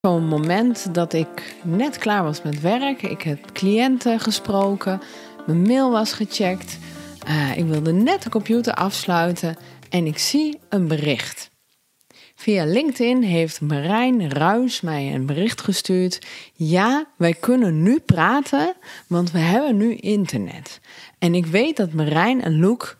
Zo'n 0.00 0.26
moment 0.26 0.94
dat 0.94 1.12
ik 1.12 1.56
net 1.62 1.98
klaar 1.98 2.22
was 2.22 2.42
met 2.42 2.60
werk. 2.60 3.02
Ik 3.02 3.22
heb 3.22 3.52
cliënten 3.52 4.20
gesproken. 4.20 5.00
Mijn 5.46 5.62
mail 5.62 5.90
was 5.90 6.12
gecheckt. 6.12 6.78
Uh, 7.28 7.56
ik 7.56 7.64
wilde 7.64 7.92
net 7.92 8.22
de 8.22 8.30
computer 8.30 8.74
afsluiten. 8.74 9.56
En 9.88 10.06
ik 10.06 10.18
zie 10.18 10.58
een 10.68 10.88
bericht. 10.88 11.50
Via 12.34 12.64
LinkedIn 12.64 13.22
heeft 13.22 13.60
Marijn 13.60 14.30
Ruis 14.30 14.80
mij 14.80 15.14
een 15.14 15.26
bericht 15.26 15.60
gestuurd. 15.60 16.26
Ja, 16.52 17.06
wij 17.16 17.34
kunnen 17.34 17.82
nu 17.82 17.98
praten, 17.98 18.74
want 19.06 19.30
we 19.30 19.38
hebben 19.38 19.76
nu 19.76 19.94
internet. 19.94 20.80
En 21.18 21.34
ik 21.34 21.46
weet 21.46 21.76
dat 21.76 21.92
Marijn 21.92 22.42
en 22.42 22.58
Loek 22.58 22.96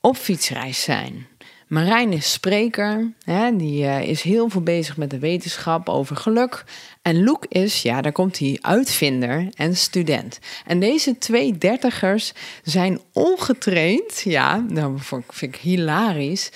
op 0.00 0.16
fietsreis 0.16 0.82
zijn. 0.82 1.29
Marijn 1.70 2.12
is 2.12 2.32
spreker, 2.32 3.12
hè, 3.24 3.56
die 3.56 3.82
uh, 3.82 4.02
is 4.02 4.22
heel 4.22 4.48
veel 4.48 4.62
bezig 4.62 4.96
met 4.96 5.10
de 5.10 5.18
wetenschap 5.18 5.88
over 5.88 6.16
geluk. 6.16 6.64
En 7.02 7.24
Loek 7.24 7.46
is, 7.48 7.82
ja, 7.82 8.00
daar 8.00 8.12
komt 8.12 8.38
hij, 8.38 8.58
uitvinder 8.60 9.48
en 9.54 9.76
student. 9.76 10.38
En 10.66 10.80
deze 10.80 11.18
twee 11.18 11.58
dertigers 11.58 12.32
zijn 12.62 13.00
ongetraind, 13.12 14.20
ja, 14.20 14.64
dat 14.68 14.90
vind 15.28 15.54
ik 15.54 15.60
hilarisch, 15.60 16.50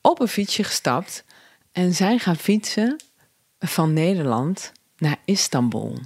op 0.00 0.20
een 0.20 0.28
fietsje 0.28 0.64
gestapt 0.64 1.24
en 1.72 1.94
zijn 1.94 2.20
gaan 2.20 2.36
fietsen 2.36 2.96
van 3.58 3.92
Nederland 3.92 4.72
naar 4.96 5.16
Istanbul. 5.24 5.98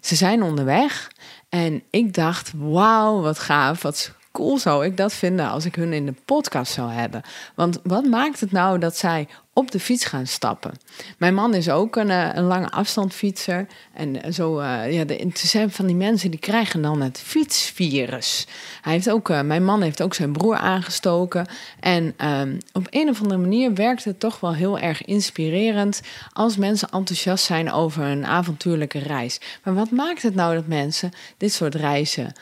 Ze 0.00 0.14
zijn 0.14 0.42
onderweg 0.42 1.10
en 1.48 1.82
ik 1.90 2.14
dacht, 2.14 2.52
wauw, 2.56 3.20
wat 3.20 3.38
gaaf, 3.38 3.82
wat 3.82 4.12
cool 4.32 4.58
zou 4.58 4.84
ik 4.84 4.96
dat 4.96 5.12
vinden 5.12 5.48
als 5.48 5.64
ik 5.64 5.74
hun 5.74 5.92
in 5.92 6.06
de 6.06 6.14
podcast 6.24 6.72
zou 6.72 6.90
hebben. 6.90 7.22
Want 7.54 7.78
wat 7.82 8.04
maakt 8.04 8.40
het 8.40 8.52
nou 8.52 8.78
dat 8.78 8.96
zij 8.96 9.28
op 9.52 9.70
de 9.70 9.80
fiets 9.80 10.04
gaan 10.04 10.26
stappen? 10.26 10.72
Mijn 11.18 11.34
man 11.34 11.54
is 11.54 11.70
ook 11.70 11.96
een, 11.96 12.10
eh, 12.10 12.28
een 12.32 12.44
lange 12.44 12.70
afstandfietser. 12.70 13.66
En 13.92 14.34
zo, 14.34 14.60
uh, 14.60 14.92
ja, 14.92 15.04
de, 15.04 15.30
zijn 15.32 15.70
van 15.70 15.86
die 15.86 15.96
mensen 15.96 16.30
die 16.30 16.40
krijgen 16.40 16.82
dan 16.82 17.00
het 17.00 17.18
fietsvirus. 17.18 18.46
Hij 18.82 18.92
heeft 18.92 19.10
ook, 19.10 19.28
mijn 19.28 19.64
man 19.64 19.82
heeft 19.82 20.02
ook 20.02 20.14
zijn 20.14 20.32
broer 20.32 20.56
aangestoken. 20.56 21.46
En 21.80 22.14
um, 22.26 22.58
op 22.72 22.86
een 22.90 23.08
of 23.08 23.20
andere 23.22 23.40
manier 23.40 23.74
werkt 23.74 24.04
het 24.04 24.20
toch 24.20 24.40
wel 24.40 24.54
heel 24.54 24.78
erg 24.78 25.04
inspirerend 25.04 26.00
als 26.32 26.56
mensen 26.56 26.88
enthousiast 26.88 27.44
zijn 27.44 27.72
over 27.72 28.02
een 28.02 28.26
avontuurlijke 28.26 28.98
reis. 28.98 29.40
Maar 29.64 29.74
wat 29.74 29.90
maakt 29.90 30.22
het 30.22 30.34
nou 30.34 30.54
dat 30.54 30.66
mensen 30.66 31.10
dit 31.36 31.52
soort 31.52 31.74
reizen 31.74 32.32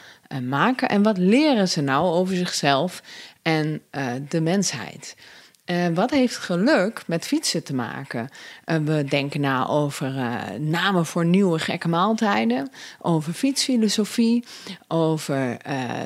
maken. 0.48 0.89
En 0.89 1.03
wat 1.03 1.19
leren 1.19 1.69
ze 1.69 1.81
nou 1.81 2.05
over 2.06 2.36
zichzelf 2.36 3.03
en 3.42 3.83
uh, 3.92 4.06
de 4.28 4.41
mensheid? 4.41 5.17
Uh, 5.67 5.86
wat 5.95 6.11
heeft 6.11 6.36
geluk 6.36 7.03
met 7.06 7.27
fietsen 7.27 7.64
te 7.64 7.75
maken? 7.75 8.28
we 8.64 9.05
denken 9.08 9.41
na 9.41 9.67
over 9.67 10.12
namen 10.58 11.06
voor 11.06 11.25
nieuwe 11.25 11.58
gekke 11.58 11.89
maaltijden, 11.89 12.70
over 13.01 13.33
fietsfilosofie, 13.33 14.45
over. 14.89 15.56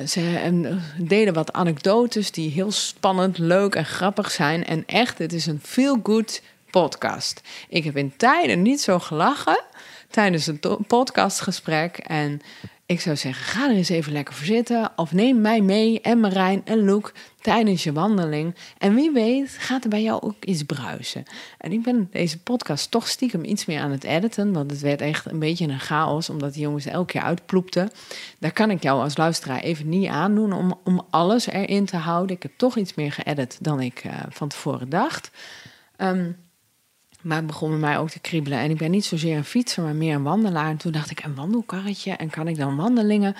ze 0.07 0.79
delen 0.97 1.33
wat 1.33 1.53
anekdotes 1.53 2.31
die 2.31 2.51
heel 2.51 2.71
spannend, 2.71 3.37
leuk 3.37 3.75
en 3.75 3.85
grappig 3.85 4.31
zijn. 4.31 4.65
En 4.65 4.83
echt, 4.85 5.17
het 5.17 5.33
is 5.33 5.45
een 5.45 5.59
feel-good 5.63 6.41
podcast. 6.81 7.41
Ik 7.69 7.83
heb 7.83 7.97
in 7.97 8.13
tijden 8.17 8.61
niet 8.61 8.81
zo 8.81 8.99
gelachen 8.99 9.63
tijdens 10.09 10.47
een 10.47 10.59
podcastgesprek. 10.87 11.97
En 11.97 12.41
ik 12.87 13.01
zou 13.01 13.15
zeggen, 13.15 13.45
ga 13.45 13.69
er 13.69 13.75
eens 13.75 13.89
even 13.89 14.11
lekker 14.11 14.33
voor 14.33 14.45
zitten. 14.45 14.91
Of 14.95 15.11
neem 15.11 15.41
mij 15.41 15.61
mee 15.61 16.01
en 16.01 16.19
Marijn 16.19 16.61
en 16.65 16.85
Loek 16.85 17.13
tijdens 17.41 17.83
je 17.83 17.93
wandeling. 17.93 18.55
En 18.77 18.95
wie 18.95 19.11
weet 19.11 19.55
gaat 19.59 19.83
er 19.83 19.89
bij 19.89 20.01
jou 20.01 20.21
ook 20.21 20.43
iets 20.43 20.63
bruisen. 20.63 21.23
En 21.57 21.71
ik 21.71 21.83
ben 21.83 22.07
deze 22.11 22.39
podcast 22.39 22.91
toch 22.91 23.07
stiekem 23.07 23.43
iets 23.43 23.65
meer 23.65 23.79
aan 23.79 23.91
het 23.91 24.03
editen. 24.03 24.53
Want 24.53 24.71
het 24.71 24.79
werd 24.79 25.01
echt 25.01 25.31
een 25.31 25.39
beetje 25.39 25.67
een 25.67 25.79
chaos, 25.79 26.29
omdat 26.29 26.53
die 26.53 26.61
jongens 26.61 26.85
elke 26.85 27.11
keer 27.11 27.21
uitploepten. 27.21 27.89
Daar 28.39 28.51
kan 28.51 28.69
ik 28.69 28.83
jou 28.83 29.01
als 29.01 29.17
luisteraar 29.17 29.59
even 29.59 29.89
niet 29.89 30.07
aandoen 30.07 30.53
om, 30.53 30.79
om 30.83 31.05
alles 31.09 31.47
erin 31.47 31.85
te 31.85 31.97
houden. 31.97 32.35
Ik 32.35 32.43
heb 32.43 32.51
toch 32.57 32.77
iets 32.77 32.93
meer 32.93 33.11
geëdit 33.11 33.57
dan 33.61 33.81
ik 33.81 34.03
uh, 34.03 34.13
van 34.29 34.47
tevoren 34.47 34.89
dacht. 34.89 35.31
Um, 35.97 36.44
maar 37.25 37.37
het 37.37 37.47
begon 37.47 37.69
bij 37.69 37.79
mij 37.79 37.97
ook 37.97 38.09
te 38.09 38.19
kriebelen. 38.19 38.59
En 38.59 38.69
ik 38.69 38.77
ben 38.77 38.91
niet 38.91 39.05
zozeer 39.05 39.37
een 39.37 39.43
fietser, 39.43 39.83
maar 39.83 39.95
meer 39.95 40.15
een 40.15 40.23
wandelaar. 40.23 40.69
En 40.69 40.77
toen 40.77 40.91
dacht 40.91 41.11
ik, 41.11 41.23
een 41.23 41.35
wandelkarretje. 41.35 42.11
En 42.11 42.29
kan 42.29 42.47
ik 42.47 42.57
dan 42.57 42.75
wandelingen 42.75 43.35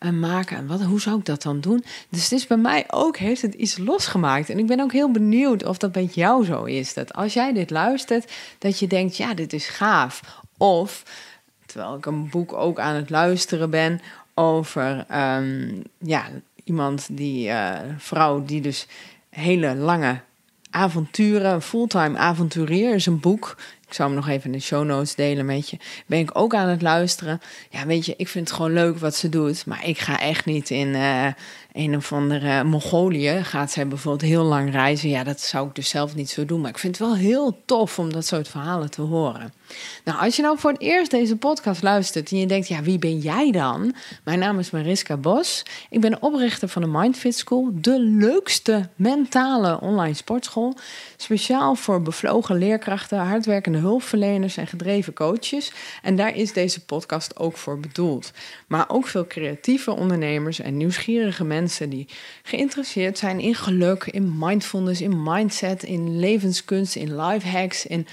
uh, 0.00 0.10
maken? 0.10 0.56
En 0.56 0.66
wat, 0.66 0.82
hoe 0.82 1.00
zou 1.00 1.18
ik 1.18 1.24
dat 1.24 1.42
dan 1.42 1.60
doen? 1.60 1.84
Dus 2.08 2.22
het 2.22 2.32
is 2.32 2.46
bij 2.46 2.56
mij 2.56 2.84
ook, 2.90 3.16
heeft 3.16 3.42
het 3.42 3.54
iets 3.54 3.78
losgemaakt. 3.78 4.50
En 4.50 4.58
ik 4.58 4.66
ben 4.66 4.80
ook 4.80 4.92
heel 4.92 5.10
benieuwd 5.10 5.64
of 5.64 5.78
dat 5.78 5.92
bij 5.92 6.04
jou 6.04 6.44
zo 6.44 6.64
is. 6.64 6.94
Dat 6.94 7.14
als 7.14 7.32
jij 7.32 7.52
dit 7.52 7.70
luistert, 7.70 8.32
dat 8.58 8.78
je 8.78 8.86
denkt, 8.86 9.16
ja, 9.16 9.34
dit 9.34 9.52
is 9.52 9.68
gaaf. 9.68 10.40
Of, 10.56 11.02
terwijl 11.66 11.96
ik 11.96 12.06
een 12.06 12.28
boek 12.28 12.52
ook 12.52 12.78
aan 12.78 12.94
het 12.94 13.10
luisteren 13.10 13.70
ben 13.70 14.00
over 14.34 15.06
um, 15.12 15.82
ja, 15.98 16.24
iemand 16.64 17.08
die, 17.10 17.48
uh, 17.48 17.78
vrouw 17.96 18.44
die 18.44 18.60
dus 18.60 18.86
hele 19.30 19.74
lange 19.74 20.20
avonturen, 20.76 21.62
fulltime 21.62 22.18
avonturier 22.18 22.94
is 22.94 23.06
een 23.06 23.20
boek. 23.20 23.56
Ik 23.88 23.94
zou 23.94 24.08
hem 24.08 24.18
nog 24.18 24.28
even 24.28 24.44
in 24.44 24.52
de 24.52 24.64
show 24.64 24.84
notes 24.84 25.14
delen 25.14 25.46
met 25.46 25.70
je. 25.70 25.76
Ben 26.06 26.18
ik 26.18 26.30
ook 26.32 26.54
aan 26.54 26.68
het 26.68 26.82
luisteren. 26.82 27.40
Ja, 27.70 27.86
weet 27.86 28.06
je, 28.06 28.14
ik 28.16 28.28
vind 28.28 28.48
het 28.48 28.56
gewoon 28.56 28.72
leuk 28.72 28.98
wat 28.98 29.14
ze 29.14 29.28
doet. 29.28 29.66
Maar 29.66 29.86
ik 29.86 29.98
ga 29.98 30.20
echt 30.20 30.44
niet 30.44 30.70
in 30.70 30.88
uh, 30.88 31.26
een 31.76 31.96
of 31.96 32.12
andere 32.12 32.64
Mongolië. 32.64 33.44
Gaat 33.44 33.70
zij 33.70 33.88
bijvoorbeeld 33.88 34.30
heel 34.30 34.44
lang 34.44 34.70
reizen. 34.70 35.08
Ja, 35.08 35.24
dat 35.24 35.40
zou 35.40 35.68
ik 35.68 35.74
dus 35.74 35.88
zelf 35.88 36.14
niet 36.14 36.30
zo 36.30 36.44
doen. 36.44 36.60
Maar 36.60 36.70
ik 36.70 36.78
vind 36.78 36.98
het 36.98 37.06
wel 37.06 37.16
heel 37.16 37.58
tof 37.64 37.98
om 37.98 38.12
dat 38.12 38.26
soort 38.26 38.48
verhalen 38.48 38.90
te 38.90 39.02
horen. 39.02 39.52
Nou, 40.04 40.18
als 40.20 40.36
je 40.36 40.42
nou 40.42 40.58
voor 40.58 40.70
het 40.70 40.80
eerst 40.80 41.10
deze 41.10 41.36
podcast 41.36 41.82
luistert 41.82 42.30
en 42.30 42.38
je 42.38 42.46
denkt, 42.46 42.68
ja, 42.68 42.82
wie 42.82 42.98
ben 42.98 43.18
jij 43.18 43.50
dan? 43.50 43.94
Mijn 44.24 44.38
naam 44.38 44.58
is 44.58 44.70
Mariska 44.70 45.16
Bos. 45.16 45.62
Ik 45.90 46.00
ben 46.00 46.22
oprichter 46.22 46.68
van 46.68 46.82
de 46.82 46.88
Mindfit 46.88 47.36
School, 47.36 47.70
de 47.74 48.00
leukste 48.00 48.88
mentale 48.94 49.80
online 49.80 50.14
sportschool. 50.14 50.74
Speciaal 51.16 51.74
voor 51.74 52.02
bevlogen 52.02 52.58
leerkrachten, 52.58 53.18
hardwerkende 53.18 53.78
hulpverleners 53.78 54.56
en 54.56 54.66
gedreven 54.66 55.12
coaches. 55.12 55.72
En 56.02 56.16
daar 56.16 56.34
is 56.36 56.52
deze 56.52 56.84
podcast 56.84 57.38
ook 57.38 57.56
voor 57.56 57.80
bedoeld. 57.80 58.32
Maar 58.66 58.84
ook 58.88 59.06
veel 59.06 59.26
creatieve 59.26 59.90
ondernemers 59.90 60.60
en 60.60 60.76
nieuwsgierige 60.76 61.44
mensen 61.44 61.64
die 61.66 62.08
geïnteresseerd 62.42 63.18
zijn 63.18 63.40
in 63.40 63.54
geluk, 63.54 64.04
in 64.04 64.38
mindfulness, 64.38 65.00
in 65.00 65.22
mindset, 65.22 65.82
in 65.82 66.18
levenskunst, 66.18 66.94
in 66.94 67.20
life 67.20 67.48
hacks, 67.48 67.86
in 67.86 68.06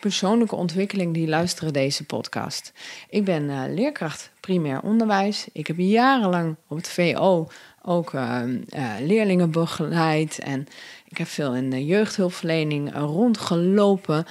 persoonlijke 0.00 0.56
ontwikkeling 0.56 1.14
die 1.14 1.28
luisteren 1.28 1.72
deze 1.72 2.04
podcast. 2.04 2.72
Ik 3.08 3.24
ben 3.24 3.42
uh, 3.42 3.62
leerkracht 3.68 4.30
primair 4.40 4.80
onderwijs. 4.80 5.46
Ik 5.52 5.66
heb 5.66 5.76
jarenlang 5.78 6.56
op 6.68 6.76
het 6.76 6.88
VO 6.88 7.48
ook 7.82 8.12
uh, 8.12 8.42
uh, 8.44 8.94
leerlingen 9.00 9.50
begeleid 9.50 10.38
en 10.38 10.68
ik 11.12 11.18
heb 11.18 11.26
veel 11.26 11.54
in 11.54 11.70
de 11.70 11.84
jeugdhulpverlening 11.84 12.94
rondgelopen. 12.94 14.26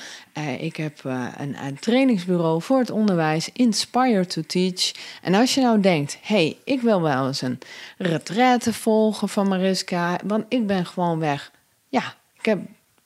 ik 0.60 0.76
heb 0.76 1.04
een, 1.04 1.66
een, 1.66 1.80
trainingsbureau 1.80 2.62
voor 2.62 2.80
het 2.80 2.90
onderwijs, 2.90 3.50
Inspire 3.54 4.26
to 4.26 4.42
Teach. 4.42 4.92
En 5.22 5.34
als 5.34 5.54
je 5.54 5.62
nou 5.62 5.80
denkt, 5.80 6.18
hey, 6.22 6.58
ik 6.64 6.82
wil 6.82 7.02
wel 7.02 7.28
eens 7.28 7.42
een 7.42 7.60
retraite 7.98 8.74
volgen 8.74 9.30
van 9.30 9.48
Mariska, 9.48 10.20
want 10.26 10.46
ik 10.48 10.68
ben 10.68 10.86
gewoon 10.86 11.20
weg. 11.20 11.52
Ja, 11.90 12.16
ik 12.38 12.46
heb 12.46 12.60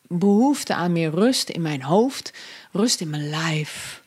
behoefte 0.07 0.73
aan 0.73 0.91
meer 0.91 1.09
rust 1.09 1.49
in 1.49 1.61
mijn 1.61 1.81
hoofd, 1.81 2.33
rust 2.71 3.01
in 3.01 3.09
mijn 3.09 3.29
lijf. 3.29 4.03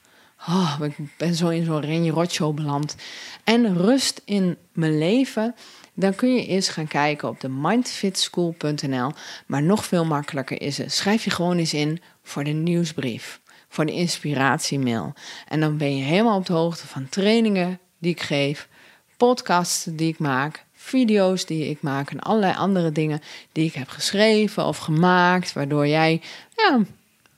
Oh, 0.49 0.79
ik 0.83 0.97
ben 1.17 1.35
zo 1.35 1.49
in 1.49 1.65
zo'n 1.65 1.81
Renje 1.81 2.11
Rotshow 2.11 2.55
beland. 2.55 2.97
En 3.45 3.77
rust 3.77 4.23
in 4.25 4.57
mijn 4.73 4.99
leven. 4.99 5.55
Dan 6.01 6.15
kun 6.15 6.35
je 6.35 6.47
eens 6.47 6.69
gaan 6.69 6.87
kijken 6.87 7.29
op 7.29 7.41
de 7.41 7.49
mindfitschool.nl. 7.49 9.13
Maar 9.47 9.63
nog 9.63 9.85
veel 9.85 10.05
makkelijker 10.05 10.61
is 10.61 10.79
het. 10.79 10.93
Schrijf 10.93 11.25
je 11.25 11.31
gewoon 11.31 11.57
eens 11.57 11.75
in 11.75 12.01
voor 12.23 12.45
de 12.45 12.51
nieuwsbrief. 12.51 13.41
Voor 13.69 13.87
de 13.87 13.93
inspiratiemail. 13.93 15.13
En 15.49 15.61
dan 15.61 15.77
ben 15.77 15.97
je 15.97 16.03
helemaal 16.03 16.37
op 16.37 16.47
de 16.47 16.53
hoogte 16.53 16.87
van 16.87 17.09
trainingen 17.09 17.79
die 17.99 18.11
ik 18.11 18.23
geef. 18.23 18.69
Podcasts 19.17 19.85
die 19.85 20.09
ik 20.09 20.19
maak 20.19 20.67
video's 20.89 21.47
die 21.47 21.69
ik 21.69 21.83
maak 21.83 22.11
en 22.11 22.21
allerlei 22.21 22.55
andere 22.57 22.93
dingen 22.93 23.21
die 23.53 23.67
ik 23.67 23.75
heb 23.75 23.89
geschreven 23.89 24.65
of 24.65 24.79
gemaakt, 24.79 25.53
waardoor 25.53 25.87
jij 25.87 26.21
ja, 26.57 26.81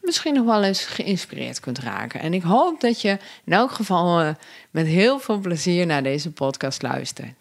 misschien 0.00 0.34
nog 0.34 0.44
wel 0.44 0.62
eens 0.62 0.84
geïnspireerd 0.84 1.60
kunt 1.60 1.78
raken. 1.78 2.20
En 2.20 2.34
ik 2.34 2.42
hoop 2.42 2.80
dat 2.80 3.00
je 3.00 3.18
in 3.44 3.52
elk 3.52 3.70
geval 3.70 4.22
uh, 4.22 4.30
met 4.70 4.86
heel 4.86 5.18
veel 5.18 5.38
plezier 5.38 5.86
naar 5.86 6.02
deze 6.02 6.30
podcast 6.30 6.82
luistert. 6.82 7.32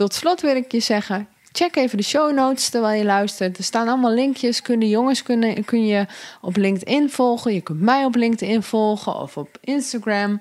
Tot 0.00 0.14
slot 0.14 0.40
wil 0.40 0.56
ik 0.56 0.72
je 0.72 0.80
zeggen. 0.80 1.28
Check 1.52 1.76
even 1.76 1.96
de 1.96 2.02
show 2.02 2.34
notes 2.34 2.68
terwijl 2.68 2.98
je 2.98 3.04
luistert. 3.04 3.58
Er 3.58 3.64
staan 3.64 3.88
allemaal 3.88 4.12
linkjes. 4.12 4.62
Kunnen 4.62 4.88
jongens 4.88 5.22
kunnen, 5.22 5.64
kun 5.64 5.86
je 5.86 6.06
op 6.40 6.56
LinkedIn 6.56 7.10
volgen. 7.10 7.54
Je 7.54 7.60
kunt 7.60 7.80
mij 7.80 8.04
op 8.04 8.14
LinkedIn 8.14 8.62
volgen 8.62 9.14
of 9.14 9.36
op 9.36 9.58
Instagram 9.60 10.40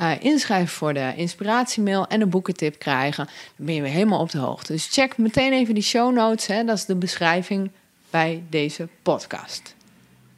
uh, 0.00 0.10
inschrijven 0.20 0.68
voor 0.68 0.94
de 0.94 1.12
inspiratiemail 1.16 2.06
en 2.06 2.20
een 2.20 2.30
boekentip 2.30 2.78
krijgen. 2.78 3.28
Dan 3.56 3.66
ben 3.66 3.74
je 3.74 3.82
weer 3.82 3.90
helemaal 3.90 4.20
op 4.20 4.30
de 4.30 4.38
hoogte. 4.38 4.72
Dus 4.72 4.88
check 4.90 5.16
meteen 5.16 5.52
even 5.52 5.74
die 5.74 5.82
show 5.82 6.14
notes. 6.14 6.46
Hè, 6.46 6.64
dat 6.64 6.76
is 6.76 6.84
de 6.84 6.96
beschrijving 6.96 7.70
bij 8.10 8.42
deze 8.50 8.88
podcast. 9.02 9.74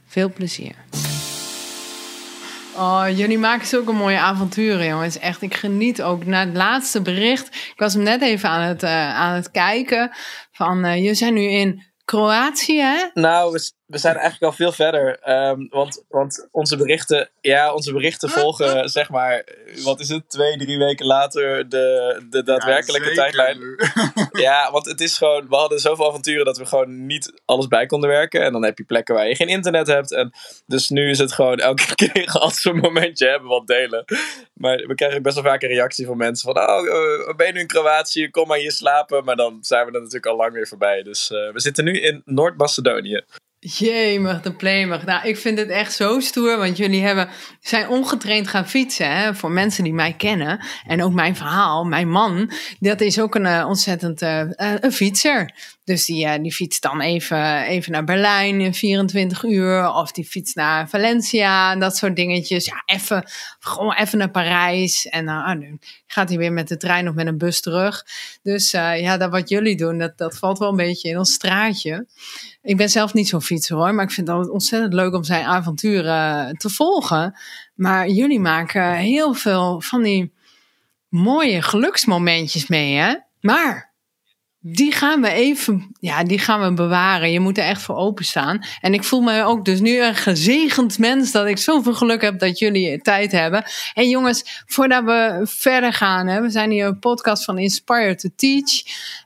Veel 0.06 0.32
plezier. 0.32 0.74
Oh, 2.78 3.04
jullie 3.16 3.38
maken 3.38 3.66
zulke 3.66 3.92
mooie 3.92 4.18
avonturen, 4.18 4.86
jongens. 4.86 5.18
Echt, 5.18 5.42
ik 5.42 5.54
geniet 5.54 6.02
ook. 6.02 6.24
Na 6.24 6.46
het 6.46 6.56
laatste 6.56 7.02
bericht, 7.02 7.46
ik 7.46 7.74
was 7.76 7.94
hem 7.94 8.02
net 8.02 8.22
even 8.22 8.48
aan 8.48 8.60
het, 8.60 8.82
uh, 8.82 9.14
aan 9.16 9.34
het 9.34 9.50
kijken. 9.50 10.10
Van, 10.52 10.84
uh, 10.86 11.04
je 11.04 11.14
zijn 11.14 11.34
nu 11.34 11.42
in 11.42 11.82
Kroatië, 12.04 12.80
hè? 12.80 13.08
Nou, 13.14 13.52
we, 13.52 13.72
we 13.86 13.98
zijn 13.98 14.14
eigenlijk 14.14 14.44
al 14.44 14.58
veel 14.58 14.72
verder. 14.72 15.30
Um, 15.48 15.66
want, 15.70 16.04
want 16.08 16.48
onze 16.50 16.76
berichten, 16.76 17.28
ja, 17.40 17.74
onze 17.74 17.92
berichten 17.92 18.28
volgen, 18.28 18.88
zeg 18.98 19.10
maar, 19.10 19.44
wat 19.84 20.00
is 20.00 20.08
het, 20.08 20.30
twee, 20.30 20.56
drie 20.56 20.78
weken 20.78 21.06
later 21.06 21.68
de, 21.68 22.26
de 22.30 22.42
daadwerkelijke 22.42 23.08
ja, 23.08 23.14
tijdlijn. 23.14 23.58
ja, 24.46 24.70
want 24.70 24.86
het 24.86 25.00
is 25.00 25.16
gewoon, 25.16 25.48
we 25.48 25.56
hadden 25.56 25.80
zoveel 25.80 26.08
avonturen 26.08 26.44
dat 26.44 26.58
we 26.58 26.66
gewoon 26.66 27.06
niet 27.06 27.40
alles 27.44 27.66
bij 27.66 27.86
konden 27.86 28.10
werken. 28.10 28.42
En 28.42 28.52
dan 28.52 28.64
heb 28.64 28.78
je 28.78 28.84
plekken 28.84 29.14
waar 29.14 29.28
je 29.28 29.36
geen 29.36 29.48
internet 29.48 29.86
hebt. 29.86 30.12
En 30.12 30.32
dus 30.66 30.88
nu 30.88 31.10
is 31.10 31.18
het 31.18 31.32
gewoon 31.32 31.58
elke 31.58 31.94
keer 32.12 32.26
als 32.26 32.62
we 32.62 32.70
een 32.70 32.76
momentje 32.76 33.28
hebben 33.28 33.48
wat 33.48 33.66
delen. 33.66 34.04
Maar 34.52 34.76
we 34.76 34.94
krijgen 34.94 35.22
best 35.22 35.34
wel 35.34 35.44
vaak 35.44 35.62
een 35.62 35.68
reactie 35.68 36.06
van 36.06 36.16
mensen 36.16 36.54
van, 36.54 36.68
oh, 36.68 36.84
uh, 36.84 37.36
ben 37.36 37.46
je 37.46 37.52
nu 37.52 37.60
in 37.60 37.66
Kroatië? 37.66 38.30
Kom 38.30 38.48
maar 38.48 38.58
hier 38.58 38.72
slapen. 38.72 39.24
Maar 39.24 39.36
dan 39.36 39.58
zijn 39.60 39.86
we 39.86 39.92
er 39.92 39.98
natuurlijk 39.98 40.26
al 40.26 40.36
lang 40.36 40.52
weer 40.52 40.68
voorbij. 40.68 41.02
Dus 41.02 41.30
uh, 41.30 41.52
we 41.52 41.60
zitten 41.60 41.84
nu 41.84 42.00
in 42.00 42.22
Noord-Macedonië. 42.24 43.24
Jemig, 43.58 44.42
de 44.42 44.52
plemig. 44.52 45.04
Nou, 45.04 45.28
ik 45.28 45.36
vind 45.36 45.58
het 45.58 45.68
echt 45.68 45.92
zo 45.92 46.20
stoer, 46.20 46.58
want 46.58 46.76
jullie 46.76 47.02
hebben, 47.02 47.28
zijn 47.60 47.88
ongetraind 47.88 48.48
gaan 48.48 48.68
fietsen. 48.68 49.16
Hè? 49.16 49.34
Voor 49.34 49.50
mensen 49.50 49.84
die 49.84 49.92
mij 49.92 50.12
kennen. 50.12 50.64
En 50.86 51.02
ook 51.02 51.12
mijn 51.12 51.36
verhaal, 51.36 51.84
mijn 51.84 52.08
man, 52.08 52.50
dat 52.78 53.00
is 53.00 53.20
ook 53.20 53.34
een 53.34 53.44
uh, 53.44 53.64
ontzettend 53.68 54.22
uh, 54.22 54.42
een 54.56 54.92
fietser. 54.92 55.54
Dus 55.84 56.04
die, 56.04 56.40
die 56.40 56.52
fietst 56.52 56.82
dan 56.82 57.00
even, 57.00 57.62
even 57.62 57.92
naar 57.92 58.04
Berlijn 58.04 58.60
in 58.60 58.74
24 58.74 59.44
uur. 59.44 59.92
Of 59.92 60.12
die 60.12 60.24
fietst 60.24 60.56
naar 60.56 60.88
Valencia 60.88 61.72
en 61.72 61.80
dat 61.80 61.96
soort 61.96 62.16
dingetjes. 62.16 62.64
Ja, 62.64 62.82
even, 62.86 63.24
gewoon 63.58 63.94
even 63.94 64.18
naar 64.18 64.30
Parijs. 64.30 65.06
En 65.06 65.26
dan 65.26 65.42
ah, 65.42 65.72
gaat 66.06 66.28
hij 66.28 66.38
weer 66.38 66.52
met 66.52 66.68
de 66.68 66.76
trein 66.76 67.08
of 67.08 67.14
met 67.14 67.26
een 67.26 67.38
bus 67.38 67.60
terug. 67.60 68.04
Dus 68.42 68.70
ja, 68.70 69.16
dat 69.16 69.30
wat 69.30 69.48
jullie 69.48 69.76
doen, 69.76 69.98
dat, 69.98 70.18
dat 70.18 70.38
valt 70.38 70.58
wel 70.58 70.68
een 70.68 70.76
beetje 70.76 71.08
in 71.08 71.18
ons 71.18 71.32
straatje. 71.32 72.06
Ik 72.66 72.76
ben 72.76 72.88
zelf 72.88 73.14
niet 73.14 73.28
zo'n 73.28 73.42
fietser 73.42 73.76
hoor, 73.76 73.94
maar 73.94 74.04
ik 74.04 74.10
vind 74.10 74.26
het 74.26 74.36
altijd 74.36 74.54
ontzettend 74.54 74.92
leuk 74.92 75.14
om 75.14 75.24
zijn 75.24 75.44
avonturen 75.44 76.56
te 76.56 76.70
volgen. 76.70 77.38
Maar 77.74 78.08
jullie 78.08 78.40
maken 78.40 78.94
heel 78.94 79.34
veel 79.34 79.80
van 79.80 80.02
die 80.02 80.32
mooie 81.08 81.62
geluksmomentjes 81.62 82.66
mee, 82.66 82.94
hè? 82.94 83.14
Maar 83.40 83.94
die 84.60 84.92
gaan 84.92 85.20
we 85.20 85.30
even, 85.30 85.96
ja, 86.00 86.24
die 86.24 86.38
gaan 86.38 86.60
we 86.60 86.74
bewaren. 86.74 87.32
Je 87.32 87.40
moet 87.40 87.58
er 87.58 87.64
echt 87.64 87.82
voor 87.82 87.96
openstaan. 87.96 88.64
En 88.80 88.94
ik 88.94 89.04
voel 89.04 89.20
me 89.20 89.42
ook 89.42 89.64
dus 89.64 89.80
nu 89.80 90.02
een 90.02 90.14
gezegend 90.14 90.98
mens 90.98 91.32
dat 91.32 91.46
ik 91.46 91.58
zoveel 91.58 91.94
geluk 91.94 92.22
heb 92.22 92.38
dat 92.38 92.58
jullie 92.58 93.00
tijd 93.00 93.32
hebben. 93.32 93.64
En 93.94 94.08
jongens, 94.08 94.62
voordat 94.66 95.04
we 95.04 95.40
verder 95.44 95.92
gaan, 95.92 96.26
hè, 96.26 96.40
we 96.40 96.50
zijn 96.50 96.70
hier 96.70 96.86
een 96.86 96.98
podcast 96.98 97.44
van 97.44 97.58
Inspire 97.58 98.14
to 98.14 98.28
Teach. 98.36 98.82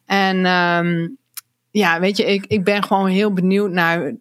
En 0.07 0.47
um, 0.47 1.19
ja, 1.71 2.01
weet 2.01 2.17
je, 2.17 2.25
ik, 2.25 2.45
ik 2.47 2.65
ben 2.65 2.83
gewoon 2.83 3.09
heel 3.09 3.33
benieuwd 3.33 3.71
naar 3.71 4.15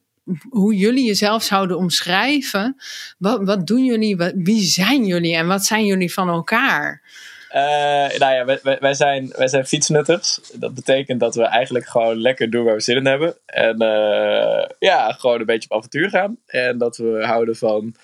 hoe 0.50 0.76
jullie 0.76 1.06
jezelf 1.06 1.44
zouden 1.44 1.78
omschrijven. 1.78 2.76
Wat, 3.18 3.44
wat 3.44 3.68
doen 3.68 3.86
jullie? 3.86 4.18
Wat, 4.18 4.32
wie 4.36 4.62
zijn 4.62 5.06
jullie 5.06 5.36
en 5.36 5.48
wat 5.48 5.64
zijn 5.64 5.86
jullie 5.86 6.14
van 6.14 6.30
elkaar? 6.30 7.02
Uh, 7.56 7.62
nou 8.20 8.34
ja, 8.34 8.46
wij, 8.46 8.78
wij, 8.80 8.94
zijn, 8.94 9.34
wij 9.38 9.48
zijn 9.48 9.66
fietsnutters. 9.66 10.40
Dat 10.54 10.74
betekent 10.74 11.20
dat 11.20 11.36
we 11.36 11.44
eigenlijk 11.44 11.88
gewoon 11.88 12.22
lekker 12.22 12.50
doen 12.50 12.64
waar 12.64 12.76
we 12.76 12.82
zin 12.82 12.96
in 12.96 13.06
hebben. 13.06 13.36
En 13.46 13.84
uh, 13.84 14.66
ja, 14.80 15.12
gewoon 15.12 15.40
een 15.40 15.46
beetje 15.46 15.70
op 15.70 15.78
avontuur 15.78 16.10
gaan. 16.10 16.38
En 16.46 16.78
dat 16.78 16.98
we 16.98 17.26
houden 17.26 17.56
van 17.56 17.96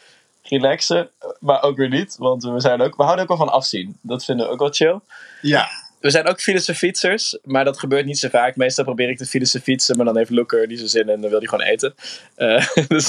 relaxen, 0.44 1.10
maar 1.40 1.64
ook 1.64 1.78
weer 1.78 1.90
niet. 1.90 2.16
Want 2.18 2.44
we, 2.44 2.60
zijn 2.60 2.82
ook, 2.82 2.96
we 2.96 3.04
houden 3.04 3.24
ook 3.24 3.38
wel 3.38 3.48
van 3.48 3.54
afzien. 3.54 3.98
Dat 4.02 4.26
vinden 4.26 4.46
we 4.46 4.52
ook 4.52 4.60
wel 4.60 4.72
chill. 4.72 5.00
Ja, 5.42 5.68
we 6.06 6.12
zijn 6.12 6.28
ook 6.28 6.42
fietsers, 6.76 7.38
maar 7.44 7.66
dat 7.66 7.80
gebeurt 7.80 8.06
niet 8.06 8.20
zo 8.20 8.30
vaak. 8.30 8.56
Meestal 8.56 8.84
probeer 8.84 9.10
ik 9.10 9.18
te 9.18 9.62
fietsen, 9.62 9.98
maar 9.98 10.06
dan 10.06 10.18
heeft 10.18 10.30
Looker 10.30 10.68
die 10.68 10.78
zijn 10.78 10.90
zin 10.90 11.10
en 11.10 11.22
dan 11.22 11.30
wil 11.30 11.40
hij 11.40 11.48
gewoon 11.48 11.66
eten. 11.66 11.96
Uh, 12.38 12.68
dus, 12.88 13.08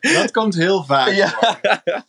dat 0.00 0.30
komt 0.30 0.54
heel 0.54 0.84
vaak. 0.84 1.12
Ja. 1.12 1.58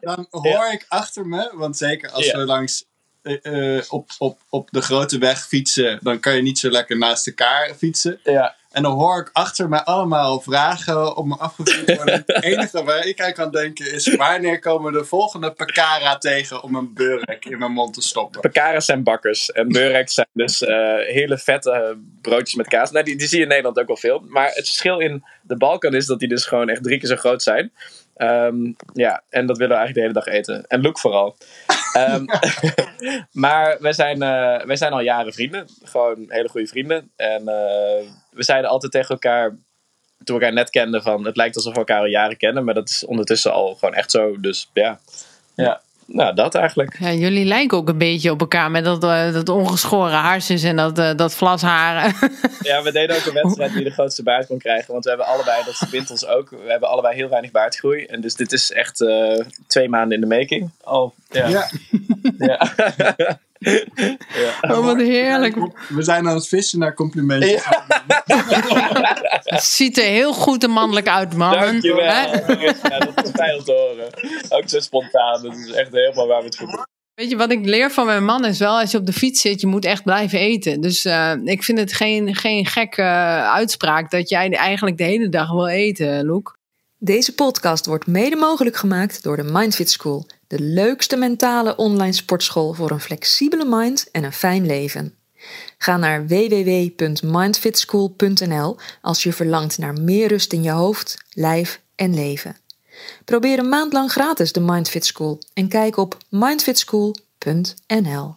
Dan 0.00 0.26
hoor 0.30 0.72
ik 0.72 0.84
achter 0.88 1.26
me, 1.26 1.50
want 1.54 1.76
zeker 1.76 2.10
als 2.10 2.32
we 2.32 2.44
langs 2.44 2.84
uh, 3.22 3.82
op, 3.88 4.10
op, 4.18 4.40
op 4.48 4.68
de 4.70 4.80
grote 4.80 5.18
weg 5.18 5.46
fietsen, 5.46 5.98
dan 6.02 6.20
kan 6.20 6.36
je 6.36 6.42
niet 6.42 6.58
zo 6.58 6.70
lekker 6.70 6.98
naast 6.98 7.26
elkaar 7.26 7.74
fietsen. 7.74 8.20
Ja. 8.22 8.56
En 8.74 8.82
dan 8.82 8.92
hoor 8.92 9.20
ik 9.20 9.30
achter 9.32 9.68
mij 9.68 9.80
allemaal 9.80 10.40
vragen 10.40 11.16
op 11.16 11.26
me 11.26 11.36
afgevuurd 11.36 11.96
worden. 11.96 12.24
het 12.26 12.44
enige 12.52 12.84
waar 12.84 13.06
ik 13.06 13.20
aan 13.20 13.32
kan 13.32 13.50
denken 13.50 13.92
is: 13.92 14.14
wanneer 14.14 14.58
komen 14.58 14.92
de 14.92 15.04
volgende 15.04 15.52
Pekara 15.52 16.18
tegen 16.18 16.62
om 16.62 16.74
een 16.74 16.94
burek 16.94 17.44
in 17.44 17.58
mijn 17.58 17.72
mond 17.72 17.94
te 17.94 18.02
stoppen? 18.02 18.40
Pekara's 18.40 18.84
zijn 18.84 19.02
bakkers 19.02 19.52
en 19.52 19.68
bureks 19.68 20.14
zijn 20.14 20.26
dus 20.32 20.62
uh, 20.62 20.68
hele 20.96 21.38
vette 21.38 21.98
broodjes 22.22 22.54
met 22.54 22.68
kaas. 22.68 22.90
Nou, 22.90 23.04
die, 23.04 23.16
die 23.16 23.28
zie 23.28 23.36
je 23.36 23.42
in 23.42 23.48
Nederland 23.48 23.78
ook 23.78 23.86
wel 23.86 23.96
veel. 23.96 24.24
Maar 24.28 24.46
het 24.46 24.66
verschil 24.66 24.98
in 24.98 25.24
de 25.42 25.56
Balkan 25.56 25.94
is 25.94 26.06
dat 26.06 26.18
die 26.18 26.28
dus 26.28 26.46
gewoon 26.46 26.68
echt 26.68 26.82
drie 26.82 26.98
keer 26.98 27.08
zo 27.08 27.16
groot 27.16 27.42
zijn. 27.42 27.72
Um, 28.16 28.76
ja, 28.92 29.22
en 29.28 29.46
dat 29.46 29.58
willen 29.58 29.76
we 29.76 29.82
eigenlijk 29.82 29.94
de 29.94 30.00
hele 30.00 30.12
dag 30.12 30.26
eten. 30.26 30.66
En 30.66 30.82
Look 30.82 30.98
vooral. 30.98 31.36
Um, 31.96 32.26
maar 33.44 33.76
wij 33.80 33.92
zijn, 33.92 34.16
uh, 34.16 34.66
wij 34.66 34.76
zijn 34.76 34.92
al 34.92 35.00
jaren 35.00 35.32
vrienden. 35.32 35.68
Gewoon 35.82 36.24
hele 36.28 36.48
goede 36.48 36.66
vrienden. 36.66 37.10
En 37.16 37.42
uh, 37.42 38.10
we 38.34 38.42
zeiden 38.44 38.70
altijd 38.70 38.92
tegen 38.92 39.10
elkaar, 39.10 39.48
toen 39.48 39.58
we 40.24 40.32
elkaar 40.32 40.52
net 40.52 40.70
kenden, 40.70 41.02
van 41.02 41.24
het 41.24 41.36
lijkt 41.36 41.56
alsof 41.56 41.72
we 41.72 41.78
elkaar 41.78 42.00
al 42.00 42.06
jaren 42.06 42.36
kennen. 42.36 42.64
Maar 42.64 42.74
dat 42.74 42.88
is 42.88 43.04
ondertussen 43.04 43.52
al 43.52 43.74
gewoon 43.74 43.94
echt 43.94 44.10
zo. 44.10 44.40
Dus 44.40 44.70
ja, 44.72 44.98
ja 45.54 45.80
nou, 46.06 46.34
dat 46.34 46.54
eigenlijk. 46.54 46.96
Ja, 46.98 47.12
jullie 47.12 47.44
lijken 47.44 47.78
ook 47.78 47.88
een 47.88 47.98
beetje 47.98 48.30
op 48.30 48.40
elkaar 48.40 48.70
met 48.70 48.84
dat, 48.84 49.04
uh, 49.04 49.32
dat 49.32 49.48
ongeschoren 49.48 50.12
haarsjes 50.12 50.62
en 50.62 50.76
dat, 50.76 50.98
uh, 50.98 51.14
dat 51.14 51.34
vlasharen. 51.34 52.14
Ja, 52.60 52.82
we 52.82 52.92
deden 52.92 53.16
ook 53.16 53.26
een 53.26 53.42
wedstrijd 53.42 53.72
wie 53.72 53.84
de 53.84 53.90
grootste 53.90 54.22
baard 54.22 54.46
kon 54.46 54.58
krijgen. 54.58 54.92
Want 54.92 55.04
we 55.04 55.10
hebben 55.10 55.26
allebei, 55.26 55.64
dat 55.64 55.76
verbindt 55.76 56.10
ons 56.10 56.26
ook, 56.26 56.50
we 56.50 56.70
hebben 56.70 56.88
allebei 56.88 57.14
heel 57.14 57.28
weinig 57.28 57.50
baardgroei. 57.50 58.04
En 58.04 58.20
dus 58.20 58.34
dit 58.34 58.52
is 58.52 58.72
echt 58.72 59.00
uh, 59.00 59.40
twee 59.66 59.88
maanden 59.88 60.14
in 60.14 60.28
de 60.28 60.36
making. 60.36 60.70
Al, 60.82 61.14
ja. 61.34 61.48
ja. 61.48 61.70
ja. 62.38 63.40
ja. 64.42 64.58
Oh, 64.60 64.84
wat 64.84 64.96
heerlijk. 64.96 65.56
We 65.88 66.02
zijn 66.02 66.28
aan 66.28 66.34
het 66.34 66.48
vissen 66.48 66.78
naar 66.78 66.94
complimenten. 66.94 67.48
Ja. 67.48 67.84
Het 69.42 69.62
ziet 69.62 69.98
er 69.98 70.04
heel 70.04 70.32
goed 70.32 70.64
en 70.64 70.70
mannelijk 70.70 71.08
uit, 71.08 71.36
man. 71.36 71.52
Dankjewel. 71.52 72.04
Ja, 72.04 72.98
dat 72.98 73.24
is 73.24 73.30
fijn 73.30 73.58
om 73.58 73.64
te 73.64 73.72
horen. 73.72 74.08
Ook 74.48 74.68
zo 74.68 74.80
spontaan. 74.80 75.42
Dat 75.42 75.56
is 75.56 75.70
echt 75.70 75.92
helemaal 75.92 76.26
waar 76.26 76.38
we 76.38 76.44
het 76.44 76.56
voor 76.56 76.70
doen. 76.70 76.84
Weet 77.14 77.30
je, 77.30 77.36
wat 77.36 77.50
ik 77.50 77.64
leer 77.64 77.90
van 77.90 78.06
mijn 78.06 78.24
man 78.24 78.44
is 78.44 78.58
wel, 78.58 78.80
als 78.80 78.90
je 78.90 78.98
op 78.98 79.06
de 79.06 79.12
fiets 79.12 79.40
zit, 79.40 79.60
je 79.60 79.66
moet 79.66 79.84
echt 79.84 80.02
blijven 80.02 80.38
eten. 80.38 80.80
Dus 80.80 81.04
uh, 81.04 81.32
ik 81.44 81.62
vind 81.62 81.78
het 81.78 81.92
geen, 81.92 82.34
geen 82.34 82.66
gekke 82.66 83.02
uitspraak 83.52 84.10
dat 84.10 84.28
jij 84.28 84.50
eigenlijk 84.50 84.98
de 84.98 85.04
hele 85.04 85.28
dag 85.28 85.50
wil 85.50 85.68
eten, 85.68 86.26
Loek. 86.26 86.58
Deze 86.98 87.34
podcast 87.34 87.86
wordt 87.86 88.06
mede 88.06 88.36
mogelijk 88.36 88.76
gemaakt 88.76 89.22
door 89.22 89.36
de 89.36 89.42
Mindfit 89.42 89.90
School. 89.90 90.26
De 90.54 90.62
leukste 90.62 91.16
mentale 91.16 91.76
online 91.76 92.12
sportschool 92.12 92.72
voor 92.72 92.90
een 92.90 93.00
flexibele 93.00 93.64
mind 93.64 94.10
en 94.10 94.24
een 94.24 94.32
fijn 94.32 94.66
leven. 94.66 95.14
Ga 95.78 95.96
naar 95.96 96.26
www.mindfitschool.nl 96.26 98.76
als 99.00 99.22
je 99.22 99.32
verlangt 99.32 99.78
naar 99.78 100.00
meer 100.00 100.28
rust 100.28 100.52
in 100.52 100.62
je 100.62 100.70
hoofd, 100.70 101.24
lijf 101.30 101.80
en 101.94 102.14
leven. 102.14 102.56
Probeer 103.24 103.58
een 103.58 103.68
maand 103.68 103.92
lang 103.92 104.10
gratis 104.10 104.52
de 104.52 104.60
Mindfit 104.60 105.04
School 105.04 105.38
en 105.54 105.68
kijk 105.68 105.96
op 105.96 106.16
mindfitschool.nl. 106.28 108.34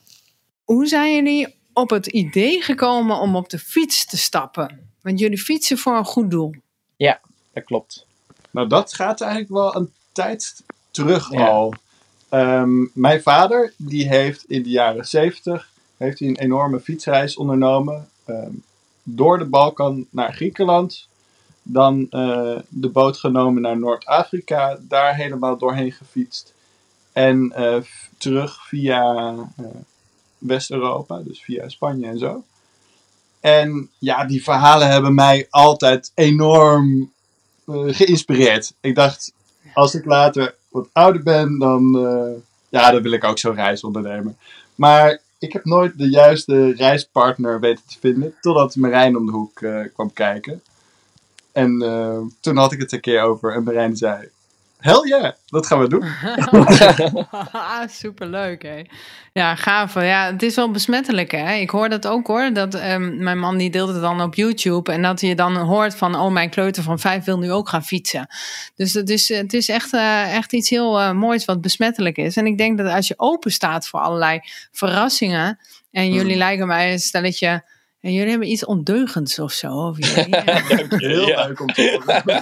Hoe 0.63 0.87
zijn 0.87 1.13
jullie 1.13 1.55
op 1.73 1.89
het 1.89 2.07
idee 2.07 2.61
gekomen 2.61 3.19
om 3.19 3.35
op 3.35 3.49
de 3.49 3.59
fiets 3.59 4.05
te 4.05 4.17
stappen? 4.17 4.91
Want 5.01 5.19
jullie 5.19 5.39
fietsen 5.39 5.77
voor 5.77 5.97
een 5.97 6.05
goed 6.05 6.31
doel. 6.31 6.55
Ja, 6.95 7.19
dat 7.53 7.63
klopt. 7.63 8.05
Nou, 8.51 8.67
dat 8.67 8.93
gaat 8.93 9.21
eigenlijk 9.21 9.51
wel 9.51 9.75
een 9.75 9.91
tijd 10.11 10.63
terug 10.91 11.33
al. 11.33 11.73
Um, 12.29 12.91
mijn 12.93 13.21
vader, 13.21 13.73
die 13.77 14.07
heeft 14.07 14.43
in 14.47 14.63
de 14.63 14.69
jaren 14.69 15.05
70 15.05 15.69
heeft 15.97 16.19
hij 16.19 16.27
een 16.27 16.37
enorme 16.37 16.79
fietsreis 16.79 17.37
ondernomen. 17.37 18.09
Um, 18.25 18.63
door 19.03 19.37
de 19.37 19.45
Balkan 19.45 20.05
naar 20.09 20.33
Griekenland. 20.33 21.07
Dan 21.63 21.99
uh, 21.99 22.57
de 22.69 22.89
boot 22.89 23.17
genomen 23.17 23.61
naar 23.61 23.79
Noord-Afrika. 23.79 24.77
Daar 24.81 25.15
helemaal 25.15 25.57
doorheen 25.57 25.91
gefietst. 25.91 26.53
En 27.13 27.53
uh, 27.57 27.77
terug 28.17 28.67
via 28.67 29.33
uh, 29.33 29.65
West-Europa. 30.37 31.21
Dus 31.21 31.43
via 31.43 31.69
Spanje 31.69 32.07
en 32.07 32.17
zo. 32.17 32.43
En 33.39 33.89
ja, 33.97 34.25
die 34.25 34.43
verhalen 34.43 34.91
hebben 34.91 35.15
mij 35.15 35.47
altijd 35.49 36.11
enorm 36.13 37.11
geïnspireerd. 37.67 38.73
Ik 38.81 38.95
dacht, 38.95 39.33
als 39.73 39.95
ik 39.95 40.05
later 40.05 40.55
wat 40.69 40.89
ouder 40.93 41.23
ben, 41.23 41.59
dan, 41.59 41.97
uh, 41.97 42.41
ja, 42.69 42.91
dan 42.91 43.01
wil 43.01 43.11
ik 43.11 43.23
ook 43.23 43.39
zo'n 43.39 43.55
reis 43.55 43.83
ondernemen. 43.83 44.37
Maar 44.75 45.19
ik 45.39 45.53
heb 45.53 45.65
nooit 45.65 45.97
de 45.97 46.09
juiste 46.09 46.73
reispartner 46.73 47.59
weten 47.59 47.83
te 47.87 47.99
vinden, 47.99 48.35
totdat 48.41 48.75
Marijn 48.75 49.17
om 49.17 49.25
de 49.25 49.31
hoek 49.31 49.61
uh, 49.61 49.79
kwam 49.93 50.13
kijken. 50.13 50.61
En 51.51 51.83
uh, 51.83 52.19
toen 52.39 52.57
had 52.57 52.71
ik 52.71 52.79
het 52.79 52.91
een 52.91 52.99
keer 52.99 53.21
over 53.21 53.53
en 53.53 53.63
Marijn 53.63 53.97
zei, 53.97 54.29
Hell 54.77 55.01
yeah, 55.07 55.31
dat 55.45 55.67
gaan 55.67 55.79
we 55.79 55.87
doen. 55.89 56.03
Superleuk, 58.03 58.61
hè? 58.61 58.81
Ja, 59.33 59.55
gaaf. 59.55 59.93
Ja, 59.93 60.31
het 60.31 60.43
is 60.43 60.55
wel 60.55 60.71
besmettelijk, 60.71 61.31
hè? 61.31 61.53
Ik 61.53 61.69
hoor 61.69 61.89
dat 61.89 62.07
ook, 62.07 62.27
hoor. 62.27 62.53
Dat, 62.53 62.75
um, 62.75 63.23
mijn 63.23 63.39
man 63.39 63.57
die 63.57 63.69
deelt 63.69 63.89
het 63.89 64.01
dan 64.01 64.21
op 64.21 64.35
YouTube. 64.35 64.91
En 64.91 65.01
dat 65.01 65.21
je 65.21 65.35
dan 65.35 65.55
hoort 65.55 65.95
van... 65.95 66.15
oh, 66.15 66.31
mijn 66.31 66.49
kleuter 66.49 66.83
van 66.83 66.99
vijf 66.99 67.23
wil 67.23 67.37
nu 67.37 67.51
ook 67.51 67.69
gaan 67.69 67.83
fietsen. 67.83 68.27
Dus 68.75 68.93
het 68.93 69.09
is, 69.09 69.29
het 69.29 69.53
is 69.53 69.69
echt, 69.69 69.93
uh, 69.93 70.35
echt 70.35 70.53
iets 70.53 70.69
heel 70.69 70.99
uh, 70.99 71.11
moois 71.11 71.45
wat 71.45 71.61
besmettelijk 71.61 72.17
is. 72.17 72.37
En 72.37 72.45
ik 72.45 72.57
denk 72.57 72.77
dat 72.77 72.91
als 72.91 73.07
je 73.07 73.13
open 73.17 73.51
staat 73.51 73.87
voor 73.87 73.99
allerlei 73.99 74.39
verrassingen... 74.71 75.59
en 75.91 76.11
jullie 76.13 76.29
hmm. 76.29 76.37
lijken 76.37 76.67
mij 76.67 76.91
een 76.91 76.99
stelletje 76.99 77.63
en 78.07 78.13
jullie 78.13 78.29
hebben 78.29 78.51
iets 78.51 78.65
ondeugends 78.65 79.39
of 79.39 79.51
zo. 79.51 79.67
Of 79.67 79.97
Heel 80.97 81.25
leuk 81.25 81.59
om 81.59 81.67
te 81.67 81.99
horen. 82.05 82.41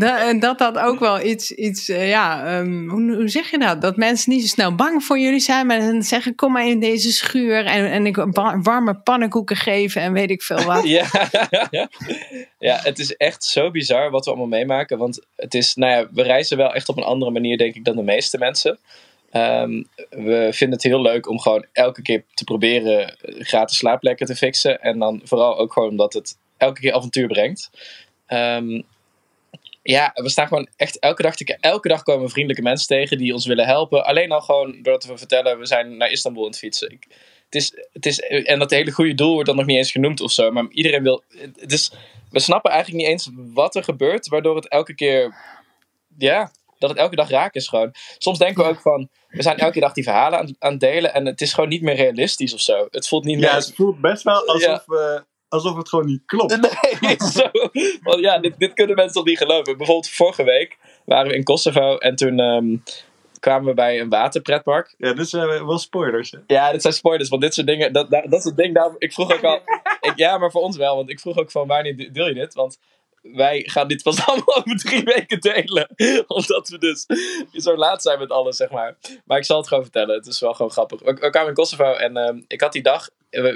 dat, 0.00 0.40
dat 0.40 0.58
dat 0.58 0.78
ook 0.78 0.98
wel 0.98 1.20
iets, 1.22 1.50
iets 1.50 1.88
uh, 1.88 2.08
ja, 2.08 2.58
um, 2.58 2.90
hoe, 2.90 3.14
hoe, 3.14 3.28
zeg 3.28 3.50
je 3.50 3.58
dat? 3.58 3.80
Dat 3.80 3.96
mensen 3.96 4.32
niet 4.32 4.42
zo 4.42 4.46
snel 4.46 4.74
bang 4.74 5.04
voor 5.04 5.18
jullie 5.18 5.40
zijn, 5.40 5.66
maar 5.66 5.78
dan 5.78 6.02
zeggen: 6.02 6.34
kom 6.34 6.52
maar 6.52 6.66
in 6.66 6.80
deze 6.80 7.12
schuur 7.12 7.64
en, 7.64 7.90
en 7.90 8.06
ik 8.06 8.16
warme 8.62 8.94
pannenkoeken 8.94 9.56
geven 9.56 10.02
en 10.02 10.12
weet 10.12 10.30
ik 10.30 10.42
veel 10.42 10.62
wat. 10.62 10.88
ja, 10.96 11.06
ja, 12.58 12.78
het 12.82 12.98
is 12.98 13.16
echt 13.16 13.44
zo 13.44 13.70
bizar 13.70 14.10
wat 14.10 14.24
we 14.24 14.30
allemaal 14.30 14.58
meemaken. 14.58 14.98
Want 14.98 15.20
het 15.36 15.54
is, 15.54 15.74
nou 15.74 15.92
ja, 15.92 16.08
we 16.12 16.22
reizen 16.22 16.56
wel 16.56 16.74
echt 16.74 16.88
op 16.88 16.96
een 16.96 17.02
andere 17.02 17.30
manier, 17.30 17.58
denk 17.58 17.74
ik, 17.74 17.84
dan 17.84 17.96
de 17.96 18.02
meeste 18.02 18.38
mensen. 18.38 18.78
Um, 19.36 19.86
we 20.10 20.48
vinden 20.52 20.78
het 20.78 20.82
heel 20.82 21.02
leuk 21.02 21.28
om 21.28 21.40
gewoon 21.40 21.66
elke 21.72 22.02
keer 22.02 22.24
te 22.34 22.44
proberen 22.44 23.16
gratis 23.22 23.76
slaapplekken 23.76 24.26
te 24.26 24.36
fixen. 24.36 24.80
En 24.80 24.98
dan 24.98 25.20
vooral 25.24 25.58
ook 25.58 25.72
gewoon 25.72 25.88
omdat 25.88 26.12
het 26.12 26.38
elke 26.56 26.80
keer 26.80 26.92
avontuur 26.92 27.26
brengt. 27.26 27.70
Um, 28.28 28.84
ja, 29.82 30.10
we 30.14 30.28
staan 30.28 30.48
gewoon 30.48 30.68
echt 30.76 30.98
elke 30.98 31.22
dag, 31.22 31.34
elke 31.60 31.88
dag 31.88 32.02
komen 32.02 32.30
vriendelijke 32.30 32.62
mensen 32.62 32.86
tegen 32.86 33.18
die 33.18 33.32
ons 33.32 33.46
willen 33.46 33.66
helpen. 33.66 34.04
Alleen 34.04 34.32
al 34.32 34.40
gewoon 34.40 34.72
doordat 34.82 35.04
we 35.04 35.18
vertellen, 35.18 35.58
we 35.58 35.66
zijn 35.66 35.96
naar 35.96 36.10
Istanbul 36.10 36.42
aan 36.42 36.48
het 36.48 36.58
fietsen. 36.58 36.98
Het 37.44 37.54
is, 37.54 37.72
het 37.92 38.06
is, 38.06 38.20
en 38.20 38.58
dat 38.58 38.70
hele 38.70 38.90
goede 38.90 39.14
doel 39.14 39.32
wordt 39.32 39.46
dan 39.46 39.56
nog 39.56 39.66
niet 39.66 39.76
eens 39.76 39.90
genoemd 39.90 40.20
of 40.20 40.32
zo. 40.32 40.50
Maar 40.50 40.66
iedereen 40.70 41.02
wil. 41.02 41.22
Het 41.58 41.72
we 42.30 42.40
snappen 42.40 42.70
eigenlijk 42.70 43.02
niet 43.02 43.12
eens 43.12 43.30
wat 43.34 43.74
er 43.74 43.84
gebeurt, 43.84 44.28
waardoor 44.28 44.56
het 44.56 44.68
elke 44.68 44.94
keer. 44.94 45.34
Ja, 46.18 46.50
dat 46.78 46.90
het 46.90 46.98
elke 46.98 47.16
dag 47.16 47.28
raak 47.28 47.54
is 47.54 47.68
gewoon. 47.68 47.94
Soms 48.18 48.38
denken 48.38 48.64
we 48.64 48.70
ook 48.70 48.80
van, 48.80 49.08
we 49.28 49.42
zijn 49.42 49.56
elke 49.56 49.80
dag 49.80 49.92
die 49.92 50.04
verhalen 50.04 50.38
aan, 50.38 50.54
aan 50.58 50.70
het 50.70 50.80
delen 50.80 51.14
en 51.14 51.26
het 51.26 51.40
is 51.40 51.52
gewoon 51.52 51.70
niet 51.70 51.82
meer 51.82 51.94
realistisch 51.94 52.54
of 52.54 52.60
zo. 52.60 52.86
Het 52.90 53.08
voelt 53.08 53.24
niet 53.24 53.38
meer... 53.38 53.48
Ja, 53.48 53.54
het 53.54 53.74
voelt 53.74 54.00
best 54.00 54.22
wel 54.22 54.46
alsof, 54.46 54.84
we, 54.86 55.24
alsof 55.48 55.76
het 55.76 55.88
gewoon 55.88 56.06
niet 56.06 56.22
klopt. 56.26 56.60
Nee, 57.00 57.16
zo. 57.32 57.50
Want 58.02 58.20
ja, 58.20 58.38
dit, 58.38 58.58
dit 58.58 58.72
kunnen 58.72 58.96
mensen 58.96 59.14
toch 59.14 59.24
niet 59.24 59.38
geloven. 59.38 59.76
Bijvoorbeeld 59.76 60.08
vorige 60.08 60.44
week 60.44 60.78
waren 61.04 61.30
we 61.30 61.36
in 61.36 61.44
Kosovo 61.44 61.96
en 61.96 62.16
toen... 62.16 62.38
Um, 62.38 62.82
kwamen 63.40 63.68
we 63.68 63.74
bij 63.74 64.00
een 64.00 64.08
waterpretpark. 64.08 64.94
Ja, 64.98 65.12
dit 65.12 65.28
zijn 65.28 65.66
wel 65.66 65.78
spoilers. 65.78 66.30
Hè? 66.30 66.38
Ja, 66.46 66.72
dit 66.72 66.82
zijn 66.82 66.94
spoilers, 66.94 67.28
want 67.28 67.42
dit 67.42 67.54
soort 67.54 67.66
dingen, 67.66 67.92
dat, 67.92 68.10
dat, 68.10 68.24
dat 68.24 68.38
is 68.38 68.44
het 68.44 68.56
ding. 68.56 68.74
Daar, 68.74 68.90
ik 68.98 69.12
vroeg 69.12 69.32
ook 69.32 69.44
al, 69.50 69.60
ik, 70.00 70.12
ja, 70.16 70.38
maar 70.38 70.50
voor 70.50 70.62
ons 70.62 70.76
wel, 70.76 70.96
want 70.96 71.10
ik 71.10 71.20
vroeg 71.20 71.36
ook 71.36 71.50
van 71.50 71.66
wanneer 71.66 72.12
deel 72.12 72.28
je 72.28 72.34
dit? 72.34 72.54
Want 72.54 72.78
wij 73.32 73.62
gaan 73.66 73.88
dit 73.88 74.02
pas 74.02 74.20
allemaal 74.26 74.56
over 74.56 74.76
drie 74.76 75.04
weken 75.04 75.40
delen. 75.40 75.88
Omdat 76.26 76.68
we 76.68 76.78
dus 76.78 77.06
zo 77.52 77.76
laat 77.76 78.02
zijn 78.02 78.18
met 78.18 78.30
alles, 78.30 78.56
zeg 78.56 78.70
maar. 78.70 78.96
Maar 79.24 79.38
ik 79.38 79.44
zal 79.44 79.58
het 79.58 79.68
gewoon 79.68 79.82
vertellen. 79.82 80.14
Het 80.14 80.26
is 80.26 80.40
wel 80.40 80.54
gewoon 80.54 80.70
grappig. 80.70 81.00
We, 81.00 81.30
kwamen 81.30 81.48
in 81.48 81.54
Kosovo 81.54 81.92
en 81.92 82.16
uh, 82.16 82.42
ik 82.46 82.60
had 82.60 82.72
die 82.72 82.82
dag... 82.82 83.08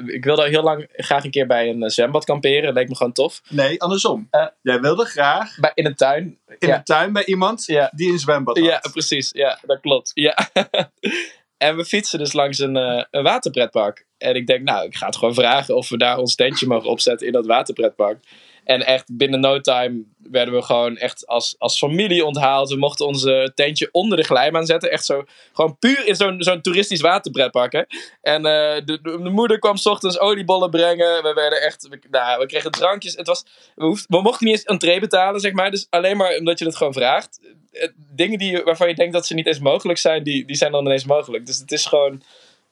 Ik 0.06 0.24
wilde 0.24 0.48
heel 0.48 0.62
lang 0.62 0.88
graag 0.92 1.24
een 1.24 1.30
keer 1.30 1.46
bij 1.46 1.68
een 1.68 1.82
eh, 1.82 1.88
zwembad 1.88 2.24
kamperen. 2.24 2.62
Dat 2.62 2.74
leek 2.74 2.88
me 2.88 2.96
gewoon 2.96 3.12
tof. 3.12 3.40
Nee, 3.48 3.82
andersom. 3.82 4.28
Uh, 4.30 4.46
Jij 4.62 4.80
wilde 4.80 5.04
graag... 5.04 5.56
Bij, 5.60 5.72
in 5.74 5.86
een 5.86 5.94
tuin. 5.94 6.38
In 6.58 6.68
ja. 6.68 6.76
een 6.76 6.84
tuin 6.84 7.12
bij 7.12 7.24
iemand 7.24 7.66
ja. 7.66 7.90
die 7.94 8.12
een 8.12 8.18
zwembad 8.18 8.58
had. 8.58 8.66
Ja, 8.66 8.82
precies. 8.92 9.30
Ja, 9.32 9.58
dat 9.62 9.80
klopt. 9.80 10.10
Ja. 10.14 10.50
en 11.56 11.76
we 11.76 11.84
fietsen 11.84 12.18
dus 12.18 12.32
langs 12.32 12.58
een, 12.58 12.76
uh, 12.76 13.04
een 13.10 13.22
waterpretpark. 13.22 14.06
En 14.18 14.34
ik 14.34 14.46
denk, 14.46 14.62
nou, 14.62 14.86
ik 14.86 14.94
ga 14.94 15.06
het 15.06 15.16
gewoon 15.16 15.34
vragen 15.34 15.76
of 15.76 15.88
we 15.88 15.98
daar 15.98 16.18
ons 16.18 16.34
tentje 16.34 16.66
mogen 16.66 16.90
opzetten 16.90 17.26
in 17.26 17.32
dat 17.32 17.46
waterpretpark. 17.46 18.18
En 18.64 18.86
echt 18.86 19.16
binnen 19.16 19.40
no 19.40 19.60
time 19.60 20.02
werden 20.30 20.54
we 20.54 20.62
gewoon 20.62 20.96
echt 20.96 21.26
als, 21.26 21.54
als 21.58 21.78
familie 21.78 22.24
onthaald. 22.24 22.70
We 22.70 22.76
mochten 22.76 23.06
onze 23.06 23.52
tentje 23.54 23.88
onder 23.92 24.16
de 24.16 24.24
glijbaan 24.24 24.66
zetten. 24.66 24.90
Echt 24.90 25.04
zo, 25.04 25.24
gewoon 25.52 25.78
puur 25.78 26.06
in 26.06 26.16
zo'n 26.16 26.42
zo'n 26.42 26.60
toeristisch 26.60 27.00
waterpretpark. 27.00 27.72
Hè? 27.72 27.82
En 28.22 28.36
uh, 28.36 28.84
de, 28.84 28.98
de, 29.02 29.18
moeder 29.30 29.58
kwam 29.58 29.76
s 29.76 29.86
ochtends 29.86 30.18
oliebollen 30.18 30.70
brengen. 30.70 31.22
We 31.22 31.32
werden 31.34 31.62
echt, 31.62 31.88
we, 31.88 32.00
nou, 32.10 32.40
we 32.40 32.46
kregen 32.46 32.70
drankjes. 32.70 33.16
Het 33.16 33.26
was, 33.26 33.44
we, 33.74 34.20
mochten 34.22 34.46
niet 34.46 34.54
eens 34.54 34.68
een 34.68 34.78
tray 34.78 35.00
betalen, 35.00 35.40
zeg 35.40 35.52
maar. 35.52 35.70
Dus 35.70 35.86
alleen 35.90 36.16
maar 36.16 36.36
omdat 36.36 36.58
je 36.58 36.64
het 36.64 36.76
gewoon 36.76 36.92
vraagt. 36.92 37.40
Eh, 37.72 37.88
dingen 38.14 38.38
die, 38.38 38.62
waarvan 38.62 38.88
je 38.88 38.94
denkt 38.94 39.12
dat 39.12 39.26
ze 39.26 39.34
niet 39.34 39.46
eens 39.46 39.60
mogelijk 39.60 39.98
zijn, 39.98 40.22
die, 40.22 40.44
die 40.44 40.56
zijn 40.56 40.72
dan 40.72 40.84
ineens 40.84 41.04
mogelijk. 41.04 41.46
Dus 41.46 41.58
het 41.58 41.72
is 41.72 41.86
gewoon 41.86 42.22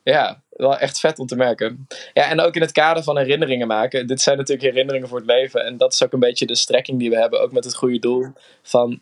ja, 0.03 0.43
wel 0.59 0.79
echt 0.79 1.01
vet 1.01 1.19
om 1.19 1.27
te 1.27 1.37
merken. 1.37 1.87
Ja, 2.13 2.31
en 2.31 2.41
ook 2.41 2.55
in 2.55 2.61
het 2.61 2.73
kader 2.73 3.03
van 3.03 3.19
herinneringen 3.19 3.67
maken. 3.67 4.07
Dit 4.07 4.21
zijn 4.21 4.37
natuurlijk 4.37 4.69
herinneringen 4.69 5.09
voor 5.09 5.19
het 5.19 5.27
leven. 5.27 5.65
En 5.65 5.77
dat 5.77 5.93
is 5.93 6.05
ook 6.05 6.13
een 6.13 6.19
beetje 6.19 6.47
de 6.47 6.55
strekking 6.55 6.99
die 6.99 7.11
we 7.11 7.19
hebben. 7.19 7.41
Ook 7.41 7.53
met 7.53 7.65
het 7.65 7.75
goede 7.75 7.99
doel 7.99 8.27
van... 8.63 9.01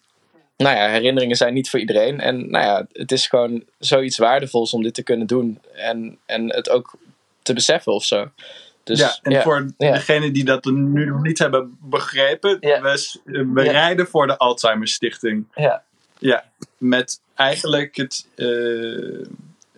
Nou 0.57 0.77
ja, 0.77 0.89
herinneringen 0.89 1.37
zijn 1.37 1.55
niet 1.55 1.71
voor 1.71 1.81
iedereen. 1.81 2.21
En 2.21 2.51
nou 2.51 2.65
ja, 2.65 2.87
het 2.93 3.13
is 3.13 3.27
gewoon 3.27 3.65
zoiets 3.79 4.19
waardevols 4.19 4.73
om 4.73 4.83
dit 4.83 4.95
te 4.95 5.03
kunnen 5.03 5.27
doen. 5.27 5.61
En, 5.75 6.19
en 6.27 6.55
het 6.55 6.71
ook 6.71 6.99
te 7.43 7.55
beseffen 7.55 7.93
of 7.93 8.05
zo. 8.05 8.31
Dus, 8.85 8.99
ja, 8.99 9.19
en 9.23 9.43
voor 9.43 9.67
ja. 9.79 9.93
degenen 9.93 10.33
die 10.33 10.45
dat 10.45 10.65
nu 10.65 11.07
nog 11.07 11.23
niet 11.23 11.39
hebben 11.39 11.79
begrepen, 11.81 12.57
ja. 12.61 12.81
we, 12.81 13.21
we 13.53 13.63
rijden 13.63 14.07
voor 14.07 14.27
de 14.27 14.37
Alzheimer 14.39 14.89
Stichting. 14.89 15.47
Ja. 15.55 15.83
Ja, 16.19 16.45
met 16.79 17.21
eigenlijk 17.35 17.97
het, 17.97 18.27
uh, 18.37 19.27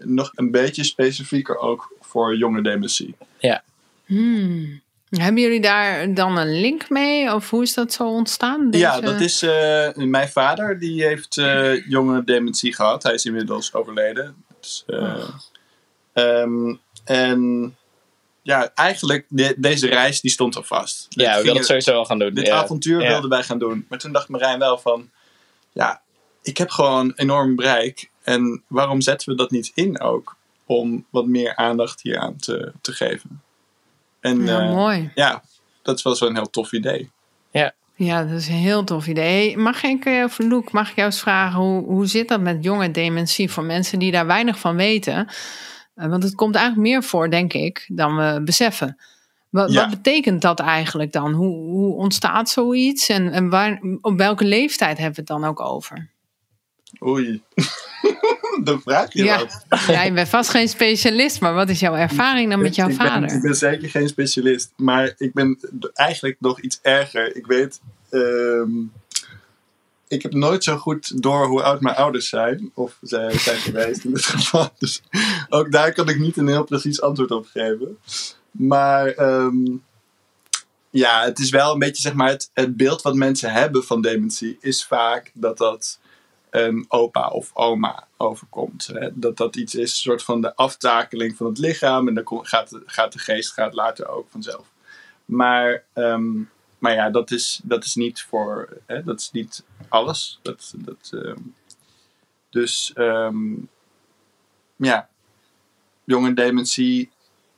nog 0.08 0.30
een 0.34 0.50
beetje 0.50 0.84
specifieker 0.84 1.58
ook 1.58 1.92
voor 2.00 2.36
jonge 2.36 2.62
dementie. 2.62 3.14
Ja. 3.38 3.62
Hmm. 4.04 4.80
Hebben 5.08 5.42
jullie 5.42 5.60
daar 5.60 6.14
dan 6.14 6.38
een 6.38 6.60
link 6.60 6.90
mee? 6.90 7.34
Of 7.34 7.50
hoe 7.50 7.62
is 7.62 7.74
dat 7.74 7.92
zo 7.92 8.08
ontstaan? 8.08 8.70
Deze... 8.70 8.84
Ja, 8.84 9.00
dat 9.00 9.20
is 9.20 9.42
uh, 9.42 9.88
mijn 9.94 10.28
vader. 10.28 10.78
Die 10.78 11.04
heeft 11.04 11.36
uh, 11.36 11.86
jonge 11.88 12.24
dementie 12.24 12.74
gehad. 12.74 13.02
Hij 13.02 13.14
is 13.14 13.24
inmiddels 13.24 13.74
overleden. 13.74 14.44
Dus, 14.60 14.84
uh, 14.86 15.00
oh. 15.02 15.28
um, 16.24 16.80
en 17.04 17.76
ja, 18.42 18.70
eigenlijk 18.74 19.26
de, 19.28 19.54
deze 19.56 19.86
reis 19.86 20.20
die 20.20 20.30
stond 20.30 20.56
al 20.56 20.62
vast. 20.62 21.06
Ja, 21.08 21.36
we 21.36 21.42
wilden 21.42 21.56
het 21.56 21.66
sowieso 21.66 21.92
wel 21.92 22.04
gaan 22.04 22.18
doen. 22.18 22.34
Dit 22.34 22.48
avontuur 22.48 23.02
ja. 23.02 23.08
wilden 23.08 23.30
wij 23.30 23.42
gaan 23.42 23.58
doen. 23.58 23.86
Maar 23.88 23.98
toen 23.98 24.12
dacht 24.12 24.28
Marijn 24.28 24.58
wel 24.58 24.78
van... 24.78 25.10
Ja, 25.72 26.00
ik 26.42 26.58
heb 26.58 26.70
gewoon 26.70 27.12
enorm 27.16 27.56
bereik. 27.56 28.10
En 28.28 28.62
waarom 28.66 29.00
zetten 29.00 29.28
we 29.28 29.36
dat 29.36 29.50
niet 29.50 29.70
in 29.74 30.00
ook? 30.00 30.36
Om 30.66 31.06
wat 31.10 31.26
meer 31.26 31.56
aandacht 31.56 32.02
hier 32.02 32.18
aan 32.18 32.36
te, 32.36 32.72
te 32.80 32.92
geven. 32.92 33.42
En, 34.20 34.44
ja, 34.44 34.62
uh, 34.62 34.74
mooi. 34.74 35.10
Ja, 35.14 35.42
dat 35.82 36.02
was 36.02 36.20
wel 36.20 36.28
een 36.28 36.34
heel 36.34 36.50
tof 36.50 36.72
idee. 36.72 37.10
Ja. 37.50 37.72
Ja, 37.94 38.24
dat 38.24 38.38
is 38.38 38.48
een 38.48 38.54
heel 38.54 38.84
tof 38.84 39.06
idee. 39.06 39.56
Mag 39.56 39.82
ik, 39.82 40.04
uh, 40.04 40.24
Loek, 40.36 40.72
mag 40.72 40.90
ik 40.90 40.96
jou 40.96 41.06
eens 41.06 41.20
vragen, 41.20 41.60
hoe, 41.60 41.84
hoe 41.84 42.06
zit 42.06 42.28
dat 42.28 42.40
met 42.40 42.64
jonge 42.64 42.90
dementie 42.90 43.50
voor 43.50 43.64
mensen 43.64 43.98
die 43.98 44.12
daar 44.12 44.26
weinig 44.26 44.58
van 44.58 44.76
weten? 44.76 45.28
Uh, 45.96 46.06
want 46.06 46.22
het 46.22 46.34
komt 46.34 46.54
eigenlijk 46.54 46.88
meer 46.88 47.02
voor, 47.02 47.30
denk 47.30 47.52
ik, 47.52 47.84
dan 47.88 48.16
we 48.16 48.40
beseffen. 48.44 48.98
Wat, 49.48 49.72
ja. 49.72 49.80
wat 49.80 49.90
betekent 49.90 50.42
dat 50.42 50.60
eigenlijk 50.60 51.12
dan? 51.12 51.32
Hoe, 51.32 51.56
hoe 51.56 51.94
ontstaat 51.94 52.48
zoiets? 52.48 53.08
En, 53.08 53.32
en 53.32 53.48
waar, 53.48 53.80
op 54.00 54.16
welke 54.16 54.44
leeftijd 54.44 54.98
hebben 54.98 55.14
we 55.14 55.20
het 55.20 55.40
dan 55.40 55.50
ook 55.50 55.60
over? 55.60 56.10
Oei. 57.02 57.42
dan 58.64 58.80
vraag 58.80 59.12
je 59.12 59.24
ja. 59.24 59.38
wat. 59.38 59.64
Ja, 59.86 60.02
je 60.02 60.12
bent 60.12 60.28
vast 60.28 60.50
geen 60.50 60.68
specialist, 60.68 61.40
maar 61.40 61.54
wat 61.54 61.68
is 61.68 61.80
jouw 61.80 61.94
ervaring 61.94 62.50
dan 62.50 62.60
met 62.60 62.74
jouw 62.74 62.88
ik 62.88 62.94
vader? 62.94 63.28
Ben, 63.28 63.36
ik 63.36 63.42
ben 63.42 63.54
zeker 63.54 63.90
geen 63.90 64.08
specialist, 64.08 64.72
maar 64.76 65.14
ik 65.16 65.32
ben 65.32 65.58
eigenlijk 65.94 66.36
nog 66.40 66.60
iets 66.60 66.78
erger. 66.82 67.36
Ik 67.36 67.46
weet, 67.46 67.80
um, 68.10 68.92
ik 70.08 70.22
heb 70.22 70.32
nooit 70.32 70.64
zo 70.64 70.76
goed 70.76 71.22
door 71.22 71.46
hoe 71.46 71.62
oud 71.62 71.80
mijn 71.80 71.96
ouders 71.96 72.28
zijn, 72.28 72.70
of 72.74 72.98
zij 73.00 73.38
zijn 73.38 73.58
geweest 73.58 74.04
in 74.04 74.12
dit 74.12 74.24
geval. 74.34 74.70
Dus 74.78 75.02
ook 75.48 75.72
daar 75.72 75.92
kan 75.92 76.08
ik 76.08 76.18
niet 76.18 76.36
een 76.36 76.48
heel 76.48 76.64
precies 76.64 77.00
antwoord 77.00 77.30
op 77.30 77.46
geven. 77.46 77.98
Maar 78.50 79.18
um, 79.18 79.82
ja, 80.90 81.24
het 81.24 81.38
is 81.38 81.50
wel 81.50 81.72
een 81.72 81.78
beetje 81.78 82.02
zeg 82.02 82.14
maar 82.14 82.28
het, 82.28 82.50
het 82.52 82.76
beeld 82.76 83.02
wat 83.02 83.14
mensen 83.14 83.52
hebben 83.52 83.84
van 83.84 84.02
dementie, 84.02 84.56
is 84.60 84.84
vaak 84.84 85.30
dat 85.34 85.58
dat 85.58 85.98
opa 86.88 87.28
of 87.28 87.50
oma 87.54 88.06
overkomt. 88.16 88.86
Hè? 88.86 89.08
Dat 89.12 89.36
dat 89.36 89.56
iets 89.56 89.74
is, 89.74 89.90
een 89.90 89.96
soort 89.96 90.22
van 90.22 90.40
de 90.40 90.56
aftakeling 90.56 91.36
van 91.36 91.46
het 91.46 91.58
lichaam. 91.58 92.08
En 92.08 92.14
dan 92.14 92.46
gaat, 92.46 92.70
de, 92.70 92.82
gaat 92.86 93.12
de 93.12 93.18
geest 93.18 93.52
gaat 93.52 93.74
later 93.74 94.08
ook 94.08 94.26
vanzelf. 94.30 94.66
Maar, 95.24 95.84
um, 95.94 96.50
maar 96.78 96.94
ja, 96.94 97.10
dat 97.10 97.30
is, 97.30 97.60
dat 97.64 97.84
is 97.84 97.94
niet 97.94 98.22
voor, 98.22 98.68
hè? 98.86 99.04
dat 99.04 99.20
is 99.20 99.30
niet 99.30 99.64
alles. 99.88 100.38
Dat, 100.42 100.74
dat, 100.76 101.10
um, 101.14 101.54
dus 102.50 102.92
um, 102.94 103.68
ja, 104.76 105.08
jonge 106.04 106.34
dementie 106.34 107.10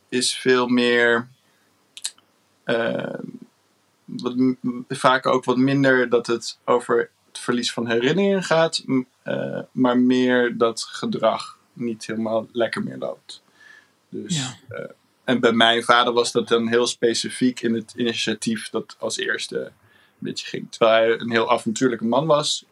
is 0.08 0.36
veel 0.36 0.66
meer, 0.66 1.28
wat, 4.04 4.34
vaak 4.88 5.26
ook 5.26 5.44
wat 5.44 5.56
minder 5.56 6.08
dat 6.08 6.26
het 6.26 6.58
over 6.64 7.10
verlies 7.40 7.72
van 7.72 7.88
herinneringen 7.88 8.42
gaat, 8.42 8.84
uh, 9.24 9.60
maar 9.72 9.98
meer 9.98 10.56
dat 10.56 10.82
gedrag 10.82 11.58
niet 11.72 12.06
helemaal 12.06 12.46
lekker 12.52 12.82
meer 12.82 12.98
loopt. 12.98 13.42
Dus, 14.08 14.36
ja. 14.36 14.76
uh, 14.78 14.84
en 15.24 15.40
bij 15.40 15.52
mijn 15.52 15.82
vader 15.82 16.12
was 16.12 16.32
dat 16.32 16.48
dan 16.48 16.68
heel 16.68 16.86
specifiek 16.86 17.60
in 17.60 17.74
het 17.74 17.92
initiatief 17.96 18.70
dat 18.70 18.96
als 18.98 19.16
eerste 19.18 19.58
een 19.58 19.72
beetje 20.18 20.46
ging. 20.46 20.70
Terwijl 20.70 21.08
hij 21.08 21.20
een 21.20 21.30
heel 21.30 21.50
avontuurlijke 21.50 22.04
man 22.04 22.26
was, 22.26 22.64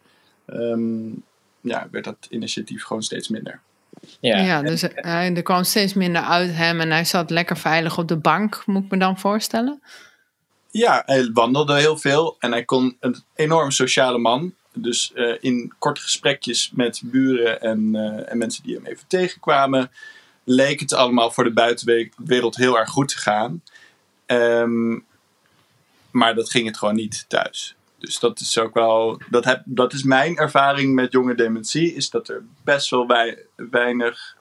um, 0.46 1.22
ja, 1.60 1.88
werd 1.90 2.04
dat 2.04 2.26
initiatief 2.30 2.84
gewoon 2.84 3.02
steeds 3.02 3.28
minder. 3.28 3.60
Ja, 4.20 4.38
ja 4.38 4.62
dus 4.62 4.82
uh, 4.82 5.36
er 5.36 5.42
kwam 5.42 5.64
steeds 5.64 5.94
minder 5.94 6.22
uit 6.22 6.50
hem 6.54 6.80
en 6.80 6.90
hij 6.90 7.04
zat 7.04 7.30
lekker 7.30 7.56
veilig 7.56 7.98
op 7.98 8.08
de 8.08 8.16
bank, 8.16 8.62
moet 8.66 8.84
ik 8.84 8.90
me 8.90 8.98
dan 8.98 9.18
voorstellen? 9.18 9.82
Ja, 10.70 11.02
hij 11.06 11.30
wandelde 11.32 11.78
heel 11.78 11.96
veel 11.96 12.36
en 12.38 12.52
hij 12.52 12.64
kon 12.64 12.96
een 13.00 13.22
enorm 13.34 13.70
sociale 13.70 14.18
man. 14.18 14.54
Dus 14.82 15.12
uh, 15.14 15.36
in 15.40 15.74
korte 15.78 16.00
gesprekjes 16.00 16.70
met 16.74 17.00
buren 17.04 17.60
en, 17.60 17.94
uh, 17.94 18.30
en 18.30 18.38
mensen 18.38 18.62
die 18.62 18.74
hem 18.74 18.86
even 18.86 19.06
tegenkwamen, 19.06 19.90
leek 20.44 20.80
het 20.80 20.92
allemaal 20.92 21.30
voor 21.30 21.44
de 21.44 21.52
buitenwereld 21.52 22.56
heel 22.56 22.78
erg 22.78 22.88
goed 22.88 23.08
te 23.08 23.18
gaan. 23.18 23.62
Um, 24.26 25.06
maar 26.10 26.34
dat 26.34 26.50
ging 26.50 26.66
het 26.66 26.78
gewoon 26.78 26.94
niet 26.94 27.24
thuis. 27.28 27.76
Dus 27.98 28.18
dat 28.18 28.40
is 28.40 28.58
ook 28.58 28.74
wel, 28.74 29.20
dat, 29.30 29.44
heb, 29.44 29.62
dat 29.64 29.92
is 29.92 30.02
mijn 30.02 30.36
ervaring 30.36 30.94
met 30.94 31.12
jonge 31.12 31.34
dementie, 31.34 31.94
is 31.94 32.10
dat 32.10 32.28
er 32.28 32.44
best 32.64 32.90
wel 32.90 33.06
weinig 33.56 34.36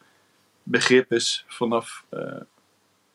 begrip 0.64 1.12
is 1.12 1.46
vanaf 1.48 2.04
uh, 2.12 2.42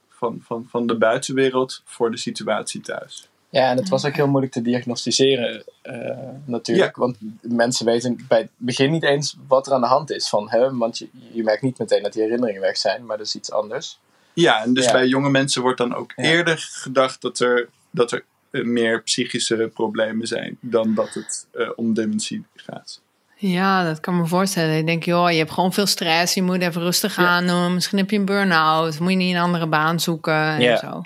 van, 0.09 0.41
van, 0.45 0.67
van 0.71 0.87
de 0.87 0.97
buitenwereld 0.99 1.83
voor 1.85 2.11
de 2.11 2.17
situatie 2.17 2.81
thuis. 2.81 3.29
Ja, 3.53 3.71
en 3.71 3.77
het 3.77 3.89
was 3.89 4.05
ook 4.05 4.15
heel 4.15 4.29
moeilijk 4.29 4.53
te 4.53 4.63
diagnosticeren 4.63 5.65
uh, 5.83 6.19
natuurlijk. 6.45 6.97
Want 6.97 7.17
mensen 7.41 7.87
weten 7.87 8.25
bij 8.29 8.39
het 8.39 8.51
begin 8.57 8.91
niet 8.91 9.03
eens 9.03 9.37
wat 9.49 9.67
er 9.67 9.73
aan 9.73 9.81
de 9.81 9.87
hand 9.87 10.11
is. 10.11 10.29
Van, 10.29 10.51
hè, 10.51 10.77
want 10.77 10.99
je, 10.99 11.09
je 11.33 11.43
merkt 11.43 11.63
niet 11.63 11.79
meteen 11.79 12.03
dat 12.03 12.13
die 12.13 12.23
herinneringen 12.23 12.61
weg 12.61 12.77
zijn, 12.77 13.07
maar 13.07 13.17
dat 13.17 13.27
is 13.27 13.35
iets 13.35 13.53
anders. 13.53 13.99
Ja, 14.33 14.63
en 14.63 14.75
dus 14.75 14.85
ja. 14.85 14.93
bij 14.93 15.07
jonge 15.07 15.31
mensen 15.31 15.63
wordt 15.63 15.79
dan 15.79 15.95
ook 15.95 16.13
ja. 16.17 16.23
eerder 16.23 16.59
gedacht 16.71 17.21
dat 17.21 17.39
er, 17.39 17.69
dat 17.91 18.13
er 18.13 18.25
meer 18.51 19.03
psychische 19.03 19.71
problemen 19.75 20.27
zijn 20.27 20.59
dan 20.61 20.95
dat 20.95 21.15
het 21.15 21.47
uh, 21.55 21.71
om 21.77 21.95
dementie 21.95 22.45
gaat. 22.55 23.01
Ja, 23.37 23.85
dat 23.85 24.01
kan 24.01 24.17
me 24.17 24.27
voorstellen. 24.27 24.77
Ik 24.77 24.87
denk, 24.87 25.05
joh, 25.05 25.31
je 25.31 25.39
hebt 25.39 25.51
gewoon 25.51 25.73
veel 25.73 25.87
stress. 25.87 26.35
Je 26.35 26.43
moet 26.43 26.61
even 26.61 26.83
rustig 26.83 27.19
aan 27.19 27.47
doen. 27.47 27.75
Misschien 27.75 27.99
heb 27.99 28.11
je 28.11 28.19
een 28.19 28.25
burn-out. 28.25 28.99
Moet 28.99 29.11
je 29.11 29.17
niet 29.17 29.35
een 29.35 29.41
andere 29.41 29.67
baan 29.67 30.01
zoeken 30.01 30.35
en 30.35 30.61
ja. 30.61 30.77
zo. 30.77 31.03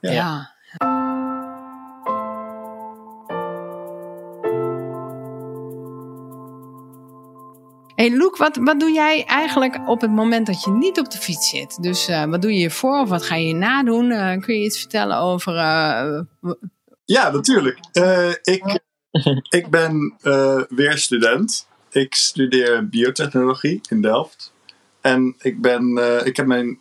Ja. 0.00 0.56
Hey 7.98 8.16
Loek, 8.16 8.36
wat, 8.36 8.56
wat 8.56 8.80
doe 8.80 8.92
jij 8.92 9.24
eigenlijk 9.24 9.88
op 9.88 10.00
het 10.00 10.10
moment 10.10 10.46
dat 10.46 10.62
je 10.62 10.70
niet 10.70 10.98
op 10.98 11.10
de 11.10 11.18
fiets 11.18 11.50
zit? 11.50 11.82
Dus 11.82 12.08
uh, 12.08 12.24
wat 12.24 12.42
doe 12.42 12.50
je 12.52 12.56
hiervoor 12.56 13.00
of 13.00 13.08
wat 13.08 13.22
ga 13.22 13.34
je 13.34 13.54
nadoen? 13.54 14.10
Uh, 14.10 14.40
kun 14.40 14.54
je 14.54 14.64
iets 14.64 14.78
vertellen 14.78 15.16
over 15.16 15.54
uh, 15.54 16.20
ja, 17.04 17.30
natuurlijk. 17.30 17.78
Uh, 17.92 18.30
ik, 18.42 18.80
ik 19.58 19.70
ben 19.70 20.14
uh, 20.22 20.62
weer 20.68 20.98
student. 20.98 21.68
Ik 21.90 22.14
studeer 22.14 22.88
biotechnologie 22.88 23.80
in 23.88 24.02
Delft. 24.02 24.52
En 25.12 25.34
ik, 25.40 25.60
ben, 25.60 25.98
uh, 25.98 26.26
ik 26.26 26.36
heb 26.36 26.46
mijn 26.46 26.78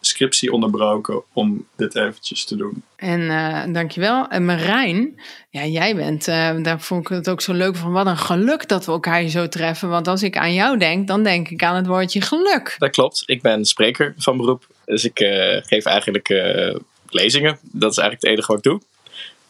scriptie 0.00 0.52
onderbroken 0.52 1.22
om 1.32 1.66
dit 1.76 1.96
eventjes 1.96 2.44
te 2.44 2.56
doen. 2.56 2.82
En 2.96 3.72
dankjewel. 3.72 4.28
En 4.28 4.44
Marijn, 4.44 5.20
ja, 5.50 5.64
jij 5.64 5.96
bent, 5.96 6.24
daar 6.64 6.80
vond 6.80 7.00
ik 7.00 7.16
het 7.16 7.30
ook 7.30 7.40
zo 7.40 7.52
leuk 7.52 7.76
van. 7.76 7.92
Wat 7.92 8.06
een 8.06 8.16
geluk 8.16 8.68
dat 8.68 8.86
we 8.86 8.92
elkaar 8.92 9.20
hier 9.20 9.28
zo 9.28 9.48
treffen. 9.48 9.88
Want 9.88 10.08
als 10.08 10.22
ik 10.22 10.36
aan 10.36 10.54
jou 10.54 10.78
denk, 10.78 11.06
dan 11.06 11.22
denk 11.22 11.48
ik 11.48 11.62
aan 11.62 11.76
het 11.76 11.86
woordje 11.86 12.20
geluk. 12.20 12.74
Dat 12.78 12.90
klopt. 12.90 13.22
Ik 13.26 13.42
ben 13.42 13.64
spreker 13.64 14.14
van 14.16 14.36
beroep. 14.36 14.66
Dus 14.84 15.04
ik 15.04 15.18
geef 15.66 15.84
eigenlijk 15.84 16.28
lezingen. 17.08 17.58
Dat 17.62 17.90
is 17.90 17.98
eigenlijk 17.98 18.22
het 18.22 18.30
enige 18.30 18.46
wat 18.46 18.56
ik 18.56 18.70
doe 18.70 18.80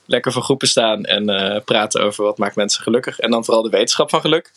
lekker 0.06 0.32
voor 0.32 0.42
groepen 0.42 0.68
staan 0.68 1.04
en 1.04 1.30
uh, 1.30 1.56
praten 1.64 2.02
over 2.02 2.24
wat 2.24 2.38
maakt 2.38 2.56
mensen 2.56 2.82
gelukkig. 2.82 3.18
En 3.18 3.30
dan 3.30 3.44
vooral 3.44 3.62
de 3.62 3.70
wetenschap 3.70 4.10
van 4.10 4.20
geluk. 4.20 4.52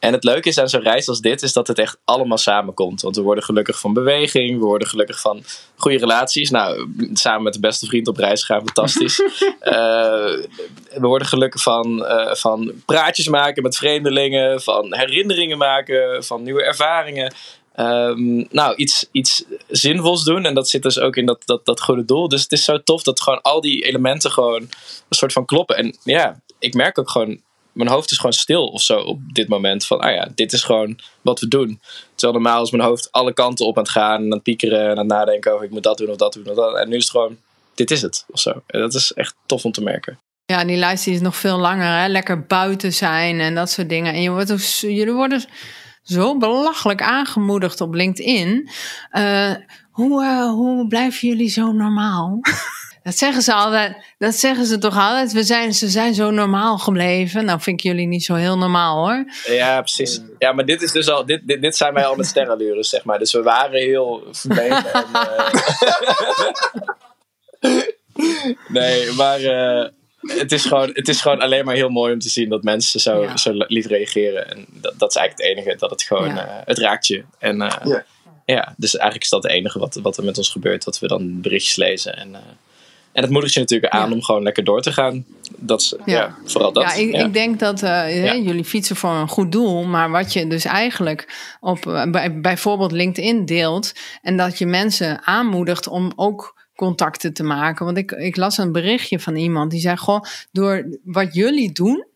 En 0.00 0.12
het 0.12 0.24
leuke 0.24 0.48
is 0.48 0.58
aan 0.58 0.68
zo'n 0.68 0.82
reis 0.82 1.08
als 1.08 1.20
dit, 1.20 1.42
is 1.42 1.52
dat 1.52 1.66
het 1.66 1.78
echt 1.78 1.98
allemaal 2.04 2.38
samenkomt. 2.38 3.02
Want 3.02 3.16
we 3.16 3.22
worden 3.22 3.44
gelukkig 3.44 3.78
van 3.78 3.92
beweging, 3.92 4.58
we 4.58 4.64
worden 4.64 4.88
gelukkig 4.88 5.20
van 5.20 5.42
goede 5.76 5.98
relaties. 5.98 6.50
Nou, 6.50 6.88
samen 7.12 7.42
met 7.42 7.52
de 7.52 7.60
beste 7.60 7.86
vriend 7.86 8.08
op 8.08 8.16
reis 8.16 8.44
gaan, 8.44 8.64
fantastisch. 8.64 9.20
uh, 9.20 9.30
we 11.02 11.06
worden 11.06 11.28
gelukkig 11.28 11.62
van, 11.62 11.98
uh, 11.98 12.34
van 12.34 12.72
praatjes 12.86 13.28
maken 13.28 13.62
met 13.62 13.76
vreemdelingen, 13.76 14.62
van 14.62 14.94
herinneringen 14.94 15.58
maken, 15.58 16.24
van 16.24 16.42
nieuwe 16.42 16.64
ervaringen. 16.64 17.34
Um, 17.76 18.46
nou, 18.50 18.74
iets, 18.76 19.08
iets 19.12 19.44
zinvols 19.68 20.24
doen. 20.24 20.44
En 20.44 20.54
dat 20.54 20.68
zit 20.68 20.82
dus 20.82 20.98
ook 20.98 21.16
in 21.16 21.26
dat, 21.26 21.42
dat, 21.44 21.64
dat 21.64 21.80
goede 21.80 22.04
doel. 22.04 22.28
Dus 22.28 22.42
het 22.42 22.52
is 22.52 22.64
zo 22.64 22.82
tof 22.82 23.02
dat 23.02 23.20
gewoon 23.20 23.42
al 23.42 23.60
die 23.60 23.84
elementen 23.84 24.30
gewoon 24.30 24.60
een 24.62 25.16
soort 25.16 25.32
van 25.32 25.44
kloppen. 25.44 25.76
En 25.76 25.96
ja, 26.02 26.40
ik 26.58 26.74
merk 26.74 26.98
ook 26.98 27.10
gewoon, 27.10 27.40
mijn 27.72 27.88
hoofd 27.88 28.10
is 28.10 28.16
gewoon 28.16 28.32
stil 28.32 28.66
of 28.66 28.82
zo 28.82 28.98
op 28.98 29.20
dit 29.32 29.48
moment. 29.48 29.86
Van, 29.86 30.00
ah 30.00 30.14
ja, 30.14 30.28
dit 30.34 30.52
is 30.52 30.62
gewoon 30.62 30.98
wat 31.20 31.40
we 31.40 31.48
doen. 31.48 31.80
Terwijl 32.14 32.42
normaal 32.42 32.62
is 32.62 32.70
mijn 32.70 32.82
hoofd 32.82 33.12
alle 33.12 33.32
kanten 33.32 33.66
op 33.66 33.76
aan 33.76 33.82
het 33.82 33.92
gaan. 33.92 34.16
En 34.16 34.24
aan 34.24 34.30
het 34.30 34.42
piekeren 34.42 34.82
en 34.84 34.90
aan 34.90 34.98
het 34.98 35.06
nadenken 35.06 35.52
over 35.52 35.64
ik 35.64 35.70
moet 35.70 35.82
dat 35.82 35.98
doen 35.98 36.10
of 36.10 36.16
dat 36.16 36.32
doen. 36.32 36.48
Of 36.48 36.56
dat. 36.56 36.76
En 36.76 36.88
nu 36.88 36.96
is 36.96 37.02
het 37.02 37.10
gewoon, 37.10 37.36
dit 37.74 37.90
is 37.90 38.02
het 38.02 38.24
of 38.30 38.40
zo. 38.40 38.62
En 38.66 38.80
dat 38.80 38.94
is 38.94 39.12
echt 39.12 39.34
tof 39.46 39.64
om 39.64 39.72
te 39.72 39.82
merken. 39.82 40.18
Ja, 40.44 40.64
die 40.64 40.76
lijst 40.76 41.06
is 41.06 41.20
nog 41.20 41.36
veel 41.36 41.58
langer. 41.58 42.00
Hè? 42.00 42.08
Lekker 42.08 42.46
buiten 42.46 42.92
zijn 42.92 43.40
en 43.40 43.54
dat 43.54 43.70
soort 43.70 43.88
dingen. 43.88 44.12
En 44.12 44.22
je 44.22 44.30
wordt 44.30 44.78
jullie 44.80 45.12
worden 45.12 45.44
zo 46.02 46.38
belachelijk 46.38 47.02
aangemoedigd 47.02 47.80
op 47.80 47.94
LinkedIn. 47.94 48.70
Uh, 49.12 49.54
hoe, 49.90 50.24
uh, 50.24 50.50
hoe 50.50 50.86
blijven 50.88 51.28
jullie 51.28 51.48
zo 51.48 51.72
normaal? 51.72 52.38
dat 53.10 53.18
zeggen 53.18 53.42
ze 53.42 53.52
altijd. 53.52 53.96
Dat 54.18 54.34
zeggen 54.34 54.66
ze 54.66 54.78
toch 54.78 54.96
altijd. 54.96 55.32
We 55.32 55.42
zijn, 55.42 55.74
ze 55.74 55.88
zijn 55.88 56.14
zo 56.14 56.30
normaal 56.30 56.78
gebleven. 56.78 57.44
Nou, 57.44 57.60
vind 57.60 57.78
ik 57.78 57.86
jullie 57.86 58.06
niet 58.06 58.24
zo 58.24 58.34
heel 58.34 58.58
normaal 58.58 59.06
hoor. 59.06 59.24
Ja, 59.46 59.80
precies. 59.80 60.20
Ja, 60.38 60.52
maar 60.52 60.64
dit 60.64 60.82
is 60.82 60.92
dus 60.92 61.08
al. 61.08 61.26
Dit, 61.26 61.46
dit, 61.46 61.62
dit 61.62 61.76
zijn 61.76 61.94
wij 61.94 62.04
al 62.04 62.16
met 62.16 62.26
sterrenlures, 62.26 62.88
zeg 62.88 63.04
maar. 63.04 63.18
Dus 63.18 63.32
we 63.32 63.42
waren 63.42 63.80
heel 63.80 64.24
verlegen. 64.30 64.92
en, 64.92 65.06
uh... 65.12 65.50
nee, 68.68 69.12
maar 69.12 69.40
het, 70.20 70.52
is 70.52 70.64
gewoon, 70.64 70.90
het 70.92 71.08
is 71.08 71.20
gewoon 71.20 71.40
alleen 71.40 71.64
maar 71.64 71.74
heel 71.74 71.88
mooi 71.88 72.12
om 72.12 72.18
te 72.18 72.28
zien 72.28 72.48
dat 72.48 72.62
mensen 72.62 73.00
zo, 73.00 73.22
ja. 73.22 73.36
zo 73.36 73.50
lief 73.54 73.86
reageren. 73.86 74.50
En 74.50 74.66
dat, 74.68 74.94
dat 74.98 75.10
is 75.10 75.16
eigenlijk 75.16 75.48
het 75.48 75.58
enige. 75.58 75.78
Dat 75.78 75.90
het 75.90 76.02
gewoon, 76.02 76.28
ja. 76.28 76.46
uh, 76.46 76.54
het 76.64 76.78
raakt 76.78 77.06
je. 77.06 77.24
En 77.38 77.60
uh, 77.60 77.76
ja. 77.84 78.04
ja. 78.44 78.74
dus 78.76 78.94
eigenlijk 78.94 79.24
is 79.24 79.30
dat 79.30 79.42
het 79.42 79.52
enige 79.52 79.78
wat, 79.78 79.94
wat 80.02 80.16
er 80.16 80.24
met 80.24 80.38
ons 80.38 80.50
gebeurt. 80.50 80.84
Dat 80.84 80.98
we 80.98 81.06
dan 81.06 81.40
berichtjes 81.40 81.76
lezen. 81.76 82.16
En, 82.16 82.36
en 83.12 83.22
het 83.22 83.30
moedigt 83.30 83.54
je 83.54 83.60
natuurlijk 83.60 83.92
aan 83.92 84.12
om 84.12 84.22
gewoon 84.22 84.42
lekker 84.42 84.64
door 84.64 84.82
te 84.82 84.92
gaan. 84.92 85.24
Dat 85.56 85.80
is, 85.80 85.94
ja. 86.04 86.36
vooral 86.44 86.72
dat. 86.72 86.82
Ja, 86.82 86.92
ik, 86.92 87.14
ik 87.14 87.32
denk 87.32 87.58
dat 87.58 87.80
jullie 87.80 88.64
fietsen 88.64 88.96
voor 88.96 89.10
een 89.10 89.28
goed 89.28 89.52
doel. 89.52 89.84
Maar 89.84 90.10
wat 90.10 90.32
je 90.32 90.46
dus 90.46 90.64
eigenlijk 90.64 91.54
op 91.60 92.06
bij, 92.10 92.40
bijvoorbeeld 92.40 92.92
LinkedIn 92.92 93.44
deelt. 93.44 93.92
En 94.22 94.36
dat 94.36 94.58
je 94.58 94.66
mensen 94.66 95.26
aanmoedigt 95.26 95.88
om 95.88 96.12
ook 96.16 96.58
contacten 96.76 97.32
te 97.32 97.42
maken. 97.42 97.84
Want 97.84 97.96
ik, 97.96 98.10
ik 98.10 98.36
las 98.36 98.58
een 98.58 98.72
berichtje 98.72 99.20
van 99.20 99.36
iemand 99.36 99.70
die 99.70 99.80
zei: 99.80 99.96
Goh, 99.96 100.22
door 100.52 100.98
wat 101.04 101.34
jullie 101.34 101.72
doen, 101.72 102.06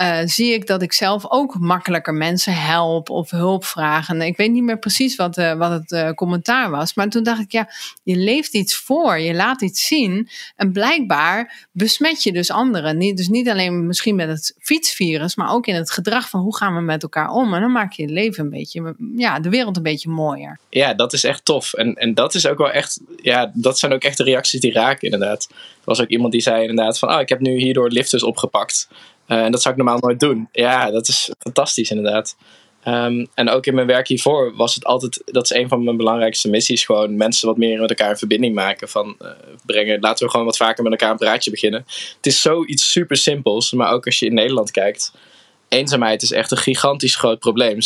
uh, 0.00 0.18
zie 0.24 0.52
ik 0.52 0.66
dat 0.66 0.82
ik 0.82 0.92
zelf 0.92 1.30
ook 1.30 1.58
makkelijker 1.58 2.14
mensen 2.14 2.54
help 2.54 3.10
of 3.10 3.30
hulp 3.30 3.64
vraag. 3.64 4.08
En 4.08 4.22
ik 4.22 4.36
weet 4.36 4.50
niet 4.50 4.62
meer 4.62 4.78
precies 4.78 5.16
wat, 5.16 5.38
uh, 5.38 5.52
wat 5.52 5.70
het 5.70 5.90
uh, 5.90 6.10
commentaar 6.10 6.70
was. 6.70 6.94
Maar 6.94 7.08
toen 7.08 7.22
dacht 7.22 7.40
ik, 7.40 7.52
ja, 7.52 7.70
je 8.02 8.16
leeft 8.16 8.54
iets 8.54 8.76
voor, 8.76 9.18
je 9.18 9.34
laat 9.34 9.62
iets 9.62 9.86
zien. 9.86 10.28
En 10.56 10.72
blijkbaar 10.72 11.68
besmet 11.72 12.22
je 12.22 12.32
dus 12.32 12.50
anderen. 12.50 12.98
Niet, 12.98 13.16
dus 13.16 13.28
niet 13.28 13.48
alleen 13.48 13.86
misschien 13.86 14.14
met 14.14 14.28
het 14.28 14.54
fietsvirus, 14.58 15.36
maar 15.36 15.52
ook 15.52 15.66
in 15.66 15.74
het 15.74 15.90
gedrag 15.90 16.28
van 16.28 16.40
hoe 16.40 16.56
gaan 16.56 16.74
we 16.74 16.80
met 16.80 17.02
elkaar 17.02 17.30
om. 17.30 17.54
En 17.54 17.60
dan 17.60 17.72
maak 17.72 17.92
je 17.92 18.02
het 18.02 18.10
leven 18.10 18.44
een 18.44 18.50
beetje, 18.50 18.94
ja, 19.16 19.40
de 19.40 19.48
wereld 19.48 19.76
een 19.76 19.82
beetje 19.82 20.10
mooier. 20.10 20.58
Ja, 20.68 20.94
dat 20.94 21.12
is 21.12 21.24
echt 21.24 21.44
tof. 21.44 21.72
En, 21.72 21.94
en 21.94 22.14
dat 22.14 22.34
is 22.34 22.46
ook 22.46 22.58
wel 22.58 22.70
echt, 22.70 23.00
ja, 23.22 23.50
dat 23.54 23.78
zijn 23.78 23.92
ook 23.92 24.02
echt 24.02 24.16
de 24.16 24.24
reacties 24.24 24.60
die 24.60 24.72
raken 24.72 25.10
inderdaad. 25.10 25.46
Er 25.50 25.56
was 25.84 26.00
ook 26.00 26.08
iemand 26.08 26.32
die 26.32 26.40
zei 26.40 26.60
inderdaad 26.60 26.98
van, 26.98 27.14
oh, 27.14 27.20
ik 27.20 27.28
heb 27.28 27.40
nu 27.40 27.58
hierdoor 27.58 27.90
lifters 27.90 28.22
opgepakt. 28.22 28.88
Uh, 29.30 29.44
en 29.44 29.52
dat 29.52 29.62
zou 29.62 29.74
ik 29.74 29.82
normaal 29.82 30.00
nooit 30.00 30.20
doen. 30.20 30.48
Ja, 30.52 30.90
dat 30.90 31.08
is 31.08 31.30
fantastisch 31.38 31.90
inderdaad. 31.90 32.36
Um, 32.88 33.26
en 33.34 33.48
ook 33.48 33.66
in 33.66 33.74
mijn 33.74 33.86
werk 33.86 34.08
hiervoor 34.08 34.56
was 34.56 34.74
het 34.74 34.84
altijd, 34.84 35.22
dat 35.24 35.44
is 35.44 35.50
een 35.50 35.68
van 35.68 35.84
mijn 35.84 35.96
belangrijkste 35.96 36.50
missies, 36.50 36.84
gewoon 36.84 37.16
mensen 37.16 37.48
wat 37.48 37.56
meer 37.56 37.80
met 37.80 37.90
elkaar 37.90 38.10
in 38.10 38.16
verbinding 38.16 38.54
maken. 38.54 38.88
Van 38.88 39.16
uh, 39.22 39.28
brengen, 39.66 40.00
laten 40.00 40.24
we 40.24 40.30
gewoon 40.30 40.46
wat 40.46 40.56
vaker 40.56 40.82
met 40.82 40.92
elkaar 40.92 41.10
een 41.10 41.16
praatje 41.16 41.50
beginnen. 41.50 41.84
Het 42.16 42.26
is 42.26 42.40
zoiets 42.40 42.92
super 42.92 43.16
simpels, 43.16 43.72
maar 43.72 43.92
ook 43.92 44.06
als 44.06 44.18
je 44.18 44.26
in 44.26 44.34
Nederland 44.34 44.70
kijkt, 44.70 45.12
eenzaamheid 45.68 46.22
is 46.22 46.32
echt 46.32 46.50
een 46.50 46.56
gigantisch 46.56 47.16
groot 47.16 47.38
probleem. 47.38 47.74
47% 47.74 47.76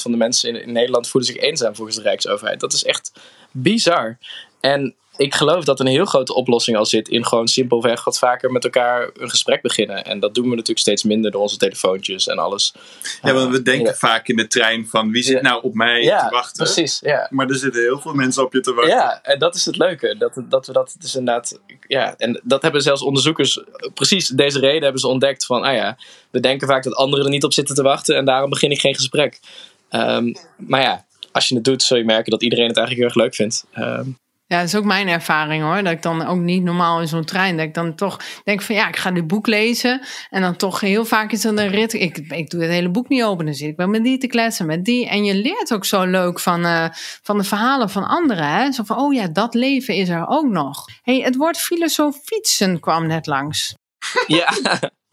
van 0.00 0.10
de 0.10 0.16
mensen 0.16 0.48
in, 0.48 0.62
in 0.62 0.72
Nederland 0.72 1.08
voelen 1.08 1.30
zich 1.30 1.40
eenzaam 1.42 1.74
volgens 1.74 1.96
de 1.96 2.02
Rijksoverheid. 2.02 2.60
Dat 2.60 2.72
is 2.72 2.84
echt 2.84 3.12
bizar. 3.50 4.18
En 4.60 4.94
ik 5.18 5.34
geloof 5.34 5.64
dat 5.64 5.80
een 5.80 5.86
heel 5.86 6.04
grote 6.04 6.34
oplossing 6.34 6.76
al 6.76 6.86
zit 6.86 7.08
in 7.08 7.26
gewoon 7.26 7.48
simpelweg 7.48 8.04
wat 8.04 8.18
vaker 8.18 8.52
met 8.52 8.64
elkaar 8.64 9.10
een 9.16 9.30
gesprek 9.30 9.62
beginnen. 9.62 10.04
En 10.04 10.20
dat 10.20 10.34
doen 10.34 10.44
we 10.44 10.50
natuurlijk 10.50 10.78
steeds 10.78 11.02
minder 11.02 11.30
door 11.30 11.40
onze 11.40 11.56
telefoontjes 11.56 12.26
en 12.26 12.38
alles. 12.38 12.74
Ja, 13.22 13.32
want 13.32 13.50
we 13.50 13.62
denken 13.62 13.86
ja. 13.90 13.94
vaak 13.94 14.28
in 14.28 14.36
de 14.36 14.46
trein 14.46 14.86
van 14.86 15.10
wie 15.10 15.22
zit 15.22 15.34
Ja. 15.34 15.40
nou 15.42 15.62
op 15.62 15.74
mij 15.74 16.02
Ja, 16.02 16.28
te 16.28 16.34
wachten. 16.34 16.64
precies. 16.64 16.98
Ja. 17.00 17.26
Maar 17.30 17.48
er 17.48 17.56
zitten 17.56 17.82
heel 17.82 18.00
veel 18.00 18.14
mensen 18.14 18.44
op 18.44 18.52
je 18.52 18.60
te 18.60 18.72
wachten. 18.74 18.94
Ja, 18.94 19.22
en 19.22 19.38
dat 19.38 19.54
is 19.54 19.64
het 19.64 19.76
leuke. 19.76 20.16
Dat, 20.18 20.32
dat 20.48 20.66
we 20.66 20.72
dat 20.72 20.96
dus 20.98 21.14
inderdaad. 21.14 21.60
Ja, 21.86 22.14
en 22.16 22.40
dat 22.44 22.62
hebben 22.62 22.82
zelfs 22.82 23.02
onderzoekers. 23.02 23.60
Precies 23.94 24.28
deze 24.28 24.58
reden 24.58 24.82
hebben 24.82 25.00
ze 25.00 25.08
ontdekt. 25.08 25.46
Van, 25.46 25.62
ah 25.62 25.74
ja, 25.74 25.96
we 26.30 26.40
denken 26.40 26.68
vaak 26.68 26.82
dat 26.84 26.94
anderen 26.94 27.24
er 27.24 27.30
niet 27.30 27.44
op 27.44 27.52
zitten 27.52 27.74
te 27.74 27.82
wachten. 27.82 28.16
En 28.16 28.24
daarom 28.24 28.50
begin 28.50 28.70
ik 28.70 28.80
geen 28.80 28.94
gesprek. 28.94 29.40
Ehm, 29.88 30.32
maar 30.56 30.80
ja, 30.82 31.04
als 31.32 31.48
je 31.48 31.54
het 31.54 31.64
doet, 31.64 31.82
zul 31.82 31.96
je 31.96 32.04
merken 32.04 32.30
dat 32.30 32.42
iedereen 32.42 32.66
het 32.68 32.76
eigenlijk 32.76 33.06
heel 33.06 33.22
erg 33.22 33.24
leuk 33.26 33.34
vindt. 33.34 33.64
Ehm, 33.72 34.08
Ja, 34.48 34.58
dat 34.58 34.66
is 34.66 34.74
ook 34.74 34.84
mijn 34.84 35.08
ervaring 35.08 35.62
hoor. 35.62 35.82
Dat 35.82 35.92
ik 35.92 36.02
dan 36.02 36.26
ook 36.26 36.38
niet 36.38 36.62
normaal 36.62 37.00
in 37.00 37.08
zo'n 37.08 37.24
trein. 37.24 37.56
Dat 37.56 37.66
ik 37.66 37.74
dan 37.74 37.94
toch 37.94 38.20
denk 38.44 38.62
van 38.62 38.74
ja, 38.74 38.88
ik 38.88 38.96
ga 38.96 39.10
dit 39.10 39.26
boek 39.26 39.46
lezen. 39.46 40.00
En 40.30 40.40
dan 40.40 40.56
toch 40.56 40.80
heel 40.80 41.04
vaak 41.04 41.32
is 41.32 41.44
er 41.44 41.58
een 41.58 41.68
rit. 41.68 41.92
Ik, 41.92 42.18
ik 42.18 42.50
doe 42.50 42.62
het 42.62 42.70
hele 42.70 42.88
boek 42.88 43.08
niet 43.08 43.22
open. 43.22 43.44
Dan 43.44 43.54
zit 43.54 43.68
ik 43.68 43.76
wel 43.76 43.88
met 43.88 44.04
die 44.04 44.18
te 44.18 44.26
kletsen, 44.26 44.66
met 44.66 44.84
die. 44.84 45.08
En 45.08 45.24
je 45.24 45.34
leert 45.34 45.72
ook 45.72 45.84
zo 45.84 46.04
leuk 46.04 46.40
van, 46.40 46.64
eh, 46.64 46.88
van 47.22 47.38
de 47.38 47.44
verhalen 47.44 47.90
van 47.90 48.08
anderen. 48.08 48.48
Hè? 48.48 48.72
Zo 48.72 48.82
van, 48.84 48.96
oh 48.96 49.14
ja, 49.14 49.26
dat 49.26 49.54
leven 49.54 49.94
is 49.94 50.08
er 50.08 50.26
ook 50.28 50.48
nog. 50.48 50.84
hey, 51.02 51.20
het 51.20 51.36
woord 51.36 51.58
filosofietsen 51.58 52.80
kwam 52.80 53.06
net 53.06 53.26
langs. 53.26 53.74
ja, 54.26 54.48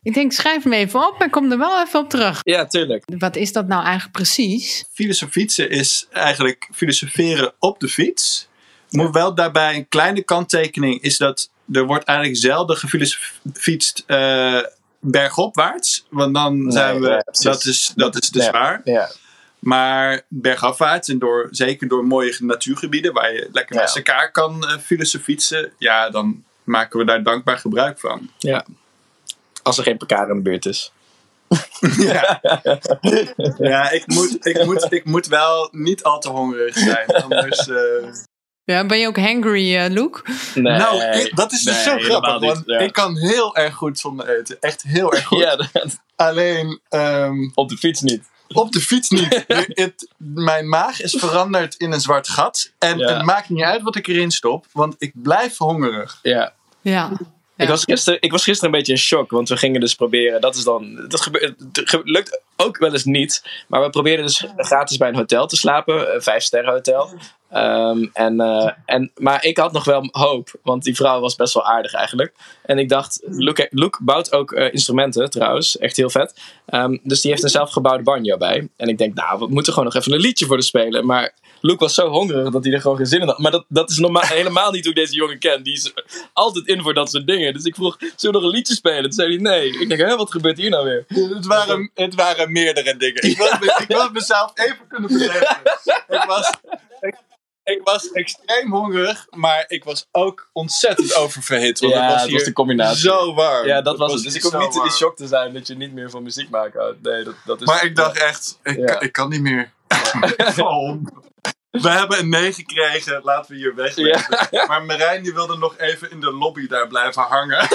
Ik 0.03 0.13
denk, 0.13 0.31
schrijf 0.31 0.63
hem 0.63 0.73
even 0.73 1.07
op 1.07 1.21
en 1.21 1.29
kom 1.29 1.51
er 1.51 1.57
wel 1.57 1.81
even 1.81 1.99
op 1.99 2.09
terug. 2.09 2.39
ja, 2.43 2.65
tuurlijk. 2.65 3.03
Wat 3.17 3.35
is 3.35 3.51
dat 3.51 3.67
nou 3.67 3.83
eigenlijk 3.83 4.15
precies? 4.17 4.85
Filosofietsen 4.91 5.69
is 5.69 6.07
eigenlijk 6.11 6.69
filosoferen 6.73 7.53
op 7.59 7.79
de 7.79 7.87
fiets. 7.87 8.47
Moet 8.95 9.13
wel 9.13 9.35
daarbij 9.35 9.75
een 9.75 9.87
kleine 9.87 10.21
kanttekening 10.23 11.01
is 11.01 11.17
dat 11.17 11.49
er 11.73 11.85
wordt 11.85 12.03
eigenlijk 12.05 12.39
zelden 12.39 12.77
gefietst 12.77 14.03
eh 14.07 14.59
bergopwaarts. 14.99 16.05
Want 16.09 16.33
dan 16.35 16.63
Nee, 16.63 16.71
zijn 16.71 17.01
we, 17.01 17.23
dat, 17.41 17.65
is, 17.65 17.91
dat 17.95 18.21
is 18.21 18.29
te 18.29 18.39
Ja. 18.39 18.45
zwaar. 18.45 18.81
Ja, 18.83 19.09
Maar 19.59 20.21
bergafwaarts 20.27 21.09
en 21.09 21.19
door, 21.19 21.47
zeker 21.51 21.87
door 21.87 22.05
mooie 22.05 22.35
natuurgebieden 22.39 23.13
waar 23.13 23.33
je 23.33 23.49
lekker 23.51 23.75
Ja. 23.75 23.81
naast 23.81 23.95
elkaar 23.95 24.31
kan 24.31 24.63
uh, 24.63 24.77
filosofietsen, 24.77 25.71
ja, 25.77 26.09
dan 26.09 26.43
maken 26.63 26.99
we 26.99 27.05
daar 27.05 27.23
dankbaar 27.23 27.57
gebruik 27.57 27.99
van. 27.99 28.29
ja. 28.37 28.65
Als 29.63 29.77
er 29.77 29.83
geen 29.83 29.97
parkaar 29.97 30.29
in 30.29 30.35
de 30.35 30.41
buurt 30.41 30.65
is. 30.65 30.91
Ja, 31.97 32.39
ja 33.57 33.89
ik, 33.91 34.07
moet, 34.07 34.45
ik, 34.45 34.65
moet, 34.65 34.91
ik 34.91 35.05
moet 35.05 35.27
wel 35.27 35.69
niet 35.71 36.03
al 36.03 36.19
te 36.19 36.29
hongerig 36.29 36.77
zijn. 36.77 37.07
Anders, 37.07 37.67
eh, 37.67 37.77
Ja, 38.65 38.85
ben 38.85 38.99
je 38.99 39.07
ook 39.07 39.17
hangry, 39.19 39.75
eh 39.77 39.89
Luke? 39.91 40.21
Nee, 40.55 40.77
nou, 40.77 41.01
ik- 41.03 41.35
dat 41.35 41.51
is 41.51 41.63
dus 41.63 41.73
nee, 41.73 41.83
zo 41.83 41.97
grappig. 41.97 42.39
niet, 42.39 42.51
Want 42.51 42.63
ja. 42.65 42.77
ik 42.79 42.93
kan 42.93 43.17
heel 43.17 43.55
erg 43.55 43.73
goed 43.75 43.99
zonder 43.99 44.37
eten. 44.39 44.57
Echt 44.59 44.81
heel 44.83 45.13
erg 45.13 45.25
goed. 45.25 45.39
Ja, 45.43 45.55
dat- 45.55 45.99
Alleen 46.15 46.79
ehm, 46.89 47.49
op 47.53 47.69
de 47.69 47.77
fiets 47.77 48.01
niet. 48.01 48.23
op 48.47 48.71
de 48.71 48.79
fiets 48.79 49.09
niet. 49.09 49.43
Het, 49.67 50.07
mijn 50.17 50.69
maag 50.69 51.01
is 51.01 51.15
veranderd 51.19 51.75
in 51.75 51.91
een 51.91 52.01
zwart 52.01 52.29
gat. 52.29 52.71
En 52.79 52.97
Ja. 52.97 53.13
het 53.13 53.25
maakt 53.25 53.49
niet 53.49 53.63
uit 53.63 53.81
wat 53.81 53.95
ik 53.95 54.07
erin 54.07 54.31
stop. 54.31 54.65
Want 54.71 54.95
ik 54.97 55.11
blijf 55.13 55.57
hongerig. 55.57 56.19
Ja. 56.21 56.53
Ja. 56.81 57.11
Ik, 57.57 57.67
was 57.67 57.83
gisteren, 57.83 58.21
ik 58.21 58.31
was 58.31 58.43
gisteren 58.43 58.73
een 58.73 58.77
beetje 58.77 58.93
in 58.93 58.99
shock, 58.99 59.31
want 59.31 59.49
we 59.49 59.57
gingen 59.57 59.79
dus 59.79 59.95
proberen. 59.95 60.41
Dat 60.41 60.55
is 60.55 60.63
dan. 60.63 61.05
Dat 61.07 61.21
gebeurt, 61.21 61.53
lukt 62.03 62.41
ook 62.55 62.77
wel 62.77 62.91
eens 62.91 63.03
niet. 63.03 63.43
Maar 63.67 63.81
we 63.81 63.89
probeerden 63.89 64.25
dus 64.25 64.45
gratis 64.57 64.97
bij 64.97 65.09
een 65.09 65.15
hotel 65.15 65.47
te 65.47 65.55
slapen, 65.55 66.15
een 66.15 66.21
vijf-sterren 66.21 66.73
hotel. 66.73 67.09
Ehm, 67.49 68.05
en, 68.13 68.39
eh, 68.39 68.71
en, 68.85 69.11
maar 69.17 69.45
ik 69.45 69.57
had 69.57 69.71
nog 69.71 69.83
wel 69.83 70.07
hoop, 70.11 70.51
want 70.63 70.83
die 70.83 70.95
vrouw 70.95 71.19
was 71.19 71.35
best 71.35 71.53
wel 71.53 71.65
aardig 71.65 71.93
eigenlijk. 71.93 72.33
En 72.61 72.77
ik 72.77 72.89
dacht, 72.89 73.21
Luke, 73.25 73.67
Luke 73.71 73.97
bouwt 74.03 74.31
ook 74.31 74.51
eh, 74.51 74.73
instrumenten 74.73 75.29
trouwens, 75.29 75.77
echt 75.77 75.97
heel 75.97 76.09
vet. 76.09 76.41
Ehm, 76.65 76.97
dus 77.03 77.21
die 77.21 77.31
heeft 77.31 77.43
een 77.43 77.49
zelfgebouwde 77.49 78.03
banjo 78.03 78.37
bij. 78.37 78.67
En 78.77 78.87
ik 78.87 78.97
denk, 78.97 79.13
nou, 79.13 79.39
we 79.39 79.47
moeten 79.47 79.73
gewoon 79.73 79.87
nog 79.93 80.01
even 80.01 80.13
een 80.13 80.19
liedje 80.19 80.45
voor 80.45 80.57
de 80.57 80.63
spelen. 80.63 81.05
Maar 81.05 81.33
Luke 81.65 81.79
was 81.83 81.93
zo 81.93 82.07
hongerig 82.09 82.49
dat 82.51 82.63
hij 82.63 82.73
er 82.73 82.81
gewoon 82.81 82.97
geen 82.97 83.05
zin 83.05 83.21
in 83.21 83.27
had. 83.27 83.37
Maar 83.39 83.51
dat, 83.51 83.65
dat 83.67 83.89
is 83.89 83.97
normaal, 83.97 84.25
helemaal 84.39 84.71
niet 84.71 84.85
hoe 84.85 84.93
ik 84.93 84.99
deze 84.99 85.13
jongen 85.15 85.39
ken. 85.39 85.63
Die 85.63 85.73
is 85.73 85.93
altijd 86.33 86.67
in 86.67 86.81
voor 86.81 86.93
dat 86.93 87.09
soort 87.09 87.27
dingen. 87.27 87.53
Dus 87.53 87.63
ik 87.63 87.75
vroeg, 87.75 87.95
zullen 87.99 88.15
we 88.19 88.31
nog 88.31 88.43
een 88.43 88.49
liedje 88.57 88.73
spelen? 88.73 89.03
Toen 89.03 89.11
zei 89.11 89.29
hij 89.29 89.37
nee. 89.41 89.79
Ik 89.79 89.89
denk, 89.89 90.01
hè, 90.01 90.15
wat 90.15 90.31
gebeurt 90.31 90.57
hier 90.57 90.69
nou 90.69 90.85
weer? 90.85 91.05
Het 91.35 91.45
waren, 91.45 91.91
het 91.93 92.15
waren 92.15 92.51
meerdere 92.51 92.97
dingen. 92.97 93.23
Ik 93.23 93.37
wil, 93.37 93.47
ik 93.77 93.85
wil 93.87 94.09
mezelf 94.11 94.51
even 94.53 94.87
kunnen 94.87 95.09
verdedigen. 95.09 95.57
Ik 96.07 96.23
was, 96.27 96.49
ik, 96.99 97.15
ik 97.63 97.81
was 97.83 98.11
extreem 98.11 98.71
hongerig, 98.71 99.27
maar 99.29 99.65
ik 99.67 99.83
was 99.83 100.07
ook 100.11 100.49
ontzettend 100.53 101.15
oververhit. 101.15 101.79
Want 101.79 101.93
Ja, 101.93 102.03
het 102.03 102.13
was 102.13 102.23
hier 102.23 102.33
was 102.33 102.43
de 102.43 102.53
combinatie. 102.53 102.99
zo 103.09 103.33
warm. 103.33 103.67
Ja, 103.67 103.81
dat 103.81 103.97
was 103.97 104.13
het. 104.13 104.23
Dus 104.23 104.35
ik 104.35 104.41
hoef 104.41 104.57
niet 104.57 104.75
in 104.75 104.81
die 104.81 104.91
shock 104.91 105.15
te 105.17 105.27
zijn 105.27 105.53
dat 105.53 105.67
je 105.67 105.75
niet 105.75 105.93
meer 105.93 106.09
van 106.09 106.23
muziek 106.23 106.49
maken 106.49 106.79
houdt. 106.79 107.01
Nee, 107.01 107.23
dat, 107.23 107.35
dat 107.45 107.61
is... 107.61 107.67
Maar 107.67 107.85
ik 107.85 107.95
dacht 107.95 108.17
echt, 108.17 108.59
ik, 108.63 108.77
Ja. 108.77 108.85
kan, 108.85 109.01
ik 109.01 109.11
kan 109.11 109.29
niet 109.29 109.41
meer. 109.41 109.73
We 111.81 111.89
hebben 111.89 112.19
een 112.19 112.29
nee 112.29 112.53
gekregen, 112.53 113.21
laten 113.23 113.51
we 113.51 113.57
hier 113.57 113.75
weg. 113.75 113.97
Maar 114.67 114.83
Marijn 114.83 115.23
die 115.23 115.33
wilde 115.33 115.57
nog 115.57 115.77
even 115.77 116.11
in 116.11 116.19
de 116.19 116.31
lobby 116.31 116.67
daar 116.67 116.87
blijven 116.87 117.21
hangen. 117.21 117.67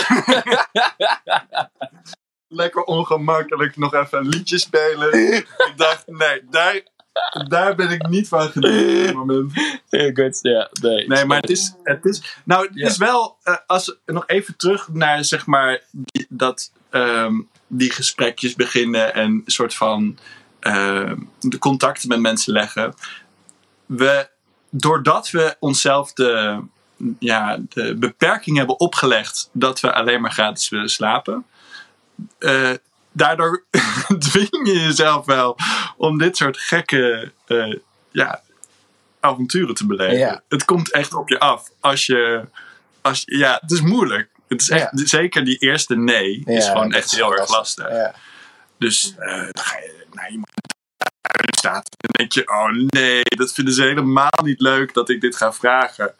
Lekker 2.48 2.82
ongemakkelijk 2.82 3.76
nog 3.76 3.94
even 3.94 4.18
een 4.18 4.28
liedje 4.28 4.58
spelen. 4.58 5.12
Ik 5.36 5.72
dacht, 5.76 6.06
nee, 6.06 6.42
daar, 6.50 6.80
daar 7.48 7.74
ben 7.74 7.90
ik 7.90 8.08
niet 8.08 8.28
van 8.28 8.48
gediend 8.50 8.74
op 8.90 9.04
dit 9.06 9.14
moment. 9.14 9.52
Ja, 9.88 10.10
goed. 10.14 10.38
Ja, 10.42 10.70
nee. 10.80 11.06
Nee, 11.08 11.24
maar 11.24 11.40
het 11.40 11.50
is, 11.50 11.74
het 11.82 12.04
is 12.04 12.36
nou, 12.44 12.66
het 12.66 12.74
Ja. 12.74 12.86
is 12.86 12.96
wel, 12.96 13.36
eh, 13.42 13.56
als 13.66 13.96
nog 14.06 14.24
even 14.26 14.56
terug 14.56 14.88
naar 14.88 15.24
zeg 15.24 15.46
maar 15.46 15.82
die, 15.90 16.26
dat, 16.28 16.72
ehm, 16.90 17.34
die 17.66 17.90
gesprekjes 17.92 18.54
beginnen 18.54 19.14
en 19.14 19.30
een 19.30 19.42
soort 19.46 19.74
van 19.74 20.18
ehm, 20.60 21.16
de 21.40 21.58
contacten 21.58 22.08
met 22.08 22.20
mensen 22.20 22.52
leggen. 22.52 22.94
We, 23.90 24.29
doordat 24.70 25.31
we 25.31 25.57
onszelf 25.59 26.12
de, 26.12 26.61
ja, 27.18 27.59
de 27.68 27.96
beperking 27.96 28.57
hebben 28.57 28.81
opgelegd 28.81 29.48
dat 29.53 29.81
we 29.81 29.92
alleen 29.92 30.20
maar 30.20 30.33
gratis 30.33 30.68
willen 30.68 30.90
slapen, 30.90 31.46
eh, 32.38 32.72
daardoor 33.12 33.64
dwing 34.29 34.66
je 34.66 34.81
jezelf 34.81 35.26
wel 35.26 35.57
om 35.96 36.18
dit 36.18 36.37
soort 36.37 36.59
gekke 36.59 37.33
eh, 37.46 37.74
ja, 38.11 38.40
avonturen 39.20 39.74
te 39.74 39.87
beleven. 39.87 40.18
Ja. 40.18 40.42
Het 40.48 40.64
komt 40.64 40.90
echt 40.90 41.14
op 41.14 41.29
je 41.29 41.38
af. 41.38 41.70
Als 41.81 42.07
je, 42.07 42.44
als 43.00 43.22
je, 43.24 43.37
ja, 43.37 43.59
het 43.61 43.70
is 43.70 43.81
moeilijk. 43.81 44.29
Het 44.48 44.61
is 44.61 44.70
echt, 44.70 44.90
Zeker 44.94 45.44
die 45.44 45.59
eerste 45.59 45.96
nee 45.96 46.42
is 46.44 46.66
gewoon 46.66 46.92
echt 46.92 47.11
heel 47.11 47.37
erg 47.37 47.50
lastig. 47.50 48.12
Dus 48.79 49.14
eh, 49.18 49.37
dan 49.37 49.64
ga 49.64 49.79
je 49.79 50.07
naar 50.12 50.31
iemand 50.31 50.50
die 51.20 51.59
staat 51.59 51.88
en 51.90 52.09
dan 52.11 52.11
denk 52.12 52.33
je, 52.33 52.48
oh 52.48 52.70
nee, 52.87 53.22
dat 53.22 53.52
vinden 53.52 53.74
ze 53.74 53.83
helemaal 53.83 54.38
niet 54.44 54.61
leuk 54.61 54.94
dat 54.94 55.09
ik 55.09 55.20
dit 55.20 55.37
ga 55.37 55.52
vragen. 55.52 56.14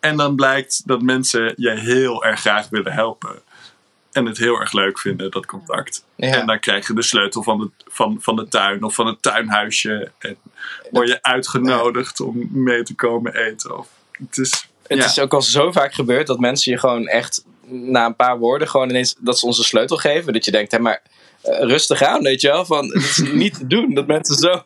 En 0.00 0.16
dan 0.16 0.36
blijkt 0.36 0.82
dat 0.86 1.02
mensen 1.02 1.52
je 1.56 1.70
heel 1.70 2.24
erg 2.24 2.40
graag 2.40 2.68
willen 2.68 2.92
helpen. 2.92 3.42
En 4.12 4.26
het 4.26 4.38
heel 4.38 4.60
erg 4.60 4.72
leuk 4.72 4.98
vinden, 4.98 5.30
dat 5.30 5.46
contact. 5.46 6.04
Ja. 6.14 6.34
En 6.34 6.46
dan 6.46 6.60
krijg 6.60 6.86
je 6.86 6.94
de 6.94 7.02
sleutel 7.02 7.42
van 7.42 7.58
de, 7.58 7.70
van, 7.86 8.16
van 8.20 8.36
de 8.36 8.48
tuin 8.48 8.82
of 8.82 8.94
van 8.94 9.06
het 9.06 9.22
tuinhuisje. 9.22 10.10
En 10.18 10.36
word 10.90 11.08
je 11.08 11.22
uitgenodigd 11.22 12.20
om 12.20 12.48
mee 12.52 12.82
te 12.82 12.94
komen 12.94 13.34
eten. 13.34 13.78
Of, 13.78 13.88
het 14.10 14.38
is, 14.38 14.68
Het 14.86 14.98
ja. 14.98 15.04
is 15.04 15.18
ook 15.18 15.34
al 15.34 15.42
zo 15.42 15.72
vaak 15.72 15.94
gebeurd 15.94 16.26
dat 16.26 16.38
mensen 16.38 16.72
je 16.72 16.78
gewoon 16.78 17.06
echt 17.06 17.44
na 17.66 18.06
een 18.06 18.16
paar 18.16 18.38
woorden 18.38 18.68
gewoon 18.68 18.88
ineens 18.88 19.14
dat 19.18 19.38
ze 19.38 19.46
ons 19.46 19.58
een 19.58 19.64
sleutel 19.64 19.96
geven. 19.96 20.32
Dat 20.32 20.44
je 20.44 20.50
denkt, 20.50 20.72
hé, 20.72 20.78
maar 20.78 21.02
rustig 21.42 22.02
aan, 22.02 22.22
weet 22.22 22.40
je 22.40 22.48
wel. 22.48 22.64
Van, 22.64 22.86
het 22.92 23.02
is 23.02 23.16
niet 23.32 23.54
te 23.54 23.66
doen 23.66 23.94
dat 23.94 24.06
mensen 24.06 24.36
zo. 24.36 24.64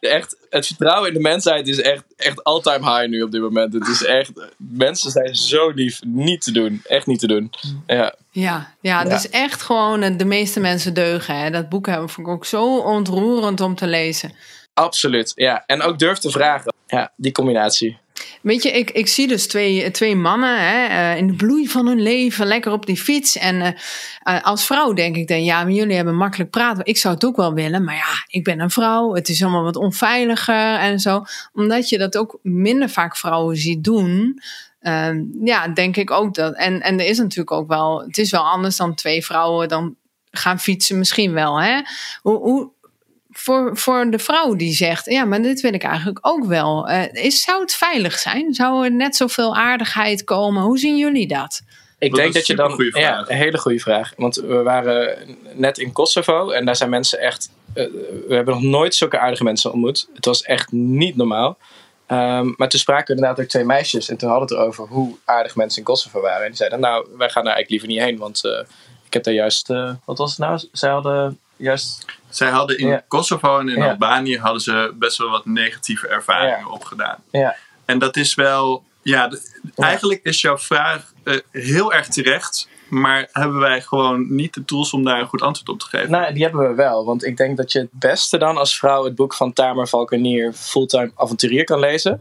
Echt, 0.00 0.36
het 0.50 0.66
vertrouwen 0.66 1.08
in 1.08 1.14
de 1.14 1.20
mensheid 1.20 1.68
is 1.68 1.80
echt, 1.80 2.02
echt 2.16 2.44
all-time 2.44 2.92
high 2.96 3.10
nu 3.10 3.22
op 3.22 3.30
dit 3.30 3.40
moment. 3.40 3.72
Het 3.72 3.88
is 3.88 4.04
echt, 4.04 4.30
mensen 4.56 5.10
zijn 5.10 5.34
zo 5.34 5.70
lief. 5.70 6.00
Niet 6.06 6.40
te 6.42 6.52
doen. 6.52 6.80
Echt 6.84 7.06
niet 7.06 7.18
te 7.18 7.26
doen. 7.26 7.50
Ja, 7.86 8.14
Ja, 8.30 8.74
ja, 8.80 9.04
is 9.04 9.28
echt 9.28 9.62
gewoon 9.62 10.02
eh, 10.02 10.18
de 10.18 10.24
meeste 10.24 10.60
mensen 10.60 10.94
deugen. 10.94 11.38
Hè. 11.38 11.50
Dat 11.50 11.68
boek 11.68 11.86
heb 11.86 12.10
ik 12.16 12.28
ook 12.28 12.44
zo 12.44 12.78
ontroerend 12.78 13.60
om 13.60 13.74
te 13.74 13.86
lezen. 13.86 14.32
absoluut. 14.74 15.32
Ja, 15.34 15.62
en 15.66 15.82
ook 15.82 15.98
durf 15.98 16.18
te 16.18 16.30
vragen. 16.30 16.74
Ja, 16.86 17.12
die 17.16 17.32
combinatie. 17.32 17.98
Weet 18.40 18.62
je, 18.62 18.70
ik, 18.70 18.90
ik 18.90 19.08
zie 19.08 19.28
dus 19.28 19.46
twee, 19.46 19.90
twee 19.90 20.16
mannen 20.16 20.58
hè, 20.60 20.86
eh, 20.86 21.16
in 21.16 21.26
de 21.26 21.32
bloei 21.34 21.68
van 21.68 21.86
hun 21.86 22.02
leven, 22.02 22.46
lekker 22.46 22.72
op 22.72 22.86
die 22.86 22.96
fiets. 22.96 23.36
En 23.36 23.60
eh, 23.60 23.72
eh, 24.22 24.44
als 24.44 24.66
vrouw 24.66 24.92
denk 24.92 25.16
ik 25.16 25.28
dan, 25.28 25.44
ja, 25.44 25.68
jullie 25.68 25.96
hebben 25.96 26.16
makkelijk 26.16 26.50
praten. 26.50 26.84
Ik 26.84 26.96
zou 26.96 27.14
het 27.14 27.24
ook 27.24 27.36
wel 27.36 27.54
willen, 27.54 27.84
maar 27.84 27.94
ja, 27.94 28.24
ik 28.26 28.44
ben 28.44 28.60
een 28.60 28.70
vrouw. 28.70 29.14
Het 29.14 29.28
is 29.28 29.42
allemaal 29.42 29.62
wat 29.62 29.76
onveiliger 29.76 30.74
en 30.74 30.98
zo. 30.98 31.24
Omdat 31.52 31.88
je 31.88 31.98
dat 31.98 32.16
ook 32.16 32.38
minder 32.42 32.88
vaak 32.88 33.16
vrouwen 33.16 33.56
ziet 33.56 33.84
doen. 33.84 34.40
eh, 34.80 35.10
ja, 35.44 35.68
denk 35.68 35.96
ik 35.96 36.10
ook 36.10 36.34
dat. 36.34 36.54
En, 36.54 36.80
en 36.80 37.00
er 37.00 37.06
is 37.06 37.18
natuurlijk 37.18 37.52
ook 37.52 37.68
wel, 37.68 38.00
het 38.02 38.18
is 38.18 38.30
wel 38.30 38.48
anders 38.48 38.76
dan 38.76 38.94
twee 38.94 39.24
vrouwen 39.24 39.68
dan 39.68 39.96
gaan 40.30 40.60
fietsen, 40.60 40.98
misschien 40.98 41.32
wel. 41.32 41.60
Hè? 41.60 41.80
Hoe, 42.22 42.38
hoe 42.38 42.70
voor, 43.42 43.76
voor 43.76 44.10
de 44.10 44.18
vrouw 44.18 44.54
die 44.54 44.74
zegt: 44.74 45.10
Ja, 45.10 45.24
maar 45.24 45.42
dit 45.42 45.60
wil 45.60 45.74
ik 45.74 45.82
eigenlijk 45.82 46.18
ook 46.22 46.44
wel. 46.44 46.90
Uh, 46.90 47.12
is, 47.12 47.42
zou 47.42 47.60
het 47.60 47.74
veilig 47.74 48.18
zijn? 48.18 48.54
Zou 48.54 48.84
er 48.84 48.92
net 48.92 49.16
zoveel 49.16 49.56
aardigheid 49.56 50.24
komen? 50.24 50.62
Hoe 50.62 50.78
zien 50.78 50.96
jullie 50.96 51.28
dat? 51.28 51.60
Ik 51.98 52.14
denk 52.14 52.34
dat 52.34 52.46
je 52.46 52.56
dan. 52.56 52.90
Ja, 52.92 53.24
een 53.28 53.36
hele 53.36 53.58
goede 53.58 53.78
vraag. 53.78 54.12
Want 54.16 54.36
we 54.36 54.62
waren 54.62 55.18
net 55.52 55.78
in 55.78 55.92
Kosovo 55.92 56.50
en 56.50 56.64
daar 56.64 56.76
zijn 56.76 56.90
mensen 56.90 57.20
echt. 57.20 57.50
Uh, 57.74 57.84
we 58.26 58.34
hebben 58.34 58.54
nog 58.54 58.62
nooit 58.62 58.94
zulke 58.94 59.18
aardige 59.18 59.44
mensen 59.44 59.72
ontmoet. 59.72 60.08
Het 60.14 60.24
was 60.24 60.42
echt 60.42 60.72
niet 60.72 61.16
normaal. 61.16 61.58
Um, 62.08 62.54
maar 62.56 62.68
toen 62.68 62.80
spraken 62.80 63.06
we 63.06 63.20
inderdaad 63.20 63.44
ook 63.44 63.50
twee 63.50 63.64
meisjes. 63.64 64.08
En 64.08 64.16
toen 64.16 64.28
hadden 64.30 64.48
we 64.48 64.54
het 64.54 64.62
erover 64.62 64.86
hoe 64.86 65.16
aardig 65.24 65.56
mensen 65.56 65.78
in 65.78 65.84
Kosovo 65.84 66.20
waren. 66.20 66.42
En 66.42 66.48
die 66.48 66.56
zeiden: 66.56 66.80
Nou, 66.80 67.06
wij 67.16 67.30
gaan 67.30 67.44
daar 67.44 67.54
eigenlijk 67.54 67.70
liever 67.70 67.88
niet 67.88 68.00
heen. 68.00 68.18
Want 68.18 68.44
uh, 68.44 68.58
ik 69.06 69.12
heb 69.12 69.24
daar 69.24 69.34
juist. 69.34 69.70
Uh, 69.70 69.92
wat 70.04 70.18
was 70.18 70.30
het 70.30 70.38
nou? 70.38 70.62
Zij 70.72 70.90
hadden 70.90 71.38
juist. 71.60 72.04
Zij 72.28 72.50
hadden 72.50 72.78
in 72.78 72.86
ja. 72.86 73.04
Kosovo 73.08 73.58
en 73.58 73.68
in 73.68 73.76
ja. 73.76 73.90
Albanië 73.90 74.38
hadden 74.38 74.60
ze 74.60 74.94
best 74.98 75.18
wel 75.18 75.30
wat 75.30 75.46
negatieve 75.46 76.08
ervaringen 76.08 76.70
opgedaan. 76.70 77.16
Ja. 77.30 77.56
En 77.84 77.98
dat 77.98 78.16
is 78.16 78.34
wel. 78.34 78.84
Ja, 79.02 79.30
eigenlijk 79.74 80.20
is 80.22 80.40
jouw 80.40 80.58
vraag 80.58 81.12
heel 81.50 81.92
erg 81.92 82.08
terecht. 82.08 82.68
Maar 82.88 83.28
hebben 83.32 83.58
wij 83.58 83.80
gewoon 83.80 84.34
niet 84.34 84.54
de 84.54 84.64
tools 84.64 84.92
om 84.92 85.04
daar 85.04 85.20
een 85.20 85.26
goed 85.26 85.42
antwoord 85.42 85.68
op 85.68 85.78
te 85.78 85.86
geven? 85.86 86.10
Nou, 86.10 86.32
die 86.32 86.42
hebben 86.42 86.68
we 86.68 86.74
wel. 86.74 87.04
Want 87.04 87.24
ik 87.24 87.36
denk 87.36 87.56
dat 87.56 87.72
je 87.72 87.78
het 87.78 87.88
beste 87.92 88.38
dan 88.38 88.56
als 88.56 88.78
vrouw 88.78 89.04
het 89.04 89.14
boek 89.14 89.34
van 89.34 89.52
Tamer 89.52 89.88
Valkenier 89.88 90.52
Fulltime 90.52 91.12
Avonturier 91.14 91.64
kan 91.64 91.78
lezen. 91.78 92.20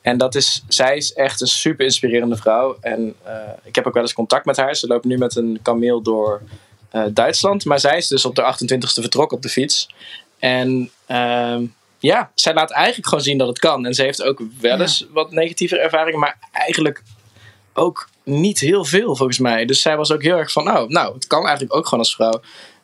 En 0.00 0.18
dat 0.18 0.34
is, 0.34 0.64
zij 0.68 0.96
is 0.96 1.12
echt 1.12 1.40
een 1.40 1.46
super 1.46 1.84
inspirerende 1.84 2.36
vrouw. 2.36 2.76
En 2.80 3.14
uh, 3.26 3.32
ik 3.62 3.74
heb 3.74 3.86
ook 3.86 3.94
wel 3.94 4.02
eens 4.02 4.12
contact 4.12 4.44
met 4.44 4.56
haar. 4.56 4.76
Ze 4.76 4.86
loopt 4.86 5.04
nu 5.04 5.18
met 5.18 5.36
een 5.36 5.58
kameel 5.62 6.02
door 6.02 6.42
uh, 6.92 7.04
Duitsland. 7.10 7.64
Maar 7.64 7.80
zij 7.80 7.96
is 7.96 8.08
dus 8.08 8.24
op 8.24 8.34
de 8.34 8.42
28e 8.42 9.00
vertrokken 9.00 9.36
op 9.36 9.42
de 9.42 9.48
fiets. 9.48 9.88
En 10.38 10.90
uh, 11.10 11.58
ja, 11.98 12.30
zij 12.34 12.54
laat 12.54 12.70
eigenlijk 12.70 13.08
gewoon 13.08 13.24
zien 13.24 13.38
dat 13.38 13.48
het 13.48 13.58
kan. 13.58 13.86
En 13.86 13.94
ze 13.94 14.02
heeft 14.02 14.22
ook 14.22 14.42
wel 14.60 14.80
eens 14.80 14.98
ja. 14.98 15.06
wat 15.10 15.30
negatieve 15.30 15.78
ervaringen. 15.78 16.20
Maar 16.20 16.38
eigenlijk 16.52 17.02
ook 17.72 18.08
niet 18.22 18.58
heel 18.58 18.84
veel 18.84 19.16
volgens 19.16 19.38
mij. 19.38 19.64
Dus 19.64 19.82
zij 19.82 19.96
was 19.96 20.12
ook 20.12 20.22
heel 20.22 20.36
erg 20.36 20.52
van, 20.52 20.68
oh, 20.70 20.88
nou, 20.88 21.14
het 21.14 21.26
kan 21.26 21.46
eigenlijk 21.46 21.74
ook 21.76 21.84
gewoon 21.84 22.04
als 22.04 22.14
vrouw. 22.14 22.40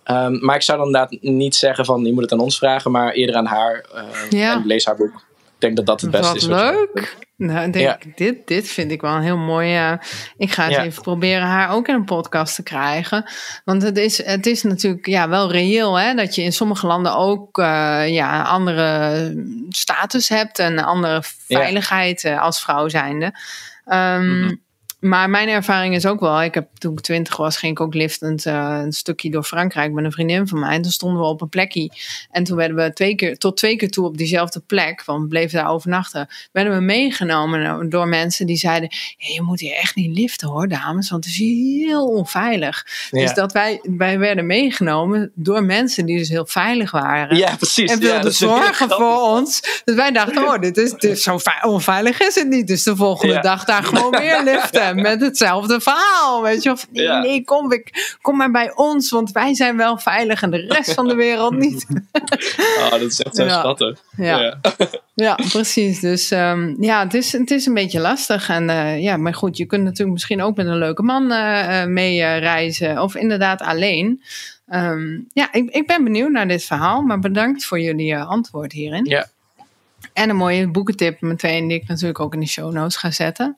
Um, 0.07 0.45
maar 0.45 0.57
ik 0.57 0.63
zou 0.63 0.79
dan 0.79 0.87
inderdaad 0.87 1.19
niet 1.21 1.55
zeggen 1.55 1.85
van, 1.85 2.05
je 2.05 2.13
moet 2.13 2.23
het 2.23 2.33
aan 2.33 2.41
ons 2.41 2.59
vragen, 2.59 2.91
maar 2.91 3.13
eerder 3.13 3.37
aan 3.37 3.47
haar. 3.47 3.87
Uh, 3.95 4.31
ja. 4.31 4.53
En 4.53 4.67
lees 4.67 4.85
haar 4.85 4.97
boek. 4.97 5.25
Denk 5.63 5.77
dat 5.77 5.87
dat 5.87 6.01
het 6.01 6.11
beste 6.11 6.27
Wat 6.27 6.37
is. 6.37 6.47
leuk. 6.47 7.17
Nou, 7.37 7.71
denk 7.71 7.85
ja. 7.85 7.99
ik, 8.01 8.17
dit, 8.17 8.47
dit 8.47 8.69
vind 8.69 8.91
ik 8.91 9.01
wel 9.01 9.15
een 9.15 9.23
heel 9.23 9.37
mooi. 9.37 9.79
Uh, 9.79 9.93
ik 10.37 10.53
ga 10.53 10.69
ja. 10.69 10.85
even 10.85 11.03
proberen 11.03 11.47
haar 11.47 11.71
ook 11.71 11.89
in 11.89 11.95
een 11.95 12.05
podcast 12.05 12.55
te 12.55 12.63
krijgen. 12.63 13.25
Want 13.65 13.83
het 13.83 13.99
is, 13.99 14.25
het 14.25 14.47
is 14.47 14.63
natuurlijk 14.63 15.07
ja, 15.07 15.29
wel 15.29 15.51
reëel 15.51 15.99
hè, 15.99 16.15
dat 16.15 16.35
je 16.35 16.43
in 16.43 16.53
sommige 16.53 16.87
landen 16.87 17.17
ook 17.17 17.59
uh, 17.59 18.09
ja, 18.09 18.43
andere 18.43 19.45
status 19.69 20.29
hebt 20.29 20.59
en 20.59 20.79
andere 20.79 21.23
veiligheid 21.47 22.21
ja. 22.21 22.39
als 22.39 22.61
vrouw 22.61 22.89
zijnde. 22.89 23.25
Um, 23.25 23.95
mm-hmm. 23.95 24.62
Maar 25.03 25.31
mijn 25.31 25.49
ervaring 25.49 25.95
is 25.95 26.07
ook 26.07 26.21
wel, 26.21 26.43
ik 26.43 26.55
heb 26.55 26.69
toen 26.79 26.93
ik 26.93 27.01
twintig 27.01 27.37
was, 27.37 27.57
ging 27.57 27.73
ik 27.73 27.81
ook 27.81 27.95
liftend 27.95 28.47
uh, 28.47 28.81
een 28.83 28.93
stukje 28.93 29.31
door 29.31 29.43
Frankrijk 29.43 29.93
met 29.93 30.05
een 30.05 30.13
vriendin 30.13 30.49
van 30.49 30.59
mij. 30.59 30.75
En 30.75 30.83
toen 30.83 30.91
stonden 30.91 31.21
we 31.21 31.27
op 31.27 31.41
een 31.41 31.49
plekje. 31.49 31.91
En 32.31 32.45
toen 32.45 32.57
werden 32.57 32.77
we 32.77 32.93
twee 32.93 33.15
keer, 33.15 33.39
tot 33.39 33.57
twee 33.57 33.77
keer 33.77 33.91
toe 33.91 34.07
op 34.07 34.17
diezelfde 34.17 34.61
plek, 34.61 35.05
want 35.05 35.23
we 35.23 35.29
bleven 35.29 35.59
daar 35.59 35.71
overnachten, 35.71 36.29
werden 36.53 36.75
we 36.75 36.81
meegenomen 36.81 37.89
door 37.89 38.09
mensen 38.09 38.47
die 38.47 38.57
zeiden, 38.57 38.89
hey, 39.17 39.35
je 39.35 39.43
moet 39.43 39.61
hier 39.61 39.75
echt 39.75 39.95
niet 39.95 40.19
liften 40.19 40.49
hoor, 40.49 40.69
dames, 40.69 41.11
want 41.11 41.25
het 41.25 41.35
is 41.35 41.39
heel 41.41 42.07
onveilig. 42.07 42.87
Ja. 43.11 43.21
Dus 43.21 43.35
dat 43.35 43.53
wij, 43.53 43.81
wij 43.83 44.19
werden 44.19 44.47
meegenomen 44.47 45.33
door 45.35 45.65
mensen 45.65 46.07
die 46.07 46.19
dus 46.19 46.29
heel 46.29 46.47
veilig 46.47 46.91
waren. 46.91 47.37
Ja, 47.37 47.57
precies. 47.57 47.91
En 47.91 47.99
wilden 47.99 48.25
ja, 48.25 48.31
zorgen 48.31 48.89
voor 48.89 49.21
ons. 49.21 49.81
Dus 49.85 49.95
wij 49.95 50.11
dachten, 50.11 50.43
oh, 50.43 50.61
dit 50.61 50.77
is, 50.77 50.91
dit 50.91 51.05
is 51.05 51.23
zo 51.23 51.39
onveilig 51.63 52.21
is 52.21 52.35
het 52.35 52.49
niet. 52.49 52.67
Dus 52.67 52.83
de 52.83 52.97
volgende 52.97 53.35
ja. 53.35 53.41
dag 53.41 53.65
daar 53.65 53.85
gewoon 53.85 54.11
weer 54.11 54.43
liften 54.53 54.92
met 54.95 55.21
hetzelfde 55.21 55.81
verhaal. 55.81 56.43
Weet 56.43 56.63
je, 56.63 56.71
of 56.71 56.87
nee, 56.91 57.05
ja. 57.05 57.21
nee 57.21 57.45
kom, 57.45 57.73
ik, 57.73 58.17
kom 58.21 58.37
maar 58.37 58.51
bij 58.51 58.75
ons, 58.75 59.11
want 59.11 59.33
wij 59.33 59.55
zijn 59.55 59.77
wel 59.77 59.99
veilig 59.99 60.43
en 60.43 60.51
de 60.51 60.67
rest 60.69 60.95
van 60.95 61.09
de 61.09 61.15
wereld 61.15 61.57
niet. 61.57 61.87
oh, 62.79 62.91
dat 63.01 63.01
is 63.01 63.21
echt 63.21 63.37
zo 63.37 63.45
ja. 63.45 63.59
schattig. 63.59 64.03
Ja. 64.17 64.41
Ja. 64.41 64.61
ja, 65.15 65.35
precies. 65.35 66.01
Dus 66.01 66.31
um, 66.31 66.77
ja, 66.81 67.03
het 67.03 67.15
is, 67.15 67.33
het 67.33 67.51
is 67.51 67.67
een 67.67 67.75
beetje 67.75 68.01
lastig. 68.01 68.49
En 68.49 68.69
uh, 68.69 69.03
ja, 69.03 69.17
maar 69.17 69.35
goed, 69.35 69.57
je 69.57 69.67
kunt 69.67 69.83
natuurlijk 69.83 70.13
misschien 70.13 70.43
ook 70.43 70.57
met 70.57 70.67
een 70.67 70.79
leuke 70.79 71.03
man 71.03 71.33
uh, 71.33 71.85
mee 71.85 72.19
uh, 72.19 72.39
reizen. 72.39 73.03
Of 73.03 73.15
inderdaad 73.15 73.61
alleen. 73.61 74.23
Um, 74.73 75.29
ja, 75.33 75.53
ik, 75.53 75.71
ik 75.71 75.87
ben 75.87 76.05
benieuwd 76.05 76.31
naar 76.31 76.49
dit 76.49 76.65
verhaal. 76.65 77.03
Maar 77.03 77.19
bedankt 77.19 77.65
voor 77.65 77.81
jullie 77.81 78.17
antwoord 78.17 78.73
hierin. 78.73 79.05
Ja. 79.05 79.27
En 80.13 80.31
een 80.31 80.37
mooie 80.37 80.69
boekentip 80.69 81.21
meteen 81.21 81.69
die 81.69 81.81
ik 81.81 81.89
natuurlijk 81.89 82.21
ook 82.21 82.35
in 82.35 82.41
de 82.41 82.47
show 82.47 82.73
notes 82.73 82.97
ga 82.97 83.11
zetten. 83.11 83.57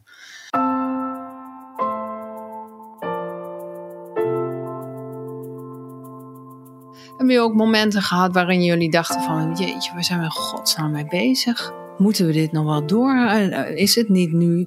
Hebben 7.24 7.42
jullie 7.42 7.52
ook 7.52 7.64
momenten 7.64 8.02
gehad 8.02 8.32
waarin 8.34 8.64
jullie 8.64 8.90
dachten 8.90 9.22
van... 9.22 9.54
jeetje, 9.54 9.92
waar 9.92 10.04
zijn 10.04 10.18
we 10.18 10.24
in 10.24 10.30
godsnaam 10.30 10.90
mee 10.90 11.06
bezig? 11.06 11.72
Moeten 11.98 12.26
we 12.26 12.32
dit 12.32 12.52
nog 12.52 12.64
wel 12.64 12.87
door? 12.87 13.16
Is 13.74 13.94
het 13.94 14.08
niet 14.08 14.32
nu 14.32 14.66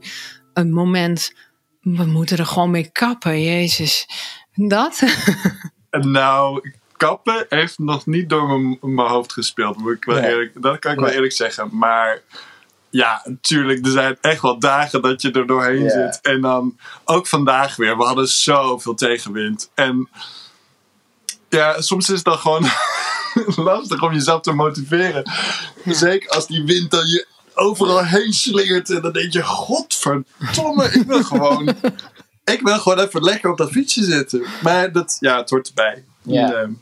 een 0.53 0.71
moment... 0.71 1.33
we 1.81 2.05
moeten 2.05 2.37
er 2.37 2.45
gewoon 2.45 2.71
mee 2.71 2.91
kappen, 2.91 3.43
jezus. 3.43 4.07
Dat? 4.53 5.03
nou, 5.89 6.71
kappen 6.95 7.45
heeft 7.49 7.79
nog 7.79 8.05
niet 8.05 8.29
door 8.29 8.59
mijn 8.81 9.07
hoofd 9.07 9.33
gespeeld. 9.33 9.77
Moet 9.77 9.95
ik 9.95 10.03
wel 10.03 10.19
nee. 10.19 10.29
eerlijk, 10.29 10.61
dat 10.61 10.79
kan 10.79 10.91
ik 10.91 10.99
wel 10.99 11.09
eerlijk 11.09 11.33
zeggen. 11.33 11.69
Maar 11.71 12.21
ja, 12.89 13.21
natuurlijk, 13.23 13.85
er 13.85 13.91
zijn 13.91 14.17
echt 14.21 14.41
wel 14.41 14.59
dagen 14.59 15.01
dat 15.01 15.21
je 15.21 15.31
er 15.31 15.47
doorheen 15.47 15.83
yeah. 15.83 15.91
zit. 15.91 16.21
En 16.21 16.41
dan 16.41 16.77
ook 17.05 17.27
vandaag 17.27 17.75
weer. 17.75 17.97
We 17.97 18.03
hadden 18.03 18.27
zoveel 18.27 18.95
tegenwind. 18.95 19.71
En 19.73 20.09
ja, 21.57 21.81
soms 21.81 22.09
is 22.09 22.15
het 22.15 22.25
dan 22.25 22.37
gewoon 22.37 22.65
lastig 23.69 24.03
om 24.03 24.13
jezelf 24.13 24.41
te 24.41 24.51
motiveren. 24.51 25.31
Zeker 25.85 26.29
als 26.29 26.47
die 26.47 26.63
wind 26.63 26.91
dan 26.91 27.07
je 27.07 27.27
overal 27.53 28.03
heen 28.03 28.33
slingert. 28.33 28.89
En 28.89 29.01
dan 29.01 29.11
denk 29.11 29.33
je, 29.33 29.43
godverdomme, 29.43 30.89
ik 30.91 31.03
wil 31.07 31.23
gewoon... 31.33 31.75
ik 32.43 32.61
wil 32.61 32.79
gewoon 32.79 32.99
even 32.99 33.23
lekker 33.23 33.51
op 33.51 33.57
dat 33.57 33.71
fietsje 33.71 34.03
zitten. 34.03 34.45
Maar 34.63 34.91
dat, 34.91 35.17
ja, 35.19 35.37
het 35.37 35.49
hoort 35.49 35.67
erbij. 35.67 36.03
Ja. 36.21 36.53
En, 36.53 36.69
uh, 36.69 36.75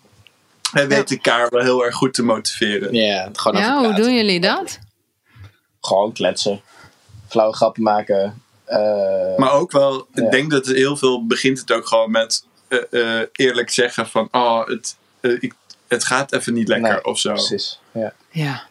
wij 0.72 0.88
weten 0.88 1.16
elkaar 1.16 1.50
wel 1.50 1.62
heel 1.62 1.86
erg 1.86 1.96
goed 1.96 2.14
te 2.14 2.24
motiveren. 2.24 2.94
Ja, 2.94 3.30
gewoon 3.34 3.62
ja 3.62 3.84
hoe 3.84 3.94
doen 3.94 4.16
jullie 4.16 4.40
dat? 4.40 4.80
Gewoon 5.82 6.14
kletsen. 6.14 6.62
Flauwe 7.28 7.56
grappen 7.56 7.84
maken. 7.84 8.42
Uh, 8.68 9.38
maar 9.38 9.52
ook 9.52 9.72
wel, 9.72 10.08
ja. 10.14 10.24
ik 10.24 10.32
denk 10.32 10.52
dat 10.52 10.66
het 10.66 10.76
heel 10.76 10.98
veel 10.98 11.26
begint 11.26 11.60
het 11.60 11.72
ook 11.72 11.88
gewoon 11.88 12.12
met 12.12 12.46
uh, 12.92 13.02
uh, 13.02 13.22
eerlijk 13.32 13.70
zeggen 13.70 14.08
van, 14.08 14.28
oh, 14.32 14.68
het, 14.68 14.96
uh, 15.22 15.38
ik, 15.40 15.54
het 15.88 16.04
gaat 16.04 16.34
even 16.34 16.54
niet 16.54 16.68
lekker 16.68 16.92
nee, 16.92 17.04
of 17.04 17.20
zo. 17.20 17.32
Precies, 17.32 17.80
ja. 17.92 18.14
Ja. 18.30 18.64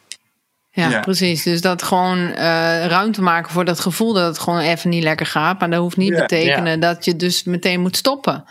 Ja, 0.70 0.88
ja, 0.88 1.00
precies. 1.00 1.42
Dus 1.42 1.60
dat 1.60 1.82
gewoon 1.82 2.18
uh, 2.18 2.86
ruimte 2.86 3.22
maken 3.22 3.52
voor 3.52 3.64
dat 3.64 3.80
gevoel 3.80 4.12
dat 4.12 4.26
het 4.26 4.38
gewoon 4.38 4.58
even 4.60 4.90
niet 4.90 5.02
lekker 5.02 5.26
gaat. 5.26 5.60
Maar 5.60 5.70
dat 5.70 5.80
hoeft 5.80 5.96
niet 5.96 6.08
te 6.08 6.14
ja. 6.14 6.20
betekenen 6.20 6.72
ja. 6.72 6.76
dat 6.76 7.04
je 7.04 7.16
dus 7.16 7.44
meteen 7.44 7.80
moet 7.80 7.96
stoppen. 7.96 8.44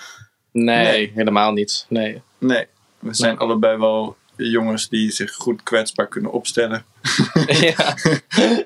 Nee, 0.51 0.85
nee. 0.85 1.11
helemaal 1.15 1.51
niet. 1.51 1.85
Nee. 1.89 2.21
Nee, 2.37 2.67
we 2.99 3.13
zijn 3.13 3.37
allebei 3.37 3.77
wel 3.77 4.17
jongens 4.35 4.89
die 4.89 5.11
zich 5.11 5.33
goed 5.33 5.63
kwetsbaar 5.63 6.07
kunnen 6.07 6.31
opstellen. 6.31 6.85
Ja. 7.61 7.95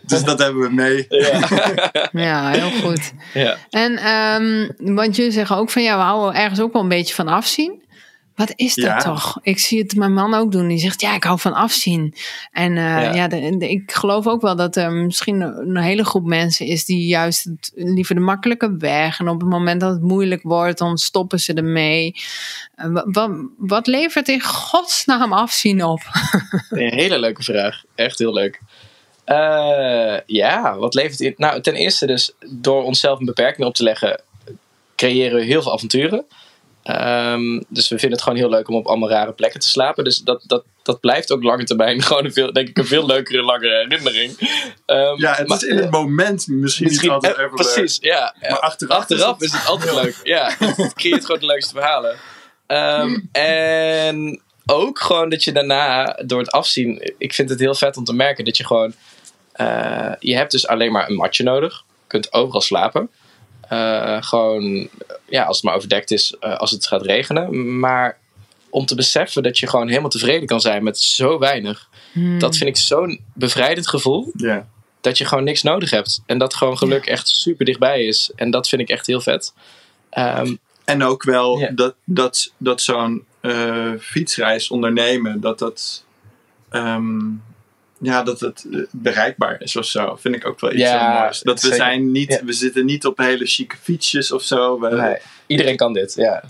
dus 0.02 0.24
dat 0.24 0.40
hebben 0.40 0.62
we 0.62 0.74
mee. 0.74 1.06
Ja, 1.10 1.40
ja 2.28 2.50
heel 2.50 2.82
goed. 2.82 3.14
Ja. 3.34 3.58
En 3.70 4.14
um, 4.42 4.72
want 4.96 5.16
jullie 5.16 5.32
zeggen 5.32 5.56
ook 5.56 5.70
van 5.70 5.84
ja, 5.84 5.98
we 5.98 6.04
houden 6.04 6.42
ergens 6.42 6.60
ook 6.60 6.74
wel 6.74 6.82
een 6.82 6.88
beetje 6.88 7.14
van 7.14 7.28
afzien. 7.28 7.82
Wat 8.38 8.54
is 8.56 8.76
dat 8.76 8.86
ja. 8.86 8.98
toch? 8.98 9.40
Ik 9.42 9.60
zie 9.60 9.80
het 9.80 9.96
mijn 9.96 10.14
man 10.14 10.34
ook 10.34 10.52
doen. 10.52 10.68
Die 10.68 10.78
zegt, 10.78 11.02
ja, 11.02 11.16
ik 11.16 11.24
hou 11.24 11.40
van 11.40 11.54
afzien. 11.54 12.14
En 12.52 12.72
uh, 12.72 12.78
ja, 12.78 13.14
ja 13.14 13.28
de, 13.28 13.58
de, 13.58 13.70
ik 13.70 13.92
geloof 13.92 14.28
ook 14.28 14.42
wel 14.42 14.56
dat 14.56 14.76
er 14.76 14.92
misschien 14.92 15.42
een 15.42 15.78
hele 15.78 16.06
groep 16.06 16.26
mensen 16.26 16.66
is 16.66 16.86
die 16.86 17.08
juist 17.08 17.44
het, 17.44 17.72
liever 17.76 18.16
de 18.16 18.22
makkelijke 18.22 18.76
weg. 18.78 19.20
En 19.20 19.28
op 19.28 19.40
het 19.40 19.50
moment 19.50 19.82
dat 19.82 19.92
het 19.92 20.02
moeilijk 20.02 20.42
wordt, 20.44 20.78
dan 20.78 20.98
stoppen 20.98 21.40
ze 21.40 21.54
ermee. 21.54 22.16
Uh, 22.76 23.02
wat, 23.06 23.32
wat 23.58 23.88
levert 23.88 24.28
in 24.28 24.42
godsnaam 24.42 25.34
afzien 25.34 25.84
op? 25.84 26.02
een 26.70 26.94
hele 26.94 27.20
leuke 27.20 27.44
vraag. 27.44 27.84
Echt 27.96 28.20
heel 28.20 28.34
leuk. 28.34 28.60
Uh, 29.26 30.18
ja, 30.26 30.78
wat 30.78 30.94
levert 30.94 31.20
in? 31.20 31.34
Nou, 31.38 31.62
ten 31.62 31.76
eerste 31.76 32.06
dus 32.06 32.32
door 32.50 32.84
onszelf 32.84 33.20
een 33.20 33.26
beperking 33.26 33.68
op 33.68 33.76
te 33.76 33.84
leggen, 33.84 34.22
creëren 34.96 35.40
we 35.40 35.46
heel 35.46 35.62
veel 35.62 35.74
avonturen. 35.74 36.26
Um, 36.90 37.64
dus 37.70 37.90
we 37.90 38.00
vinden 38.00 38.12
het 38.12 38.22
gewoon 38.22 38.38
heel 38.38 38.50
leuk 38.50 38.68
om 38.68 38.76
op 38.76 38.88
allemaal 38.88 39.10
rare 39.10 39.34
plekken 39.34 39.60
te 39.60 39.68
slapen. 39.68 40.04
Dus 40.04 40.18
dat, 40.18 40.44
dat, 40.46 40.64
dat 40.84 41.00
blijft 41.00 41.32
ook 41.32 41.44
lange 41.44 41.64
termijn 41.64 42.02
gewoon 42.04 42.26
een 42.26 42.34
veel, 42.34 42.54
denk 42.54 42.68
ik, 42.68 42.78
een 42.78 42.86
veel 42.86 43.06
leukere, 43.06 43.42
langere 43.42 43.88
herinnering. 43.88 44.40
Um, 44.86 45.20
ja, 45.20 45.34
het 45.34 45.48
maar, 45.48 45.58
is 45.58 45.64
in 45.64 45.78
het 45.78 45.92
moment 45.92 46.48
misschien, 46.48 46.86
misschien 46.86 47.12
niet 47.12 47.24
altijd 47.24 47.38
even 47.38 47.56
Precies, 47.56 47.98
ja. 48.02 48.36
Maar 48.42 48.60
achteraf, 48.60 48.98
achteraf 48.98 49.42
is, 49.42 49.52
het... 49.52 49.54
is, 49.54 49.60
het... 49.60 49.70
altijd 49.70 49.94
leuk. 50.04 50.20
Ja, 50.24 50.56
het 50.60 50.94
creëert 50.94 51.26
gewoon 51.26 51.40
de 51.40 51.46
leukste 51.46 51.74
verhalen. 51.74 52.18
Um, 52.68 53.30
en 53.32 54.42
ook 54.66 55.00
gewoon 55.00 55.30
dat 55.30 55.44
je 55.44 55.52
daarna, 55.52 56.20
door 56.26 56.40
het 56.40 56.52
afzien, 56.52 57.14
ik 57.18 57.34
vind 57.34 57.50
het 57.50 57.60
heel 57.60 57.76
vet 57.76 57.98
om 57.98 58.04
te 58.04 58.14
merken 58.14 58.46
dat 58.46 58.58
je 58.58 58.66
gewoon, 58.66 58.94
uh, 59.56 60.12
je 60.20 60.36
hebt 60.36 60.52
dus 60.52 60.68
alleen 60.68 60.92
maar 60.92 61.10
een 61.10 61.16
matje 61.16 61.44
nodig. 61.44 61.84
Je 61.88 62.08
kunt 62.08 62.34
overal 62.34 62.62
slapen. 62.62 63.10
Uh, 63.72 64.22
gewoon, 64.22 64.90
ja, 65.30 65.44
als 65.44 65.56
het 65.56 65.66
maar 65.66 65.76
overdekt 65.76 66.12
is, 66.12 66.36
uh, 66.42 66.58
als 66.58 66.72
het 66.72 66.88
gaat 66.88 67.06
regenen. 67.06 67.80
Maar 67.80 68.18
om 68.70 68.86
te 68.86 68.96
beseffen 68.96 69.44
dat 69.44 69.60
je 69.60 69.68
gewoon 69.68 69.88
helemaal 69.88 70.10
tevreden 70.10 70.48
kan 70.48 70.62
zijn 70.62 70.84
met 70.84 71.00
zo 71.00 71.40
weinig. 71.40 71.90
Hmm. 72.12 72.40
Dat 72.40 72.58
vind 72.58 72.70
ik 72.70 72.78
zo'n 72.78 73.20
bevrijdend 73.34 73.88
gevoel. 73.88 74.32
Yeah. 74.36 74.62
Dat 75.02 75.18
je 75.18 75.26
gewoon 75.26 75.44
niks 75.44 75.62
nodig 75.62 75.90
hebt. 75.90 76.22
En 76.26 76.38
dat 76.38 76.54
gewoon 76.54 76.78
geluk 76.78 77.06
echt 77.06 77.28
super 77.28 77.66
dichtbij 77.66 78.06
is. 78.06 78.32
En 78.36 78.52
dat 78.52 78.70
vind 78.70 78.82
ik 78.82 78.90
echt 78.90 79.08
heel 79.08 79.22
vet. 79.22 79.54
Um, 80.18 80.60
en 80.86 81.04
ook 81.04 81.24
wel 81.24 81.60
yeah. 81.60 81.76
dat, 81.76 81.96
dat, 82.04 82.54
dat 82.58 82.82
zo'n 82.82 83.26
uh, 83.42 83.92
fietsreis 84.00 84.70
ondernemen, 84.70 85.42
dat 85.42 85.60
dat, 85.60 86.04
um, 86.72 87.44
ja, 88.00 88.24
dat 88.24 88.40
het 88.40 88.66
bereikbaar 88.92 89.62
is 89.62 89.76
of 89.76 89.86
zo. 89.86 90.16
Vind 90.16 90.36
ik 90.36 90.46
ook 90.46 90.60
wel 90.60 90.72
iets 90.72 90.82
ja, 90.82 91.12
heel 91.12 91.20
moois. 91.20 91.42
Dat 91.42 91.62
we, 91.62 91.76
zijn 91.76 92.12
niet, 92.12 92.34
ja. 92.34 92.44
we 92.44 92.54
zitten 92.54 92.86
niet 92.86 93.06
op 93.06 93.18
hele 93.18 93.46
chique 93.46 93.78
fietsjes 93.82 94.32
of 94.32 94.44
zo. 94.44 94.80
We, 94.80 94.96
nee, 94.96 95.18
iedereen 95.46 95.76
kan 95.76 95.94
dit, 95.94 96.14
ja. 96.14 96.44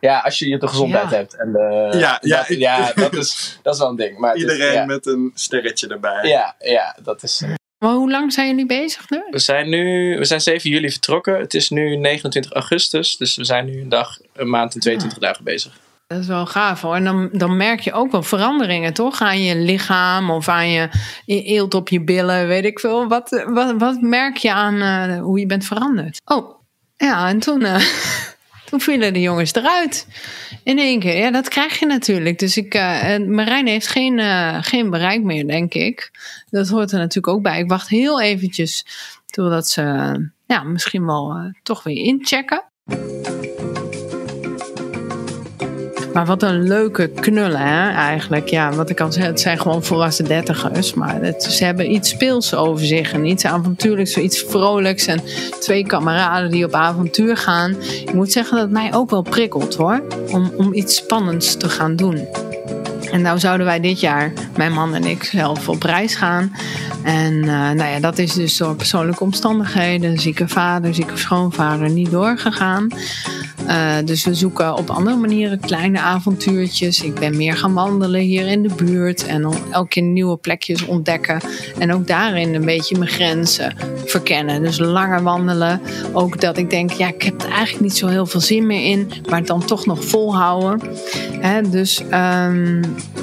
Ja, 0.00 0.18
als 0.18 0.38
je 0.38 0.58
de 0.58 0.68
gezondheid 0.68 1.10
ja. 1.10 1.16
hebt. 1.16 1.36
En 1.36 1.52
de, 1.52 1.88
ja, 1.98 2.18
ja, 2.20 2.36
dat, 2.48 2.58
ja 2.58 2.92
dat, 2.92 3.14
is, 3.14 3.34
dat 3.62 3.74
is 3.74 3.80
wel 3.80 3.88
een 3.88 3.96
ding. 3.96 4.18
Maar 4.18 4.36
iedereen 4.36 4.80
is, 4.80 4.86
met 4.86 5.06
een 5.06 5.30
sterretje 5.34 5.88
erbij. 5.88 6.28
Ja, 6.28 6.54
ja 6.58 6.96
dat 7.02 7.22
is... 7.22 7.44
Maar 7.78 7.92
hoe 7.92 8.10
lang 8.10 8.32
zijn 8.32 8.48
jullie 8.48 8.66
bezig 8.66 9.10
nu? 9.10 9.22
We 9.30 9.38
zijn 9.38 9.68
nu, 9.68 10.16
we 10.18 10.24
zijn 10.24 10.40
7 10.40 10.70
juli 10.70 10.90
vertrokken. 10.90 11.38
Het 11.38 11.54
is 11.54 11.70
nu 11.70 11.96
29 11.96 12.52
augustus. 12.52 13.16
Dus 13.16 13.36
we 13.36 13.44
zijn 13.44 13.64
nu 13.64 13.80
een 13.80 13.88
dag, 13.88 14.18
een 14.32 14.50
maand 14.50 14.74
en 14.74 14.80
22 14.80 15.20
ja. 15.20 15.26
dagen 15.26 15.44
bezig. 15.44 15.80
Dat 16.12 16.20
is 16.20 16.26
wel 16.26 16.46
gaaf 16.46 16.80
hoor. 16.80 16.94
En 16.94 17.04
dan, 17.04 17.28
dan 17.32 17.56
merk 17.56 17.80
je 17.80 17.92
ook 17.92 18.10
wel 18.10 18.22
veranderingen, 18.22 18.92
toch? 18.92 19.20
Aan 19.20 19.42
je 19.42 19.56
lichaam 19.56 20.30
of 20.30 20.48
aan 20.48 20.70
je 20.70 20.88
eelt 21.24 21.74
op 21.74 21.88
je 21.88 22.00
billen, 22.00 22.46
weet 22.46 22.64
ik 22.64 22.80
veel. 22.80 23.08
Wat, 23.08 23.44
wat, 23.78 24.00
merk 24.00 24.36
je 24.36 24.52
aan 24.52 24.74
uh, 24.74 25.20
hoe 25.20 25.38
je 25.38 25.46
bent 25.46 25.64
veranderd? 25.64 26.20
Oh, 26.24 26.60
ja, 26.96 27.28
en 27.28 27.38
toen, 27.38 27.60
uh, 27.60 27.76
toen 28.70 28.80
vielen 28.80 29.12
de 29.12 29.20
jongens 29.20 29.54
eruit. 29.54 30.06
In 30.64 30.78
één 30.78 31.00
keer. 31.00 31.16
Ja, 31.16 31.30
dat 31.30 31.48
krijg 31.48 31.78
je 31.78 31.86
natuurlijk. 31.86 32.38
Dus 32.38 32.56
ik, 32.56 32.74
uh, 32.74 33.18
Marijn 33.18 33.66
heeft 33.66 33.88
geen, 33.88 34.20
geen 34.64 34.90
bereik 34.90 35.22
meer, 35.22 35.46
denk 35.46 35.74
ik. 35.74 36.10
Dat 36.50 36.68
hoort 36.68 36.92
er 36.92 36.98
natuurlijk 36.98 37.34
ook 37.34 37.42
bij. 37.42 37.58
Ik 37.58 37.68
wacht 37.68 37.88
heel 37.88 38.20
eventjes 38.20 38.86
totdat 39.26 39.68
ze 39.68 39.82
ja, 40.46 40.62
misschien 40.62 41.06
wel 41.06 41.52
toch 41.62 41.82
weer 41.82 42.04
inchecken. 42.04 42.64
Maar 46.12 46.26
wat 46.26 46.42
een 46.42 46.62
leuke 46.62 47.08
knullen, 47.08 47.60
hè, 47.60 47.90
eigenlijk. 47.90 48.48
Ja, 48.48 48.72
wat 48.72 48.90
ik 48.90 49.00
al 49.00 49.12
zei, 49.12 49.26
het 49.26 49.40
zijn 49.40 49.58
gewoon 49.58 49.84
volwassen 49.84 50.24
dertigers. 50.24 50.94
Maar 50.94 51.22
het, 51.22 51.42
ze 51.42 51.64
hebben 51.64 51.92
iets 51.92 52.08
speels 52.08 52.54
over 52.54 52.86
zich 52.86 53.12
en 53.12 53.24
iets 53.24 53.44
avontuurlijks, 53.44 54.16
iets 54.16 54.44
vrolijks. 54.48 55.06
En 55.06 55.20
twee 55.60 55.86
kameraden 55.86 56.50
die 56.50 56.64
op 56.64 56.74
avontuur 56.74 57.36
gaan. 57.36 57.76
Ik 58.04 58.12
moet 58.12 58.32
zeggen 58.32 58.54
dat 58.54 58.64
het 58.64 58.72
mij 58.72 58.94
ook 58.94 59.10
wel 59.10 59.22
prikkelt, 59.22 59.74
hoor. 59.74 60.02
Om, 60.30 60.52
om 60.56 60.74
iets 60.74 60.96
spannends 60.96 61.56
te 61.56 61.68
gaan 61.68 61.96
doen. 61.96 62.26
En 63.12 63.22
nou 63.22 63.38
zouden 63.38 63.66
wij 63.66 63.80
dit 63.80 64.00
jaar, 64.00 64.32
mijn 64.56 64.72
man 64.72 64.94
en 64.94 65.04
ik, 65.04 65.24
zelf 65.24 65.68
op 65.68 65.82
reis 65.82 66.14
gaan. 66.14 66.52
En 67.02 67.32
uh, 67.34 67.44
nou 67.46 67.84
ja, 67.84 68.00
dat 68.00 68.18
is 68.18 68.32
dus 68.32 68.56
door 68.56 68.76
persoonlijke 68.76 69.24
omstandigheden, 69.24 70.20
zieke 70.20 70.48
vader, 70.48 70.94
zieke 70.94 71.16
schoonvader, 71.16 71.90
niet 71.90 72.10
doorgegaan. 72.10 72.88
Uh, 73.68 73.94
dus 74.04 74.24
we 74.24 74.34
zoeken 74.34 74.76
op 74.76 74.90
andere 74.90 75.16
manieren 75.16 75.60
kleine 75.60 76.00
avontuurtjes. 76.00 77.02
Ik 77.02 77.14
ben 77.14 77.36
meer 77.36 77.56
gaan 77.56 77.74
wandelen 77.74 78.20
hier 78.20 78.46
in 78.46 78.62
de 78.62 78.74
buurt 78.76 79.26
en 79.26 79.48
elke 79.70 79.88
keer 79.88 80.02
nieuwe 80.02 80.36
plekjes 80.36 80.86
ontdekken. 80.86 81.40
En 81.78 81.92
ook 81.92 82.06
daarin 82.06 82.54
een 82.54 82.64
beetje 82.64 82.98
mijn 82.98 83.10
grenzen 83.10 83.76
verkennen. 84.04 84.62
Dus 84.62 84.78
langer 84.78 85.22
wandelen. 85.22 85.80
Ook 86.12 86.40
dat 86.40 86.56
ik 86.56 86.70
denk, 86.70 86.90
ja, 86.90 87.08
ik 87.08 87.22
heb 87.22 87.42
er 87.42 87.50
eigenlijk 87.50 87.80
niet 87.80 87.96
zo 87.96 88.06
heel 88.06 88.26
veel 88.26 88.40
zin 88.40 88.66
meer 88.66 88.84
in, 88.84 89.10
maar 89.28 89.38
het 89.38 89.46
dan 89.46 89.64
toch 89.64 89.86
nog 89.86 90.04
volhouden. 90.04 90.80
Hè, 91.40 91.68
dus, 91.68 92.02
um, 92.46 92.80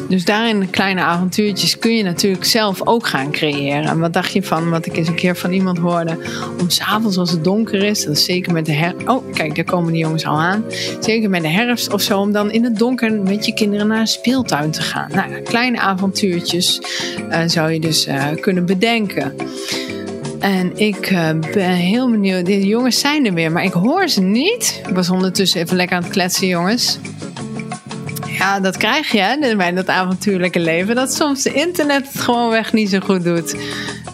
dus 0.09 0.25
daarin 0.25 0.69
kleine 0.69 1.01
avontuurtjes 1.01 1.79
kun 1.79 1.95
je 1.95 2.03
natuurlijk 2.03 2.45
zelf 2.45 2.87
ook 2.87 3.07
gaan 3.07 3.31
creëren. 3.31 3.83
En 3.83 3.99
wat 3.99 4.13
dacht 4.13 4.33
je 4.33 4.43
van 4.43 4.69
wat 4.69 4.85
ik 4.85 4.97
eens 4.97 5.07
een 5.07 5.15
keer 5.15 5.35
van 5.35 5.51
iemand 5.51 5.77
hoorde? 5.77 6.17
Om 6.59 6.69
s'avonds 6.69 7.17
als 7.17 7.31
het 7.31 7.43
donker 7.43 7.83
is, 7.83 8.05
dat 8.05 8.15
is 8.17 8.25
zeker 8.25 8.53
met 8.53 8.65
de 8.65 8.73
her. 8.73 8.95
Oh, 9.05 9.33
kijk, 9.33 9.55
daar 9.55 9.65
komen 9.65 9.91
die 9.91 10.01
jongens 10.01 10.25
al. 10.29 10.63
Zeker 10.99 11.29
met 11.29 11.41
de 11.41 11.47
herfst 11.47 11.93
of 11.93 12.01
zo, 12.01 12.19
om 12.19 12.31
dan 12.31 12.51
in 12.51 12.63
het 12.63 12.77
donker 12.77 13.21
met 13.21 13.45
je 13.45 13.53
kinderen 13.53 13.87
naar 13.87 13.99
een 13.99 14.07
speeltuin 14.07 14.71
te 14.71 14.81
gaan. 14.81 15.09
Nou, 15.13 15.41
kleine 15.41 15.79
avontuurtjes 15.79 16.81
uh, 17.29 17.41
zou 17.45 17.71
je 17.71 17.79
dus 17.79 18.07
uh, 18.07 18.25
kunnen 18.39 18.65
bedenken. 18.65 19.35
En 20.39 20.77
ik 20.77 21.11
uh, 21.11 21.29
ben 21.53 21.69
heel 21.69 22.09
benieuwd. 22.09 22.45
De 22.45 22.67
jongens 22.67 22.99
zijn 22.99 23.25
er 23.25 23.33
weer, 23.33 23.51
maar 23.51 23.63
ik 23.63 23.73
hoor 23.73 24.07
ze 24.07 24.21
niet. 24.21 24.81
Ik 24.87 24.95
was 24.95 25.09
ondertussen 25.09 25.61
even 25.61 25.75
lekker 25.75 25.97
aan 25.97 26.03
het 26.03 26.11
kletsen, 26.11 26.47
jongens. 26.47 26.99
Ja, 28.27 28.59
dat 28.59 28.77
krijg 28.77 29.11
je 29.11 29.19
hè, 29.19 29.55
bij 29.55 29.71
dat 29.71 29.87
avontuurlijke 29.87 30.59
leven. 30.59 30.95
Dat 30.95 31.13
soms 31.13 31.43
de 31.43 31.53
internet 31.53 32.07
het 32.11 32.21
gewoon 32.21 32.49
weg 32.49 32.73
niet 32.73 32.89
zo 32.89 32.99
goed 32.99 33.23
doet. 33.23 33.55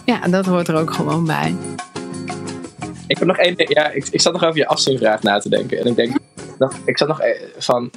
Ja, 0.04 0.20
dat 0.28 0.46
hoort 0.46 0.68
er 0.68 0.74
ook 0.74 0.92
gewoon 0.92 1.24
bij. 1.24 1.54
Ik 3.06 3.18
heb 3.18 3.28
nog 3.28 3.36
één 3.36 3.54
Ja, 3.56 3.90
ik, 3.90 4.08
ik 4.10 4.20
zat 4.20 4.32
nog 4.32 4.44
over 4.44 4.56
je 4.56 4.66
afzienvraag 4.66 5.22
na 5.22 5.38
te 5.38 5.48
denken. 5.48 5.78
En 5.78 5.86
ik 5.86 5.96
denk, 5.96 6.18
nog, 6.58 6.74
ik 6.84 6.98
zat 6.98 7.08
nog 7.08 7.20
van. 7.58 7.90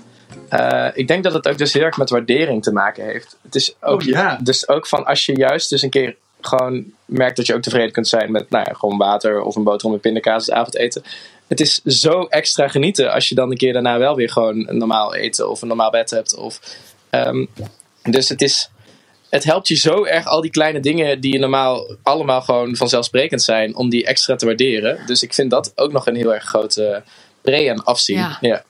Uh, 0.54 0.88
ik 0.94 1.08
denk 1.08 1.24
dat 1.24 1.34
het 1.34 1.48
ook 1.48 1.58
dus 1.58 1.74
heel 1.74 1.84
erg 1.84 1.98
met 1.98 2.10
waardering 2.10 2.64
te 2.64 2.72
maken 2.72 3.06
heeft. 3.06 3.38
Het 3.42 3.56
is 3.56 3.76
ook, 3.82 4.02
oh, 4.02 4.08
ja. 4.08 4.40
Dus 4.44 4.68
ook 4.68 4.88
van 4.88 5.06
als 5.06 5.26
je 5.26 5.36
juist 5.36 5.70
dus 5.70 5.82
een 5.82 5.90
keer 5.90 6.16
gewoon 6.42 6.86
merkt 7.06 7.38
dat 7.38 7.46
je 7.46 7.54
ook 7.54 7.62
tevreden 7.62 7.92
kunt 7.92 8.08
zijn 8.08 8.32
met 8.32 8.50
nou 8.50 8.66
ja, 8.68 8.74
gewoon 8.74 8.98
water 8.98 9.42
of 9.42 9.56
een 9.56 9.64
boterham 9.64 9.92
met 9.92 10.02
pindakaas 10.02 10.36
als 10.36 10.52
avondeten. 10.52 11.04
Het 11.48 11.60
is 11.60 11.82
zo 11.84 12.24
extra 12.24 12.68
genieten 12.68 13.14
als 13.14 13.30
je 13.30 13.36
dan 13.36 13.52
een 13.52 13.58
keer 13.58 13.74
daarna 13.74 13.98
wel 13.98 14.16
weer 14.16 14.30
gewoon 14.30 14.70
een 14.70 14.78
normaal 14.78 15.16
eten 15.16 15.50
of 15.50 15.62
een 15.62 15.68
normaal 15.68 15.92
bed 15.92 16.10
hebt. 16.10 16.36
Of, 16.36 16.60
um, 17.12 17.50
dus 18.04 18.30
het 18.30 18.42
is 18.42 18.70
het 19.30 19.44
helpt 19.44 19.68
je 19.68 19.76
zo 19.76 20.04
erg 20.04 20.26
al 20.26 20.42
die 20.42 20.52
kleine 20.52 20.80
dingen 20.80 21.20
die 21.20 21.34
je 21.34 21.40
normaal 21.40 21.96
allemaal 22.04 22.42
gewoon 22.42 22.76
vanzelfsprekend 22.76 23.42
zijn, 23.42 23.76
om 23.76 23.90
die 23.90 24.06
extra 24.06 24.36
te 24.36 24.46
waarderen. 24.46 25.00
Dus 25.06 25.24
ik 25.24 25.34
vind 25.34 25.52
dat 25.52 25.72
ook 25.76 25.92
nog 25.92 26.08
een 26.08 26.16
heel 26.16 26.34
erg 26.34 26.44
grote 26.44 27.04
pre- 27.42 27.68
en 27.68 27.84
afzien. 27.84 28.18
Ja. 28.18 28.38
Ja. 28.42 28.64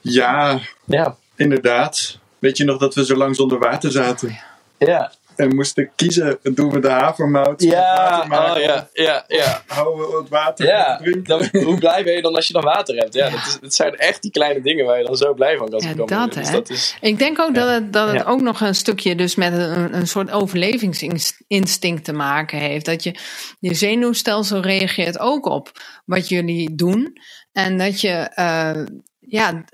Ja, 0.00 0.60
ja. 0.84 1.16
inderdaad. 1.36 2.18
Weet 2.38 2.56
je 2.56 2.64
nog 2.64 2.78
dat 2.78 2.94
we 2.94 3.04
zo 3.04 3.16
lang 3.16 3.36
zonder 3.36 3.58
water 3.58 3.90
zaten? 3.90 4.38
ja. 4.78 5.12
En 5.36 5.54
moesten 5.54 5.90
kiezen, 5.94 6.38
doen 6.42 6.70
we 6.70 6.80
de 6.80 6.88
havermout? 6.90 7.62
Ja, 7.62 8.26
oh, 8.30 8.58
ja, 8.60 8.88
ja, 8.92 9.24
ja. 9.26 9.62
Houden 9.66 10.08
we 10.08 10.16
het 10.16 10.28
water 10.28 10.66
ja. 10.66 10.96
drinken? 10.96 11.24
Dan, 11.24 11.62
hoe 11.64 11.78
blij 11.78 12.04
ben 12.04 12.14
je 12.14 12.22
dan 12.22 12.34
als 12.34 12.46
je 12.46 12.52
dan 12.52 12.62
water 12.62 12.96
hebt? 12.96 13.14
Ja, 13.14 13.30
Dat, 13.30 13.40
is, 13.46 13.58
dat 13.60 13.74
zijn 13.74 13.96
echt 13.96 14.22
die 14.22 14.30
kleine 14.30 14.60
dingen 14.60 14.86
waar 14.86 14.98
je 14.98 15.04
dan 15.04 15.16
zo 15.16 15.34
blij 15.34 15.56
van 15.56 15.68
kan 15.68 15.80
ja, 15.80 15.94
komen. 15.94 16.06
Dat, 16.06 16.32
dus 16.32 16.46
hè? 16.46 16.52
dat 16.52 16.70
is, 16.70 16.96
Ik 17.00 17.18
denk 17.18 17.40
ook 17.40 17.54
dat 17.54 17.68
het, 17.68 17.92
dat 17.92 18.08
het 18.08 18.16
Ja. 18.16 18.24
ook 18.24 18.40
nog 18.40 18.60
een 18.60 18.74
stukje 18.74 19.14
dus 19.14 19.34
met 19.34 19.52
een, 19.52 19.94
een 19.96 20.06
soort 20.08 20.30
overlevingsinstinct 20.30 22.04
te 22.04 22.12
maken 22.12 22.58
heeft. 22.58 22.84
Dat 22.84 23.02
je, 23.02 23.14
je 23.58 23.74
zenuwstelsel 23.74 24.60
reageert 24.60 25.18
ook 25.18 25.46
op 25.46 25.72
wat 26.04 26.28
jullie 26.28 26.74
doen. 26.74 27.16
En 27.52 27.78
dat 27.78 28.00
je 28.00 28.12
eh, 28.12 28.84
ja, 29.28 29.64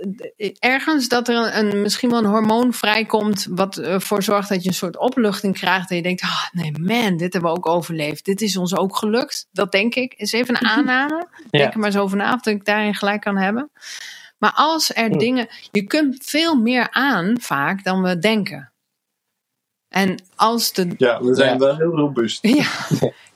ergens 0.59 1.09
dat 1.09 1.29
er 1.29 1.37
een, 1.37 1.59
een, 1.59 1.83
misschien 1.83 2.11
wel 2.11 2.19
een 2.19 2.31
hormoon 2.31 2.73
vrijkomt. 2.73 3.47
wat 3.51 3.77
ervoor 3.77 4.23
zorgt 4.23 4.49
dat 4.49 4.63
je 4.63 4.69
een 4.69 4.75
soort 4.75 4.99
opluchting 4.99 5.55
krijgt. 5.55 5.89
Dat 5.89 5.97
je 5.97 6.03
denkt: 6.03 6.23
ah, 6.23 6.45
nee, 6.53 6.73
man, 6.79 7.17
dit 7.17 7.33
hebben 7.33 7.51
we 7.51 7.57
ook 7.57 7.67
overleefd. 7.67 8.25
Dit 8.25 8.41
is 8.41 8.57
ons 8.57 8.77
ook 8.77 8.97
gelukt. 8.97 9.49
Dat 9.53 9.73
denk 9.73 9.95
ik. 9.95 10.15
Is 10.15 10.33
even 10.33 10.55
een 10.57 10.69
aanname. 10.69 11.27
Ja. 11.51 11.59
Denk 11.59 11.73
er 11.75 11.81
maar 11.81 11.91
zo 11.91 12.07
vanavond 12.07 12.45
dat 12.45 12.55
ik 12.55 12.65
daarin 12.65 12.95
gelijk 12.95 13.21
kan 13.21 13.37
hebben. 13.37 13.71
Maar 14.39 14.53
als 14.55 14.95
er 14.95 15.11
Hm. 15.11 15.19
dingen. 15.19 15.49
Je 15.71 15.83
kunt 15.83 16.25
veel 16.25 16.55
meer 16.55 16.91
aan 16.91 17.37
vaak 17.41 17.85
dan 17.85 18.03
we 18.03 18.19
denken. 18.19 18.72
En 19.93 20.23
als 20.37 20.73
de. 20.73 20.95
Ja, 20.97 21.23
we 21.23 21.35
zijn 21.35 21.53
Ja. 21.53 21.59
wel 21.59 21.77
heel 21.77 21.97
robuust. 21.97 22.39
Ja, 22.57 22.67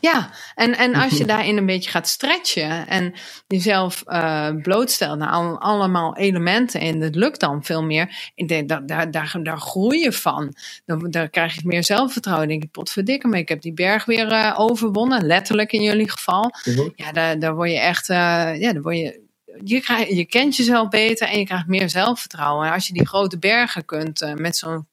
ja. 0.01 0.31
En, 0.55 0.77
en 0.77 0.95
als 0.95 1.19
je 1.19 1.25
daarin 1.35 1.57
een 1.57 1.66
beetje 1.66 1.90
gaat 1.90 2.09
stretchen 2.09 2.88
en 2.88 3.14
jezelf 3.47 4.03
eh, 4.07 4.49
blootstelt 4.62 5.19
naar 5.19 5.29
al- 5.31 5.61
allemaal 5.61 6.17
elementen 6.17 6.81
en 6.81 7.00
het 7.00 7.15
lukt 7.15 7.40
dan 7.40 7.65
veel 7.65 7.83
meer. 7.83 8.31
Ik 8.35 8.48
denk 8.48 8.69
dat 8.69 8.88
daar, 8.88 9.11
daar, 9.11 9.37
daar 9.42 9.59
groei 9.61 9.98
je 10.02 10.13
van. 10.13 10.54
Dan, 10.85 11.11
daar 11.11 11.29
krijg 11.29 11.54
je 11.54 11.61
meer 11.65 11.85
zelfvertrouwen. 11.85 12.48
Dan 12.48 12.59
denk 12.59 12.71
je, 12.73 12.79
potverdikke 12.81 13.29
me, 13.29 13.38
ik 13.38 13.48
heb 13.48 13.61
die 13.63 13.73
berg 13.75 14.04
weer 14.04 14.33
eh, 14.33 14.54
overwonnen. 14.57 15.27
Letterlijk 15.27 15.73
in 15.73 15.83
jullie 15.83 16.11
geval. 16.11 16.52
Mhm. 16.65 16.88
Ja, 16.94 17.13
daar, 17.13 17.38
daar 17.38 17.54
word 17.54 17.71
je 17.71 17.79
echt, 17.79 18.09
eh, 18.09 18.17
ja, 18.61 18.73
daar 18.73 18.83
word 18.83 18.96
je, 18.96 19.21
je, 19.65 19.81
krijg, 19.81 20.09
je 20.09 20.25
kent 20.25 20.57
jezelf 20.57 20.88
beter 20.88 21.29
en 21.29 21.38
je 21.38 21.44
krijgt 21.44 21.67
meer 21.67 21.90
zelfvertrouwen. 21.90 22.67
En 22.67 22.73
als 22.73 22.87
je 22.87 22.92
die 22.92 23.07
grote 23.07 23.38
bergen 23.38 23.85
kunt 23.85 24.33
met 24.35 24.57
zo'n 24.57 24.87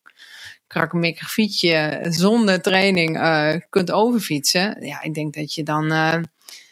krakkemikkig 0.73 1.31
fietsje 1.31 1.99
zonder 2.09 2.61
training 2.61 3.19
eh, 3.19 3.55
kunt 3.69 3.91
overfietsen. 3.91 4.85
Ja, 4.85 5.01
ik 5.01 5.13
denk 5.13 5.33
dat 5.33 5.53
je 5.53 5.63
dan, 5.63 5.91
eh, 5.91 6.21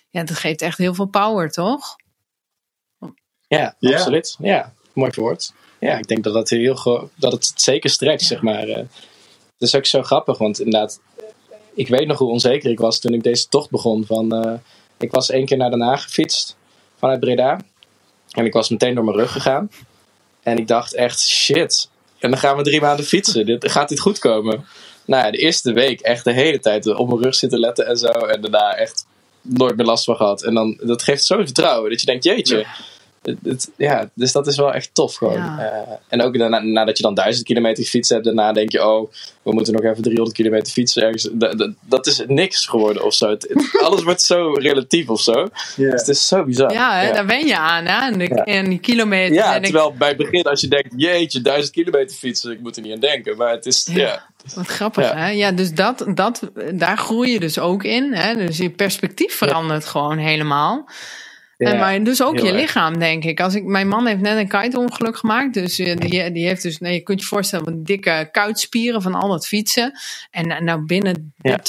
ja, 0.09 0.23
dat 0.23 0.37
geeft 0.37 0.61
echt 0.61 0.77
heel 0.77 0.93
veel 0.93 1.05
power, 1.05 1.51
toch? 1.51 1.95
ja, 3.47 3.75
Ja. 3.79 3.95
absoluut. 3.97 4.35
Ja, 4.39 4.73
mooi 4.93 5.11
verwoord. 5.11 5.53
ja, 5.79 5.97
ik 5.97 6.07
denk 6.07 6.23
dat, 6.23 6.33
dat, 6.33 6.49
heel 6.49 7.09
dat 7.15 7.31
het 7.31 7.51
zeker 7.55 7.89
strekt, 7.89 8.21
zeg 8.21 8.41
maar. 8.41 8.67
Het 8.67 8.89
is 9.69 9.75
ook 9.75 9.85
zo 9.85 10.03
grappig, 10.03 10.37
want 10.37 10.59
inderdaad, 10.59 10.99
ik 11.73 11.87
weet 11.87 12.07
nog 12.07 12.17
hoe 12.17 12.31
onzeker 12.31 12.71
ik 12.71 12.79
was 12.79 12.99
toen 12.99 13.13
ik 13.13 13.23
deze 13.23 13.47
tocht 13.47 13.69
begon. 13.69 14.05
Van, 14.05 14.59
ik 14.97 15.11
was 15.11 15.29
één 15.29 15.45
keer 15.45 15.57
naar 15.57 15.69
Den 15.69 15.81
Haag 15.81 16.03
gefietst 16.03 16.57
vanuit 16.97 17.19
Breda. 17.19 17.59
En 18.31 18.45
ik 18.45 18.53
was 18.53 18.69
meteen 18.69 18.95
door 18.95 19.03
mijn 19.03 19.17
rug 19.17 19.31
gegaan. 19.31 19.69
En 20.43 20.57
ik 20.57 20.67
dacht 20.67 20.93
echt, 20.93 21.19
shit. 21.19 21.89
En 22.21 22.29
dan 22.29 22.39
gaan 22.39 22.57
we 22.57 22.63
drie 22.63 22.81
maanden 22.81 23.05
fietsen. 23.05 23.45
Dit, 23.45 23.71
gaat 23.71 23.89
dit 23.89 23.99
goed 23.99 24.19
komen? 24.19 24.65
Nou 25.05 25.25
ja, 25.25 25.31
de 25.31 25.37
eerste 25.37 25.73
week 25.73 25.99
echt 26.01 26.23
de 26.23 26.31
hele 26.31 26.59
tijd 26.59 26.87
op 26.87 27.07
mijn 27.07 27.21
rug 27.21 27.35
zitten 27.35 27.59
letten 27.59 27.85
en 27.85 27.97
zo. 27.97 28.07
En 28.07 28.41
daarna 28.41 28.75
echt 28.75 29.05
nooit 29.41 29.75
meer 29.75 29.85
last 29.85 30.03
van 30.03 30.15
gehad. 30.15 30.43
En 30.43 30.53
dan, 30.53 30.79
dat 30.81 31.03
geeft 31.03 31.23
zo'n 31.23 31.45
vertrouwen 31.45 31.89
dat 31.89 31.99
je 31.99 32.05
denkt, 32.05 32.23
jeetje 32.23 32.65
ja, 33.77 34.09
dus 34.13 34.31
dat 34.31 34.47
is 34.47 34.57
wel 34.57 34.73
echt 34.73 34.89
tof 34.93 35.15
gewoon. 35.15 35.59
Eh, 35.59 35.67
en 36.07 36.21
ook 36.21 36.37
daarna, 36.37 36.59
nadat 36.59 36.97
je 36.97 37.03
dan 37.03 37.13
duizend 37.13 37.45
kilometer 37.45 37.83
fiets 37.83 38.09
hebt, 38.09 38.23
daarna 38.23 38.53
denk 38.53 38.71
je, 38.71 38.85
oh, 38.85 39.11
we 39.41 39.51
moeten 39.53 39.73
nog 39.73 39.83
even 39.83 40.01
300 40.01 40.35
kilometer 40.35 40.73
fietsen 40.73 41.03
ergens. 41.03 41.29
Dat, 41.81 42.07
is 42.07 42.23
niks 42.27 42.65
geworden 42.65 43.03
of 43.03 43.13
zo. 43.13 43.37
alles 43.85 44.03
wordt 44.03 44.21
zo 44.21 44.51
relatief 44.51 45.09
of 45.09 45.21
zo. 45.21 45.47
Dus 45.75 45.91
het 45.91 46.07
is 46.07 46.27
zo 46.27 46.43
bizar. 46.43 46.73
Ja, 46.73 46.99
hè, 46.99 47.13
daar 47.13 47.25
ben 47.25 47.47
je 47.47 47.57
aan, 47.57 47.85
hè? 47.85 48.11
En, 48.11 48.19
de, 48.19 48.43
en 48.43 48.69
die 48.69 48.79
kilometer. 48.79 49.33
Ja, 49.33 49.59
terwijl 49.59 49.93
bij 49.97 50.07
het 50.07 50.17
begin, 50.17 50.43
als 50.43 50.61
je 50.61 50.67
denkt, 50.67 50.93
jeetje, 50.95 51.41
duizend 51.41 51.71
kilometer 51.71 52.15
fietsen, 52.15 52.51
ik 52.51 52.59
moet 52.59 52.75
er 52.75 52.81
niet 52.81 52.93
aan 52.93 52.99
denken. 52.99 53.37
Maar 53.37 53.51
het 53.51 53.65
is, 53.65 53.87
ja. 53.91 54.29
Wat 54.55 54.67
grappig, 54.67 55.11
hè? 55.11 55.29
Ja, 55.29 55.51
dus 55.51 55.73
dat, 55.73 56.05
dat, 56.13 56.51
daar 56.73 56.97
groei 56.97 57.31
je 57.31 57.39
dus 57.39 57.59
ook 57.59 57.83
in. 57.83 58.13
Hè? 58.13 58.35
Dus 58.45 58.57
je 58.57 58.69
perspectief 58.69 59.35
verandert 59.35 59.85
gewoon 59.85 60.17
helemaal 60.17 60.85
en 61.67 61.77
maar 61.77 62.03
dus 62.03 62.23
ook 62.23 62.39
je 62.39 62.53
lichaam, 62.53 62.99
denk 62.99 63.23
ik. 63.23 63.39
Als 63.39 63.55
ik. 63.55 63.63
Mijn 63.63 63.87
man 63.87 64.05
heeft 64.05 64.21
net 64.21 64.37
een 64.37 64.61
kite-ongeluk 64.61 65.17
gemaakt. 65.17 65.53
Dus 65.53 65.79
uh, 65.79 65.95
die, 65.95 66.31
die 66.31 66.45
heeft 66.45 66.63
dus. 66.63 66.77
Nee, 66.77 66.93
je 66.93 67.01
kunt 67.01 67.21
je 67.21 67.27
voorstellen, 67.27 67.67
een 67.67 67.83
dikke 67.83 68.29
kuitspieren 68.31 69.01
van 69.01 69.13
al 69.13 69.29
dat 69.29 69.47
fietsen. 69.47 69.99
En 70.31 70.63
nou 70.63 70.85
binnen 70.85 71.33
ja. 71.41 71.59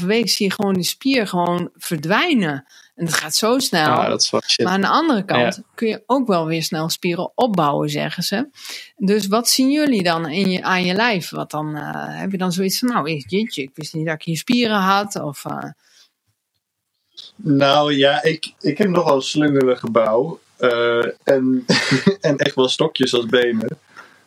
2,5 0.00 0.06
weken 0.06 0.28
zie 0.28 0.46
je 0.46 0.52
gewoon 0.52 0.74
die 0.74 0.84
spier 0.84 1.26
gewoon 1.26 1.70
verdwijnen. 1.74 2.64
En 2.96 3.04
dat 3.04 3.14
gaat 3.14 3.34
zo 3.34 3.58
snel. 3.58 3.86
Ja, 3.86 4.08
dat 4.08 4.20
is 4.20 4.32
shit. 4.46 4.64
Maar 4.64 4.74
aan 4.74 4.80
de 4.80 4.88
andere 4.88 5.24
kant 5.24 5.62
kun 5.74 5.88
je 5.88 6.02
ook 6.06 6.26
wel 6.26 6.46
weer 6.46 6.62
snel 6.62 6.88
spieren 6.88 7.32
opbouwen, 7.34 7.88
zeggen 7.88 8.22
ze. 8.22 8.48
Dus 8.96 9.26
wat 9.26 9.48
zien 9.48 9.70
jullie 9.70 10.02
dan 10.02 10.28
in 10.28 10.50
je, 10.50 10.62
aan 10.62 10.84
je 10.84 10.94
lijf? 10.94 11.30
Wat 11.30 11.50
dan, 11.50 11.76
uh, 11.76 11.92
heb 11.94 12.30
je 12.30 12.38
dan 12.38 12.52
zoiets 12.52 12.78
van, 12.78 12.88
nou, 12.88 13.10
jeetje, 13.26 13.62
ik 13.62 13.70
wist 13.74 13.94
niet 13.94 14.06
dat 14.06 14.14
ik 14.14 14.22
hier 14.22 14.36
spieren 14.36 14.76
had. 14.76 15.20
Of, 15.20 15.44
uh, 15.44 15.64
nou 17.36 17.94
ja, 17.94 18.22
ik, 18.22 18.52
ik 18.60 18.78
heb 18.78 18.88
nogal 18.88 19.16
een 19.16 19.22
slungelige 19.22 19.90
bouw. 19.90 20.38
Uh, 20.58 21.04
en, 21.24 21.64
en 22.20 22.36
echt 22.36 22.54
wel 22.54 22.68
stokjes 22.68 23.14
als 23.14 23.26
benen. 23.26 23.78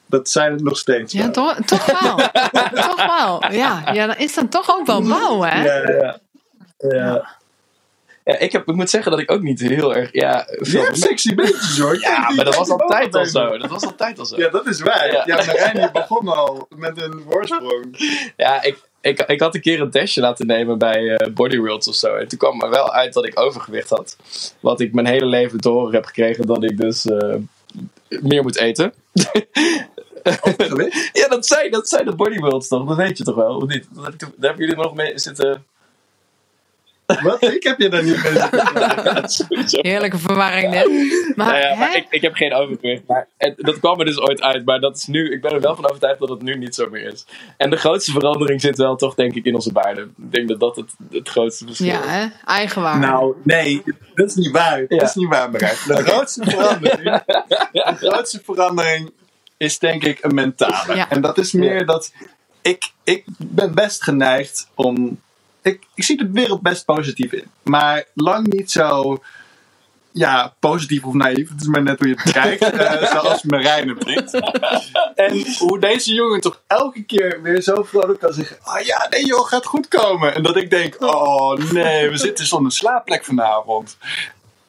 Dat 0.06 0.30
zijn 0.30 0.52
het 0.52 0.64
nog 0.64 0.78
steeds. 0.78 1.14
Ja, 1.14 1.30
toch, 1.30 1.58
toch 1.66 1.86
wel. 1.86 2.16
toch 2.88 3.06
wel. 3.18 3.52
Ja, 3.52 3.92
ja, 3.94 4.06
dan 4.08 4.18
is 4.18 4.34
dat 4.34 4.52
toch 4.52 4.72
ook 4.72 4.86
wel 4.86 5.02
bouw, 5.02 5.42
hè? 5.42 5.64
Ja, 5.64 5.92
ja. 5.92 6.20
ja. 6.78 7.36
ja. 8.24 8.38
ik, 8.38 8.52
heb, 8.52 8.68
ik 8.68 8.76
moet 8.76 8.90
zeggen 8.90 9.12
dat 9.12 9.20
ik 9.20 9.32
ook 9.32 9.42
niet 9.42 9.60
heel 9.60 9.96
erg. 9.96 10.10
Ja, 10.12 10.48
veel 10.48 10.84
hebt 10.84 10.98
sexy 10.98 11.36
beentjes 11.36 11.80
hoor. 11.80 12.00
Ja, 12.00 12.30
maar 12.30 12.46
dat 12.46 12.56
was 12.56 12.70
altijd 12.70 13.16
al 13.16 13.26
zo. 13.26 13.58
Dat 13.58 13.70
was 13.70 13.84
altijd 13.84 14.20
al 14.20 14.26
zo. 14.26 14.38
Ja, 14.38 14.50
dat 14.50 14.68
is 14.68 14.82
waar. 14.82 15.12
Ja, 15.12 15.24
ja 15.26 15.36
Marijn 15.36 15.90
begon 15.94 16.28
al 16.28 16.68
met 16.76 17.02
een 17.02 17.24
voorsprong. 17.30 17.96
Ja, 18.36 18.64
ik, 18.64 18.89
ik, 19.02 19.20
ik 19.20 19.40
had 19.40 19.56
een 19.56 19.62
keer 19.62 19.82
een 19.82 19.92
testje 19.92 20.22
laten 20.22 20.48
nemen 20.48 20.78
bij 20.78 21.02
uh, 21.02 21.34
Body 21.34 21.58
Worlds 21.58 21.88
of 21.88 21.96
zo. 21.96 22.16
En 22.16 22.28
toen 22.28 22.38
kwam 22.38 22.62
er 22.62 22.70
wel 22.70 22.94
uit 22.94 23.14
dat 23.14 23.26
ik 23.26 23.40
overgewicht 23.40 23.90
had. 23.90 24.18
Wat 24.60 24.80
ik 24.80 24.94
mijn 24.94 25.08
hele 25.08 25.26
leven 25.26 25.60
horen 25.62 25.94
heb 25.94 26.06
gekregen 26.06 26.48
dat 26.48 26.64
ik 26.64 26.78
dus 26.78 27.06
uh, 27.06 27.36
meer 28.10 28.44
moet 28.44 28.58
eten. 28.58 28.94
ja, 31.14 31.28
dat 31.28 31.46
zijn, 31.46 31.72
dat 31.72 31.90
zijn 31.90 32.06
de 32.06 32.16
Body 32.16 32.40
Worlds 32.40 32.68
toch? 32.68 32.88
Dat 32.88 32.98
weet 32.98 33.18
je 33.18 33.24
toch 33.24 33.36
wel, 33.36 33.56
of 33.56 33.68
niet? 33.68 33.88
Daar 33.94 34.14
hebben 34.40 34.66
jullie 34.66 34.76
nog 34.76 34.94
mee 34.94 35.20
zitten 35.20 35.66
wat? 37.24 37.44
Ik 37.44 37.64
heb 37.64 37.80
je 37.80 37.90
daar 37.90 38.04
niet 38.04 38.24
mee 38.24 39.82
Heerlijke 39.82 40.18
verwarring 40.18 40.72
net. 40.72 40.88
Maar, 41.36 41.60
ja, 41.60 41.76
maar 41.76 41.96
ik, 41.96 42.06
ik, 42.10 42.22
heb 42.22 42.34
geen 42.34 42.54
overgewicht. 42.54 43.02
Maar 43.08 43.28
dat 43.56 43.80
kwam 43.80 44.00
er 44.00 44.06
dus 44.06 44.20
ooit 44.20 44.42
uit. 44.42 44.66
Maar 44.66 44.80
dat 44.80 44.98
is 44.98 45.06
nu, 45.06 45.32
ik 45.32 45.42
ben 45.42 45.52
er 45.52 45.62
wel 45.62 45.76
van 45.76 45.90
overtuigd 45.90 46.20
dat 46.20 46.30
het 46.30 46.42
nu 46.42 46.58
niet 46.58 46.76
zo 46.76 46.90
meer 46.90 47.14
is. 47.14 47.26
En 47.58 47.70
de 47.70 47.76
grootste 47.76 48.12
verandering 48.12 48.62
zit 48.62 48.78
wel 48.78 48.96
toch 48.96 49.16
denk 49.16 49.36
ik 49.36 49.46
in 49.46 49.56
onze 49.56 49.72
waarde. 49.72 50.02
Ik 50.02 50.32
denk 50.32 50.48
dat 50.48 50.60
dat 50.60 50.76
het, 50.76 50.96
het 51.12 51.30
grootste 51.30 51.66
verschil 51.66 51.88
is. 51.88 51.94
Ja, 51.94 52.08
hè? 52.08 52.28
eigenwaarde. 52.46 53.08
Nou, 53.08 53.36
nee. 53.44 53.84
Dat 54.14 54.30
is 54.30 54.36
niet 54.36 54.52
waar. 54.52 54.86
Dat 54.88 55.02
is 55.02 55.16
niet 55.16 55.30
waar. 55.30 55.52
De 55.52 55.78
grootste 55.86 56.44
verandering... 56.44 57.24
De 57.72 57.96
grootste 57.98 58.42
verandering 58.44 59.12
is 59.58 59.80
denk 59.80 60.04
ik 60.04 60.24
een 60.24 60.34
mentale. 60.34 61.06
En 61.10 61.22
dat 61.22 61.38
is 61.38 61.52
meer 61.52 61.86
dat... 61.86 62.14
Ik, 62.62 62.92
ik 63.04 63.26
ben 63.38 63.74
best 63.74 64.04
geneigd 64.04 64.68
om 64.76 65.20
ik, 65.62 65.84
ik 65.96 66.04
zie 66.04 66.18
de 66.18 66.32
wereld 66.32 66.62
best 66.62 66.86
positief 66.86 67.32
in. 67.32 67.46
Maar 67.64 68.04
lang 68.14 68.48
niet 68.48 68.72
zo 68.72 69.20
ja, 70.12 70.56
positief 70.60 71.04
of 71.04 71.14
naïef. 71.14 71.50
Het 71.50 71.62
is 71.62 71.68
maar 71.68 71.84
net 71.84 72.00
hoe 72.00 72.08
je 72.08 72.16
het 72.18 72.32
kijkt. 72.32 72.74
uh, 72.74 73.12
zoals 73.14 73.44
Marijn 73.44 73.98
brengt. 73.98 74.34
en 75.16 75.46
hoe 75.58 75.80
deze 75.80 76.14
jongen 76.14 76.42
toch 76.42 76.62
elke 76.68 77.04
keer 77.04 77.42
weer 77.42 77.62
zo 77.62 77.84
vrolijk 77.84 78.20
kan 78.20 78.34
zeggen: 78.34 78.58
Oh 78.64 78.80
ja, 78.80 79.08
nee 79.10 79.26
joh, 79.26 79.48
gaat 79.48 79.66
goed 79.66 79.88
komen. 79.88 80.36
En 80.36 80.44
dat 80.44 80.56
ik 80.56 80.70
denk: 80.70 80.96
Oh 81.02 81.58
nee, 81.58 82.10
we 82.10 82.18
zitten 82.18 82.46
zonder 82.46 82.72
slaapplek 82.72 83.26
vanavond. 83.26 83.98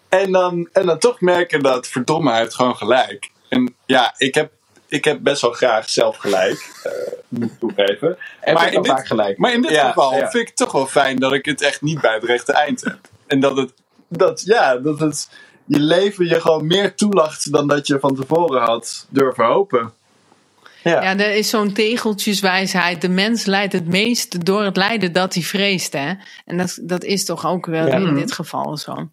En 0.08 0.32
dan, 0.32 0.68
en 0.72 0.86
dan 0.86 0.98
toch 0.98 1.20
merken 1.20 1.62
dat, 1.62 1.86
verdomme, 1.86 2.30
hij 2.30 2.40
heeft 2.40 2.54
gewoon 2.54 2.76
gelijk. 2.76 3.30
En 3.48 3.74
ja, 3.86 4.14
ik 4.16 4.34
heb 4.34 4.52
ik 4.90 5.04
heb 5.04 5.22
best 5.22 5.42
wel 5.42 5.52
graag 5.52 5.90
zelf 5.90 6.16
gelijk, 6.16 6.82
uh, 6.86 6.92
moet 7.28 7.50
ik 7.50 7.58
toegeven. 7.58 8.18
En 8.40 8.54
maar 8.54 8.72
in, 8.72 8.82
dit, 8.82 9.06
gelijk. 9.06 9.38
maar 9.38 9.52
in 9.52 9.62
dit 9.62 9.78
geval 9.78 10.12
vind 10.12 10.34
ik 10.34 10.46
het 10.46 10.56
toch 10.56 10.72
wel 10.72 10.86
fijn 10.86 11.16
dat 11.16 11.32
ik 11.32 11.44
het 11.44 11.62
echt 11.62 11.82
niet 11.82 12.00
bij 12.00 12.14
het 12.14 12.24
rechte 12.24 12.52
eind 12.52 12.84
heb. 12.84 12.98
En 13.26 13.40
dat 13.40 13.56
het, 13.56 13.72
dat, 14.08 14.42
ja, 14.44 14.76
dat 14.76 15.00
het 15.00 15.28
je 15.64 15.80
leven 15.80 16.28
je 16.28 16.40
gewoon 16.40 16.66
meer 16.66 16.94
toelacht 16.94 17.52
dan 17.52 17.68
dat 17.68 17.86
je 17.86 17.98
van 17.98 18.14
tevoren 18.14 18.62
had 18.62 19.06
durven 19.08 19.44
hopen. 19.44 19.92
Ja. 20.82 21.02
ja, 21.02 21.18
er 21.18 21.34
is 21.34 21.48
zo'n 21.48 21.72
tegeltjeswijsheid. 21.72 23.00
De 23.00 23.08
mens 23.08 23.44
leidt 23.44 23.72
het 23.72 23.86
meest 23.86 24.44
door 24.44 24.62
het 24.62 24.76
lijden 24.76 25.12
dat 25.12 25.34
hij 25.34 25.42
vreest. 25.42 25.92
Hè? 25.92 26.14
En 26.44 26.56
dat, 26.56 26.78
dat 26.82 27.04
is 27.04 27.24
toch 27.24 27.46
ook 27.46 27.66
wel 27.66 27.86
in 27.86 28.14
dit 28.14 28.32
geval 28.32 28.76
zo. 28.76 29.08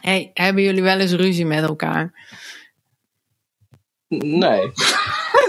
Hey, 0.00 0.30
hebben 0.34 0.62
jullie 0.62 0.82
wel 0.82 0.98
eens 0.98 1.12
ruzie 1.12 1.46
met 1.46 1.62
elkaar? 1.62 2.12
Nee. 4.18 4.72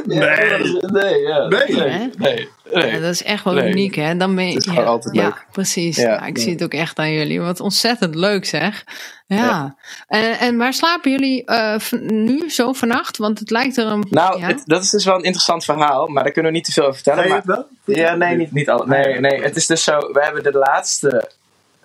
nee. 0.06 0.80
Nee, 0.80 1.20
ja. 1.20 1.48
nee. 1.48 2.12
nee. 2.18 2.50
nee. 2.72 3.00
dat 3.02 3.12
is 3.12 3.24
echt 3.24 3.44
wel 3.44 3.58
uniek, 3.58 3.96
hè? 3.96 4.18
Dan 4.18 4.36
ben 4.36 4.48
je, 4.48 4.54
het 4.54 4.66
is 4.66 4.74
ja, 4.74 4.84
altijd 4.84 5.16
leuk. 5.16 5.24
Ja, 5.24 5.46
precies. 5.52 5.98
Ja, 5.98 6.26
ik 6.26 6.38
zie 6.38 6.52
het 6.52 6.64
ook 6.64 6.74
echt 6.74 7.00
aan 7.00 7.12
jullie. 7.12 7.42
Wat 7.42 7.60
ontzettend 7.60 8.16
leuk, 8.16 8.46
zeg. 8.46 8.84
Ja. 9.28 9.76
En, 10.08 10.40
en 10.40 10.58
waar 10.58 10.74
slapen 10.74 11.12
jullie 11.12 11.44
uh, 11.46 11.76
nu 12.02 12.50
zo 12.50 12.74
vannacht? 12.74 13.18
Want 13.18 13.40
het 13.40 13.50
lijkt 13.50 13.78
er 13.78 13.86
een... 13.86 14.06
Nou, 14.10 14.42
het, 14.42 14.62
dat 14.66 14.84
is 14.84 14.90
dus 14.90 15.06
wel 15.06 15.16
een 15.16 15.24
interessant 15.24 15.64
verhaal. 15.64 16.08
Maar 16.08 16.24
daar 16.24 16.32
kunnen 16.32 16.52
we 16.52 16.58
niet 16.58 16.66
te 16.66 16.72
veel 16.72 16.84
over 16.84 16.96
vertellen. 16.96 17.30
maar, 17.30 17.42
wel? 17.46 17.66
Ja, 17.84 18.16
nee, 18.16 18.36
niet, 18.36 18.52
niet 18.52 18.70
al. 18.70 18.86
Nee, 18.86 19.20
nee, 19.20 19.42
het 19.42 19.56
is 19.56 19.68
dus 19.68 19.84
zo... 19.84 19.98
We 20.00 20.24
hebben 20.24 20.44
de 20.44 20.58
laatste 20.58 21.32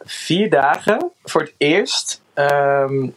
vier 0.05 0.51
dagen 0.51 1.11
voor 1.25 1.41
het 1.41 1.53
eerst... 1.57 2.21
Um, 2.35 3.15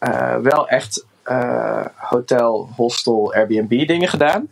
uh, 0.00 0.36
wel 0.36 0.68
echt 0.68 1.04
uh, 1.24 1.86
hotel, 1.96 2.68
hostel, 2.76 3.34
Airbnb 3.34 3.86
dingen 3.86 4.08
gedaan. 4.08 4.48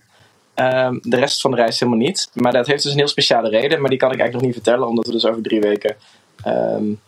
Um, 0.55 1.01
de 1.03 1.17
rest 1.17 1.41
van 1.41 1.51
de 1.51 1.57
reis 1.57 1.81
helemaal 1.81 2.01
niet. 2.01 2.31
Maar 2.35 2.53
dat 2.53 2.67
heeft 2.67 2.83
dus 2.83 2.93
een 2.93 2.99
heel 2.99 3.09
speciale 3.09 3.49
reden. 3.49 3.81
Maar 3.81 3.91
die 3.91 3.99
kan 3.99 4.13
ik 4.13 4.19
eigenlijk 4.19 4.33
nog 4.33 4.55
niet 4.55 4.65
vertellen, 4.65 4.89
omdat 4.89 5.07
we 5.07 5.13
dus 5.13 5.27
over 5.27 5.43
drie 5.43 5.61
weken 5.61 5.97
um, 6.47 7.01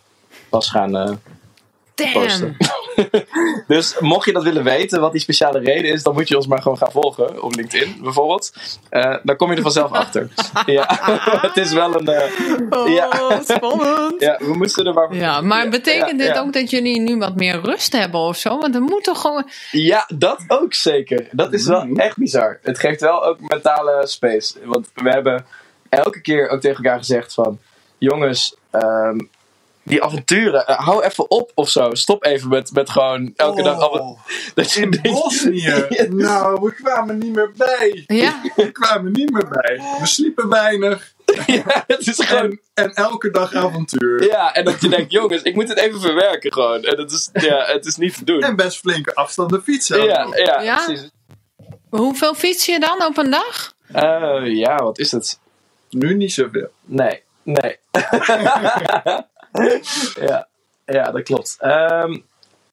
pas 0.49 0.69
gaan 0.69 0.95
uh, 0.95 2.13
posten. 2.13 2.57
dus 3.67 3.99
mocht 3.99 4.25
je 4.25 4.33
dat 4.33 4.43
willen 4.43 4.63
weten, 4.63 5.01
wat 5.01 5.11
die 5.11 5.21
speciale 5.21 5.59
reden 5.59 5.91
is, 5.91 6.03
dan 6.03 6.13
moet 6.13 6.27
je 6.27 6.35
ons 6.35 6.47
maar 6.47 6.61
gewoon 6.61 6.77
gaan 6.77 6.91
volgen 6.91 7.43
op 7.43 7.55
LinkedIn 7.55 7.97
bijvoorbeeld. 8.01 8.53
Uh, 8.91 9.17
dan 9.23 9.35
kom 9.35 9.49
je 9.49 9.55
er 9.55 9.61
vanzelf 9.61 9.91
achter. 10.03 10.29
ja, 10.65 10.85
het 11.47 11.57
is 11.57 11.73
wel 11.73 11.95
een. 11.95 12.09
Uh, 12.09 12.95
ja. 12.95 13.41
spannend. 13.43 14.21
ja, 14.21 14.37
we 14.39 14.53
moesten 14.53 14.85
er 14.85 14.93
maar. 14.93 15.15
Ja, 15.15 15.41
maar 15.41 15.69
betekent 15.69 16.19
dit 16.19 16.37
ook 16.37 16.53
dat 16.53 16.69
jullie 16.69 16.99
nu 16.99 17.17
wat 17.17 17.35
meer 17.35 17.61
rust 17.61 17.93
hebben 17.93 18.19
of 18.19 18.37
zo? 18.37 18.57
Want 18.59 18.75
er 18.75 18.81
moet 18.81 19.03
toch 19.03 19.21
gewoon. 19.21 19.49
Ja, 19.71 20.09
dat 20.15 20.43
ook 20.47 20.73
zeker. 20.73 21.27
Dat 21.31 21.53
is 21.53 21.65
wel 21.65 21.85
mm. 21.85 21.99
echt 21.99 22.17
bizar. 22.17 22.59
Het 22.61 22.79
geeft 22.79 23.01
wel 23.01 23.25
ook 23.25 23.39
mentale 23.39 24.07
space. 24.07 24.53
Want 24.63 24.89
we 24.93 25.09
hebben 25.09 25.45
elke 25.89 26.21
keer 26.21 26.49
ook 26.49 26.61
tegen 26.61 26.83
elkaar 26.83 26.97
gezegd 26.97 27.33
van. 27.33 27.59
Jongens, 27.97 28.55
um, 28.71 29.29
die 29.85 30.03
avonturen, 30.03 30.65
uh, 30.69 30.79
hou 30.79 31.03
even 31.03 31.29
op 31.29 31.51
of 31.53 31.69
zo. 31.69 31.93
Stop 31.93 32.25
even 32.25 32.49
met, 32.49 32.71
met 32.73 32.89
gewoon 32.89 33.33
elke 33.35 33.63
dag. 33.63 33.89
Oh, 33.89 34.19
dat 34.55 34.71
je 34.71 34.81
in 34.81 34.99
Bosnië. 35.01 35.85
nou, 36.09 36.61
we 36.61 36.73
kwamen 36.73 37.17
niet 37.17 37.35
meer 37.35 37.51
bij. 37.57 38.03
Ja? 38.07 38.41
We 38.55 38.71
kwamen 38.71 39.11
niet 39.11 39.31
meer 39.31 39.47
bij. 39.47 39.81
We 39.99 40.05
sliepen 40.05 40.49
weinig. 40.49 41.13
ja, 41.45 41.83
het 41.87 42.07
is 42.07 42.25
gewoon... 42.25 42.59
En, 42.73 42.93
elke 42.93 43.31
dag 43.31 43.53
avontuur. 43.53 44.23
Ja, 44.23 44.53
en 44.53 44.65
dat 44.65 44.81
je 44.81 44.89
denkt, 44.89 45.11
jongens, 45.11 45.41
ik 45.41 45.55
moet 45.55 45.69
het 45.69 45.77
even 45.77 46.01
verwerken 46.01 46.53
gewoon. 46.53 46.83
En 46.83 46.97
het 46.97 47.11
is, 47.11 47.29
ja, 47.33 47.65
het 47.65 47.85
is 47.85 47.95
niet 47.95 48.17
te 48.17 48.23
doen. 48.23 48.41
En 48.41 48.55
best 48.55 48.79
flinke 48.79 49.15
afstanden 49.15 49.63
fietsen. 49.63 50.03
Ja, 50.03 50.27
ja, 50.61 50.85
precies. 50.85 51.09
Hoeveel 51.89 52.33
fiets 52.33 52.65
je 52.65 52.79
dan 52.79 53.05
op 53.05 53.17
een 53.17 53.31
dag? 53.31 53.73
Uh, 53.95 54.55
ja, 54.57 54.75
wat 54.83 54.99
is 54.99 55.11
het? 55.11 55.39
Nu 55.89 56.15
niet 56.15 56.33
zoveel. 56.33 56.69
Nee, 56.85 57.21
nee. 57.43 57.77
Ja. 60.19 60.47
ja, 60.85 61.11
dat 61.11 61.23
klopt. 61.23 61.57
Um, 61.61 62.25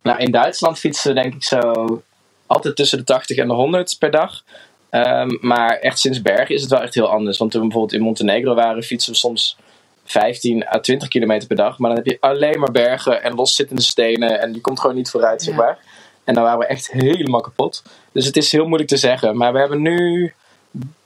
nou, 0.02 0.18
in 0.18 0.30
Duitsland 0.30 0.78
fietsen 0.78 1.14
denk 1.14 1.34
ik 1.34 1.44
zo 1.44 2.02
altijd 2.46 2.76
tussen 2.76 2.98
de 2.98 3.04
80 3.04 3.36
en 3.36 3.48
de 3.48 3.54
100 3.54 3.96
per 3.98 4.10
dag. 4.10 4.42
Um, 4.90 5.38
maar 5.40 5.78
echt 5.78 5.98
sinds 5.98 6.22
Bergen 6.22 6.54
is 6.54 6.60
het 6.60 6.70
wel 6.70 6.82
echt 6.82 6.94
heel 6.94 7.08
anders. 7.08 7.38
Want 7.38 7.50
toen 7.50 7.60
we 7.60 7.66
bijvoorbeeld 7.66 7.98
in 8.00 8.06
Montenegro 8.06 8.54
waren, 8.54 8.82
fietsen 8.82 9.12
we 9.12 9.18
soms 9.18 9.56
15 10.04 10.66
à 10.66 10.80
20 10.80 11.08
kilometer 11.08 11.48
per 11.48 11.56
dag. 11.56 11.78
Maar 11.78 11.94
dan 11.94 11.98
heb 11.98 12.12
je 12.12 12.20
alleen 12.20 12.60
maar 12.60 12.72
bergen 12.72 13.22
en 13.22 13.34
loszittende 13.34 13.82
stenen. 13.82 14.40
En 14.40 14.52
die 14.52 14.60
komt 14.60 14.80
gewoon 14.80 14.96
niet 14.96 15.10
vooruit, 15.10 15.42
zeg 15.42 15.54
maar. 15.54 15.78
En 16.24 16.34
dan 16.34 16.42
waren 16.42 16.58
we 16.58 16.66
echt 16.66 16.90
helemaal 16.90 17.40
kapot. 17.40 17.82
Dus 18.12 18.26
het 18.26 18.36
is 18.36 18.52
heel 18.52 18.66
moeilijk 18.66 18.88
te 18.88 18.96
zeggen. 18.96 19.36
Maar 19.36 19.52
we 19.52 19.58
hebben 19.58 19.82
nu, 19.82 20.32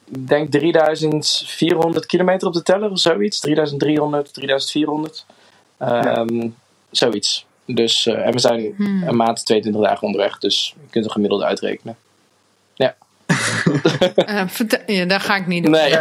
denk 0.04 0.50
3400 0.50 2.06
kilometer 2.06 2.48
op 2.48 2.54
de 2.54 2.62
teller 2.62 2.90
of 2.90 2.98
zoiets. 2.98 3.40
3300, 3.40 4.34
3400. 4.34 5.26
Um, 5.78 6.56
Zoiets. 6.90 7.46
Dus, 7.66 8.06
uh, 8.06 8.26
en 8.26 8.32
we 8.32 8.38
zijn 8.38 8.74
hmm. 8.76 9.02
een 9.08 9.16
maand, 9.16 9.46
22 9.46 9.82
dagen 9.82 10.06
onderweg. 10.06 10.38
Dus 10.38 10.74
je 10.80 10.90
kunt 10.90 11.04
een 11.04 11.10
gemiddelde 11.10 11.44
uitrekenen. 11.44 11.96
Ja. 12.74 12.96
Uh, 14.16 14.46
ja, 14.86 15.04
dat 15.04 15.22
ga 15.22 15.36
ik 15.36 15.46
niet 15.46 15.62
doen. 15.62 15.72
Nee. 15.72 15.94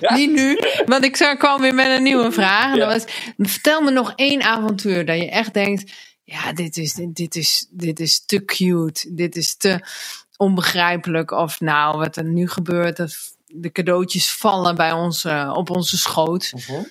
niet 0.18 0.32
nu, 0.32 0.58
want 0.86 1.04
ik 1.04 1.34
kwam 1.38 1.60
weer 1.60 1.74
met 1.74 1.86
een 1.86 2.02
nieuwe 2.02 2.32
vraag. 2.32 2.76
Ja. 2.76 2.86
Was, 2.86 3.04
vertel 3.36 3.80
me 3.80 3.90
nog 3.90 4.12
één 4.16 4.42
avontuur 4.42 5.06
dat 5.06 5.16
je 5.16 5.30
echt 5.30 5.54
denkt: 5.54 5.92
ja, 6.24 6.52
dit 6.52 6.76
is, 6.76 7.00
dit, 7.08 7.36
is, 7.36 7.66
dit 7.70 8.00
is 8.00 8.24
te 8.26 8.44
cute. 8.44 9.14
Dit 9.14 9.36
is 9.36 9.56
te 9.56 9.80
onbegrijpelijk. 10.36 11.30
Of 11.30 11.60
nou, 11.60 11.98
wat 11.98 12.16
er 12.16 12.24
nu 12.24 12.48
gebeurt, 12.48 12.96
dat 12.96 13.16
de 13.46 13.72
cadeautjes 13.72 14.32
vallen 14.32 14.76
bij 14.76 14.92
ons, 14.92 15.24
uh, 15.24 15.52
op 15.54 15.70
onze 15.70 15.98
schoot. 15.98 16.52
Uh 16.56 16.66
-huh. 16.66 16.84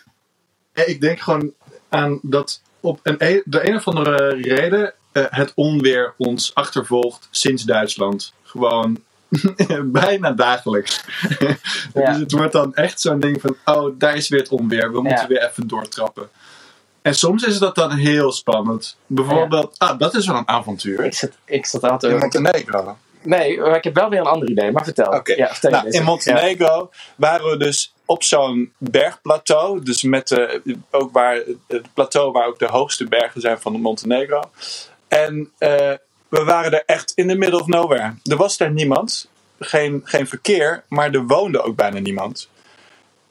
Ik 0.73 1.01
denk 1.01 1.19
gewoon 1.19 1.51
aan 1.89 2.19
dat 2.21 2.61
op 2.79 2.99
een, 3.03 3.15
e-, 3.17 3.41
de 3.45 3.67
een 3.69 3.75
of 3.75 3.87
andere 3.87 4.27
reden 4.27 4.93
uh, 5.13 5.25
het 5.29 5.51
onweer 5.55 6.13
ons 6.17 6.55
achtervolgt 6.55 7.27
sinds 7.31 7.63
Duitsland. 7.63 8.33
Gewoon 8.43 8.97
bijna 9.85 10.31
dagelijks. 10.31 11.03
Ja. 11.93 12.11
dus 12.11 12.19
het 12.19 12.31
wordt 12.31 12.51
dan 12.51 12.75
echt 12.75 13.01
zo'n 13.01 13.19
ding 13.19 13.41
van: 13.41 13.55
oh, 13.65 13.95
daar 13.97 14.15
is 14.15 14.29
weer 14.29 14.39
het 14.39 14.49
onweer. 14.49 14.91
We 14.91 15.01
moeten 15.01 15.21
ja. 15.21 15.27
weer 15.27 15.49
even 15.49 15.67
doortrappen. 15.67 16.29
En 17.01 17.15
soms 17.15 17.43
is 17.43 17.57
dat 17.57 17.75
dan 17.75 17.91
heel 17.91 18.31
spannend. 18.31 18.97
Bijvoorbeeld, 19.07 19.75
ja. 19.77 19.87
ah, 19.87 19.99
dat 19.99 20.15
is 20.15 20.27
wel 20.27 20.35
een 20.35 20.47
avontuur. 20.47 21.05
Ik 21.05 21.13
zat, 21.13 21.31
ik 21.45 21.65
zat 21.65 21.83
altijd. 21.83 22.13
In 22.13 22.19
Montenegro. 22.19 22.97
Nee, 23.21 23.59
maar 23.59 23.75
ik 23.75 23.83
heb 23.83 23.95
wel 23.95 24.09
weer 24.09 24.19
een 24.19 24.25
ander 24.25 24.49
idee, 24.49 24.71
maar 24.71 24.83
vertel. 24.83 25.13
Okay. 25.13 25.35
Ja, 25.35 25.47
vertel 25.47 25.71
nou, 25.71 25.89
in 25.89 26.03
Montenegro 26.03 26.89
waren 27.15 27.49
we 27.49 27.57
dus 27.57 27.93
op 28.11 28.23
zo'n 28.23 28.73
bergplateau. 28.77 29.83
Dus 29.83 30.03
met 30.03 30.27
de, 30.27 30.61
ook 30.91 31.11
waar, 31.11 31.41
het 31.67 31.93
plateau 31.93 32.31
waar 32.31 32.47
ook 32.47 32.59
de 32.59 32.67
hoogste 32.67 33.07
bergen 33.07 33.41
zijn 33.41 33.59
van 33.59 33.81
Montenegro. 33.81 34.41
En 35.07 35.51
uh, 35.59 35.69
we 36.27 36.43
waren 36.43 36.71
er 36.71 36.83
echt 36.85 37.11
in 37.15 37.27
the 37.27 37.35
middle 37.35 37.59
of 37.59 37.67
nowhere. 37.67 38.13
Er 38.23 38.37
was 38.37 38.57
daar 38.57 38.71
niemand. 38.71 39.29
Geen, 39.59 40.01
geen 40.03 40.27
verkeer, 40.27 40.83
maar 40.87 41.11
er 41.11 41.25
woonde 41.25 41.61
ook 41.61 41.75
bijna 41.75 41.99
niemand. 41.99 42.49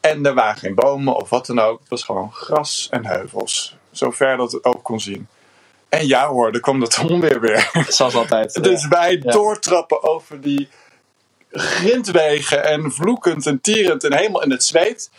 En 0.01 0.27
er 0.27 0.35
waren 0.35 0.61
geen 0.61 0.75
bomen 0.75 1.17
of 1.17 1.29
wat 1.29 1.47
dan 1.47 1.59
ook. 1.59 1.81
Het 1.81 1.89
was 1.89 2.05
gewoon 2.05 2.33
gras 2.33 2.89
en 2.91 3.07
heuvels. 3.07 3.77
Zover 3.91 4.37
dat 4.37 4.53
het 4.53 4.65
ook 4.65 4.83
kon 4.83 5.01
zien. 5.01 5.29
En 5.89 6.07
ja 6.07 6.29
hoor, 6.29 6.53
er 6.53 6.61
kwam 6.61 6.81
dat 6.81 6.99
onweer 7.09 7.41
weer. 7.41 7.87
Zoals 7.89 8.15
altijd. 8.15 8.63
dus 8.63 8.89
wij 8.89 9.19
doortrappen 9.19 10.03
over 10.03 10.41
die 10.41 10.69
grindwegen 11.51 12.65
en 12.65 12.93
vloekend 12.93 13.47
en 13.47 13.61
tierend 13.61 14.05
en 14.05 14.17
helemaal 14.17 14.43
in 14.43 14.51
het 14.51 14.65
zweet. 14.65 15.11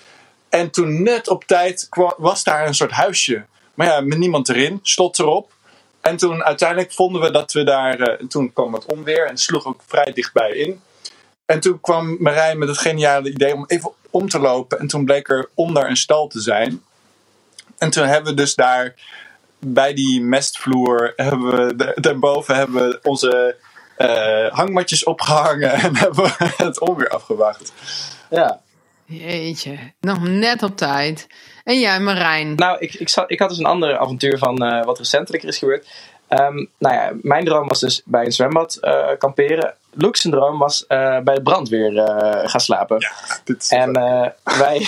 En 0.50 0.70
toen 0.70 1.04
net 1.04 1.28
op 1.28 1.44
tijd 1.44 1.90
was 2.18 2.44
daar 2.44 2.68
een 2.68 2.76
soort 2.76 2.92
huisje. 2.92 3.46
Maar 3.74 3.88
ja, 3.88 4.02
met 4.02 4.18
niemand 4.18 4.50
erin, 4.50 4.80
slot 4.82 5.20
erop. 5.20 5.52
En 6.02 6.18
toen 6.18 6.44
uiteindelijk 6.44 6.92
vonden 6.92 7.22
we 7.22 7.32
dat 7.32 7.52
we 7.52 7.64
daar. 7.64 8.00
Uh, 8.00 8.28
toen 8.28 8.54
kwam 8.54 8.74
het 8.74 8.86
onweer 8.86 9.28
en 9.28 9.38
sloeg 9.38 9.66
ook 9.66 9.82
vrij 9.88 10.12
dichtbij 10.14 10.52
in. 10.52 10.82
En 11.46 11.60
toen 11.60 11.80
kwam 11.82 12.18
Marijn 12.20 12.58
met 12.58 12.68
het 12.68 12.78
geniale 12.78 13.30
idee 13.30 13.54
om 13.54 13.64
even 13.68 13.92
om 14.10 14.30
te 14.30 14.40
lopen. 14.40 14.80
En 14.80 14.88
toen 14.88 15.06
bleek 15.06 15.30
er 15.30 15.50
onder 15.54 15.90
een 15.90 15.98
stal 15.98 16.28
te 16.28 16.40
zijn. 16.40 16.84
En 17.78 17.90
toen 17.90 18.06
hebben 18.06 18.32
we 18.32 18.42
dus 18.42 18.56
daar 18.56 18.96
bij 19.60 19.94
die 19.94 20.22
mestvloer 20.22 21.14
hebben 21.16 21.68
we 21.68 21.94
daarboven 21.96 22.56
hebben 22.56 22.90
we 22.90 23.00
onze 23.04 23.56
hangmatjes 24.52 25.04
opgehangen 25.04 25.72
en 25.84 25.96
hebben 25.96 26.24
we 26.24 26.34
het 26.58 26.80
onweer 26.80 27.10
afgewacht. 27.10 27.74
Ja. 28.30 28.60
Jeetje, 29.06 29.78
nog 30.00 30.28
net 30.28 30.64
op 30.64 30.78
tijd. 30.78 31.28
En 31.64 31.80
jij, 31.80 32.00
Marijn? 32.00 32.56
Nou, 32.56 32.80
ik, 32.80 32.94
ik, 32.94 33.10
zat, 33.10 33.32
ik 33.32 33.40
had 33.40 33.50
dus 33.50 33.58
een 33.58 33.66
ander 33.66 33.98
avontuur 33.98 34.38
van 34.38 34.64
uh, 34.64 34.84
wat 34.84 34.98
recentelijk 34.98 35.44
is 35.44 35.58
gebeurd. 35.58 35.88
Um, 36.30 36.70
nou 36.78 36.96
ja, 36.96 37.12
mijn 37.22 37.46
droom 37.46 37.68
was 37.68 37.80
dus 37.80 38.02
bij 38.06 38.26
een 38.26 38.32
zwembad 38.32 38.78
uh, 38.82 39.08
kamperen. 39.18 39.76
Luke's 39.94 40.22
droom 40.22 40.58
was 40.58 40.86
uh, 40.88 41.20
bij 41.20 41.36
de 41.36 41.42
brandweer 41.42 41.94
uh, 41.94 42.50
gaan 42.50 42.60
slapen. 42.60 43.00
Ja, 43.00 43.12
dit 43.44 43.62
is 43.62 43.70
en 43.70 43.94
wij. 44.44 44.88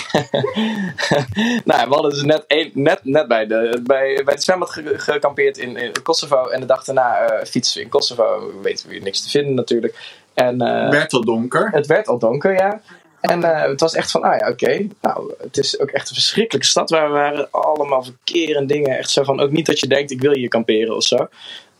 nou, 1.64 1.88
we 1.88 1.94
hadden 1.94 2.10
dus 2.10 2.22
net, 2.22 2.44
een, 2.46 2.70
net, 2.74 3.00
net 3.02 3.28
bij, 3.28 3.46
de, 3.46 3.80
bij, 3.82 4.22
bij 4.24 4.34
het 4.34 4.42
zwembad 4.42 4.70
ge 4.70 4.94
gekampeerd 4.96 5.58
in, 5.58 5.76
in 5.76 6.02
Kosovo. 6.02 6.48
En 6.48 6.60
de 6.60 6.66
dag 6.66 6.84
daarna 6.84 7.40
fietsen 7.46 7.78
we 7.78 7.84
in 7.84 7.90
Kosovo. 7.90 8.52
Weten 8.62 8.88
we 8.88 8.98
niks 8.98 9.22
te 9.22 9.30
vinden 9.30 9.54
natuurlijk. 9.54 10.22
En, 10.34 10.60
het 10.62 10.94
werd 10.94 11.12
al 11.12 11.24
donker. 11.24 11.70
Het 11.70 11.86
werd 11.86 12.08
al 12.08 12.18
donker, 12.18 12.52
ja. 12.52 12.80
En 13.30 13.40
uh, 13.40 13.62
het 13.62 13.80
was 13.80 13.94
echt 13.94 14.10
van, 14.10 14.22
ah 14.22 14.38
ja, 14.38 14.48
oké. 14.48 14.86
Nou, 15.00 15.32
het 15.38 15.56
is 15.56 15.80
ook 15.80 15.90
echt 15.90 16.08
een 16.08 16.14
verschrikkelijke 16.14 16.68
stad 16.68 16.90
waar 16.90 17.06
we 17.06 17.12
waren. 17.12 17.50
Allemaal 17.50 18.02
verkeer 18.02 18.56
en 18.56 18.66
dingen. 18.66 18.98
Echt 18.98 19.10
zo 19.10 19.22
van, 19.22 19.40
ook 19.40 19.50
niet 19.50 19.66
dat 19.66 19.80
je 19.80 19.86
denkt, 19.86 20.10
ik 20.10 20.20
wil 20.20 20.32
hier 20.32 20.48
kamperen 20.48 20.96
of 20.96 21.02
zo. 21.02 21.28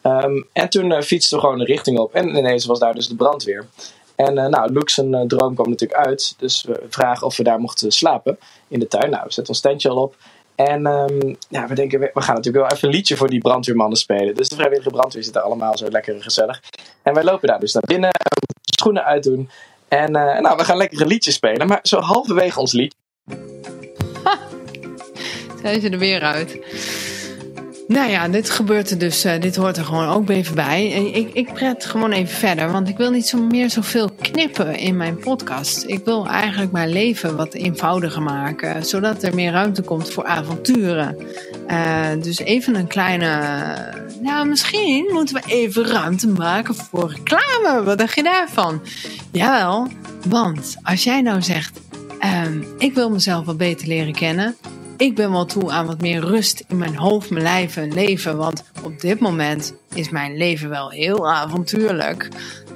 Um, 0.07 0.47
en 0.53 0.69
toen 0.69 0.91
uh, 0.91 1.01
fietsten 1.01 1.37
we 1.37 1.45
gewoon 1.45 1.61
een 1.61 1.67
richting 1.67 1.99
op. 1.99 2.15
En 2.15 2.37
ineens 2.37 2.65
was 2.65 2.79
daar 2.79 2.95
dus 2.95 3.09
de 3.09 3.17
brandweer. 3.17 3.67
En 4.17 4.37
uh, 4.37 4.47
nou, 4.47 4.85
een 4.97 5.29
droom 5.29 5.55
kwam 5.55 5.69
natuurlijk 5.69 6.07
uit. 6.07 6.35
Dus 6.39 6.63
we 6.63 6.83
vragen 6.89 7.27
of 7.27 7.37
we 7.37 7.43
daar 7.43 7.61
mochten 7.61 7.93
slapen 7.93 8.39
in 8.69 8.79
de 8.79 8.87
tuin. 8.87 9.11
Nou, 9.11 9.23
we 9.25 9.33
zetten 9.33 9.53
ons 9.53 9.63
tentje 9.63 9.89
al 9.89 9.97
op. 9.97 10.17
En 10.55 10.87
um, 10.87 11.37
ja, 11.49 11.67
we 11.67 11.75
denken, 11.75 12.01
we 12.01 12.11
gaan 12.15 12.35
natuurlijk 12.35 12.65
wel 12.65 12.77
even 12.77 12.89
een 12.89 12.95
liedje 12.95 13.17
voor 13.17 13.29
die 13.29 13.41
brandweermannen 13.41 13.99
spelen. 13.99 14.35
Dus 14.35 14.49
de 14.49 14.55
vrijwillige 14.55 14.91
brandweer 14.91 15.25
zitten 15.25 15.43
allemaal 15.43 15.79
zo 15.79 15.89
lekker 15.89 16.23
gezellig. 16.23 16.63
En 17.03 17.15
wij 17.15 17.25
lopen 17.25 17.49
daar 17.49 17.61
dus 17.61 17.73
naar 17.73 17.83
binnen, 17.87 18.11
schoenen 18.61 19.05
uitdoen. 19.05 19.51
En 19.89 20.13
nou, 20.13 20.57
we 20.57 20.65
gaan 20.65 20.77
lekker 20.77 21.01
een 21.01 21.07
liedje 21.07 21.31
spelen. 21.31 21.67
Maar 21.67 21.79
zo 21.83 22.01
halverwege 22.01 22.61
ons 22.61 22.73
lied. 22.73 22.95
Zijn 25.63 25.81
ze 25.81 25.89
er 25.89 25.99
weer 25.99 26.21
uit. 26.21 26.59
Nou 27.95 28.11
ja, 28.11 28.29
dit 28.29 28.51
gebeurt 28.51 28.91
er 28.91 28.99
dus. 28.99 29.25
Uh, 29.25 29.41
dit 29.41 29.57
hoort 29.57 29.77
er 29.77 29.85
gewoon 29.85 30.09
ook 30.09 30.31
even 30.31 30.55
bij. 30.55 30.89
Ik, 30.89 31.31
ik 31.33 31.53
pret 31.53 31.85
gewoon 31.85 32.13
even 32.13 32.37
verder, 32.37 32.73
want 32.73 32.89
ik 32.89 32.97
wil 32.97 33.11
niet 33.11 33.27
zo 33.27 33.43
meer 33.43 33.71
zoveel 33.71 34.11
knippen 34.21 34.77
in 34.77 34.97
mijn 34.97 35.17
podcast. 35.17 35.85
Ik 35.87 36.05
wil 36.05 36.27
eigenlijk 36.27 36.73
mijn 36.73 36.89
leven 36.89 37.37
wat 37.37 37.55
eenvoudiger 37.55 38.23
maken, 38.23 38.87
zodat 38.87 39.23
er 39.23 39.35
meer 39.35 39.53
ruimte 39.53 39.83
komt 39.83 40.11
voor 40.11 40.25
avonturen. 40.25 41.17
Uh, 41.69 42.07
dus 42.21 42.39
even 42.39 42.75
een 42.75 42.87
kleine. 42.87 43.29
Nou, 44.21 44.49
misschien 44.49 45.11
moeten 45.13 45.35
we 45.35 45.43
even 45.47 45.87
ruimte 45.87 46.29
maken 46.29 46.75
voor 46.75 47.11
reclame. 47.11 47.83
Wat 47.85 47.99
dacht 47.99 48.15
je 48.15 48.23
daarvan? 48.23 48.83
Jawel, 49.33 49.89
want 50.29 50.77
als 50.83 51.05
jij 51.05 51.21
nou 51.21 51.43
zegt: 51.43 51.81
um, 52.45 52.65
Ik 52.79 52.95
wil 52.95 53.11
mezelf 53.11 53.45
wat 53.45 53.57
beter 53.57 53.89
leren 53.89 54.15
kennen 54.15 54.57
ik 54.97 55.15
ben 55.15 55.31
wel 55.31 55.45
toe 55.45 55.71
aan 55.71 55.87
wat 55.87 56.01
meer 56.01 56.21
rust 56.21 56.65
in 56.69 56.79
mijn 56.79 56.97
hoofd, 56.97 57.31
mijn 57.31 57.43
lijf 57.43 57.77
en 57.77 57.93
leven. 57.93 58.37
Want 58.37 58.65
op 58.83 59.01
dit 59.01 59.21
moment 59.21 59.75
is 59.95 60.11
mijn 60.11 60.37
leven 60.37 60.69
wel 60.69 60.91
heel 60.91 61.33
avontuurlijk. 61.33 62.29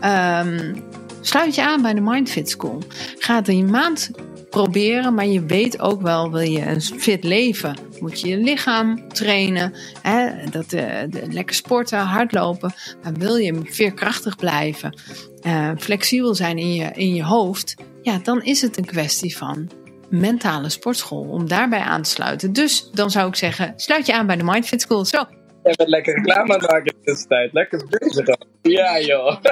Um, 0.04 0.82
sluit 1.20 1.54
je 1.54 1.62
aan 1.62 1.82
bij 1.82 1.94
de 1.94 2.00
Mindfit 2.00 2.48
School. 2.48 2.82
Ga 3.18 3.34
het 3.34 3.48
een 3.48 3.70
maand 3.70 4.10
proberen, 4.50 5.14
maar 5.14 5.26
je 5.26 5.44
weet 5.44 5.80
ook 5.80 6.02
wel, 6.02 6.30
wil 6.30 6.40
je 6.40 6.66
een 6.66 6.82
fit 6.82 7.24
leven, 7.24 7.76
moet 8.00 8.20
je 8.20 8.28
je 8.28 8.36
lichaam 8.36 9.08
trainen, 9.08 9.72
hè, 10.02 10.30
dat, 10.50 10.72
uh, 10.72 10.80
de, 11.10 11.22
lekker 11.30 11.54
sporten, 11.54 11.98
hardlopen. 11.98 12.74
Maar 13.02 13.12
wil 13.12 13.36
je 13.36 13.60
veerkrachtig 13.64 14.36
blijven, 14.36 15.00
uh, 15.42 15.70
flexibel 15.78 16.34
zijn 16.34 16.58
in 16.58 16.74
je, 16.74 16.90
in 16.94 17.14
je 17.14 17.24
hoofd, 17.24 17.74
ja, 18.02 18.18
dan 18.22 18.42
is 18.42 18.60
het 18.60 18.76
een 18.76 18.84
kwestie 18.84 19.36
van 19.36 19.68
mentale 20.10 20.68
sportschool 20.68 21.28
om 21.30 21.48
daarbij 21.48 21.80
aan 21.80 22.02
te 22.02 22.10
sluiten. 22.10 22.52
Dus 22.52 22.90
dan 22.90 23.10
zou 23.10 23.28
ik 23.28 23.34
zeggen, 23.36 23.72
sluit 23.76 24.06
je 24.06 24.14
aan 24.14 24.26
bij 24.26 24.36
de 24.36 24.44
Mindfit 24.44 24.80
School. 24.80 25.04
Zo. 25.04 25.18
Je 25.62 25.74
bent 25.76 25.88
lekker 25.88 26.14
reclame 26.14 26.54
aan 26.54 26.60
maken 26.60 26.94
in 26.94 27.00
deze 27.02 27.26
tijd. 27.26 27.52
Lekker 27.52 27.86
bezig. 27.88 28.36
Ja 28.62 29.00
joh. 29.00 29.42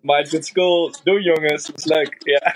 Mindfit 0.00 0.46
School, 0.46 0.94
doen 1.04 1.22
jongens, 1.22 1.66
dat 1.66 1.78
is 1.78 1.84
leuk. 1.84 2.16
Ja. 2.18 2.54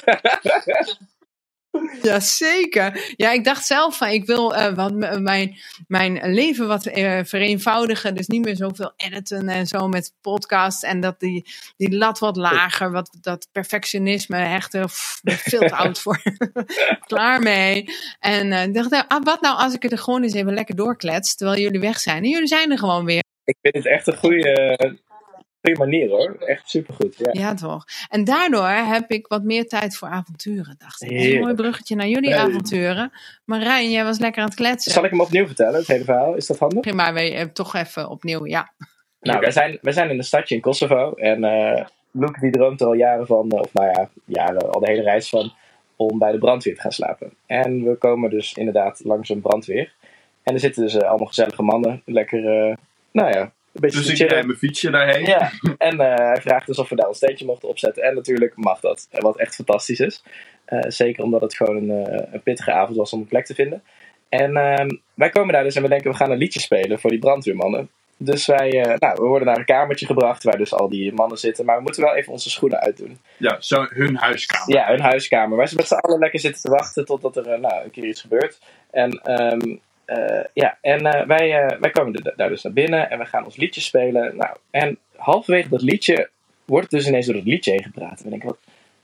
Ja, 2.03 2.21
zeker. 2.21 3.15
Ja, 3.17 3.33
ik 3.33 3.45
dacht 3.45 3.67
zelf 3.67 3.97
van 3.97 4.09
ik 4.09 4.27
wil 4.27 4.55
uh, 4.55 4.75
wat, 4.75 4.93
mijn, 5.21 5.57
mijn 5.87 6.33
leven 6.33 6.67
wat 6.67 6.87
uh, 6.87 7.21
vereenvoudigen. 7.25 8.15
Dus 8.15 8.27
niet 8.27 8.45
meer 8.45 8.57
zoveel 8.57 8.93
editen 8.97 9.49
en 9.49 9.67
zo 9.67 9.89
met 9.89 10.13
podcasts. 10.21 10.83
En 10.83 11.01
dat 11.01 11.21
die, 11.21 11.45
die 11.77 11.97
lat 11.97 12.19
wat 12.19 12.37
lager. 12.37 12.91
Wat, 12.91 13.17
dat 13.21 13.49
perfectionisme 13.53 14.37
echt 14.37 14.75
uh, 14.75 14.85
veel 14.87 15.61
te 15.61 15.75
oud 15.75 16.01
voor. 16.01 16.23
Klaar 17.07 17.41
mee. 17.43 17.85
En 18.19 18.53
ik 18.53 18.75
dacht, 18.75 18.91
nou, 18.91 19.05
ah, 19.09 19.25
wat 19.25 19.41
nou 19.41 19.59
als 19.59 19.75
ik 19.75 19.83
het 19.83 19.93
er 19.93 19.99
gewoon 19.99 20.23
eens 20.23 20.35
even 20.35 20.55
lekker 20.55 20.77
doorklets. 20.77 21.37
Terwijl 21.37 21.61
jullie 21.61 21.81
weg 21.81 22.01
zijn. 22.01 22.23
En 22.25 22.31
jullie 22.31 22.47
zijn 22.47 22.71
er 22.71 22.79
gewoon 22.79 23.05
weer. 23.05 23.23
Ik 23.45 23.57
vind 23.63 23.75
het 23.75 23.87
echt 23.87 24.07
een 24.07 24.17
goede 24.17 24.99
goede 25.63 25.79
manier 25.79 26.09
hoor. 26.09 26.37
Echt 26.39 26.71
supergoed. 26.71 27.15
Ja. 27.19 27.31
ja, 27.33 27.55
toch. 27.55 27.85
En 28.09 28.25
daardoor 28.25 28.69
heb 28.69 29.11
ik 29.11 29.27
wat 29.27 29.43
meer 29.43 29.69
tijd 29.69 29.97
voor 29.97 30.09
avonturen, 30.09 30.75
dacht 30.79 31.03
ik. 31.03 31.11
Een 31.11 31.41
mooi 31.41 31.55
bruggetje 31.55 31.97
naar 31.97 32.09
jullie 32.09 32.37
avonturen. 32.37 33.13
Marijn, 33.45 33.91
jij 33.91 34.05
was 34.05 34.19
lekker 34.19 34.43
aan 34.43 34.49
het 34.49 34.57
kletsen. 34.57 34.93
Zal 34.93 35.05
ik 35.05 35.11
hem 35.11 35.21
opnieuw 35.21 35.47
vertellen, 35.47 35.75
het 35.75 35.87
hele 35.87 36.05
verhaal? 36.05 36.35
Is 36.35 36.47
dat 36.47 36.59
handig? 36.59 36.95
Maar 36.95 37.15
we 37.15 37.51
toch 37.53 37.75
even 37.75 38.09
opnieuw, 38.09 38.47
ja. 38.47 38.73
Nou, 39.21 39.41
wij 39.41 39.51
zijn, 39.51 39.79
wij 39.81 39.93
zijn 39.93 40.11
in 40.11 40.19
een 40.19 40.25
stadje 40.25 40.55
in 40.55 40.61
Kosovo. 40.61 41.13
En 41.13 41.45
uh, 41.45 41.85
Luke 42.11 42.41
die 42.41 42.51
droomt 42.51 42.81
er 42.81 42.87
al 42.87 42.93
jaren 42.93 43.27
van, 43.27 43.53
of 43.53 43.73
nou 43.73 43.89
ja, 43.89 44.09
jaren, 44.25 44.71
al 44.71 44.81
de 44.81 44.91
hele 44.91 45.03
reis 45.03 45.29
van, 45.29 45.53
om 45.97 46.19
bij 46.19 46.33
de 46.33 46.39
brandweer 46.39 46.75
te 46.75 46.81
gaan 46.81 46.93
slapen. 46.93 47.33
En 47.47 47.85
we 47.85 47.95
komen 47.95 48.31
dus 48.31 48.55
inderdaad 48.55 49.01
langs 49.05 49.29
een 49.29 49.41
brandweer. 49.41 49.93
En 50.43 50.55
er 50.55 50.61
zitten 50.61 50.83
dus 50.83 50.95
uh, 50.95 51.03
allemaal 51.03 51.27
gezellige 51.27 51.63
mannen, 51.63 52.03
lekker, 52.05 52.69
uh, 52.69 52.75
nou 53.13 53.31
ja, 53.31 53.53
dus 53.81 54.21
ik 54.21 54.31
rijd 54.31 54.47
mijn 54.47 54.59
fietsje 54.59 54.91
daarheen. 54.91 55.27
Ja, 55.27 55.51
en 55.79 55.95
uh, 55.95 56.15
hij 56.15 56.41
vraagt 56.41 56.67
dus 56.67 56.79
of 56.79 56.89
we 56.89 56.97
daar 56.97 57.09
een 57.09 57.15
steentje 57.15 57.45
mochten 57.45 57.69
opzetten. 57.69 58.03
En 58.03 58.15
natuurlijk 58.15 58.53
mag 58.57 58.81
dat. 58.81 59.09
Wat 59.11 59.39
echt 59.39 59.55
fantastisch 59.55 60.01
is. 60.01 60.23
Uh, 60.69 60.81
zeker 60.87 61.25
omdat 61.25 61.41
het 61.41 61.55
gewoon 61.55 61.77
een, 61.77 61.91
een, 62.33 62.43
pittige 62.43 62.73
avond 62.73 62.97
was 62.97 63.13
om 63.13 63.21
een 63.21 63.27
plek 63.27 63.47
te 63.47 63.55
vinden. 63.55 63.83
En 64.29 64.57
ehm, 64.57 64.89
wij 65.15 65.29
komen 65.29 65.53
daar 65.53 65.63
dus 65.63 65.75
en 65.75 65.83
we 65.83 65.89
denken 65.89 66.11
we 66.11 66.17
gaan 66.17 66.31
een 66.31 66.39
liedje 66.39 66.61
spelen 66.61 67.01
voor 67.01 67.11
die 67.11 67.19
brandweermannen. 67.19 67.91
Dus 68.23 68.47
wij, 68.47 68.97
nou, 68.99 69.15
we 69.15 69.27
worden 69.27 69.47
naar 69.49 69.59
een 69.59 69.65
kamertje 69.65 70.07
gebracht 70.07 70.43
waar 70.43 70.59
dus 70.59 70.75
al 70.75 70.89
die 70.89 71.13
mannen 71.13 71.39
zitten. 71.39 71.65
Maar 71.65 71.77
we 71.77 71.83
moeten 71.83 72.03
wel 72.03 72.15
even 72.15 72.33
onze 72.33 72.51
schoenen 72.51 72.81
uitdoen. 72.81 73.19
Ja, 73.37 73.57
zo 73.61 73.87
hun 73.89 74.17
huiskamer. 74.17 74.75
Ja, 74.77 74.87
hun 74.87 75.01
huiskamer. 75.01 75.57
Waar 75.57 75.69
ze 75.69 75.75
met 75.75 75.87
z'n 75.87 75.95
allen 75.95 76.19
lekker 76.19 76.41
zitten 76.41 76.63
te 76.63 76.71
wachten 76.71 77.05
totdat 77.05 77.37
er 77.37 77.61
nou, 77.61 77.85
een 77.85 77.91
keer 77.91 78.05
iets 78.05 78.21
gebeurt. 78.21 78.59
En 78.91 79.41
um, 79.53 79.81
ja, 80.55 80.79
en 80.81 81.07
uh, 81.07 81.27
wij, 81.27 81.63
uh, 81.63 81.79
wij 81.81 81.91
komen 81.91 82.33
daar 82.37 82.49
dus 82.49 82.63
naar 82.63 82.73
binnen 82.73 83.11
en 83.11 83.19
we 83.19 83.25
gaan 83.25 83.45
ons 83.45 83.57
liedje 83.57 83.81
spelen. 83.81 84.37
Nou, 84.37 84.57
en 84.71 84.99
halverwege 85.17 85.69
dat 85.69 85.83
liedje 85.83 86.31
wordt 86.65 86.91
dus 86.91 87.07
ineens 87.07 87.27
door 87.27 87.35
het 87.35 87.45
liedje 87.45 87.71
heen 87.71 87.83
gepraat. 87.83 88.21
En 88.21 88.25
ik 88.25 88.31
denk, 88.31 88.43
wat, 88.43 88.59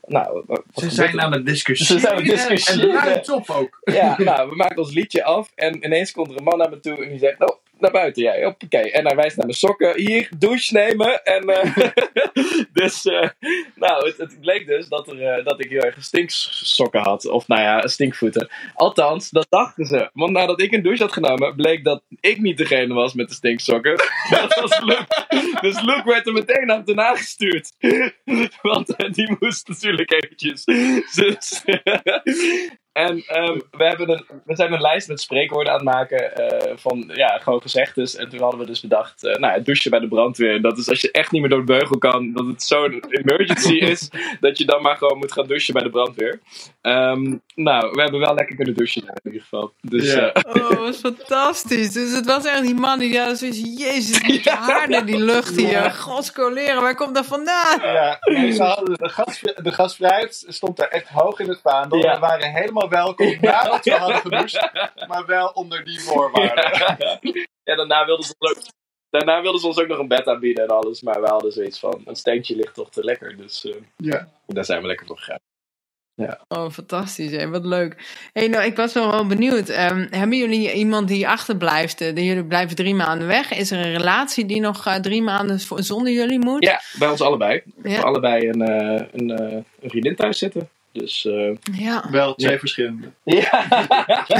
nou, 0.05 0.43
wat 0.45 0.63
Ze 0.75 0.89
zijn 0.89 1.21
aan 1.21 1.31
het 1.31 1.45
discussiëren. 1.45 2.01
Ze 2.01 2.07
zijn 2.07 2.13
aan 2.13 2.23
het 2.23 2.31
discussiëren. 2.31 3.01
En 3.01 3.21
de 3.23 3.33
op 3.33 3.49
ook. 3.49 3.79
Ja, 3.83 4.15
nou, 4.17 4.49
we 4.49 4.55
maken 4.55 4.77
ons 4.77 4.93
liedje 4.93 5.23
af 5.23 5.51
en 5.55 5.85
ineens 5.85 6.11
komt 6.11 6.31
er 6.31 6.37
een 6.37 6.43
man 6.43 6.57
naar 6.57 6.69
me 6.69 6.79
toe 6.79 7.03
en 7.03 7.09
die 7.09 7.19
zegt, 7.19 7.39
oh, 7.39 7.57
naar 7.79 7.91
buiten 7.91 8.23
jij. 8.23 8.45
Oké, 8.45 8.77
en 8.77 9.05
hij 9.05 9.15
wijst 9.15 9.37
naar 9.37 9.45
mijn 9.45 9.57
sokken. 9.57 9.97
Hier, 9.97 10.29
douche 10.37 10.73
nemen. 10.73 11.23
En, 11.23 11.49
uh, 11.49 11.77
dus, 12.73 13.05
uh, 13.05 13.29
nou, 13.75 14.07
het, 14.07 14.17
het, 14.17 14.39
bleek 14.41 14.67
dus 14.67 14.87
dat, 14.87 15.07
er, 15.07 15.37
uh, 15.37 15.45
dat 15.45 15.63
ik 15.63 15.69
heel 15.69 15.81
erg 15.81 16.03
stinksokken 16.03 17.01
had. 17.01 17.27
Of 17.27 17.47
nou 17.47 17.61
ja, 17.61 17.87
stinkvoeten. 17.87 18.49
Althans, 18.73 19.29
dat 19.29 19.47
dachten 19.49 19.85
ze. 19.85 20.09
Want 20.13 20.31
nadat 20.31 20.61
ik 20.61 20.71
een 20.71 20.81
douche 20.81 21.03
had 21.03 21.13
genomen, 21.13 21.55
bleek 21.55 21.83
dat 21.83 22.03
ik 22.19 22.41
niet 22.41 22.57
degene 22.57 22.93
was 22.93 23.13
met 23.13 23.29
de 23.29 23.35
stinksokken. 23.35 23.95
dat 24.29 24.59
was 24.59 24.79
Luke. 24.79 25.05
Dus 25.61 25.81
Luke 25.81 26.03
werd 26.05 26.27
er 26.27 26.33
meteen 26.33 26.69
achterna 26.69 27.15
gestuurd. 27.15 27.71
Want 28.61 29.13
die 29.15 29.35
moest 29.39 29.67
natuurlijk 29.67 30.11
eventjes. 30.11 30.63
Dus, 30.63 31.63
en 32.97 33.23
um, 33.43 33.61
we, 33.71 33.83
hebben 33.83 34.09
een, 34.09 34.25
we 34.45 34.55
zijn 34.55 34.73
een 34.73 34.81
lijst 34.81 35.07
met 35.07 35.21
spreekwoorden 35.21 35.73
aan 35.73 35.79
het 35.79 35.95
maken 35.95 36.31
uh, 36.39 36.71
van 36.75 37.11
ja, 37.13 37.37
gewoon 37.37 37.61
gezegdes. 37.61 38.15
En 38.15 38.29
toen 38.29 38.41
hadden 38.41 38.59
we 38.59 38.65
dus 38.65 38.81
bedacht, 38.81 39.23
uh, 39.23 39.35
nou, 39.35 39.61
douchen 39.61 39.91
bij 39.91 39.99
de 39.99 40.07
brandweer. 40.07 40.61
Dat 40.61 40.77
is 40.77 40.89
als 40.89 41.01
je 41.01 41.11
echt 41.11 41.31
niet 41.31 41.41
meer 41.41 41.49
door 41.49 41.65
de 41.65 41.73
beugel 41.73 41.97
kan, 41.97 42.33
dat 42.33 42.45
het 42.45 42.63
zo'n 42.63 43.03
emergency 43.09 43.73
is, 43.93 44.09
dat 44.39 44.57
je 44.57 44.65
dan 44.65 44.81
maar 44.81 44.97
gewoon 44.97 45.17
moet 45.17 45.31
gaan 45.31 45.47
douchen 45.47 45.73
bij 45.73 45.83
de 45.83 45.89
brandweer. 45.89 46.39
Um, 46.81 47.41
nou, 47.55 47.91
we 47.91 48.01
hebben 48.01 48.19
wel 48.19 48.33
lekker 48.33 48.55
kunnen 48.55 48.73
douchen 48.73 49.01
in 49.01 49.19
ieder 49.23 49.41
geval. 49.41 49.73
Dus, 49.81 50.13
yeah. 50.13 50.35
uh, 50.45 50.53
oh, 50.53 50.69
dat 50.69 50.77
was 50.77 50.97
fantastisch. 50.97 51.91
Dus 51.91 52.11
het 52.11 52.25
was 52.25 52.45
echt 52.45 52.61
die 52.61 52.75
man 52.75 52.99
die 52.99 53.11
ja, 53.11 53.35
zoiets, 53.35 53.61
jezus, 53.77 54.19
die 54.19 54.41
ja, 54.49 54.55
haar 54.55 54.89
naar 54.89 55.05
die 55.05 55.23
lucht 55.23 55.55
hier. 55.55 55.69
Ja. 55.69 55.89
Godscoleren, 55.89 56.81
waar 56.81 56.95
komt 56.95 57.15
dat 57.15 57.25
vandaan? 57.25 57.79
Ja, 57.81 58.19
en 58.19 58.53
ze 58.53 58.63
hadden 58.63 58.97
de, 58.97 59.09
gas, 59.09 59.41
de 59.41 59.71
gasvrijheid 59.71 60.45
stond 60.47 60.77
daar 60.77 60.87
echt 60.87 61.07
hoog 61.07 61.39
in 61.39 61.49
het 61.49 61.59
vaandel. 61.61 61.97
Ja. 61.97 62.13
We 62.13 62.19
waren 62.19 62.53
helemaal 62.53 62.86
welkom 62.89 63.37
nadat 63.41 63.85
we 63.85 63.91
hadden 63.91 64.17
gedoucht, 64.17 64.69
maar 65.07 65.25
wel 65.25 65.47
onder 65.47 65.83
die 65.83 65.99
voorwaarden. 65.99 66.77
Ja, 66.79 66.97
ja 67.63 67.75
daarna 67.75 68.05
wilden 68.05 68.25
ze 68.25 68.35
ook, 68.37 68.57
daarna 69.09 69.41
wilden 69.41 69.61
ze 69.61 69.67
ons 69.67 69.79
ook 69.79 69.87
nog 69.87 69.99
een 69.99 70.07
bed 70.07 70.27
aanbieden 70.27 70.63
en 70.63 70.69
alles, 70.69 71.01
maar 71.01 71.21
we 71.21 71.27
hadden 71.27 71.51
zoiets 71.51 71.79
van, 71.79 72.01
een 72.05 72.15
steentje 72.15 72.55
ligt 72.55 72.73
toch 72.73 72.89
te 72.89 73.03
lekker, 73.03 73.37
dus 73.37 73.65
uh, 73.65 73.75
ja. 73.97 74.27
daar 74.45 74.65
zijn 74.65 74.81
we 74.81 74.87
lekker 74.87 75.05
voor 75.05 75.17
gegaan. 75.17 75.39
Ja. 76.21 76.39
Oh, 76.47 76.69
fantastisch. 76.69 77.31
Hè? 77.31 77.49
Wat 77.49 77.65
leuk. 77.65 78.19
Hey, 78.33 78.47
nou, 78.47 78.65
ik 78.65 78.75
was 78.75 78.93
wel, 78.93 79.11
wel 79.11 79.27
benieuwd. 79.27 79.69
Um, 79.69 80.07
hebben 80.09 80.37
jullie 80.37 80.73
iemand 80.73 81.07
die 81.07 81.27
achterblijft? 81.27 82.01
Uh, 82.01 82.15
jullie 82.15 82.45
blijven 82.45 82.75
drie 82.75 82.95
maanden 82.95 83.27
weg. 83.27 83.51
Is 83.51 83.71
er 83.71 83.77
een 83.77 83.91
relatie 83.91 84.45
die 84.45 84.59
nog 84.59 84.87
uh, 84.87 84.95
drie 84.95 85.21
maanden 85.21 85.59
zonder 85.75 86.13
jullie 86.13 86.39
moet? 86.39 86.63
Ja, 86.63 86.81
bij 86.99 87.09
ons 87.09 87.21
allebei. 87.21 87.61
Ja. 87.83 87.97
We 87.97 88.03
allebei 88.03 88.49
een, 88.49 88.61
uh, 88.61 89.05
een, 89.11 89.29
een 89.81 89.89
vriendin 89.89 90.15
thuis 90.15 90.37
zitten. 90.37 90.69
Dus, 90.99 91.25
uh, 91.25 91.55
ja. 91.73 92.05
Wel 92.11 92.35
twee 92.35 92.51
ja. 92.51 92.59
verschillende. 92.59 93.11
Ja. 93.23 93.65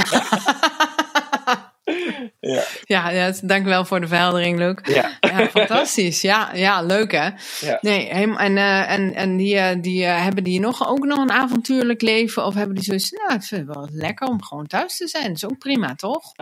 ja. 2.40 2.62
Ja, 2.84 3.10
ja, 3.10 3.32
dank 3.42 3.64
wel 3.64 3.84
voor 3.84 4.00
de 4.00 4.06
verheldering, 4.06 4.58
Luc. 4.58 4.74
Ja. 4.82 5.10
ja 5.20 5.48
fantastisch. 5.48 6.20
Ja, 6.20 6.54
ja, 6.54 6.82
leuk 6.82 7.12
hè? 7.12 7.28
Ja. 7.60 7.78
Nee, 7.80 8.08
en, 8.08 8.56
uh, 8.56 8.90
en, 8.90 9.14
en 9.14 9.36
die, 9.36 9.54
uh, 9.54 9.70
die 9.80 10.02
uh, 10.02 10.22
hebben 10.22 10.44
die 10.44 10.60
nog, 10.60 10.88
ook 10.88 11.04
nog 11.04 11.18
een 11.18 11.32
avontuurlijk 11.32 12.02
leven? 12.02 12.44
Of 12.44 12.54
hebben 12.54 12.74
die 12.74 12.84
zoiets, 12.84 13.10
nou, 13.10 13.34
ik 13.34 13.42
vind 13.42 13.66
het 13.66 13.76
wel 13.76 13.88
lekker 13.92 14.28
om 14.28 14.42
gewoon 14.42 14.66
thuis 14.66 14.96
te 14.96 15.08
zijn. 15.08 15.26
Dat 15.26 15.36
is 15.36 15.46
ook 15.46 15.58
prima, 15.58 15.94
toch? 15.94 16.32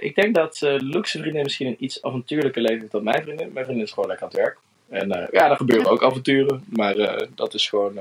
ik 0.00 0.14
denk 0.14 0.34
dat 0.34 0.58
Lucs 0.60 1.10
vriendin 1.10 1.42
misschien 1.42 1.66
een 1.66 1.76
iets 1.78 2.02
avontuurlijker 2.02 2.62
leven 2.62 2.80
heeft 2.80 2.92
dan 2.92 3.04
mijn 3.04 3.22
vriendin. 3.22 3.50
Mijn 3.52 3.64
vriendin 3.64 3.86
is 3.86 3.92
gewoon 3.92 4.08
lekker 4.08 4.26
aan 4.26 4.32
het 4.32 4.40
werk. 4.40 4.58
En 4.88 5.28
ja, 5.32 5.50
er 5.50 5.56
gebeuren 5.56 5.90
ook 5.90 6.04
avonturen. 6.04 6.64
Maar 6.68 7.26
dat 7.34 7.54
is 7.54 7.68
gewoon, 7.68 7.98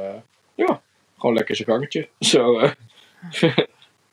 ja, 0.56 0.82
gewoon 1.18 1.36
lekker 1.36 1.56
zijn 1.56 1.68
gangetje. 1.68 2.08
Zo, 2.20 2.60
uh. 2.62 2.72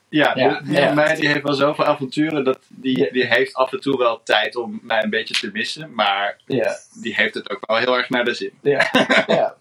ja, 0.09 0.31
ja, 0.35 0.59
die, 0.63 0.73
ja. 0.73 0.93
mij 0.93 1.15
die 1.15 1.27
heeft 1.27 1.43
wel 1.43 1.53
zoveel 1.53 1.85
avonturen 1.85 2.43
dat 2.43 2.59
die, 2.69 3.11
die 3.11 3.25
heeft 3.25 3.53
af 3.53 3.73
en 3.73 3.79
toe 3.79 3.97
wel 3.97 4.23
tijd 4.23 4.55
om 4.55 4.79
mij 4.83 5.03
een 5.03 5.09
beetje 5.09 5.33
te 5.33 5.49
missen. 5.53 5.93
Maar 5.93 6.39
ja. 6.45 6.75
die 7.01 7.15
heeft 7.15 7.33
het 7.33 7.49
ook 7.49 7.65
wel 7.67 7.77
heel 7.77 7.97
erg 7.97 8.09
naar 8.09 8.25
de 8.25 8.33
zin. 8.33 8.51
Ja, 8.61 8.89
ja. 9.27 9.55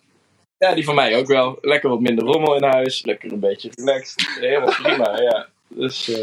ja 0.59 0.75
die 0.75 0.85
van 0.85 0.95
mij 0.95 1.17
ook 1.17 1.27
wel. 1.27 1.59
Lekker 1.61 1.91
wat 1.91 2.01
minder 2.01 2.25
rommel 2.25 2.57
in 2.57 2.63
huis. 2.63 3.05
Lekker 3.05 3.33
een 3.33 3.41
beetje 3.41 3.71
relaxed. 3.75 4.29
Helemaal 4.41 4.75
prima, 4.83 5.21
ja. 5.21 5.49
Dus, 5.77 6.09
uh... 6.09 6.17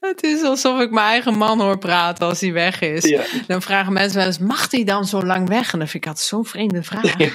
Het 0.00 0.22
is 0.22 0.42
alsof 0.42 0.80
ik 0.80 0.90
mijn 0.90 1.06
eigen 1.06 1.38
man 1.38 1.60
hoor 1.60 1.78
praten 1.78 2.26
als 2.26 2.40
hij 2.40 2.52
weg 2.52 2.80
is. 2.80 3.04
Ja. 3.04 3.22
Dan 3.46 3.62
vragen 3.62 3.92
mensen 3.92 4.16
wel 4.16 4.26
eens, 4.26 4.38
mag 4.38 4.70
hij 4.70 4.84
dan 4.84 5.04
zo 5.04 5.22
lang 5.22 5.48
weg? 5.48 5.72
En 5.72 5.78
dan 5.78 5.88
vind 5.88 6.04
ik 6.04 6.10
dat 6.10 6.20
zo'n 6.20 6.44
vreemde 6.44 6.82
vraag. 6.82 7.18
Ja. 7.18 7.30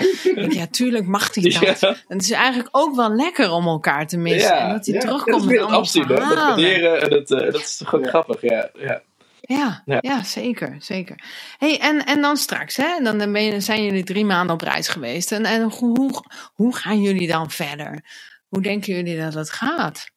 ja, 0.49 0.67
tuurlijk 0.67 1.05
mag 1.05 1.34
hij 1.34 1.43
dat. 1.43 1.80
Ja. 1.80 1.89
En 1.89 2.17
het 2.17 2.21
is 2.21 2.32
eigenlijk 2.32 2.69
ook 2.71 2.95
wel 2.95 3.15
lekker 3.15 3.51
om 3.51 3.67
elkaar 3.67 4.07
te 4.07 4.17
missen. 4.17 4.57
En 4.57 4.69
dat 4.69 4.86
hij 4.86 4.99
terugkomt 4.99 5.45
met 5.45 5.59
allemaal 5.59 5.80
afzien, 5.80 6.05
verhalen. 6.05 6.38
Dat 6.38 6.45
waarderen, 6.45 7.01
en 7.01 7.09
dat, 7.09 7.32
uh, 7.32 7.39
dat 7.39 7.61
is 7.61 7.78
toch 7.78 7.99
grappig, 8.01 8.41
ja. 8.41 8.69
ja. 8.74 9.01
Ja, 9.41 9.82
ja. 9.86 9.97
ja, 10.01 10.24
zeker, 10.24 10.76
zeker. 10.80 11.24
Hey, 11.57 11.80
en, 11.80 12.05
en 12.05 12.21
dan 12.21 12.38
straks, 12.38 12.78
hè? 12.78 12.99
Dan 13.01 13.17
ben 13.17 13.43
je, 13.43 13.59
zijn 13.59 13.84
jullie 13.84 14.03
drie 14.03 14.26
maanden 14.26 14.55
op 14.55 14.61
reis 14.61 14.88
geweest. 14.88 15.32
En, 15.32 15.45
en 15.45 15.61
hoe, 15.61 16.24
hoe 16.53 16.76
gaan 16.76 17.01
jullie 17.01 17.28
dan 17.28 17.51
verder? 17.51 18.03
Hoe 18.47 18.61
denken 18.61 18.93
jullie 18.95 19.19
dat 19.19 19.34
het 19.34 19.49
gaat? 19.49 20.11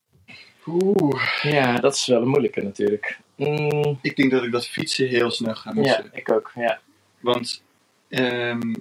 Oeh. 0.66 1.42
Ja, 1.42 1.78
dat 1.78 1.94
is 1.94 2.06
wel 2.06 2.22
een 2.22 2.28
moeilijke 2.28 2.62
natuurlijk. 2.62 3.18
Mm. 3.36 3.98
Ik 4.02 4.16
denk 4.16 4.30
dat 4.30 4.44
ik 4.44 4.52
dat 4.52 4.68
fietsen 4.68 5.08
heel 5.08 5.30
snel 5.30 5.54
ga 5.54 5.72
missen. 5.72 6.04
Ja, 6.04 6.18
ik 6.18 6.32
ook, 6.32 6.52
ja. 6.54 6.80
Want, 7.20 7.62
um, 8.08 8.74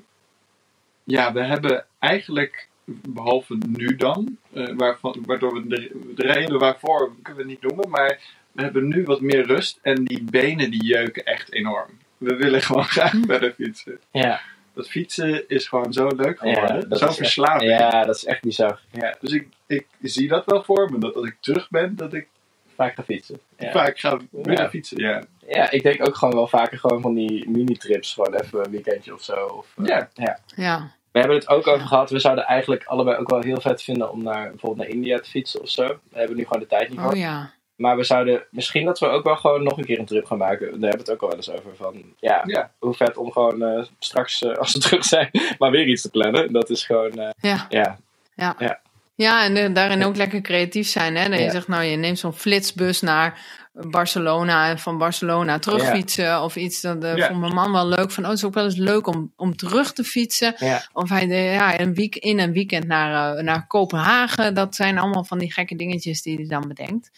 ja, 1.04 1.34
we 1.34 1.44
hebben 1.44 1.86
eigenlijk, 2.00 2.68
behalve 2.86 3.58
nu 3.68 3.96
dan, 3.96 4.38
uh, 4.54 4.74
waarvan, 4.78 5.24
waardoor 5.26 5.54
we 5.54 5.68
de, 5.68 6.14
de 6.16 6.24
reden 6.24 6.60
waarvoor 6.60 7.16
kunnen 7.22 7.46
we 7.46 7.50
niet 7.50 7.62
noemen, 7.62 7.90
maar 7.90 8.20
we 8.52 8.62
hebben 8.62 8.88
nu 8.88 9.04
wat 9.04 9.22
meer 9.22 9.46
rust 9.46 9.80
en 9.82 10.04
die 10.04 10.24
benen 10.24 10.72
die 10.72 10.84
jeuken 10.84 11.26
echt 11.26 11.54
enorm. 11.54 11.90
We 12.18 12.36
willen 12.36 12.62
gewoon 12.62 12.86
graag 12.96 13.14
verder 13.26 13.54
fietsen. 13.54 14.00
Ja. 14.12 14.42
Dat 14.76 14.90
fietsen 14.90 15.48
is 15.48 15.68
gewoon 15.68 15.94
zo 15.94 16.08
leuk 16.08 16.40
geworden. 16.40 16.86
Ja, 16.90 16.96
zo 16.96 17.12
verslaving. 17.12 17.72
Ja, 17.72 18.06
dat 18.06 18.16
is 18.16 18.26
echt 18.26 18.42
bizar. 18.42 18.80
Ja. 18.92 19.16
Dus 19.20 19.32
ik, 19.32 19.48
ik 19.68 19.88
zie 20.02 20.28
dat 20.28 20.46
wel 20.46 20.64
voor 20.64 20.92
me. 20.92 21.00
Dat 21.00 21.16
als 21.16 21.26
ik 21.26 21.38
terug 21.40 21.70
ben, 21.70 21.96
dat 21.96 22.14
ik 22.14 22.28
vaak 22.76 22.96
ga 22.96 23.04
fietsen. 23.04 23.40
Ja. 23.58 23.72
Vaak 23.72 24.00
ga 24.00 24.20
willen 24.30 24.64
ja. 24.64 24.70
fietsen, 24.70 24.98
ja. 24.98 25.24
Ja, 25.48 25.72
ik 25.72 25.84
denk 25.84 26.08
ook 26.08 26.16
gewoon 26.16 26.34
wel 26.34 26.48
vaker 26.48 26.80
gewoon 26.80 27.02
van 27.02 27.14
die 27.14 27.50
mini-trips. 27.50 28.14
Gewoon 28.14 28.34
even 28.34 28.66
een 28.66 28.72
weekendje 28.72 29.14
of 29.14 29.22
zo. 29.22 29.46
Of, 29.46 29.74
uh, 29.78 29.86
ja. 29.88 30.10
ja. 30.56 30.92
We 31.12 31.20
hebben 31.20 31.38
het 31.38 31.48
ook 31.48 31.68
over 31.68 31.88
gehad. 31.88 32.10
We 32.10 32.20
zouden 32.20 32.46
eigenlijk 32.46 32.84
allebei 32.84 33.18
ook 33.18 33.30
wel 33.30 33.42
heel 33.42 33.62
vet 33.62 33.84
vinden 33.84 34.12
om 34.12 34.24
naar, 34.24 34.50
bijvoorbeeld 34.50 34.88
naar 34.88 34.98
India 34.98 35.20
te 35.20 35.30
fietsen 35.30 35.62
of 35.62 35.70
zo. 35.70 35.88
We 35.88 36.18
hebben 36.20 36.38
nu 36.38 36.44
gewoon 36.44 36.60
de 36.60 36.68
tijd 36.68 36.90
niet 36.90 37.00
voor. 37.00 37.12
Oh 37.12 37.18
ja. 37.18 37.54
Maar 37.76 37.98
we 37.98 38.04
zouden 38.04 38.44
misschien 38.50 38.86
dat 38.86 39.00
we 39.00 39.08
ook 39.08 39.24
wel 39.24 39.36
gewoon 39.36 39.64
nog 39.64 39.78
een 39.78 39.86
keer 39.86 40.00
een 40.00 40.06
trip 40.06 40.26
gaan 40.26 40.38
maken. 40.38 40.60
Daar 40.60 40.90
hebben 40.90 40.90
we 40.92 40.98
het 40.98 41.10
ook 41.12 41.22
al 41.22 41.28
wel 41.28 41.38
eens 41.38 41.50
over. 41.50 41.76
Van, 41.76 42.04
ja, 42.20 42.42
Ja. 42.46 42.72
hoe 42.80 42.94
vet 42.94 43.18
om 43.18 43.32
gewoon 43.32 43.64
eh, 43.64 43.84
straks, 44.00 44.42
eh, 44.44 44.54
als 44.58 44.74
we 44.74 44.80
terug 44.90 45.06
zijn, 45.06 45.30
maar 45.58 45.72
weer 45.72 45.88
iets 45.88 46.02
te 46.02 46.10
plannen. 46.10 46.54
Dat 46.54 46.70
is 46.70 46.86
gewoon, 46.86 47.12
eh, 47.12 47.30
Ja. 47.40 47.66
ja. 47.70 47.98
Ja. 48.36 48.56
Ja. 48.60 48.80
Ja, 49.16 49.44
en 49.44 49.74
daarin 49.74 50.04
ook 50.04 50.16
lekker 50.16 50.42
creatief 50.42 50.88
zijn. 50.88 51.16
Hè? 51.16 51.30
Dat 51.30 51.38
je 51.40 51.44
Ja. 51.46 51.52
zegt, 51.52 51.68
nou, 51.68 51.84
je 51.84 51.96
neemt 51.98 52.20
zo'n 52.20 52.34
flitsbus 52.34 53.02
naar 53.02 53.40
Barcelona 53.74 54.70
en 54.70 54.80
van 54.80 54.98
Barcelona 54.98 55.60
terugfietsen 55.60 56.42
of 56.42 56.56
iets. 56.56 56.82
Dat 56.82 57.04
eh, 57.04 57.16
Ja. 57.16 57.28
vond 57.28 57.40
mijn 57.40 57.54
man 57.54 57.72
wel 57.72 57.88
leuk. 57.88 58.12
Van, 58.12 58.24
oh, 58.24 58.30
het 58.30 58.38
is 58.40 58.46
ook 58.46 58.54
wel 58.54 58.64
eens 58.64 58.76
leuk 58.78 59.08
om, 59.08 59.32
om 59.36 59.56
terug 59.56 59.94
te 59.94 60.04
fietsen. 60.04 60.54
Ja. 60.58 60.88
Of 60.94 61.10
hij 61.10 61.28
de, 61.28 61.36
ja, 61.36 61.80
een 61.80 61.94
week 61.94 62.16
in 62.16 62.40
een 62.40 62.54
weekend 62.54 62.88
naar, 62.88 63.44
naar 63.44 63.68
Kopenhagen. 63.68 64.54
Dat 64.54 64.76
zijn 64.76 64.98
allemaal 64.98 65.24
van 65.24 65.38
die 65.38 65.54
gekke 65.54 65.76
dingetjes 65.76 66.22
die 66.22 66.36
hij 66.36 66.46
dan 66.48 66.68
bedenkt. 66.68 67.12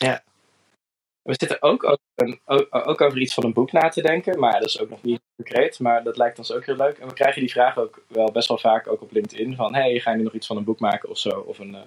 We 1.27 1.35
zitten 1.37 1.61
ook 1.61 1.83
over, 1.83 2.39
ook, 2.69 3.01
over 3.01 3.17
iets 3.19 3.33
van 3.33 3.43
een 3.43 3.53
boek 3.53 3.71
na 3.71 3.89
te 3.89 4.01
denken. 4.01 4.39
Maar 4.39 4.59
dat 4.59 4.69
is 4.69 4.79
ook 4.79 4.89
nog 4.89 5.03
niet 5.03 5.21
concreet. 5.35 5.79
Maar 5.79 6.03
dat 6.03 6.17
lijkt 6.17 6.37
ons 6.37 6.51
ook 6.51 6.65
heel 6.65 6.75
leuk. 6.75 6.97
En 6.97 7.07
we 7.07 7.13
krijgen 7.13 7.41
die 7.41 7.51
vraag 7.51 7.77
ook 7.77 8.01
wel 8.07 8.31
best 8.31 8.47
wel 8.47 8.57
vaak 8.57 8.87
ook 8.87 9.01
op 9.01 9.11
LinkedIn. 9.11 9.55
Van, 9.55 9.75
hey, 9.75 9.99
ga 9.99 10.11
je 10.11 10.17
nu 10.17 10.23
nog 10.23 10.33
iets 10.33 10.47
van 10.47 10.57
een 10.57 10.63
boek 10.63 10.79
maken 10.79 11.09
of 11.09 11.17
zo? 11.17 11.29
Of 11.29 11.59
een, 11.59 11.75
eh, 11.75 11.81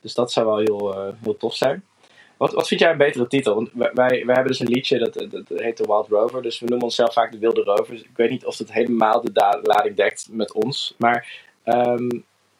dus 0.00 0.14
dat 0.14 0.32
zou 0.32 0.46
wel 0.46 0.58
heel, 0.58 0.94
eh, 0.94 1.12
heel 1.22 1.36
tof 1.36 1.54
zijn. 1.54 1.84
Wat, 2.36 2.52
wat 2.52 2.68
vind 2.68 2.80
jij 2.80 2.90
een 2.90 2.96
betere 2.96 3.26
titel? 3.26 3.54
Want 3.54 3.70
wij, 3.72 3.92
wij 3.94 4.34
hebben 4.34 4.46
dus 4.46 4.60
een 4.60 4.68
liedje, 4.68 4.98
dat, 4.98 5.14
dat, 5.14 5.30
dat 5.30 5.58
heet 5.58 5.76
The 5.76 5.86
Wild 5.86 6.08
Rover. 6.08 6.42
Dus 6.42 6.58
we 6.58 6.66
noemen 6.66 6.84
onszelf 6.84 7.12
vaak 7.12 7.32
de 7.32 7.38
Wilde 7.38 7.62
Rovers. 7.62 8.02
Ik 8.02 8.16
weet 8.16 8.30
niet 8.30 8.46
of 8.46 8.58
het 8.58 8.72
helemaal 8.72 9.20
de 9.22 9.60
lading 9.62 9.96
dekt 9.96 10.28
met 10.30 10.52
ons. 10.52 10.94
Maar, 10.98 11.42
ehm, 11.62 12.08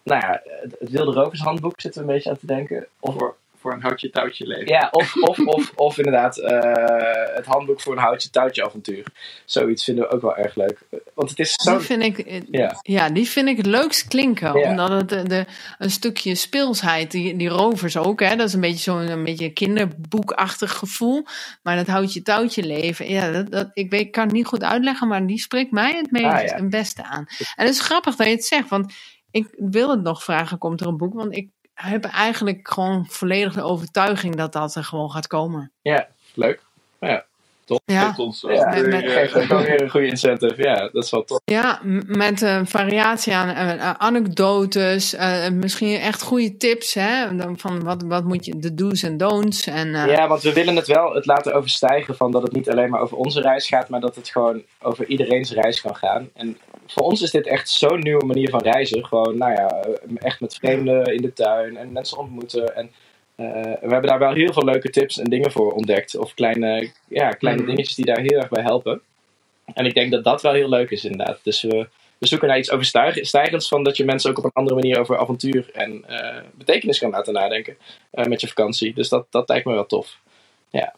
nou 0.02 0.20
ja, 0.20 0.42
het, 0.44 0.76
het 0.78 0.90
Wilde 0.90 1.12
Rovers 1.12 1.40
handboek 1.40 1.80
zitten 1.80 2.00
we 2.00 2.08
een 2.08 2.14
beetje 2.14 2.30
aan 2.30 2.38
te 2.38 2.46
denken. 2.46 2.86
Of 3.00 3.14
Voor, 3.60 3.72
een 3.72 3.82
houtje 3.82 4.10
touwtje 4.10 4.46
leven. 4.46 4.66
ja, 4.66 4.88
of, 4.90 5.14
of, 5.20 5.38
of, 5.38 5.72
of 5.74 5.96
inderdaad 5.98 6.38
eh, 6.38 7.34
het 7.36 7.46
handboek 7.46 7.80
voor 7.80 7.92
een 7.92 8.02
houtje 8.02 8.30
touwtje 8.30 8.64
avontuur. 8.64 9.04
Zoiets 9.44 9.84
vinden 9.84 10.04
we 10.04 10.10
ook 10.10 10.22
wel 10.22 10.36
erg 10.36 10.54
leuk. 10.54 10.78
Want 11.14 11.30
het 11.30 11.38
is 11.38 11.52
zo... 11.52 11.76
Die 11.76 11.86
vind 11.86 12.02
ik, 12.02 12.42
Ja. 12.50 12.78
ja. 12.82 13.10
die 13.10 13.28
vind 13.28 13.48
ik 13.48 13.56
het 13.56 13.66
leukst 13.66 14.08
klinken. 14.08 14.58
Ja. 14.58 14.70
Omdat 14.70 14.88
het 14.90 15.08
de, 15.08 15.22
de, 15.22 15.44
een 15.78 15.90
stukje 15.90 16.34
speelsheid, 16.34 17.10
die, 17.10 17.36
die 17.36 17.48
rovers 17.48 17.96
ook, 17.96 18.20
hè, 18.20 18.36
dat 18.36 18.46
is 18.48 18.54
een 18.54 18.60
beetje 18.60 18.90
zo'n 18.92 19.10
een 19.10 19.24
beetje 19.24 19.52
kinderboekachtig 19.52 20.72
gevoel. 20.72 21.24
Maar 21.62 21.76
dat 21.76 21.86
houtje 21.86 22.22
touwtje 22.22 22.62
leven, 22.62 23.08
ja, 23.08 23.30
dat, 23.32 23.50
dat, 23.50 23.70
ik 23.72 23.90
weet, 23.90 24.00
ik 24.00 24.12
kan 24.12 24.24
het 24.24 24.32
niet 24.32 24.46
goed 24.46 24.64
uitleggen, 24.64 25.08
maar 25.08 25.26
die 25.26 25.38
spreekt 25.38 25.70
mij 25.70 25.96
het 25.96 26.10
meest 26.10 26.24
Ah, 26.24 26.42
ja. 26.42 26.54
het 26.54 26.70
beste 26.70 27.04
aan. 27.04 27.26
En 27.38 27.66
het 27.66 27.74
is 27.74 27.80
grappig 27.80 28.16
dat 28.16 28.26
je 28.26 28.32
het 28.32 28.44
zegt, 28.44 28.68
want 28.68 28.92
ik 29.30 29.54
wil 29.56 29.90
het 29.90 30.02
nog 30.02 30.24
vragen, 30.24 30.58
komt 30.58 30.80
er 30.80 30.86
een 30.86 30.96
boek? 30.96 31.14
Want 31.14 31.36
ik 31.36 31.48
heb 31.80 32.04
eigenlijk 32.04 32.68
gewoon 32.68 33.06
volledig 33.06 33.54
de 33.54 33.62
overtuiging 33.62 34.36
dat 34.36 34.52
dat 34.52 34.74
er 34.74 34.84
gewoon 34.84 35.10
gaat 35.10 35.26
komen. 35.26 35.72
Ja, 35.82 36.08
leuk. 36.34 36.62
Ja. 37.00 37.24
Geeft 37.86 38.18
ons 38.18 38.40
Ja, 38.48 38.64
met- 38.70 38.74
weer, 38.80 38.88
met- 38.88 39.04
eh, 39.04 39.10
Geeft 39.12 39.34
ook 39.36 39.44
wel 39.44 39.60
weer 39.62 39.82
een 39.82 39.90
goede 39.90 40.06
incentive. 40.06 40.62
Ja, 40.62 40.88
dat 40.92 41.04
is 41.04 41.10
wel 41.10 41.24
tof. 41.24 41.40
Ja, 41.44 41.80
met 42.06 42.40
een 42.40 42.66
variatie 42.66 43.34
aan 43.34 43.48
eh, 43.78 43.90
anekdotes, 43.90 45.14
eh, 45.14 45.48
misschien 45.50 45.96
echt 45.98 46.22
goede 46.22 46.56
tips, 46.56 46.94
hè? 46.94 47.36
Dan 47.36 47.58
Van 47.58 47.84
wat, 47.84 48.02
wat 48.02 48.24
moet 48.24 48.44
je, 48.44 48.58
de 48.58 48.74
do's 48.74 49.02
en 49.02 49.16
don'ts. 49.16 49.66
En, 49.66 49.94
eh, 49.94 50.06
Ja, 50.06 50.28
want 50.28 50.42
we 50.42 50.52
willen 50.52 50.76
het 50.76 50.86
wel 50.86 51.14
het 51.14 51.26
laten 51.26 51.54
overstijgen 51.54 52.16
van 52.16 52.30
dat 52.30 52.42
het 52.42 52.52
niet 52.52 52.70
alleen 52.70 52.90
maar 52.90 53.00
over 53.00 53.16
onze 53.16 53.40
reis 53.40 53.68
gaat, 53.68 53.88
maar 53.88 54.00
dat 54.00 54.14
het 54.16 54.28
gewoon 54.28 54.62
over 54.82 55.06
iedereen's 55.06 55.52
reis 55.52 55.80
kan 55.80 55.96
gaan. 55.96 56.28
En 56.34 56.58
voor 56.86 57.02
ons 57.02 57.22
is 57.22 57.30
dit 57.30 57.46
echt 57.46 57.70
zo'n 57.70 58.00
nieuwe 58.00 58.24
manier 58.24 58.50
van 58.50 58.62
reizen. 58.62 59.06
Gewoon, 59.06 59.38
nou 59.38 59.52
ja, 59.52 59.68
eh, 59.68 59.92
echt 60.14 60.40
met 60.40 60.54
vreemden 60.54 61.04
in 61.14 61.22
de 61.22 61.32
tuin 61.32 61.76
en 61.76 61.92
mensen 61.92 62.18
ontmoeten. 62.18 62.76
En 62.76 62.84
eh, 62.84 62.90
we 63.44 63.86
hebben 63.88 64.02
daar 64.10 64.18
wel 64.18 64.32
heel 64.32 64.52
veel 64.52 64.64
leuke 64.64 64.90
tips 64.90 65.18
en 65.18 65.24
dingen 65.30 65.52
voor 65.52 65.72
ontdekt. 65.72 66.16
Of 66.16 66.34
kleine, 66.34 66.90
ja, 67.08 67.30
kleine 67.30 67.60
Mhm. 67.62 67.70
dingetjes 67.70 67.96
die 67.96 68.04
daar 68.04 68.20
heel 68.20 68.38
erg 68.38 68.48
bij 68.48 68.62
helpen. 68.62 69.00
En 69.74 69.86
ik 69.86 69.94
denk 69.94 70.10
dat 70.10 70.24
dat 70.24 70.42
wel 70.42 70.52
heel 70.52 70.68
leuk 70.68 70.90
is 70.90 71.04
inderdaad. 71.04 71.38
Dus 71.42 71.62
we, 71.62 71.88
we 72.18 72.26
zoeken 72.26 72.48
naar 72.48 72.58
iets 72.58 72.70
overstijgends 72.70 73.68
van 73.68 73.82
dat 73.84 73.96
je 73.96 74.04
mensen 74.04 74.30
ook 74.30 74.38
op 74.38 74.44
een 74.44 74.50
andere 74.54 74.74
manier 74.76 74.98
over 74.98 75.18
avontuur 75.18 75.70
en 75.72 76.04
eh, 76.06 76.42
betekenis 76.54 76.98
kan 76.98 77.10
laten 77.10 77.32
nadenken 77.32 77.76
eh, 78.10 78.24
met 78.24 78.40
je 78.40 78.48
vakantie. 78.48 78.94
Dus 78.94 79.08
dat, 79.08 79.26
dat 79.30 79.48
lijkt 79.48 79.66
me 79.66 79.72
wel 79.72 79.86
tof. 79.86 80.18
ja, 80.70 80.94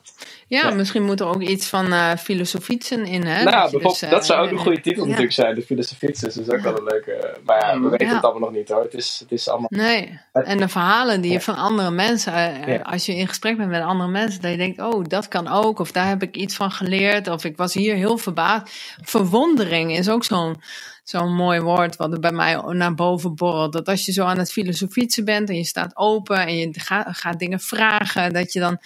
ja. 0.59 0.71
misschien 0.71 1.03
moet 1.03 1.21
er 1.21 1.27
ook 1.27 1.43
iets 1.43 1.69
van 1.69 1.93
eh 1.93 2.17
filosofietsen 2.17 3.07
in, 3.07 3.23
hè? 3.23 3.43
nou, 3.43 3.71
Dat 3.71 3.83
dus, 3.83 4.03
eh, 4.03 4.11
dat 4.11 4.27
zou 4.27 4.45
ook 4.45 4.51
een 4.51 4.59
goede 4.59 4.81
titel 4.81 5.03
ja. 5.03 5.09
natuurlijk 5.09 5.35
zijn. 5.35 5.55
De 5.55 5.63
filosofie 5.63 6.09
is 6.09 6.51
ook 6.51 6.61
wel 6.61 6.77
een 6.77 6.85
leuke. 6.85 7.39
Maar 7.45 7.59
ja, 7.59 7.81
we 7.81 7.89
weten 7.89 8.09
het 8.09 8.23
allemaal 8.25 8.41
nog 8.49 8.59
niet 8.59 8.69
hoor. 8.69 8.83
Het 8.83 8.95
is, 8.95 9.17
het 9.21 9.33
is 9.33 9.49
allemaal. 9.49 9.69
Nee, 9.73 10.19
en 10.33 10.59
de 10.59 10.69
verhalen 10.69 11.21
die 11.21 11.33
je 11.33 11.41
van 11.41 11.57
andere 11.57 11.91
mensen, 11.91 12.33
eh, 12.33 12.83
als 12.83 13.07
je 13.07 13.17
in 13.17 13.29
gesprek 13.29 13.57
bent 13.57 13.71
met 13.71 13.83
andere 13.83 14.11
mensen, 14.11 14.41
dat 14.41 14.51
je 14.51 14.57
denkt, 14.57 14.81
oh, 14.81 15.05
dat 15.05 15.29
kan 15.29 15.49
ook, 15.49 15.79
of 15.79 15.93
daar 15.93 16.09
heb 16.09 16.23
ik 16.23 16.37
iets 16.37 16.55
van 16.55 16.71
geleerd, 16.71 17.29
of 17.29 17.45
ik 17.45 17.57
was 17.57 17.75
hier 17.75 17.95
heel 17.95 18.19
verbaasd. 18.19 18.95
Verwondering 19.03 19.97
is 19.97 20.09
ook 20.09 20.25
zo'n 20.25 20.57
zo'n 21.05 21.35
mooi 21.35 21.61
woord 21.61 21.97
wat 21.97 22.13
er 22.13 22.21
bij 22.21 22.33
mij 22.33 22.55
naar 22.55 22.95
boven 22.95 23.35
borrelt. 23.35 23.73
Dat 23.73 23.89
als 23.89 24.07
je 24.07 24.13
zo 24.13 24.25
aan 24.25 24.39
het 24.39 24.53
filosofietsen 24.53 25.25
bent 25.25 25.49
en 25.49 25.57
je 25.57 25.65
staat 25.65 25.97
open 25.97 26.47
en 26.47 26.59
je 26.59 26.71
gaat, 26.73 27.07
gaat 27.11 27.39
dingen 27.39 27.61
vragen, 27.61 28.33
dat 28.33 28.53
je 28.53 28.61
dan 28.61 28.79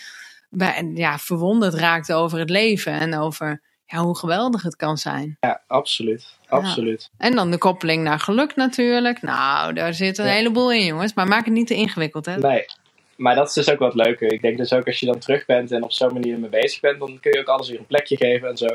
bij, 0.55 0.91
ja, 0.95 1.19
verwonderd 1.19 1.75
raakt 1.75 2.13
over 2.13 2.39
het 2.39 2.51
leven 2.51 2.93
en 2.93 3.19
over 3.19 3.63
ja, 3.87 3.99
hoe 3.99 4.17
geweldig 4.17 4.63
het 4.63 4.77
kan 4.77 4.97
zijn. 4.97 5.37
Ja, 5.41 5.63
absoluut. 5.67 6.27
Absoluut. 6.49 7.11
En 7.19 7.35
dan 7.35 7.51
de 7.51 7.59
koppeling 7.59 8.03
naar 8.03 8.21
geluk 8.21 8.57
natuurlijk. 8.57 9.23
Nou, 9.23 9.73
daar 9.73 9.95
zit 9.95 10.19
een 10.19 10.27
Ja. 10.27 10.33
heleboel 10.33 10.73
in, 10.73 10.85
jongens. 10.85 11.15
Maar 11.15 11.29
maak 11.29 11.45
het 11.45 11.55
niet 11.55 11.67
te 11.67 11.75
ingewikkeld, 11.75 12.27
hè? 12.27 12.39
Nee. 12.39 12.65
Maar 13.17 13.35
dat 13.35 13.49
is 13.49 13.55
dus 13.55 13.71
ook 13.71 13.79
wat 13.79 13.95
leuker. 13.95 14.33
Ik 14.33 14.43
denk 14.43 14.57
dus 14.57 14.73
ook 14.73 14.87
als 14.87 15.01
je 15.01 15.07
dan 15.07 15.19
terug 15.19 15.47
bent 15.47 15.73
en 15.73 15.83
op 15.83 15.93
zo'n 15.93 16.13
manier 16.13 16.39
mee 16.39 16.51
bezig 16.51 16.81
bent, 16.81 16.99
dan 16.99 17.19
kun 17.21 17.33
je 17.33 17.39
ook 17.41 17.47
alles 17.49 17.69
weer 17.69 17.79
een 17.79 17.87
plekje 17.87 18.17
geven 18.17 18.49
en 18.49 18.57
zo. 18.57 18.67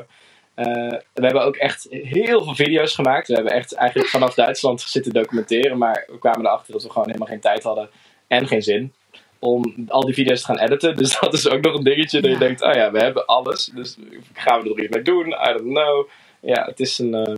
Eh, 0.53 0.65
we 1.13 1.25
hebben 1.25 1.43
ook 1.45 1.55
echt 1.55 1.88
heel 1.89 2.43
veel 2.43 2.55
video's 2.55 2.95
gemaakt. 2.95 3.27
We 3.27 3.34
hebben 3.34 3.53
echt 3.53 3.73
eigenlijk 3.73 4.09
vanaf 4.09 4.34
Duitsland 4.34 4.82
zitten 4.82 5.13
documenteren, 5.13 5.77
maar 5.77 6.05
we 6.07 6.19
kwamen 6.19 6.45
erachter 6.45 6.73
dat 6.73 6.84
we 6.84 6.89
gewoon 6.89 7.07
helemaal 7.07 7.27
geen 7.27 7.39
tijd 7.39 7.63
hadden 7.63 7.89
en 8.27 8.47
geen 8.47 8.63
zin 8.63 8.93
om 9.40 9.74
al 9.88 10.06
die 10.06 10.14
video's 10.14 10.40
te 10.40 10.46
gaan 10.46 10.60
editen. 10.60 10.96
Dus 10.96 11.20
dat 11.20 11.34
is 11.34 11.48
ook 11.50 11.62
nog 11.62 11.76
een 11.76 11.84
dingetje 11.84 12.22
dat 12.22 12.32
je 12.32 12.38
denkt, 12.38 12.62
oh 12.64 12.74
ja, 12.74 12.92
we 12.92 13.00
hebben 13.00 13.26
alles. 13.26 13.70
Dus 13.76 13.98
gaan 14.34 14.58
we 14.58 14.64
er 14.64 14.70
nog 14.70 14.80
iets 14.80 14.96
mee 14.96 15.04
doen? 15.04 15.28
I 15.28 15.54
don't 15.58 15.62
know. 15.74 16.08
Ja, 16.42 16.66
het 16.66 16.80
is 16.80 16.98
een... 17.00 17.14
eh, 17.14 17.36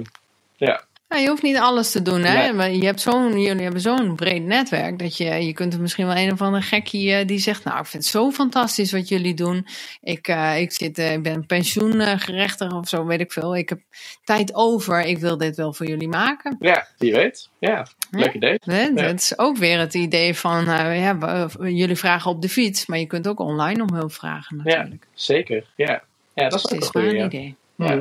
ja, 0.56 0.84
Ja, 1.10 1.18
je 1.18 1.28
hoeft 1.28 1.42
niet 1.42 1.58
alles 1.58 1.92
te 1.92 2.02
doen, 2.02 2.22
hè? 2.24 2.54
Maar 2.54 2.72
Je 2.72 2.86
hebt 2.86 3.02
zo'n, 3.02 3.42
jullie 3.42 3.64
hebben 3.64 3.82
zo'n 3.82 4.16
breed 4.16 4.44
netwerk 4.44 5.00
dat 5.00 5.18
je, 5.18 5.26
je 5.46 5.54
kunt 5.54 5.74
er 5.74 5.82
misschien 5.82 6.06
wel 6.08 6.16
een 6.16 6.32
of 6.32 6.42
andere 6.42 6.64
gekkie 6.64 7.14
eh, 7.14 7.28
die 7.28 7.40
zegt, 7.40 7.64
nou, 7.64 7.80
ik 7.80 7.86
vind 7.86 8.04
het 8.04 8.12
zo 8.12 8.32
fantastisch 8.32 8.92
wat 8.92 9.08
jullie 9.08 9.34
doen. 9.34 9.68
Ik, 10.02 10.28
eh, 10.28 10.60
ik, 10.62 10.72
zit, 10.72 10.98
ik 10.98 11.24
ben 11.24 11.46
pensioengerechtig 11.46 12.74
of 12.74 12.88
zo, 12.88 13.06
weet 13.06 13.20
ik 13.20 13.32
veel. 13.32 13.56
Ik 13.56 13.70
heb 13.70 13.80
tijd 14.24 14.56
over. 14.56 15.02
Ik 15.02 15.18
wil 15.18 15.38
dit 15.38 15.56
wel 15.56 15.74
voor 15.74 15.86
jullie 15.86 16.08
maken. 16.10 16.56
ja 16.60 16.88
wie 16.98 17.12
weet. 17.14 17.50
Ja, 17.60 17.88
leuk 18.12 18.34
idee. 18.34 18.58
Hè? 18.64 18.94
Dat 18.94 19.14
is 19.14 19.38
ook 19.38 19.58
weer 19.58 19.80
het 19.80 19.94
idee 19.94 20.36
van, 20.36 20.68
eh, 20.68 21.02
ja, 21.02 21.18
we- 21.18 21.74
jullie 21.74 21.96
vragen 21.96 22.32
op 22.32 22.42
de 22.42 22.50
fiets, 22.50 22.86
maar 22.86 23.00
je 23.00 23.06
kunt 23.06 23.28
ook 23.28 23.40
online 23.40 23.82
om 23.84 23.94
hulp 23.94 24.12
vragen 24.14 24.58
natuurlijk. 24.58 25.08
Zeker, 25.14 25.66
ja. 25.76 26.04
Ja, 26.34 26.50
dat 26.50 26.54
is 26.54 26.62
dat 26.62 26.72
ook 26.96 26.96
een 26.96 27.06
is 27.06 27.12
Ja. 27.14 27.26
idee. 27.26 27.56
Ja. 27.76 27.98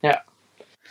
Ja. 0.00 0.24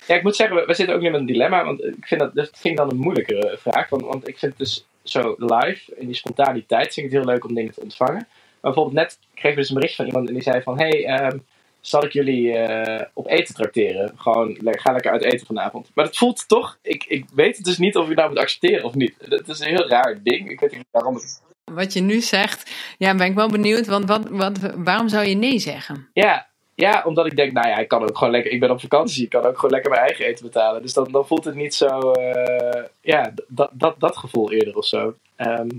ja, 0.07 0.15
ik 0.15 0.23
moet 0.23 0.35
zeggen, 0.35 0.55
we, 0.55 0.65
we 0.65 0.73
zitten 0.73 0.95
ook 0.95 1.01
nu 1.01 1.09
met 1.09 1.19
een 1.19 1.25
dilemma. 1.25 1.65
Want 1.65 1.83
ik 1.83 2.07
vind 2.07 2.19
dat, 2.21 2.35
dat 2.35 2.49
vind 2.53 2.63
ik 2.63 2.77
dan 2.77 2.89
een 2.89 2.97
moeilijkere 2.97 3.57
vraag. 3.59 3.89
Want, 3.89 4.01
want 4.01 4.27
ik 4.27 4.37
vind 4.37 4.51
het 4.57 4.67
dus 4.67 4.85
zo 5.03 5.35
live, 5.37 5.95
in 5.95 6.05
die 6.05 6.15
spontaniteit, 6.15 6.93
vind 6.93 7.05
ik 7.05 7.11
het 7.11 7.21
heel 7.21 7.31
leuk 7.33 7.45
om 7.45 7.53
dingen 7.53 7.73
te 7.73 7.81
ontvangen. 7.81 8.27
Maar 8.61 8.71
bijvoorbeeld 8.71 8.95
net 8.95 9.19
kregen 9.33 9.49
we 9.55 9.61
dus 9.61 9.69
een 9.69 9.75
bericht 9.75 9.95
van 9.95 10.05
iemand 10.05 10.27
en 10.27 10.33
die 10.33 10.43
zei 10.43 10.61
van... 10.61 10.77
Hey, 10.77 11.05
ehm, 11.05 11.37
zal 11.81 12.03
ik 12.03 12.11
jullie 12.13 12.53
eh, 12.57 13.05
op 13.13 13.27
eten 13.27 13.55
trakteren? 13.55 14.11
Gewoon, 14.15 14.57
ga 14.61 14.91
lekker 14.91 15.11
uit 15.11 15.23
eten 15.23 15.45
vanavond. 15.45 15.91
Maar 15.93 16.05
dat 16.05 16.17
voelt 16.17 16.47
toch... 16.47 16.77
Ik, 16.81 17.03
ik 17.07 17.25
weet 17.33 17.55
het 17.55 17.65
dus 17.65 17.77
niet 17.77 17.95
of 17.95 18.07
je 18.07 18.13
nou 18.15 18.29
moet 18.29 18.37
accepteren 18.39 18.83
of 18.85 18.93
niet. 18.93 19.13
Dat 19.29 19.47
is 19.47 19.59
een 19.59 19.67
heel 19.67 19.87
raar 19.89 20.19
ding. 20.23 20.49
Ik 20.49 20.59
weet 20.59 20.71
niet 20.71 20.85
waarom 20.91 21.13
het... 21.15 21.41
Wat 21.71 21.93
je 21.93 22.01
nu 22.01 22.21
zegt, 22.21 22.71
ja, 22.97 23.15
ben 23.15 23.27
ik 23.27 23.35
wel 23.35 23.49
benieuwd, 23.49 23.87
want 23.87 24.05
wat, 24.05 24.29
wat, 24.29 24.57
waarom 24.75 25.09
zou 25.09 25.25
je 25.25 25.35
nee 25.35 25.59
zeggen? 25.59 26.09
Ja, 26.13 26.47
ja, 26.75 27.03
omdat 27.05 27.25
ik 27.25 27.35
denk, 27.35 27.51
nou 27.53 27.67
ja, 27.67 27.77
ik 27.77 27.87
kan 27.87 28.01
ook 28.09 28.17
gewoon 28.17 28.33
lekker... 28.33 28.51
Ik 28.51 28.59
ben 28.59 28.71
op 28.71 28.79
vakantie, 28.81 29.23
ik 29.23 29.29
kan 29.29 29.45
ook 29.45 29.55
gewoon 29.55 29.71
lekker 29.71 29.89
mijn 29.91 30.03
eigen 30.03 30.25
eten 30.25 30.45
betalen. 30.45 30.81
Dus 30.81 30.93
dan, 30.93 31.11
dan 31.11 31.27
voelt 31.27 31.45
het 31.45 31.55
niet 31.55 31.73
zo... 31.73 32.11
eh, 32.11 32.83
ja, 33.01 33.33
dat, 33.47 33.69
dat, 33.73 33.95
dat 33.99 34.17
gevoel 34.17 34.51
eerder 34.51 34.75
of 34.77 34.85
zo. 34.85 35.15
Ehm, 35.35 35.69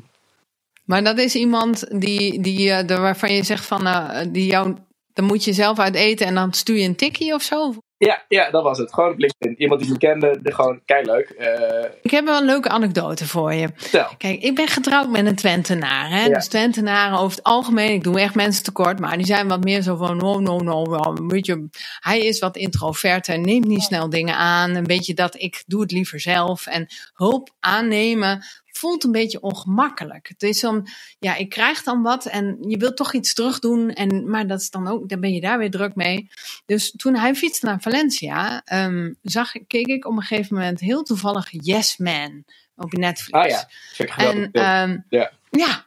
Maar 0.84 1.04
dat 1.04 1.18
is 1.18 1.34
iemand 1.34 2.00
die, 2.00 2.40
die, 2.40 2.84
de- 2.84 2.96
waarvan 2.98 3.32
je 3.32 3.42
zegt 3.42 3.64
van, 3.66 3.82
nou, 3.82 4.30
die 4.30 4.46
jou, 4.46 4.76
dan 5.12 5.24
moet 5.24 5.44
je 5.44 5.52
zelf 5.52 5.78
uit 5.78 5.94
eten 5.94 6.26
en 6.26 6.34
dan 6.34 6.52
stuur 6.52 6.76
je 6.76 6.88
een 6.88 6.96
tikkie 6.96 7.34
of 7.34 7.42
zo? 7.42 7.74
Ja, 8.06 8.24
ja, 8.28 8.50
dat 8.50 8.62
was 8.62 8.78
het. 8.78 8.92
Gewoon 8.92 9.10
op 9.10 9.18
LinkedIn. 9.18 9.62
Iemand 9.62 9.80
die 9.80 9.90
me 9.90 9.98
kende, 9.98 10.38
de, 10.42 10.54
gewoon 10.54 10.80
leuk. 10.86 11.34
Uh... 11.38 11.90
Ik 12.02 12.10
heb 12.10 12.24
wel 12.24 12.38
een 12.40 12.46
leuke 12.46 12.68
anekdote 12.68 13.28
voor 13.28 13.52
je. 13.52 13.68
Stel. 13.76 14.06
Kijk, 14.18 14.42
ik 14.42 14.54
ben 14.54 14.68
getrouwd 14.68 15.08
met 15.08 15.26
een 15.26 15.34
Twentenaar. 15.34 16.10
Hè? 16.10 16.28
Dus 16.28 16.48
Twentenaren 16.48 17.18
over 17.18 17.36
het 17.36 17.42
algemeen, 17.42 17.92
ik 17.92 18.04
doe 18.04 18.20
echt 18.20 18.34
mensen 18.34 18.64
tekort, 18.64 18.98
maar 18.98 19.16
die 19.16 19.26
zijn 19.26 19.48
wat 19.48 19.64
meer 19.64 19.82
zo 19.82 19.96
van, 19.96 20.16
no, 20.16 20.40
no, 20.40 20.58
no, 20.58 21.14
weet 21.26 21.46
je, 21.46 21.68
hij 22.00 22.20
is 22.20 22.38
wat 22.38 22.56
introverter, 22.56 23.38
neemt 23.38 23.66
niet 23.66 23.82
snel 23.82 24.08
dingen 24.08 24.36
aan. 24.36 24.74
Een 24.74 24.86
beetje 24.86 25.14
dat 25.14 25.40
ik 25.40 25.62
doe 25.66 25.80
het 25.80 25.92
liever 25.92 26.20
zelf. 26.20 26.66
En 26.66 26.86
hulp 27.14 27.50
aannemen 27.60 28.44
voelt 28.82 29.04
een 29.04 29.12
beetje 29.12 29.40
ongemakkelijk. 29.40 30.28
Het 30.28 30.42
is 30.42 30.60
dan, 30.60 30.88
ja, 31.18 31.36
ik 31.36 31.48
krijg 31.48 31.82
dan 31.82 32.02
wat 32.02 32.26
en 32.26 32.56
je 32.60 32.76
wilt 32.76 32.96
toch 32.96 33.12
iets 33.14 33.34
terug 33.34 33.58
doen. 33.58 33.90
En, 33.90 34.30
maar 34.30 34.46
dat 34.46 34.60
is 34.60 34.70
dan 34.70 34.88
ook, 34.88 35.08
dan 35.08 35.20
ben 35.20 35.32
je 35.32 35.40
daar 35.40 35.58
weer 35.58 35.70
druk 35.70 35.94
mee. 35.94 36.28
Dus 36.66 36.90
toen 36.90 37.14
hij 37.14 37.34
fietste 37.34 37.66
naar 37.66 37.80
Valencia, 37.80 38.62
um, 38.72 39.16
zag, 39.22 39.52
keek 39.66 39.86
ik 39.86 40.06
op 40.06 40.16
een 40.16 40.22
gegeven 40.22 40.56
moment 40.56 40.80
heel 40.80 41.02
toevallig 41.02 41.48
Yes 41.50 41.96
Man 41.96 42.44
op 42.76 42.92
Netflix. 42.92 43.38
Ah 43.38 43.48
ja, 43.48 43.68
en, 44.16 44.38
um, 44.38 45.04
ja. 45.08 45.32
Ja, 45.50 45.86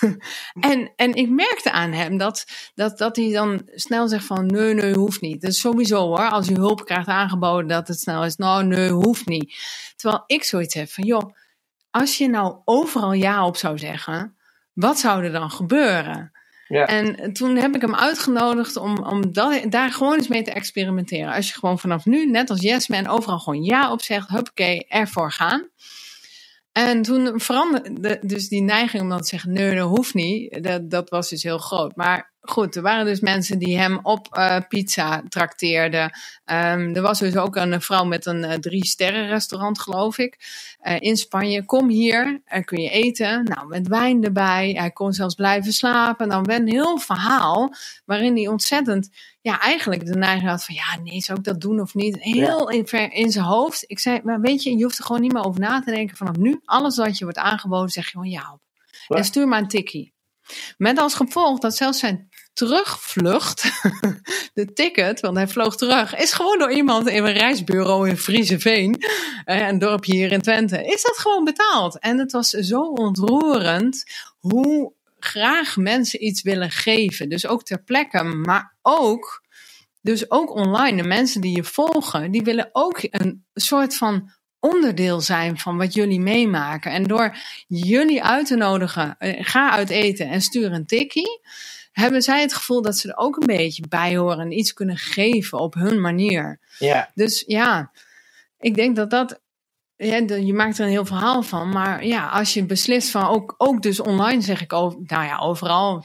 en, 0.70 0.92
en 0.96 1.14
ik 1.14 1.28
merkte 1.28 1.70
aan 1.70 1.92
hem 1.92 2.16
dat, 2.18 2.44
dat, 2.74 2.98
dat 2.98 3.16
hij 3.16 3.32
dan 3.32 3.62
snel 3.74 4.08
zegt 4.08 4.24
van 4.24 4.46
nee, 4.46 4.74
nee, 4.74 4.94
hoeft 4.94 5.20
niet. 5.20 5.40
Dat 5.40 5.50
is 5.50 5.60
sowieso 5.60 6.06
hoor, 6.06 6.30
als 6.30 6.48
je 6.48 6.54
hulp 6.54 6.84
krijgt 6.84 7.08
aangeboden 7.08 7.68
dat 7.68 7.88
het 7.88 8.00
snel 8.00 8.24
is, 8.24 8.36
nou 8.36 8.64
nee, 8.64 8.90
hoeft 8.90 9.26
niet. 9.26 9.54
Terwijl 9.96 10.24
ik 10.26 10.44
zoiets 10.44 10.74
heb 10.74 10.90
van 10.90 11.04
joh, 11.04 11.34
als 11.94 12.18
je 12.18 12.28
nou 12.28 12.56
overal 12.64 13.12
ja 13.12 13.46
op 13.46 13.56
zou 13.56 13.78
zeggen, 13.78 14.36
wat 14.72 14.98
zou 14.98 15.24
er 15.24 15.32
dan 15.32 15.50
gebeuren? 15.50 16.32
Ja. 16.68 16.86
En 16.86 17.32
toen 17.32 17.56
heb 17.56 17.74
ik 17.74 17.80
hem 17.80 17.94
uitgenodigd 17.94 18.76
om, 18.76 18.98
om 18.98 19.32
dat, 19.32 19.70
daar 19.70 19.92
gewoon 19.92 20.14
eens 20.14 20.28
mee 20.28 20.42
te 20.42 20.52
experimenteren. 20.52 21.32
Als 21.32 21.48
je 21.48 21.58
gewoon 21.58 21.78
vanaf 21.78 22.04
nu, 22.04 22.26
net 22.26 22.50
als 22.50 22.60
Yes 22.60 22.88
Man, 22.88 23.06
overal 23.06 23.38
gewoon 23.38 23.62
ja 23.62 23.92
op 23.92 24.02
zegt, 24.02 24.28
huppakee, 24.28 24.86
ervoor 24.88 25.32
gaan. 25.32 25.68
En 26.72 27.02
toen 27.02 27.40
veranderde 27.40 28.18
dus 28.22 28.48
die 28.48 28.62
neiging 28.62 29.02
om 29.02 29.08
dan 29.08 29.20
te 29.20 29.28
zeggen, 29.28 29.52
nee, 29.52 29.74
dat 29.74 29.88
hoeft 29.88 30.14
niet. 30.14 30.62
Dat, 30.62 30.90
dat 30.90 31.10
was 31.10 31.28
dus 31.28 31.42
heel 31.42 31.58
groot. 31.58 31.96
Maar 31.96 32.32
goed, 32.44 32.76
er 32.76 32.82
waren 32.82 33.04
dus 33.04 33.20
mensen 33.20 33.58
die 33.58 33.78
hem 33.78 33.98
op 34.02 34.28
uh, 34.32 34.58
pizza 34.68 35.22
trakteerden. 35.28 36.04
Um, 36.04 36.94
er 36.94 37.02
was 37.02 37.18
dus 37.18 37.36
ook 37.36 37.56
een 37.56 37.80
vrouw 37.80 38.04
met 38.04 38.26
een 38.26 38.42
uh, 38.42 38.52
drie 38.52 38.86
sterren 38.86 39.28
restaurant, 39.28 39.80
geloof 39.80 40.18
ik, 40.18 40.38
uh, 40.82 41.00
in 41.00 41.16
Spanje. 41.16 41.64
Kom 41.64 41.88
hier, 41.88 42.40
en 42.44 42.64
kun 42.64 42.82
je 42.82 42.90
eten. 42.90 43.44
Nou, 43.44 43.66
met 43.66 43.88
wijn 43.88 44.24
erbij. 44.24 44.74
Hij 44.78 44.90
kon 44.90 45.12
zelfs 45.12 45.34
blijven 45.34 45.72
slapen. 45.72 46.28
Dan 46.28 46.44
werd 46.44 46.60
een 46.60 46.68
heel 46.68 46.98
verhaal 46.98 47.74
waarin 48.04 48.36
hij 48.36 48.48
ontzettend, 48.48 49.10
ja, 49.40 49.60
eigenlijk 49.60 50.06
de 50.06 50.16
neiging 50.16 50.50
had 50.50 50.64
van, 50.64 50.74
ja, 50.74 51.02
nee, 51.02 51.20
zou 51.20 51.38
ik 51.38 51.44
dat 51.44 51.60
doen 51.60 51.80
of 51.80 51.94
niet? 51.94 52.16
Heel 52.20 52.70
in, 52.70 52.86
in 53.10 53.30
zijn 53.30 53.44
hoofd. 53.44 53.84
Ik 53.86 53.98
zei, 53.98 54.20
maar 54.24 54.40
weet 54.40 54.62
je, 54.62 54.76
je 54.76 54.82
hoeft 54.82 54.98
er 54.98 55.04
gewoon 55.04 55.20
niet 55.20 55.32
meer 55.32 55.44
over 55.44 55.60
na 55.60 55.80
te 55.80 55.90
denken. 55.90 56.16
Vanaf 56.16 56.36
nu, 56.36 56.60
alles 56.64 56.96
wat 56.96 57.18
je 57.18 57.24
wordt 57.24 57.38
aangeboden, 57.38 57.90
zeg 57.90 58.04
je 58.04 58.10
gewoon 58.10 58.30
ja 58.30 58.52
op. 58.52 58.60
En 59.16 59.24
stuur 59.24 59.48
maar 59.48 59.60
een 59.60 59.68
tikkie. 59.68 60.12
Met 60.76 60.98
als 60.98 61.14
gevolg 61.14 61.58
dat 61.58 61.76
zelfs 61.76 61.98
zijn 61.98 62.28
terugvlucht, 62.54 63.62
de 64.54 64.72
ticket, 64.72 65.20
want 65.20 65.36
hij 65.36 65.48
vloog 65.48 65.76
terug, 65.76 66.16
is 66.16 66.32
gewoon 66.32 66.58
door 66.58 66.72
iemand 66.72 67.08
in 67.08 67.24
een 67.24 67.32
reisbureau 67.32 68.08
in 68.08 68.16
Frieseveen, 68.16 69.04
eh, 69.44 69.68
een 69.68 69.78
dorpje 69.78 70.12
hier 70.12 70.32
in 70.32 70.42
Twente, 70.42 70.84
is 70.84 71.02
dat 71.02 71.18
gewoon 71.18 71.44
betaald. 71.44 71.98
En 71.98 72.18
het 72.18 72.32
was 72.32 72.48
zo 72.48 72.80
ontroerend 72.80 74.04
hoe 74.38 74.92
graag 75.18 75.76
mensen 75.76 76.24
iets 76.24 76.42
willen 76.42 76.70
geven. 76.70 77.28
Dus 77.28 77.46
ook 77.46 77.62
ter 77.62 77.82
plekke, 77.82 78.22
maar 78.22 78.76
ook, 78.82 79.42
dus 80.00 80.30
ook 80.30 80.54
online. 80.54 81.02
De 81.02 81.08
mensen 81.08 81.40
die 81.40 81.56
je 81.56 81.64
volgen, 81.64 82.30
die 82.30 82.42
willen 82.42 82.68
ook 82.72 82.98
een 83.02 83.44
soort 83.54 83.96
van 83.96 84.30
onderdeel 84.64 85.20
zijn 85.20 85.58
van 85.58 85.76
wat 85.76 85.94
jullie 85.94 86.20
meemaken. 86.20 86.92
En 86.92 87.04
door 87.04 87.36
jullie 87.66 88.24
uit 88.24 88.46
te 88.46 88.56
nodigen, 88.56 89.16
eh, 89.18 89.44
ga 89.44 89.70
uit 89.70 89.90
eten 89.90 90.28
en 90.28 90.40
stuur 90.40 90.72
een 90.72 90.86
tikkie, 90.86 91.40
hebben 91.92 92.22
zij 92.22 92.40
het 92.40 92.54
gevoel 92.54 92.82
dat 92.82 92.98
ze 92.98 93.08
er 93.08 93.16
ook 93.16 93.36
een 93.36 93.46
beetje 93.46 93.88
bij 93.88 94.16
horen 94.16 94.40
en 94.40 94.58
iets 94.58 94.72
kunnen 94.72 94.96
geven 94.96 95.58
op 95.58 95.74
hun 95.74 96.00
manier. 96.00 96.60
Ja. 96.78 97.10
Dus 97.14 97.44
ja, 97.46 97.90
ik 98.58 98.74
denk 98.74 98.96
dat 98.96 99.10
dat. 99.10 99.40
Ja, 99.96 100.16
je 100.16 100.54
maakt 100.54 100.78
er 100.78 100.84
een 100.84 100.90
heel 100.90 101.04
verhaal 101.04 101.42
van, 101.42 101.68
maar 101.68 102.06
ja, 102.06 102.28
als 102.28 102.54
je 102.54 102.66
beslist 102.66 103.10
van 103.10 103.26
ook, 103.26 103.54
ook 103.58 103.82
dus 103.82 104.00
online 104.00 104.40
zeg 104.40 104.62
ik 104.62 104.72
over, 104.72 104.98
nou 105.02 105.24
ja, 105.24 105.38
overal 105.38 106.04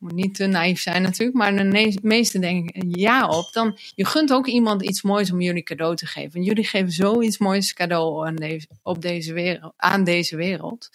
moet 0.00 0.12
niet 0.12 0.34
te 0.34 0.46
naïef 0.46 0.80
zijn 0.80 1.02
natuurlijk, 1.02 1.36
maar 1.36 1.56
de 1.56 1.98
meeste 2.02 2.38
denken 2.38 2.90
ja 2.90 3.28
op. 3.28 3.52
Dan 3.52 3.78
je 3.94 4.04
gunt 4.04 4.32
ook 4.32 4.46
iemand 4.46 4.82
iets 4.82 5.02
moois 5.02 5.32
om 5.32 5.40
jullie 5.40 5.62
cadeau 5.62 5.96
te 5.96 6.06
geven. 6.06 6.42
jullie 6.42 6.64
geven 6.64 6.90
zoiets 6.90 7.38
moois 7.38 7.72
cadeau 7.72 8.26
aan 8.26 8.36
deze, 8.36 8.66
op 8.82 9.02
deze 9.02 9.32
wereld, 9.32 9.72
aan 9.76 10.04
deze 10.04 10.36
wereld. 10.36 10.90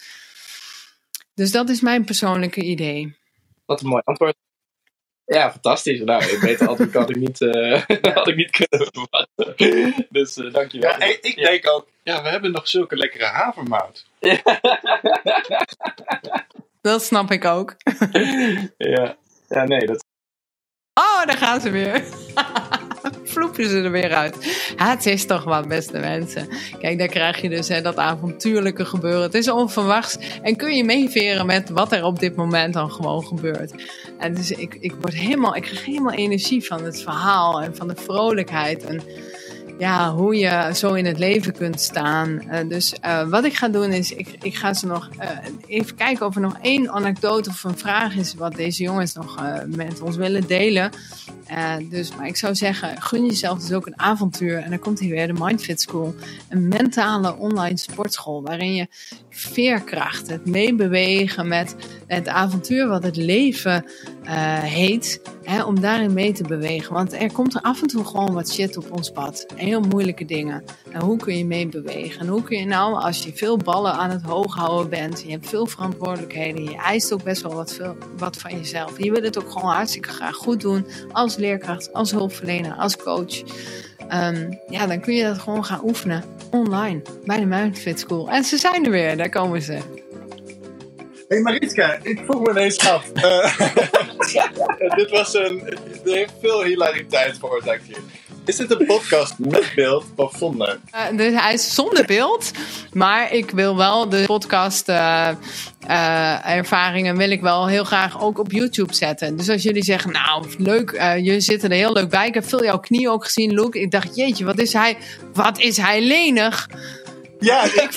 Dus 1.34 1.52
dat 1.52 1.68
is 1.68 1.80
mijn 1.80 2.04
persoonlijke 2.04 2.62
idee. 2.62 3.16
Wat 3.64 3.80
een 3.80 3.88
mooi 3.88 4.02
antwoord. 4.04 4.36
Ja, 5.24 5.50
fantastisch. 5.50 6.00
Nou, 6.00 6.38
beter 6.40 6.68
antwoord 6.68 6.92
had 6.92 7.10
ik 7.10 7.16
niet, 7.16 7.40
uh, 7.50 7.82
had 8.14 8.28
ik 8.28 8.36
niet 8.36 8.50
kunnen 8.50 8.90
verwachten. 8.92 10.06
Dus 10.10 10.36
uh, 10.36 10.52
dankjewel. 10.52 10.90
Ja, 10.90 11.04
ik 11.20 11.36
denk 11.36 11.68
ook, 11.68 11.88
ja, 12.02 12.22
we 12.22 12.28
hebben 12.28 12.52
nog 12.52 12.68
zulke 12.68 12.96
lekkere 12.96 13.24
havermout. 13.24 14.06
Dat 16.86 17.02
snap 17.02 17.30
ik 17.30 17.44
ook. 17.44 17.76
ja. 18.76 19.16
ja, 19.48 19.64
nee, 19.64 19.86
dat... 19.86 20.04
Oh, 20.94 21.26
daar 21.26 21.36
gaan 21.36 21.60
ze 21.60 21.70
weer. 21.70 22.04
Vloepen 23.24 23.68
ze 23.68 23.80
er 23.80 23.90
weer 23.90 24.14
uit. 24.14 24.36
het 24.76 25.06
is 25.06 25.26
toch 25.26 25.44
wat, 25.44 25.68
beste 25.68 25.98
mensen. 25.98 26.48
Kijk, 26.78 26.98
daar 26.98 27.08
krijg 27.08 27.40
je 27.40 27.48
dus 27.48 27.68
hè, 27.68 27.80
dat 27.80 27.96
avontuurlijke 27.96 28.84
gebeuren. 28.84 29.22
Het 29.22 29.34
is 29.34 29.50
onverwachts. 29.50 30.18
En 30.42 30.56
kun 30.56 30.76
je 30.76 30.84
meeveren 30.84 31.46
met 31.46 31.68
wat 31.68 31.92
er 31.92 32.04
op 32.04 32.18
dit 32.18 32.36
moment 32.36 32.74
dan 32.74 32.90
gewoon 32.90 33.24
gebeurt. 33.24 33.74
En 34.18 34.34
dus 34.34 34.50
ik, 34.50 34.76
ik, 34.80 34.94
word 35.00 35.14
helemaal, 35.14 35.56
ik 35.56 35.62
krijg 35.62 35.84
helemaal 35.84 36.14
energie 36.14 36.64
van 36.66 36.84
het 36.84 37.02
verhaal 37.02 37.62
en 37.62 37.76
van 37.76 37.88
de 37.88 37.96
vrolijkheid. 37.96 38.84
En 38.84 39.02
ja, 39.78 40.14
hoe 40.14 40.36
je 40.36 40.70
zo 40.74 40.94
in 40.94 41.04
het 41.04 41.18
leven 41.18 41.52
kunt 41.52 41.80
staan. 41.80 42.42
Uh, 42.50 42.58
dus 42.68 42.94
uh, 43.04 43.28
wat 43.28 43.44
ik 43.44 43.54
ga 43.54 43.68
doen 43.68 43.92
is, 43.92 44.12
ik, 44.12 44.36
ik 44.42 44.54
ga 44.54 44.74
ze 44.74 44.86
nog 44.86 45.08
uh, 45.20 45.28
even 45.66 45.96
kijken 45.96 46.26
of 46.26 46.34
er 46.34 46.40
nog 46.40 46.56
één 46.62 46.90
anekdote 46.90 47.50
of 47.50 47.64
een 47.64 47.78
vraag 47.78 48.16
is 48.16 48.34
wat 48.34 48.54
deze 48.54 48.82
jongens 48.82 49.14
nog 49.14 49.42
met 49.66 50.00
ons 50.00 50.16
willen 50.16 50.46
delen. 50.46 50.90
dus, 51.90 52.16
maar 52.16 52.26
ik 52.26 52.36
zou 52.36 52.54
zeggen, 52.54 53.02
gun 53.02 53.26
jezelf 53.26 53.58
dus 53.58 53.72
ook 53.72 53.86
een 53.86 54.00
avontuur. 54.00 54.58
En 54.58 54.70
dan 54.70 54.78
komt 54.78 55.00
hier 55.00 55.10
weer 55.10 55.26
de 55.26 55.44
Mindfit 55.44 55.80
School. 55.80 56.14
Een 56.48 56.68
mentale 56.68 57.36
online 57.36 57.78
sportschool 57.78 58.42
waarin 58.42 58.74
je 58.74 58.86
veerkracht, 59.30 60.30
het 60.30 60.46
meebewegen 60.46 61.48
met 61.48 61.76
het 62.06 62.28
avontuur 62.28 62.88
wat 62.88 63.02
het 63.02 63.16
leven 63.16 63.84
heet, 64.34 65.20
hè, 65.42 65.62
om 65.62 65.80
daarin 65.80 66.12
mee 66.12 66.32
te 66.32 66.42
bewegen. 66.42 66.92
Want 66.92 67.12
er 67.12 67.32
komt 67.32 67.54
er 67.54 67.60
af 67.60 67.82
en 67.82 67.88
toe 67.88 68.04
gewoon 68.04 68.32
wat 68.32 68.52
shit 68.52 68.76
op 68.76 68.90
ons 68.90 69.10
pad 69.10 69.46
heel 69.54 69.80
moeilijke 69.80 70.24
dingen. 70.24 70.64
En 70.90 71.00
hoe 71.00 71.16
kun 71.16 71.38
je 71.38 71.44
mee 71.44 71.66
bewegen? 71.66 72.20
En 72.20 72.26
hoe 72.26 72.42
kun 72.42 72.58
je 72.58 72.66
nou, 72.66 72.94
als 72.94 73.24
je 73.24 73.32
veel 73.34 73.56
ballen 73.56 73.92
aan 73.92 74.10
het 74.10 74.22
hoog 74.22 74.54
houden 74.54 74.90
bent, 74.90 75.22
je 75.22 75.30
hebt 75.30 75.48
veel 75.48 75.66
verantwoordelijkheden, 75.66 76.64
je 76.64 76.76
eist 76.76 77.12
ook 77.12 77.22
best 77.22 77.42
wel 77.42 77.54
wat, 77.54 77.72
veel, 77.72 77.96
wat 78.16 78.36
van 78.36 78.50
jezelf. 78.50 78.98
Je 78.98 79.10
wil 79.10 79.22
het 79.22 79.38
ook 79.38 79.50
gewoon 79.50 79.72
hartstikke 79.72 80.08
graag 80.08 80.34
goed 80.34 80.60
doen 80.60 80.86
als 81.12 81.36
leerkracht, 81.36 81.92
als 81.92 82.10
hulpverlener, 82.10 82.72
als 82.72 82.96
coach. 82.96 83.42
Ehm, 84.08 84.52
ja, 84.68 84.86
dan 84.86 85.00
kun 85.00 85.14
je 85.14 85.24
dat 85.24 85.38
gewoon 85.38 85.64
gaan 85.64 85.80
oefenen 85.84 86.24
online 86.50 87.02
bij 87.24 87.38
de 87.40 87.46
Mindfit 87.46 88.00
School. 88.00 88.30
En 88.30 88.44
ze 88.44 88.56
zijn 88.56 88.84
er 88.84 88.90
weer, 88.90 89.16
daar 89.16 89.28
komen 89.28 89.62
ze. 89.62 90.04
Hey 91.28 91.40
Mariska, 91.40 91.98
ik 92.02 92.20
vroeg 92.24 92.40
me 92.40 92.50
ineens 92.50 92.78
af. 92.78 93.12
Uh, 94.80 94.94
dit 94.94 95.10
was 95.10 95.34
een. 95.34 95.62
Er 96.04 96.12
heeft 96.12 96.32
veel 96.40 96.64
hilariteit 96.64 97.38
veroorzaakt 97.38 97.82
hier. 97.86 97.98
Is 98.44 98.56
dit 98.56 98.70
een 98.70 98.86
podcast 98.86 99.38
met 99.38 99.72
beeld 99.74 100.04
of 100.16 100.36
zonder? 100.36 100.78
Uh, 100.94 101.18
dus 101.18 101.32
hij 101.40 101.52
is 101.52 101.74
zonder 101.74 102.04
beeld. 102.04 102.50
Maar 102.92 103.32
ik 103.32 103.50
wil 103.50 103.76
wel 103.76 104.08
de 104.08 104.22
podcast 104.26 104.88
uh, 104.88 105.30
uh, 105.88 106.48
ervaringen 106.48 107.16
wil 107.16 107.30
ik 107.30 107.40
wel 107.40 107.66
heel 107.66 107.84
graag 107.84 108.22
ook 108.22 108.38
op 108.38 108.52
YouTube 108.52 108.94
zetten. 108.94 109.36
Dus 109.36 109.48
als 109.48 109.62
jullie 109.62 109.84
zeggen, 109.84 110.12
nou 110.12 110.46
leuk, 110.58 110.90
je 111.22 111.40
zit 111.40 111.62
er 111.62 111.70
heel 111.70 111.92
leuk 111.92 112.10
bij. 112.10 112.26
Ik 112.26 112.34
heb 112.34 112.48
veel 112.48 112.64
jouw 112.64 112.78
knie 112.78 113.10
ook 113.10 113.24
gezien, 113.24 113.54
Luke. 113.54 113.80
Ik 113.80 113.90
dacht, 113.90 114.16
jeetje, 114.16 114.44
wat 114.44 114.58
is 114.58 114.72
hij, 114.72 114.96
wat 115.32 115.58
is 115.58 115.76
hij 115.76 116.00
lenig. 116.00 116.68
Ja, 117.38 117.64
ik, 117.64 117.72
ik, 117.72 117.92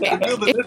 ik 0.00 0.24
wilde 0.24 0.44
dit 0.44 0.66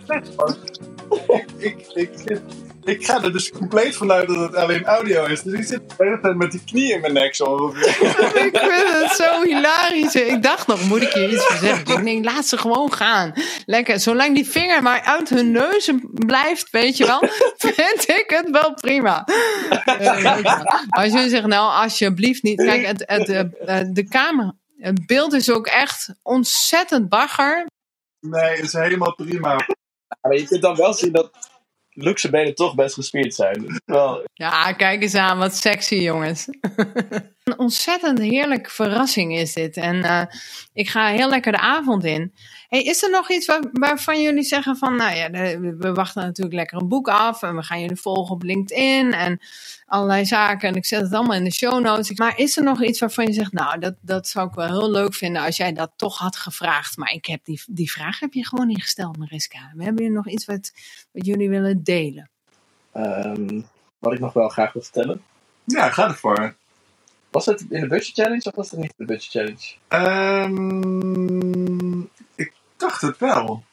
ik, 1.58 1.76
ik 1.94 2.10
zit 2.26 2.42
ik 2.86 3.06
ga 3.06 3.24
er 3.24 3.32
dus 3.32 3.52
compleet 3.52 3.96
vanuit 3.96 4.28
dat 4.28 4.38
het 4.38 4.56
alleen 4.56 4.86
audio 4.86 5.26
is. 5.26 5.42
Dus 5.42 5.54
ik 5.54 5.66
zit 5.66 5.90
de 5.90 5.96
hele 5.98 6.20
tijd 6.20 6.36
met 6.36 6.52
die 6.52 6.64
knie 6.66 6.94
in 6.94 7.02
mijn 7.02 7.14
nek 7.14 7.36
zo 7.36 7.68
ik 8.48 8.58
vind 8.58 9.02
het 9.02 9.12
zo 9.12 9.44
hilarisch. 9.44 10.16
Ik 10.16 10.44
dacht 10.44 10.68
nog, 10.68 10.88
moet 10.88 11.02
ik 11.02 11.14
hier 11.14 11.30
iets 11.30 11.46
voor 11.46 11.68
zeggen? 11.68 12.06
Denk, 12.06 12.26
laat 12.26 12.46
ze 12.46 12.58
gewoon 12.58 12.94
gaan. 12.94 13.34
Lekker, 13.66 14.00
zolang 14.00 14.36
die 14.36 14.50
vinger 14.50 14.82
maar 14.82 15.02
uit 15.02 15.30
hun 15.30 15.52
neus 15.52 15.92
blijft, 16.04 16.70
weet 16.70 16.98
je 16.98 17.06
wel, 17.06 17.20
vind 17.74 18.10
ik 18.10 18.24
het 18.28 18.50
wel 18.50 18.74
prima. 18.74 19.28
Als 20.90 21.12
jullie 21.12 21.30
zeggen, 21.30 21.50
nou, 21.50 21.84
alsjeblieft 21.84 22.44
niet. 22.44 22.64
Kijk, 22.64 22.86
het, 22.86 23.04
het, 23.06 23.26
de, 23.26 23.90
de 23.92 24.04
camera 24.04 24.56
Het 24.78 25.06
beeld 25.06 25.34
is 25.34 25.52
ook 25.52 25.68
echt 25.68 26.14
ontzettend 26.22 27.10
bagger. 27.10 27.66
Nee, 28.20 28.56
het 28.56 28.66
is 28.66 28.74
helemaal 28.74 29.16
prima. 29.16 29.66
Maar 30.22 30.36
je 30.36 30.48
kunt 30.48 30.62
dan 30.62 30.76
wel 30.76 30.94
zien 30.94 31.12
dat 31.12 31.32
luxe 31.94 32.30
benen 32.30 32.56
toch 32.56 32.76
best 32.76 32.94
gespierd 32.94 33.36
zijn. 33.36 33.82
Wel... 33.86 34.24
Ja, 34.34 34.74
kijk 34.74 35.02
eens 35.02 35.16
aan, 35.16 35.38
wat 35.38 35.56
sexy 35.56 35.96
jongens. 35.96 36.48
Een 37.44 37.60
ontzettend 37.60 38.20
heerlijke 38.20 38.70
verrassing 38.70 39.38
is 39.38 39.54
dit. 39.54 39.78
En 39.78 39.96
uh, 39.96 40.24
ik 40.74 40.90
ga 40.90 41.08
heel 41.08 41.30
lekker 41.30 41.52
de 41.52 41.60
avond 41.60 42.04
in. 42.04 42.34
Hey, 42.68 42.82
is 42.82 43.04
er 43.04 43.10
nog 43.10 43.32
iets 43.32 43.46
waar, 43.46 43.64
waarvan 43.72 44.22
jullie 44.22 44.44
zeggen 44.44 44.78
van, 44.78 44.96
nou 44.96 45.16
ja, 45.16 45.30
we 45.60 45.94
wachten 45.94 46.22
natuurlijk 46.22 46.56
lekker 46.56 46.78
een 46.78 46.88
boek 46.88 47.08
af 47.08 47.42
en 47.42 47.56
we 47.56 47.64
gaan 47.64 47.82
jullie 47.82 48.00
volgen 48.00 48.36
op 48.36 48.44
LinkedIn 48.44 49.14
en 49.14 49.40
allerlei 49.86 50.26
zaken 50.26 50.70
en 50.70 50.76
ik 50.76 50.86
zet 50.86 51.02
het 51.02 51.14
allemaal 51.14 51.36
in 51.36 51.44
de 51.44 51.52
show 51.52 51.82
notes. 51.82 52.12
Maar 52.18 52.38
is 52.38 52.58
er 52.58 52.64
nog 52.64 52.84
iets 52.84 53.00
waarvan 53.00 53.26
je 53.26 53.34
zegt, 53.34 53.52
nou, 53.52 53.80
dat, 53.80 53.96
dat 54.02 54.28
zou 54.28 54.48
ik 54.48 54.54
wel 54.54 54.68
heel 54.68 54.92
leuk 54.92 55.14
vinden 55.14 55.42
als 55.42 55.58
jij 55.58 55.74
dat 55.74 55.92
toch 55.96 56.18
had 56.18 56.36
gevraagd. 56.36 56.98
Maar 56.98 57.12
ik 57.12 57.26
heb 57.26 57.46
die, 57.46 57.64
die 57.68 57.92
vraag 57.92 58.20
heb 58.20 58.34
je 58.34 58.46
gewoon 58.46 58.68
niet 58.68 58.82
gesteld, 58.82 59.18
Mariska. 59.18 59.72
We 59.76 59.84
hebben 59.84 60.04
hier 60.04 60.14
nog 60.14 60.28
iets 60.28 60.46
wat, 60.46 60.72
wat 61.14 61.26
jullie 61.26 61.50
willen 61.50 61.84
delen? 61.84 62.30
Um, 62.98 63.66
wat 64.00 64.14
ik 64.14 64.20
nog 64.20 64.34
wel 64.34 64.50
graag 64.50 64.74
wil 64.74 64.82
vertellen. 64.82 65.24
Ja, 65.64 65.90
ga 65.90 66.08
ervoor. 66.08 66.56
Was 67.30 67.46
het 67.46 67.66
in 67.70 67.82
de 67.82 67.88
Budget 67.88 68.16
Challenge 68.16 68.44
of 68.44 68.56
was 68.56 68.72
het 68.72 68.80
niet 68.80 68.94
in 68.98 69.06
de 69.06 69.14
Budget 69.14 69.32
Challenge? 69.32 69.76
Um, 70.46 72.10
ik 72.36 72.54
dacht 72.78 73.02
het 73.02 73.18
wel. 73.18 73.64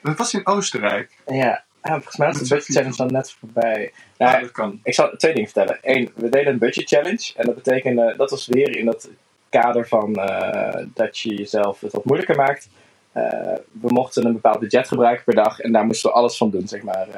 Het 0.00 0.18
was 0.18 0.34
in 0.34 0.46
Oostenrijk. 0.46 1.18
Ja, 1.26 1.64
volgens 1.82 2.16
mij 2.16 2.28
was 2.28 2.38
de 2.38 2.48
Budget 2.48 2.74
Challenge 2.74 2.96
dan 2.96 3.12
net 3.12 3.32
voorbij. 3.32 3.92
Nou, 4.18 4.32
ja, 4.32 4.40
dat 4.40 4.50
kan. 4.50 4.80
Ik 4.82 4.94
zal 4.94 5.16
twee 5.16 5.34
dingen 5.34 5.50
vertellen. 5.50 5.78
Eén, 5.82 6.10
we 6.14 6.28
deden 6.28 6.52
een 6.52 6.58
Budget 6.58 6.88
Challenge. 6.88 7.32
En 7.36 7.46
dat 7.46 7.54
betekende, 7.54 8.14
dat 8.16 8.30
was 8.30 8.46
weer 8.46 8.76
in 8.76 8.84
dat 8.84 9.08
kader 9.48 9.88
van 9.88 10.18
uh, 10.18 10.86
dat 10.94 11.18
je 11.18 11.34
jezelf 11.34 11.80
het 11.80 11.92
wat 11.92 12.04
moeilijker 12.04 12.36
maakt. 12.36 12.68
Uh, 13.14 13.54
we 13.80 13.88
mochten 13.88 14.26
een 14.26 14.32
bepaald 14.32 14.58
budget 14.58 14.88
gebruiken 14.88 15.24
per 15.24 15.34
dag 15.34 15.60
en 15.60 15.72
daar 15.72 15.84
moesten 15.84 16.10
we 16.10 16.16
alles 16.16 16.36
van 16.36 16.50
doen, 16.50 16.68
zeg 16.68 16.82
maar. 16.82 17.08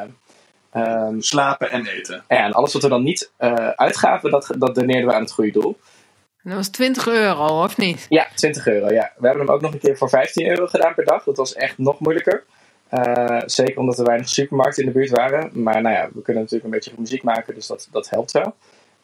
Um, 0.74 1.22
Slapen 1.22 1.70
en 1.70 1.86
eten. 1.86 2.24
En 2.26 2.53
alles 2.53 2.72
wat 2.72 2.82
we 2.82 2.88
dan 2.88 3.03
niet 3.03 3.32
uh, 3.38 3.68
uitgaven, 3.68 4.30
dat, 4.30 4.55
dat 4.59 4.74
doneerden 4.74 5.07
we 5.07 5.14
aan 5.14 5.22
het 5.22 5.32
goede 5.32 5.51
doel. 5.51 5.78
Dat 6.42 6.55
was 6.55 6.68
20 6.68 7.07
euro, 7.07 7.62
of 7.62 7.76
niet? 7.76 8.07
Ja, 8.09 8.26
20 8.34 8.66
euro, 8.66 8.92
ja. 8.92 9.12
We 9.16 9.26
hebben 9.26 9.47
hem 9.47 9.55
ook 9.55 9.61
nog 9.61 9.72
een 9.72 9.78
keer 9.78 9.97
voor 9.97 10.09
15 10.09 10.47
euro 10.47 10.66
gedaan 10.66 10.94
per 10.94 11.05
dag. 11.05 11.24
Dat 11.24 11.36
was 11.36 11.55
echt 11.55 11.78
nog 11.78 12.01
moeilijker. 12.01 12.44
Uh, 12.90 13.40
zeker 13.47 13.78
omdat 13.78 13.99
er 13.99 14.05
weinig 14.05 14.28
supermarkten 14.28 14.82
in 14.82 14.88
de 14.88 14.99
buurt 14.99 15.11
waren. 15.11 15.51
Maar 15.62 15.82
nou 15.82 15.94
ja, 15.94 16.09
we 16.14 16.22
kunnen 16.22 16.42
natuurlijk 16.42 16.64
een 16.64 16.78
beetje 16.78 16.92
muziek 16.99 17.22
maken, 17.22 17.55
dus 17.55 17.66
dat, 17.66 17.88
dat 17.90 18.11
helpt 18.11 18.30
wel. 18.30 18.55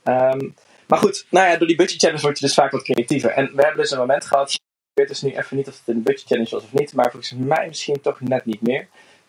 Um, 0.05 0.55
maar 0.87 0.99
goed, 0.99 1.27
nou 1.29 1.49
ja, 1.49 1.57
door 1.57 1.67
die 1.67 1.77
budget 1.77 2.01
challenge 2.01 2.23
word 2.23 2.39
je 2.39 2.45
dus 2.45 2.55
vaak 2.55 2.71
wat 2.71 2.83
creatiever. 2.83 3.31
En 3.31 3.45
we 3.55 3.63
hebben 3.63 3.81
dus 3.81 3.91
een 3.91 3.99
moment 3.99 4.25
gehad, 4.27 4.61
weet 4.95 5.09
dus 5.09 5.23
nu 5.23 5.37
even 5.37 5.57
niet 5.57 5.69
of 5.69 5.79
het 5.79 5.95
een 5.95 6.03
budget 6.03 6.27
challenge 6.27 6.51
was 6.51 6.65
of 6.65 6.73
niet, 6.73 6.93
maar 6.93 7.11
volgens 7.11 7.33
mij 7.33 7.67
misschien 7.67 8.01
toch 8.01 8.21
net 8.21 8.45
niet 8.45 8.63
meer. 8.63 8.89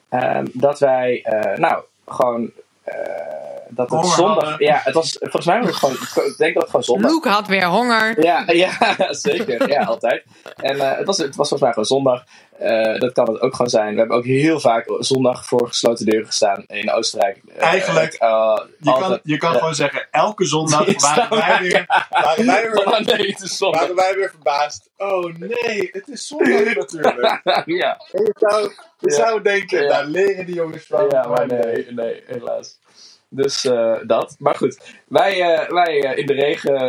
Um, 0.09 0.51
dat 0.53 0.80
wij, 0.80 1.26
uh, 1.26 1.57
nou, 1.57 1.84
gewoon 2.05 2.51
uh, 2.88 3.53
dat 3.70 3.89
het 3.89 3.99
Honger 3.99 4.16
zondag. 4.16 4.43
hadden. 4.49 4.68
Ja, 4.68 4.80
het 4.84 4.93
was 4.93 5.18
volgens 5.20 5.45
mij 5.45 5.59
was 5.59 5.68
het 5.68 5.76
gewoon. 5.76 5.95
Ik 6.28 6.38
denk 6.38 6.53
dat 6.53 6.61
het 6.61 6.72
gewoon 6.72 6.86
zondag. 6.86 7.11
Luke 7.11 7.30
had 7.30 7.47
weer 7.47 7.66
honger. 7.66 8.24
Ja, 8.24 8.43
ja 8.64 8.74
zeker. 9.14 9.70
Ja, 9.70 9.84
altijd. 9.84 10.24
En 10.55 10.76
uh, 10.76 10.97
het, 10.97 11.05
was, 11.05 11.18
het 11.18 11.36
was 11.36 11.47
volgens 11.49 11.61
mij 11.61 11.70
gewoon 11.70 11.86
zondag. 11.86 12.24
Uh, 12.61 12.99
dat 12.99 13.11
kan 13.14 13.28
het 13.34 13.41
ook 13.41 13.51
gewoon 13.55 13.70
zijn. 13.70 13.93
We 13.93 13.99
hebben 13.99 14.18
ook 14.18 14.26
heel 14.26 14.59
vaak 14.59 14.86
zondag 14.99 15.45
voor 15.45 15.68
gesloten 15.68 16.05
deuren 16.05 16.26
gestaan 16.28 16.64
in 16.68 16.91
Oostenrijk. 16.91 17.41
Uh, 17.45 17.61
Eigenlijk, 17.64 18.11
je 18.14 18.59
kan, 18.99 19.20
je 19.24 19.38
kan 19.38 19.53
gewoon 19.53 19.76
zeggen, 19.76 20.07
elke 20.11 20.45
zondag 20.45 20.86
waren 21.01 21.38
wij 21.38 21.59
weer, 21.61 21.86
waren 22.09 22.45
wij 22.45 22.61
weer, 22.61 22.86
Oh 22.88 22.99
nee, 22.99 23.28
het 23.32 23.41
is 23.41 23.57
zondag. 23.57 23.80
waren 23.82 23.95
wij 23.95 24.14
weer 24.16 24.30
verbaasd. 24.30 24.89
Oh 24.97 25.34
nee, 25.38 25.89
het 25.91 26.07
is 26.07 26.28
zondag 26.28 26.76
natuurlijk. 26.76 27.41
ja. 27.66 28.01
En 28.11 28.24
je 28.24 28.34
zou, 28.39 28.61
je 28.99 29.09
Ja. 29.09 29.16
zou 29.16 29.41
denken, 29.41 29.84
Ja. 29.84 29.89
daar 29.89 30.05
leren 30.05 30.45
die 30.45 30.55
jongens 30.55 30.86
van. 30.88 31.05
Ja, 31.09 31.28
maar 31.28 31.47
nee, 31.47 31.88
nee, 31.91 32.24
helaas. 32.28 32.80
Dus 33.36 33.66
eh, 33.66 33.96
dat. 34.08 34.36
Maar 34.40 34.56
goed, 34.56 34.80
wij, 35.08 35.42
eh, 35.42 35.70
wij 35.70 36.04
eh, 36.04 36.18
in 36.18 36.26
de 36.26 36.34
regen 36.34 36.82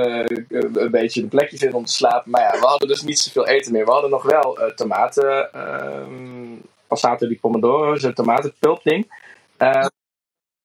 een 0.83 0.91
beetje 0.91 1.23
een 1.23 1.29
plekje 1.29 1.57
vinden 1.57 1.79
om 1.79 1.85
te 1.85 1.93
slapen. 1.93 2.31
Maar 2.31 2.43
ja, 2.43 2.61
we 2.61 2.67
hadden 2.67 2.89
dus 2.89 3.03
niet 3.03 3.19
zoveel 3.19 3.47
eten 3.47 3.73
meer. 3.73 3.85
We 3.85 3.91
hadden 3.91 4.11
nog 4.11 4.23
wel 4.23 4.59
tomaten, 4.75 5.53
ehm 5.53 6.55
passato 6.95 7.27
di 7.27 7.39
pomodoro, 7.39 7.97
zo'n 7.97 8.13
tomatenpulpding. 8.13 9.13
Eh, 9.57 9.87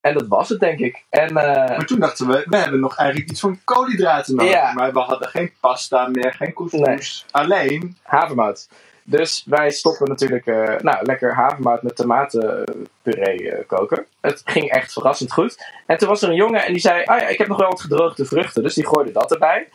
en 0.00 0.14
dat 0.14 0.26
was 0.26 0.48
het, 0.48 0.60
denk 0.60 0.78
ik. 0.78 1.04
En 1.08 1.32
Maar 1.32 1.86
toen 1.86 2.00
dachten 2.00 2.26
we, 2.26 2.44
we 2.48 2.56
hebben 2.56 2.80
nog 2.80 2.96
eigenlijk 2.96 3.30
iets 3.30 3.40
van 3.40 3.60
koolhydraten 3.64 4.34
nodig. 4.34 4.52
Ja. 4.52 4.72
Maar 4.72 4.92
we 4.92 4.98
hadden 4.98 5.28
geen 5.28 5.52
pasta 5.60 6.08
meer, 6.08 6.32
geen 6.32 6.52
couscous. 6.52 7.26
Alleen, 7.30 7.96
havermout. 8.02 8.68
Dus 9.10 9.44
wij 9.46 9.70
stoppen 9.70 10.08
natuurlijk 10.08 10.46
eh, 10.46 10.76
nou, 10.80 11.04
lekker 11.04 11.34
havermout 11.34 11.82
met 11.82 11.96
tomatenpuree 11.96 13.50
eh, 13.50 13.66
koken. 13.66 14.06
Het 14.20 14.42
ging 14.44 14.70
echt 14.70 14.92
verrassend 14.92 15.32
goed. 15.32 15.66
En 15.86 15.98
toen 15.98 16.08
was 16.08 16.22
er 16.22 16.28
een 16.28 16.34
jongen 16.34 16.64
en 16.64 16.72
die 16.72 16.80
zei: 16.80 17.04
ah 17.04 17.20
ja, 17.20 17.28
ik 17.28 17.38
heb 17.38 17.46
nog 17.46 17.58
wel 17.58 17.68
wat 17.68 17.80
gedroogde 17.80 18.24
vruchten. 18.24 18.62
Dus 18.62 18.74
die 18.74 18.86
gooide 18.86 19.12
dat 19.12 19.32
erbij. 19.32 19.68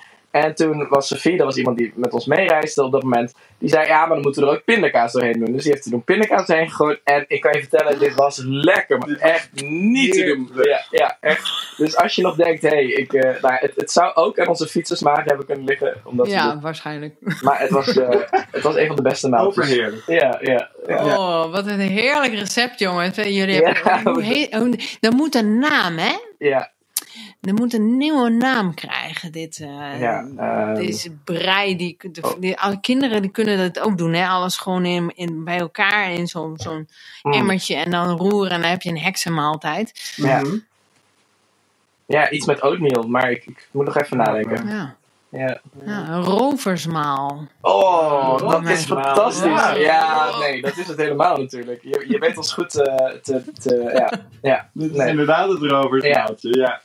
En 0.43 0.55
toen 0.55 0.87
was 0.89 1.07
Sophie, 1.07 1.37
dat 1.37 1.45
was 1.45 1.57
iemand 1.57 1.77
die 1.77 1.91
met 1.95 2.13
ons 2.13 2.25
meereisde 2.25 2.83
op 2.83 2.91
dat 2.91 3.03
moment. 3.03 3.33
Die 3.57 3.69
zei: 3.69 3.87
Ja, 3.87 3.99
maar 3.99 4.09
dan 4.15 4.21
moeten 4.21 4.41
we 4.43 4.47
er 4.49 4.55
ook 4.55 4.63
pindakaas 4.63 5.11
doorheen 5.11 5.39
doen. 5.45 5.51
Dus 5.53 5.63
die 5.63 5.71
heeft 5.71 5.85
er 5.85 5.91
toen 5.91 6.03
pindakaas 6.03 6.47
doorheen 6.47 6.69
gegooid. 6.69 6.99
En 7.03 7.25
ik 7.27 7.41
kan 7.41 7.51
je 7.53 7.59
vertellen, 7.59 7.99
dit 7.99 8.15
was 8.15 8.41
lekker. 8.43 8.97
Maar 8.97 9.09
echt 9.09 9.49
niet 9.61 10.13
te 10.13 10.23
doen. 10.25 10.49
Ja, 10.63 10.85
ja, 10.89 11.17
echt. 11.19 11.73
Dus 11.77 11.95
als 11.97 12.15
je 12.15 12.21
nog 12.21 12.35
denkt: 12.35 12.61
hé, 12.61 12.67
hey, 12.69 12.85
ik, 12.85 13.13
eh, 13.13 13.41
nou, 13.41 13.55
het, 13.59 13.71
het 13.75 13.91
zou 13.91 14.15
ook 14.15 14.39
aan 14.39 14.47
onze 14.47 14.67
fietsersmaag 14.67 15.23
hebben 15.25 15.45
kunnen 15.45 15.65
liggen. 15.65 15.95
Omdat 16.03 16.27
Ja, 16.27 16.53
dit- 16.53 16.61
waarschijnlijk. 16.61 17.15
maar 17.41 17.59
het 17.59 17.69
was, 17.69 17.97
eh, 17.97 18.09
het 18.51 18.63
was 18.63 18.75
een 18.75 18.87
van 18.87 18.95
de 18.95 19.01
beste 19.01 19.29
maaltijden. 19.29 19.63
overheerlijk. 19.63 20.03
Ja, 20.07 20.37
ja. 20.41 20.69
ja. 20.87 21.05
Oh, 21.17 21.51
wat 21.51 21.67
een 21.67 21.79
heerlijk 21.79 22.33
recept, 22.33 22.79
jongens. 22.79 23.15
Jullie 23.15 23.61
Ja. 23.61 23.73
hebben, 23.83 24.79
dat 24.99 25.13
moet 25.13 25.35
een 25.35 25.59
naam, 25.59 25.97
hè? 25.97 26.13
ja, 26.37 26.71
Dat 27.45 27.59
moet 27.59 27.73
een 27.73 27.97
nieuwe 27.97 28.29
naam 28.29 28.73
krijgen, 28.73 29.31
dit. 29.31 29.59
eh, 29.59 29.99
ja 29.99 30.25
ehm, 30.37 30.73
Deze 30.75 31.11
brei, 31.23 31.75
die, 31.75 31.97
de, 32.11 32.21
Oh. 32.21 32.33
die- 32.39 32.57
alle 32.59 32.79
kinderen 32.79 33.21
die 33.21 33.31
kunnen 33.31 33.57
dat 33.57 33.79
ook 33.83 33.97
doen. 33.97 34.13
Hè? 34.13 34.27
Alles 34.27 34.57
gewoon 34.57 34.85
in, 34.85 35.11
in, 35.15 35.43
bij 35.43 35.57
elkaar 35.59 36.11
in 36.11 36.27
zo'n 36.27 36.53
zo'n 36.57 36.87
mm. 37.23 37.31
emmertje 37.33 37.75
en 37.75 37.91
dan 37.91 38.17
roeren. 38.17 38.51
En 38.51 38.61
dan 38.61 38.69
heb 38.69 38.81
je 38.81 38.89
een 38.89 38.99
heksenmaaltijd. 38.99 40.13
Ja. 40.15 40.41
Mhm. 40.41 40.55
ja, 42.05 42.29
iets 42.29 42.45
met 42.45 42.61
oatmeal, 42.61 43.03
maar 43.03 43.31
ik, 43.31 43.45
ik 43.45 43.67
moet 43.71 43.85
nog 43.85 43.97
even 43.97 44.17
nadenken. 44.17 44.67
Ja, 44.67 44.95
Ja. 45.35 45.61
ja 45.85 46.09
een 46.09 46.23
roversmaal. 46.23 47.47
Oh, 47.61 48.37
dat 48.37 48.69
is 48.69 48.85
fantastisch. 48.85 49.45
Ja. 49.45 49.73
Ja, 49.75 50.37
nee, 50.39 50.61
dat 50.61 50.77
is 50.77 50.87
het 50.87 50.97
helemaal 50.97 51.37
natuurlijk. 51.37 51.83
Je, 51.83 52.05
je 52.07 52.19
weet 52.19 52.37
ons 52.37 52.53
goed 52.53 52.81
eh, 52.81 53.07
te, 53.21 53.43
te, 53.61 53.91
ja, 53.93 54.11
ja, 54.41 54.69
Dit 54.73 54.91
is 54.91 54.97
nee. 54.97 55.09
inderdaad 55.09 55.49
het 55.49 55.61
roversmaaltje, 55.61 56.57
ja. 56.57 56.81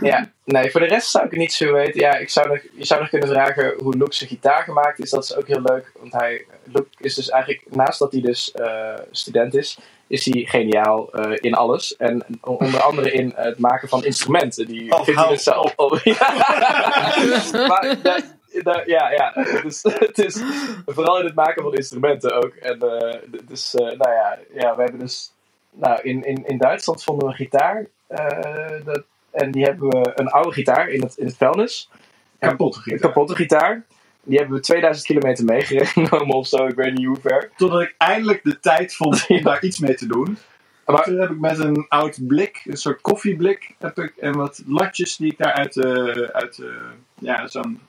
ja. 0.00 0.30
Nee, 0.44 0.70
voor 0.70 0.80
de 0.80 0.86
rest 0.86 1.10
zou 1.10 1.24
ik 1.24 1.30
het 1.30 1.40
niet 1.40 1.52
zo 1.52 1.72
weten. 1.72 2.00
Ja, 2.00 2.14
ik 2.16 2.30
zou 2.30 2.48
nog, 2.48 2.58
je 2.76 2.84
zou 2.84 3.00
nog 3.00 3.10
kunnen 3.10 3.28
vragen 3.28 3.74
hoe 3.82 3.96
Luke 3.96 4.14
zijn 4.14 4.30
gitaar 4.30 4.62
gemaakt 4.62 4.98
is. 4.98 5.10
Dat 5.10 5.24
is 5.24 5.36
ook 5.36 5.46
heel 5.46 5.62
leuk, 5.62 5.92
want 6.00 6.12
hij, 6.12 6.44
Luke 6.64 6.88
is 6.98 7.14
dus 7.14 7.28
eigenlijk, 7.28 7.64
naast 7.70 7.98
dat 7.98 8.12
hij 8.12 8.20
dus 8.20 8.52
eh, 8.52 8.94
student 9.10 9.54
is, 9.54 9.78
is 10.06 10.24
hij 10.24 10.44
geniaal 10.44 11.12
eh, 11.12 11.32
in 11.40 11.54
alles. 11.54 11.96
En 11.96 12.24
onder 12.40 12.80
andere 12.82 13.12
in 13.12 13.32
het 13.36 13.58
maken 13.58 13.88
van 13.88 14.04
instrumenten. 14.04 14.66
Die 14.66 14.92
Oh, 14.92 15.02
vindt 15.04 15.20
hij 15.20 15.28
dus 15.28 15.42
zelf 15.42 15.72
op. 15.76 16.00
Ja. 16.04 16.16
maar 17.68 17.96
da- 18.02 18.20
da- 18.62 18.82
ja, 18.86 19.10
ja. 19.10 19.32
Dus, 19.62 19.82
het 20.06 20.18
is 20.18 20.42
vooral 20.86 21.18
in 21.18 21.24
het 21.24 21.34
maken 21.34 21.62
van 21.62 21.74
instrumenten 21.74 22.34
ook. 22.44 22.54
En 22.54 22.80
eh, 22.80 23.18
dus, 23.46 23.74
eh, 23.74 23.84
nou 23.84 24.10
ja, 24.12 24.38
ja, 24.54 24.76
we 24.76 24.82
hebben 24.82 25.00
dus, 25.00 25.32
nou, 25.70 26.00
in, 26.02 26.22
in, 26.24 26.44
in 26.46 26.58
Duitsland 26.58 27.02
vonden 27.04 27.24
we 27.26 27.30
een 27.32 27.38
gitaar. 27.38 27.86
eh, 28.06 28.84
dat, 28.84 29.02
en 29.30 29.50
die 29.50 29.64
hebben 29.64 29.88
we 29.88 30.12
een 30.14 30.28
oude 30.28 30.52
gitaar 30.52 30.88
in 30.88 31.02
het, 31.02 31.16
in 31.16 31.26
het 31.26 31.36
vuilnis. 31.36 31.90
Kapot 32.38 32.74
Een 32.76 32.82
gegeten. 32.82 33.00
kapotte 33.08 33.34
gitaar. 33.34 33.84
Die 34.26 34.38
hebben 34.38 34.56
we 34.56 34.62
2000 34.62 35.06
kilometer 35.06 35.44
meegenomen 35.44 36.34
of 36.36 36.46
zo, 36.46 36.66
ik 36.66 36.74
weet 36.74 36.94
niet 36.94 37.06
hoe 37.06 37.20
ver. 37.20 37.50
Totdat 37.56 37.80
ik 37.82 37.94
eindelijk 37.98 38.44
de 38.44 38.60
tijd 38.60 38.94
vond 38.94 39.24
om 39.28 39.42
daar 39.42 39.64
iets 39.64 39.78
mee 39.78 39.94
te 39.94 40.06
doen. 40.06 40.38
Maar- 40.86 41.04
Toen 41.04 41.18
heb 41.20 41.30
ik 41.30 41.38
met 41.40 41.58
een 41.58 41.86
oud 41.88 42.26
blik, 42.26 42.60
een 42.64 42.76
soort 42.76 43.00
koffieblik, 43.00 43.74
heb 43.78 43.98
ik, 43.98 44.12
en 44.16 44.32
wat 44.36 44.62
latjes 44.66 45.16
die 45.16 45.30
ik 45.32 45.38
daar 45.38 45.52
uit, 45.52 45.72
de 45.74 46.28
uit 46.32 46.56
de 46.56 46.78
ja, 47.18 47.46
zo'n 47.46 47.80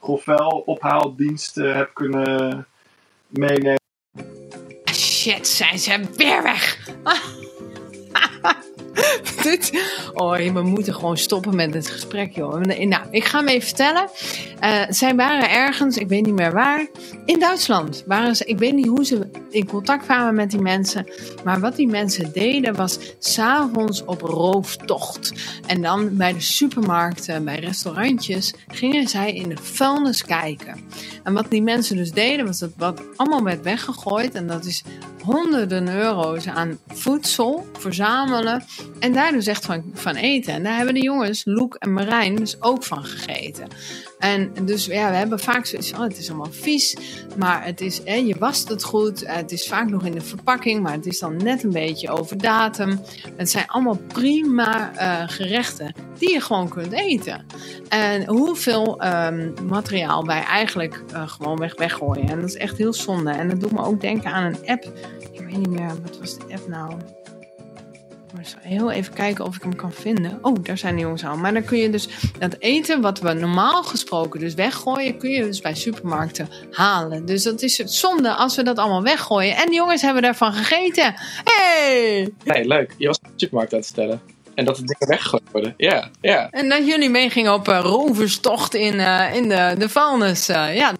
grofvel 0.00 0.62
ophaaldienst 0.66 1.58
eh, 1.58 1.74
heb 1.74 1.90
kunnen 1.94 2.66
meenemen. 3.26 3.76
Shit, 4.92 5.48
zijn 5.48 5.78
ze 5.78 6.00
weer 6.16 6.42
weg. 6.42 6.88
Oh, 10.14 10.36
we 10.36 10.62
moeten 10.62 10.94
gewoon 10.94 11.16
stoppen 11.16 11.56
met 11.56 11.72
dit 11.72 11.90
gesprek, 11.90 12.34
joh. 12.34 12.60
Nou, 12.60 13.02
ik 13.10 13.24
ga 13.24 13.38
hem 13.38 13.48
even 13.48 13.66
vertellen. 13.66 14.08
Uh, 14.64 14.82
zij 14.88 15.14
waren 15.14 15.50
ergens, 15.50 15.96
ik 15.96 16.08
weet 16.08 16.26
niet 16.26 16.34
meer 16.34 16.52
waar, 16.52 16.86
in 17.24 17.38
Duitsland. 17.38 18.04
Waren 18.06 18.36
ze, 18.36 18.44
ik 18.44 18.58
weet 18.58 18.74
niet 18.74 18.86
hoe 18.86 19.04
ze 19.04 19.30
in 19.50 19.66
contact 19.66 20.04
kwamen 20.04 20.34
met 20.34 20.50
die 20.50 20.60
mensen. 20.60 21.06
Maar 21.44 21.60
wat 21.60 21.76
die 21.76 21.86
mensen 21.86 22.32
deden 22.32 22.74
was 22.74 22.98
s'avonds 23.18 24.04
op 24.04 24.20
rooftocht. 24.20 25.32
En 25.66 25.82
dan 25.82 26.16
bij 26.16 26.32
de 26.32 26.40
supermarkten, 26.40 27.44
bij 27.44 27.58
restaurantjes, 27.58 28.54
gingen 28.68 29.08
zij 29.08 29.34
in 29.34 29.48
de 29.48 29.56
vuilnis 29.62 30.24
kijken. 30.24 30.80
En 31.22 31.32
wat 31.32 31.50
die 31.50 31.62
mensen 31.62 31.96
dus 31.96 32.10
deden, 32.10 32.46
was 32.46 32.58
dat 32.58 32.70
wat 32.76 33.02
allemaal 33.16 33.42
werd 33.42 33.62
weggegooid. 33.62 34.34
En 34.34 34.46
dat 34.46 34.64
is 34.64 34.84
honderden 35.22 35.96
euro's 35.96 36.46
aan 36.46 36.78
voedsel 36.86 37.66
verzamelen 37.78 38.64
en 38.98 39.12
daar 39.12 39.32
dus 39.32 39.46
echt 39.46 39.64
van, 39.64 39.84
van 39.94 40.14
eten. 40.14 40.52
En 40.52 40.62
daar 40.62 40.76
hebben 40.76 40.94
de 40.94 41.02
jongens, 41.02 41.42
Loek 41.44 41.74
en 41.74 41.92
Marijn, 41.92 42.36
dus 42.36 42.62
ook 42.62 42.84
van 42.84 43.04
gegeten. 43.04 43.68
En 44.18 44.52
dus 44.62 44.84
ja, 44.84 45.10
we 45.10 45.16
hebben 45.16 45.40
vaak 45.40 45.66
zoiets 45.66 45.92
oh, 45.92 46.00
het 46.00 46.18
is 46.18 46.28
allemaal 46.28 46.52
vies, 46.52 46.96
maar 47.36 47.64
het 47.64 47.80
is, 47.80 48.00
hè, 48.04 48.14
je 48.14 48.36
wast 48.38 48.68
het 48.68 48.84
goed. 48.84 49.26
Het 49.26 49.52
is 49.52 49.66
vaak 49.66 49.88
nog 49.88 50.04
in 50.04 50.12
de 50.12 50.20
verpakking, 50.20 50.82
maar 50.82 50.92
het 50.92 51.06
is 51.06 51.18
dan 51.18 51.36
net 51.36 51.62
een 51.62 51.72
beetje 51.72 52.10
over 52.10 52.38
datum. 52.38 53.00
Het 53.36 53.50
zijn 53.50 53.66
allemaal 53.66 53.98
prima 54.06 54.92
uh, 54.94 55.28
gerechten 55.28 55.94
die 56.18 56.32
je 56.32 56.40
gewoon 56.40 56.68
kunt 56.68 56.92
eten. 56.92 57.46
En 57.88 58.26
hoeveel 58.26 59.04
um, 59.04 59.54
materiaal 59.66 60.24
wij 60.24 60.42
eigenlijk 60.42 61.02
uh, 61.12 61.28
gewoon 61.28 61.58
weg 61.58 61.76
weggooien. 61.76 62.28
En 62.28 62.40
dat 62.40 62.48
is 62.48 62.56
echt 62.56 62.76
heel 62.76 62.92
zonde. 62.92 63.30
En 63.30 63.48
dat 63.48 63.60
doet 63.60 63.72
me 63.72 63.84
ook 63.84 64.00
denken 64.00 64.32
aan 64.32 64.44
een 64.44 64.66
app. 64.66 64.84
Ik 65.32 65.40
weet 65.40 65.56
niet 65.56 65.70
meer, 65.70 65.92
wat 66.02 66.18
was 66.18 66.38
de 66.38 66.54
app 66.54 66.68
nou? 66.68 66.92
Maar 68.34 68.44
heel 68.60 68.90
even 68.90 69.12
kijken 69.14 69.44
of 69.44 69.56
ik 69.56 69.62
hem 69.62 69.76
kan 69.76 69.92
vinden. 69.92 70.38
Oh, 70.42 70.56
daar 70.62 70.78
zijn 70.78 70.94
de 70.94 71.00
jongens 71.00 71.24
al. 71.24 71.36
Maar 71.36 71.52
dan 71.52 71.64
kun 71.64 71.78
je 71.78 71.90
dus 71.90 72.08
dat 72.38 72.56
eten 72.58 73.00
wat 73.00 73.20
we 73.20 73.32
normaal 73.32 73.82
gesproken 73.82 74.40
dus 74.40 74.54
weggooien, 74.54 75.18
kun 75.18 75.30
je 75.30 75.42
dus 75.42 75.60
bij 75.60 75.74
supermarkten 75.74 76.48
halen. 76.70 77.26
Dus 77.26 77.42
dat 77.42 77.62
is 77.62 77.78
het 77.78 77.92
zonde 77.92 78.34
als 78.34 78.56
we 78.56 78.62
dat 78.62 78.78
allemaal 78.78 79.02
weggooien. 79.02 79.56
En 79.56 79.66
de 79.66 79.74
jongens 79.74 80.02
hebben 80.02 80.22
daarvan 80.22 80.52
gegeten. 80.52 81.14
Hey! 81.44 82.30
Nee, 82.44 82.66
leuk. 82.66 82.94
Je 82.96 83.06
was 83.06 83.20
de 83.20 83.28
supermarkt 83.36 83.72
aan 83.72 83.78
het 83.78 83.88
stellen. 83.88 84.20
En 84.54 84.64
dat 84.64 84.76
de 84.76 84.82
dingen 84.82 85.08
weggegooid 85.08 85.42
worden. 85.52 85.74
Ja, 85.76 86.10
ja. 86.20 86.50
En 86.50 86.68
dat 86.68 86.86
jullie 86.86 87.10
meegingen 87.10 87.54
op 87.54 87.68
uh, 87.68 87.80
roverstocht 87.82 88.74
in, 88.74 88.94
uh, 88.94 89.34
in 89.34 89.48
de, 89.48 89.74
de 89.78 89.88
vuilnis. 89.88 90.48
Uh, 90.48 90.76
ja, 90.76 90.92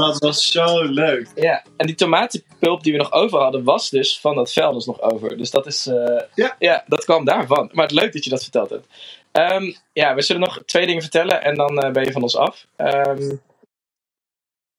dat 0.00 0.18
was 0.18 0.50
zo 0.50 0.82
leuk. 0.82 1.28
Ja, 1.34 1.64
en 1.76 1.86
die 1.86 1.94
tomatenpulp 1.94 2.82
die 2.82 2.92
we 2.92 2.98
nog 2.98 3.12
over 3.12 3.40
hadden, 3.40 3.64
was 3.64 3.90
dus 3.90 4.20
van 4.20 4.34
dat 4.34 4.52
vuilnis 4.52 4.86
nog 4.86 5.00
over. 5.00 5.36
Dus 5.36 5.50
dat 5.50 5.66
is. 5.66 5.86
Uh, 5.86 6.20
ja. 6.34 6.56
ja, 6.58 6.84
dat 6.86 7.04
kwam 7.04 7.24
daarvan. 7.24 7.70
Maar 7.72 7.84
het 7.84 7.94
leuk 7.94 8.12
dat 8.12 8.24
je 8.24 8.30
dat 8.30 8.42
verteld 8.42 8.70
hebt. 8.70 8.86
Um, 9.32 9.76
ja, 9.92 10.14
we 10.14 10.22
zullen 10.22 10.42
nog 10.42 10.62
twee 10.66 10.86
dingen 10.86 11.02
vertellen 11.02 11.42
en 11.42 11.54
dan 11.54 11.84
uh, 11.84 11.90
ben 11.90 12.04
je 12.04 12.12
van 12.12 12.22
ons 12.22 12.36
af. 12.36 12.66
Um, 12.76 13.40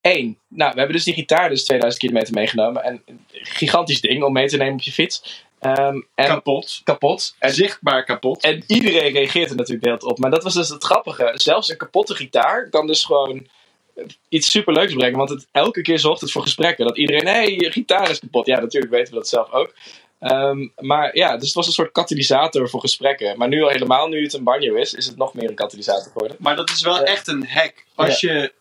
Eén, 0.00 0.38
nou, 0.48 0.72
we 0.72 0.78
hebben 0.78 0.96
dus 0.96 1.04
die 1.04 1.14
gitaar 1.14 1.48
dus 1.48 1.64
2000 1.64 2.02
kilometer 2.02 2.34
meegenomen. 2.34 2.82
En 2.82 3.02
een 3.06 3.26
gigantisch 3.30 4.00
ding 4.00 4.22
om 4.22 4.32
mee 4.32 4.48
te 4.48 4.56
nemen 4.56 4.74
op 4.74 4.80
je 4.80 4.92
fiets. 4.92 5.44
Um, 5.60 6.06
en 6.14 6.26
kapot. 6.26 6.80
Kapot. 6.84 7.34
En, 7.38 7.52
Zichtbaar 7.52 8.04
kapot. 8.04 8.42
En 8.42 8.64
iedereen 8.66 9.12
reageert 9.12 9.50
er 9.50 9.56
natuurlijk 9.56 9.84
heel 9.84 10.10
op. 10.10 10.18
Maar 10.18 10.30
dat 10.30 10.42
was 10.42 10.54
dus 10.54 10.68
het 10.68 10.84
grappige. 10.84 11.32
Zelfs 11.34 11.68
een 11.68 11.76
kapotte 11.76 12.14
gitaar 12.14 12.68
kan 12.68 12.86
dus 12.86 13.04
gewoon 13.04 13.46
iets 14.28 14.50
superleuks 14.50 14.94
brengen. 14.94 15.18
Want 15.18 15.30
het, 15.30 15.46
elke 15.52 15.82
keer 15.82 15.98
zorgt 15.98 16.20
het 16.20 16.32
voor 16.32 16.42
gesprekken. 16.42 16.86
Dat 16.86 16.98
iedereen, 16.98 17.26
hé, 17.26 17.32
hey, 17.32 17.54
je 17.54 17.70
gitaar 17.70 18.10
is 18.10 18.18
kapot. 18.18 18.46
Ja, 18.46 18.60
natuurlijk 18.60 18.92
weten 18.92 19.12
we 19.12 19.18
dat 19.18 19.28
zelf 19.28 19.50
ook. 19.50 19.74
Um, 20.20 20.72
maar 20.76 21.16
ja, 21.16 21.36
dus 21.36 21.46
het 21.46 21.54
was 21.54 21.66
een 21.66 21.72
soort 21.72 21.92
katalysator 21.92 22.68
voor 22.68 22.80
gesprekken. 22.80 23.38
Maar 23.38 23.48
nu 23.48 23.62
al 23.62 23.68
helemaal, 23.68 24.08
nu 24.08 24.22
het 24.22 24.32
een 24.32 24.44
banjo 24.44 24.74
is, 24.74 24.94
is 24.94 25.06
het 25.06 25.16
nog 25.16 25.34
meer 25.34 25.48
een 25.48 25.54
katalysator 25.54 26.12
geworden. 26.12 26.36
Maar 26.40 26.56
dat 26.56 26.70
is 26.70 26.82
wel 26.82 27.02
echt 27.02 27.28
een 27.28 27.46
hack. 27.46 27.84
Als, 27.94 28.20
je, 28.20 28.52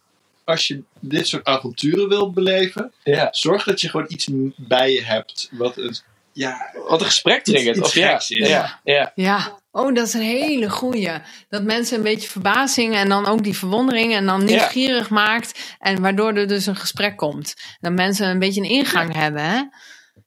als 0.44 0.68
je 0.68 0.84
dit 1.00 1.28
soort 1.28 1.46
avonturen 1.46 2.10
wilt 2.10 2.34
beleven, 2.34 2.94
ja. 3.04 3.28
zorg 3.32 3.64
dat 3.64 3.82
je 3.82 3.90
gewoon 3.90 4.06
iets 4.10 4.28
bij 4.56 4.94
je 4.94 5.04
hebt. 5.04 5.50
Wat 5.52 5.78
een, 5.78 5.96
ja, 6.34 6.74
wat 6.88 7.00
een 7.00 7.06
gesprek 7.06 7.44
triggert. 7.44 7.82
Of 7.82 7.94
ja, 7.94 8.22
ja, 8.28 8.80
ja. 8.84 9.12
ja. 9.16 9.61
Oh, 9.72 9.96
dat 9.96 10.08
is 10.08 10.14
een 10.14 10.22
hele 10.22 10.70
goeie. 10.70 11.12
Dat 11.50 11.64
mensen 11.64 11.98
een 11.98 12.04
beetje 12.04 12.30
verbazing 12.30 12.96
en 12.96 13.10
dan 13.10 13.26
ook 13.26 13.44
die 13.44 13.58
verwondering 13.58 14.14
en 14.14 14.26
dan 14.26 14.46
nieuwsgierig 14.46 15.10
maakt. 15.10 15.76
En 15.80 16.02
waardoor 16.02 16.34
er 16.34 16.48
dus 16.48 16.66
een 16.66 16.76
gesprek 16.76 17.18
komt. 17.18 17.56
Dat 17.80 17.92
mensen 17.92 18.30
een 18.30 18.40
beetje 18.40 18.62
een 18.62 18.70
ingang 18.70 19.14
hebben. 19.14 19.44
Hè? 19.44 19.62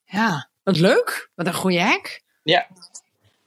Ja, 0.04 0.48
wat 0.62 0.78
leuk. 0.78 1.30
Wat 1.34 1.46
een 1.46 1.54
goede 1.54 1.80
hack. 1.80 2.20
Ja, 2.42 2.66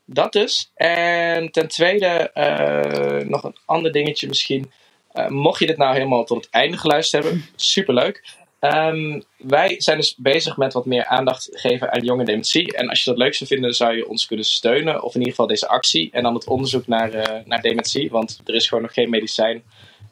dat 0.06 0.34
dus. 0.34 0.72
En 0.76 1.52
ten 1.52 1.68
tweede 1.68 2.32
uh, 2.34 3.30
nog 3.30 3.43
een 3.43 3.56
ander 3.66 3.91
dingetje 3.91 4.28
misschien. 4.28 4.72
Uh, 5.14 5.28
mocht 5.28 5.60
je 5.60 5.66
dit 5.66 5.78
nou 5.78 5.93
helemaal 5.93 6.24
tot 6.24 6.43
het 6.43 6.54
einde 6.54 6.78
geluisterd 6.78 7.24
hebben, 7.24 7.45
superleuk. 7.56 8.24
Um, 8.60 9.24
wij 9.38 9.82
zijn 9.82 9.97
dus 9.97 10.16
bezig 10.16 10.58
met 10.58 10.74
wat 10.74 10.86
meer 10.86 11.05
aandacht 11.05 11.49
geven 11.51 11.91
aan 11.91 12.03
jonge 12.03 12.26
dementie. 12.26 12.78
En 12.78 12.89
als 12.89 13.03
je 13.03 13.10
dat 13.10 13.20
leuk 13.20 13.36
zou 13.36 13.49
vinden, 13.49 13.74
zou 13.74 13.95
je 13.95 14.08
ons 14.08 14.26
kunnen 14.26 14.45
steunen. 14.45 15.03
Of 15.03 15.14
in 15.14 15.20
ieder 15.20 15.34
geval 15.34 15.47
deze 15.47 15.68
actie. 15.68 16.10
En 16.12 16.24
dan 16.24 16.34
het 16.34 16.47
onderzoek 16.47 16.88
naar, 16.88 17.16
uh, 17.16 17.24
naar 17.45 17.62
dementie. 17.62 18.10
Want 18.10 18.41
er 18.45 18.53
is 18.53 18.68
gewoon 18.68 18.84
nog 18.84 18.93
geen 18.93 19.10
medicijn 19.10 19.64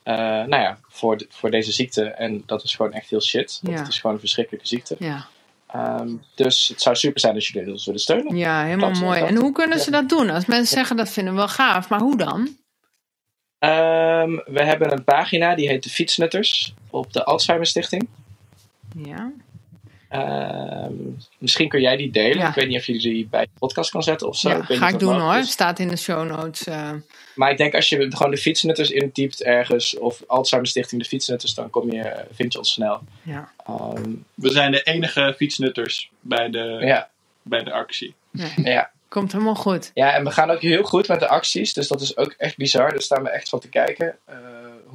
uh, 0.03 0.15
nou 0.23 0.61
ja, 0.61 0.77
voor, 0.87 1.17
de, 1.17 1.25
voor 1.29 1.51
deze 1.51 1.71
ziekte. 1.71 2.03
En 2.03 2.43
dat 2.45 2.63
is 2.63 2.75
gewoon 2.75 2.93
echt 2.93 3.09
heel 3.09 3.21
shit. 3.21 3.59
Want 3.61 3.75
ja. 3.75 3.79
het 3.79 3.91
is 3.91 3.99
gewoon 3.99 4.15
een 4.15 4.21
verschrikkelijke 4.21 4.67
ziekte. 4.67 4.95
Ja. 4.99 5.27
Um, 5.75 6.23
dus 6.35 6.67
het 6.67 6.81
zou 6.81 6.95
super 6.95 7.19
zijn 7.19 7.35
als 7.35 7.47
jullie 7.47 7.71
ons 7.71 7.85
willen 7.85 8.01
steunen. 8.01 8.35
Ja, 8.35 8.63
helemaal 8.63 8.91
mooi. 8.91 9.21
En 9.21 9.35
hoe 9.35 9.51
kunnen 9.51 9.79
ze 9.79 9.91
dat 9.91 10.09
doen? 10.09 10.29
Als 10.29 10.45
mensen 10.45 10.75
zeggen 10.75 10.97
dat 10.97 11.09
vinden 11.09 11.33
we 11.33 11.39
wel 11.39 11.47
gaaf, 11.47 11.89
maar 11.89 11.99
hoe 11.99 12.17
dan? 12.17 12.39
Um, 13.59 14.41
we 14.45 14.63
hebben 14.63 14.91
een 14.91 15.03
pagina 15.03 15.55
die 15.55 15.67
heet 15.67 15.83
de 15.83 15.89
Fietsnutters 15.89 16.73
op 16.89 17.13
de 17.13 17.23
Alzheimer 17.23 17.67
Stichting. 17.67 18.07
Ja. 18.95 19.31
Uh, 20.11 20.85
misschien 21.37 21.69
kun 21.69 21.81
jij 21.81 21.97
die 21.97 22.11
delen. 22.11 22.47
Ik 22.47 22.53
weet 22.53 22.67
niet 22.67 22.77
of 22.77 22.85
je 22.85 22.99
die 22.99 23.27
bij 23.27 23.43
de 23.43 23.49
podcast 23.59 23.91
kan 23.91 24.03
zetten 24.03 24.27
of 24.27 24.37
zo. 24.37 24.49
Ja, 24.49 24.55
ik 24.67 24.77
ga 24.77 24.87
ik 24.87 24.99
doen 24.99 25.19
hoor. 25.19 25.43
Staat 25.43 25.79
in 25.79 25.87
de 25.87 25.97
show 25.97 26.27
notes. 26.27 26.67
Uh... 26.67 26.91
Maar 27.35 27.51
ik 27.51 27.57
denk 27.57 27.75
als 27.75 27.89
je 27.89 28.07
gewoon 28.09 28.31
de 28.31 28.37
fietsnutters 28.37 28.89
intypt 28.89 29.43
ergens 29.43 29.97
of 29.97 30.23
Alzheimer 30.27 30.69
Stichting 30.69 31.01
de 31.01 31.07
fietsnutters, 31.07 31.53
dan 31.53 31.69
kom 31.69 31.91
je, 31.91 32.25
vind 32.31 32.53
je 32.53 32.59
ons 32.59 32.73
snel. 32.73 33.01
Ja. 33.21 33.51
Um, 33.69 34.25
We 34.33 34.49
zijn 34.49 34.71
de 34.71 34.81
enige 34.81 35.33
fietsnutters 35.37 36.09
bij 36.19 36.49
de, 36.49 36.77
ja. 36.81 37.09
bij 37.41 37.63
de 37.63 37.71
actie. 37.71 38.15
Ja. 38.31 38.47
ja. 38.73 38.91
Komt 39.07 39.31
helemaal 39.31 39.55
goed. 39.55 39.91
Ja, 39.93 40.13
en 40.13 40.23
we 40.23 40.31
gaan 40.31 40.51
ook 40.51 40.61
heel 40.61 40.83
goed 40.83 41.07
met 41.07 41.19
de 41.19 41.27
acties. 41.27 41.73
Dus 41.73 41.87
dat 41.87 42.01
is 42.01 42.17
ook 42.17 42.35
echt 42.37 42.57
bizar. 42.57 42.89
Daar 42.89 43.01
staan 43.01 43.23
we 43.23 43.29
echt 43.29 43.49
van 43.49 43.59
te 43.59 43.69
kijken. 43.69 44.17
Uh, 44.29 44.35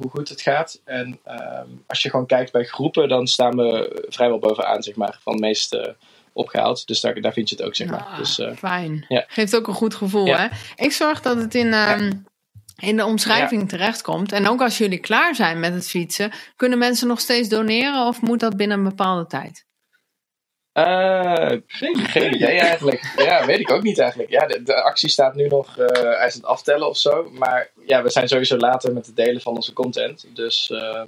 hoe 0.01 0.11
goed 0.11 0.29
het 0.29 0.41
gaat. 0.41 0.81
En 0.85 1.19
um, 1.27 1.83
als 1.87 2.01
je 2.01 2.09
gewoon 2.09 2.25
kijkt 2.25 2.51
bij 2.51 2.63
groepen, 2.63 3.09
dan 3.09 3.27
staan 3.27 3.55
we 3.55 4.05
vrijwel 4.09 4.39
bovenaan, 4.39 4.83
zeg 4.83 4.95
maar, 4.95 5.19
van 5.21 5.35
de 5.35 5.41
meeste 5.41 5.95
opgehaald. 6.33 6.87
Dus 6.87 7.01
daar, 7.01 7.21
daar 7.21 7.33
vind 7.33 7.49
je 7.49 7.55
het 7.55 7.65
ook, 7.65 7.75
zeg 7.75 7.87
maar. 7.87 8.03
Ah, 8.03 8.17
dus, 8.17 8.39
uh, 8.39 8.51
fijn. 8.55 9.05
Ja. 9.07 9.25
Geeft 9.27 9.55
ook 9.55 9.67
een 9.67 9.73
goed 9.73 9.95
gevoel, 9.95 10.25
ja. 10.25 10.37
hè? 10.37 10.47
Ik 10.85 10.91
zorg 10.91 11.21
dat 11.21 11.37
het 11.37 11.55
in... 11.55 11.73
Um, 11.73 12.29
in 12.79 12.97
de 12.97 13.05
omschrijving 13.05 13.61
ja. 13.61 13.67
terechtkomt. 13.67 14.31
En 14.31 14.47
ook 14.47 14.61
als 14.61 14.77
jullie 14.77 14.99
klaar 14.99 15.35
zijn 15.35 15.59
met 15.59 15.73
het 15.73 15.89
fietsen, 15.89 16.31
kunnen 16.55 16.77
mensen 16.77 17.07
nog 17.07 17.19
steeds 17.19 17.49
doneren 17.49 18.07
of 18.07 18.21
moet 18.21 18.39
dat 18.39 18.57
binnen 18.57 18.77
een 18.77 18.83
bepaalde 18.83 19.27
tijd? 19.27 19.65
Uh, 20.73 21.51
geen, 21.67 21.95
geen 21.95 22.35
idee 22.35 22.59
eigenlijk. 22.59 23.13
Ja, 23.17 23.45
weet 23.45 23.59
ik 23.59 23.71
ook 23.71 23.83
niet 23.83 23.99
eigenlijk. 23.99 24.29
Ja, 24.29 24.47
de, 24.47 24.63
de 24.63 24.81
actie 24.81 25.09
staat 25.09 25.35
nu 25.35 25.47
nog 25.47 25.77
uh, 25.77 25.87
hij 25.87 26.27
is 26.27 26.33
het 26.33 26.45
aftellen 26.45 26.87
of 26.87 26.97
zo. 26.97 27.29
Maar 27.31 27.69
ja, 27.85 28.03
we 28.03 28.09
zijn 28.09 28.27
sowieso 28.27 28.57
later 28.57 28.93
met 28.93 29.05
het 29.05 29.15
delen 29.15 29.41
van 29.41 29.55
onze 29.55 29.73
content. 29.73 30.25
Dus 30.33 30.69
uh, 30.73 31.01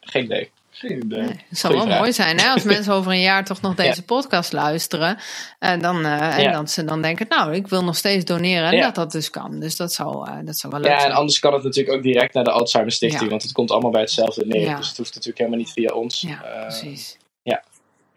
geen 0.00 0.24
idee. 0.24 0.50
Geen 0.70 1.04
idee. 1.04 1.20
Nee, 1.20 1.44
het 1.48 1.58
zou 1.58 1.74
wel 1.74 1.86
mooi 1.86 2.12
zijn 2.12 2.38
hè, 2.38 2.48
als 2.48 2.62
mensen 2.74 2.92
over 2.92 3.12
een 3.12 3.20
jaar 3.20 3.44
toch 3.44 3.60
nog 3.60 3.74
deze 3.74 4.00
ja. 4.00 4.02
podcast 4.06 4.52
luisteren. 4.52 5.18
En, 5.58 5.80
dan, 5.80 6.04
en 6.04 6.42
ja. 6.42 6.52
dat 6.52 6.70
ze 6.70 6.84
dan 6.84 7.02
denken, 7.02 7.26
nou, 7.28 7.54
ik 7.54 7.68
wil 7.68 7.84
nog 7.84 7.96
steeds 7.96 8.24
doneren. 8.24 8.68
En 8.68 8.76
ja. 8.76 8.84
dat 8.84 8.94
dat 8.94 9.12
dus 9.12 9.30
kan. 9.30 9.60
Dus 9.60 9.76
dat 9.76 9.92
zou, 9.92 10.44
dat 10.44 10.58
zou 10.58 10.72
wel 10.72 10.82
leuk 10.82 10.90
zijn. 10.90 11.02
Ja, 11.02 11.08
en 11.08 11.16
anders 11.16 11.38
kan 11.38 11.52
het 11.52 11.62
natuurlijk 11.62 11.96
ook 11.96 12.02
direct 12.02 12.34
naar 12.34 12.44
de 12.44 12.50
Alzheimer 12.50 12.92
Stichting. 12.92 13.30
Want 13.30 13.42
het 13.42 13.52
komt 13.52 13.70
allemaal 13.70 13.90
bij 13.90 14.00
hetzelfde 14.00 14.46
neer. 14.46 14.76
Dus 14.76 14.88
het 14.88 14.96
hoeft 14.96 15.14
natuurlijk 15.14 15.38
helemaal 15.38 15.58
niet 15.58 15.72
via 15.72 15.94
ons. 15.94 16.20
Ja, 16.20 16.62
precies. 16.66 17.20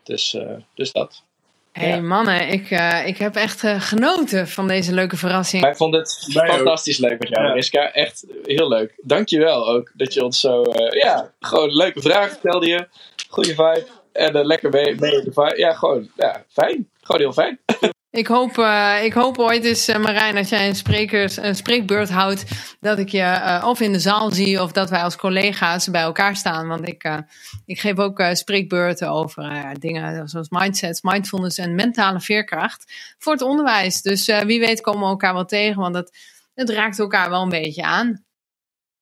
Dus, 0.06 0.34
uh, 0.34 0.58
dus 0.74 0.92
dat. 0.92 1.24
Hé 1.72 1.88
hey, 1.88 1.96
ja. 1.96 2.02
mannen, 2.02 2.48
ik, 2.48 2.72
uh, 2.72 3.08
ik 3.08 3.18
heb 3.18 3.36
echt 3.36 3.64
uh, 3.64 3.82
genoten 3.82 4.48
van 4.48 4.68
deze 4.68 4.94
leuke 4.94 5.18
verrassing. 5.18 5.64
Wij 5.64 5.76
vonden 5.76 6.00
het 6.00 6.30
Wij 6.34 6.48
fantastisch 6.48 7.04
ook. 7.04 7.10
leuk 7.10 7.20
met 7.20 7.30
jou, 7.30 7.48
Mariska. 7.48 7.82
Ja. 7.82 7.92
Echt 7.92 8.26
heel 8.44 8.68
leuk. 8.68 8.94
Dankjewel 9.02 9.68
ook 9.68 9.92
dat 9.94 10.14
je 10.14 10.24
ons 10.24 10.40
zo... 10.40 10.64
ja, 10.90 11.32
gewoon 11.40 11.76
leuke 11.76 12.02
vragen 12.02 12.38
stelde 12.38 12.68
je. 12.68 12.88
Goede 13.30 13.50
vibe. 13.50 13.88
En 14.12 14.46
lekker 14.46 14.70
mee, 14.70 14.96
mee 15.00 15.22
de 15.22 15.32
vibe. 15.34 15.58
Ja, 15.58 15.74
gewoon 15.74 16.10
ja, 16.16 16.44
fijn. 16.50 16.90
Gewoon 17.02 17.22
heel 17.22 17.34
fijn. 17.34 17.60
Ik 18.16 18.28
hoop, 18.28 18.58
uh, 18.58 19.04
ik 19.04 19.14
hoop 19.14 19.38
ooit 19.38 19.64
eens, 19.64 19.90
uh, 19.90 19.98
Marijn, 19.98 20.38
als 20.38 20.50
jij 20.50 20.68
een, 20.68 20.76
sprekers, 20.76 21.38
een 21.38 21.56
spreekbeurt 21.56 22.10
houdt, 22.10 22.46
dat 22.80 23.00
ik 23.00 23.10
je 23.10 23.18
uh, 23.18 23.66
of 23.68 23.80
in 23.80 23.92
de 23.92 24.00
zaal 24.00 24.32
zie 24.32 24.62
of 24.62 24.72
dat 24.72 24.90
wij 24.90 25.02
als 25.02 25.16
collega's 25.16 25.90
bij 25.90 26.02
elkaar 26.02 26.36
staan. 26.36 26.68
Want 26.68 26.88
ik, 26.88 27.24
ik 27.66 27.80
geef 27.80 27.98
ook 27.98 28.24
spreekbeurten 28.32 29.10
over 29.10 29.74
dingen 29.80 30.28
zoals 30.28 30.50
mindsets, 30.50 31.02
mindfulness 31.02 31.58
en 31.58 31.76
mentale 31.76 32.20
veerkracht 32.20 32.92
voor 33.18 33.34
het 33.34 33.42
onderwijs. 33.42 34.02
Dus 34.02 34.26
wie 34.26 34.60
weet 34.60 34.82
komen 34.82 35.02
we 35.02 35.08
elkaar 35.08 35.34
wel 35.34 35.46
tegen, 35.46 35.82
want 35.82 35.96
het, 35.96 36.18
het 36.54 36.70
raakt 36.70 37.00
elkaar 37.00 37.30
wel 37.30 37.42
een 37.42 37.50
beetje 37.50 37.84
aan. 37.84 38.26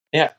Ja, 0.10 0.36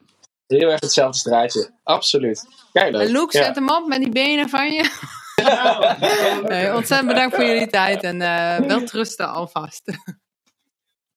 heel 0.47 0.71
erg 0.71 0.81
hetzelfde 0.81 1.19
straatje. 1.19 1.71
Absoluut. 1.83 2.47
Kijk, 2.73 2.93
leuk. 2.93 3.09
Luke, 3.09 3.37
zet 3.37 3.55
hem 3.55 3.71
op 3.71 3.87
met 3.87 3.99
die 3.99 4.13
benen 4.13 4.49
van 4.49 4.73
je. 4.73 5.23
nee, 6.49 6.75
ontzettend 6.75 7.09
bedankt 7.09 7.35
voor 7.35 7.45
jullie 7.45 7.67
tijd 7.67 8.03
en 8.03 8.21
uh, 8.21 8.57
wel 8.57 8.85
trusten 8.85 9.29
alvast. 9.29 9.83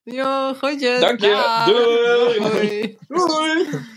Jo, 0.10 0.54
groetjes. 0.54 1.00
Dank 1.00 1.20
je. 1.20 1.64
Doei. 1.66 2.50
Doei. 2.50 2.98
Doei. 3.08 3.96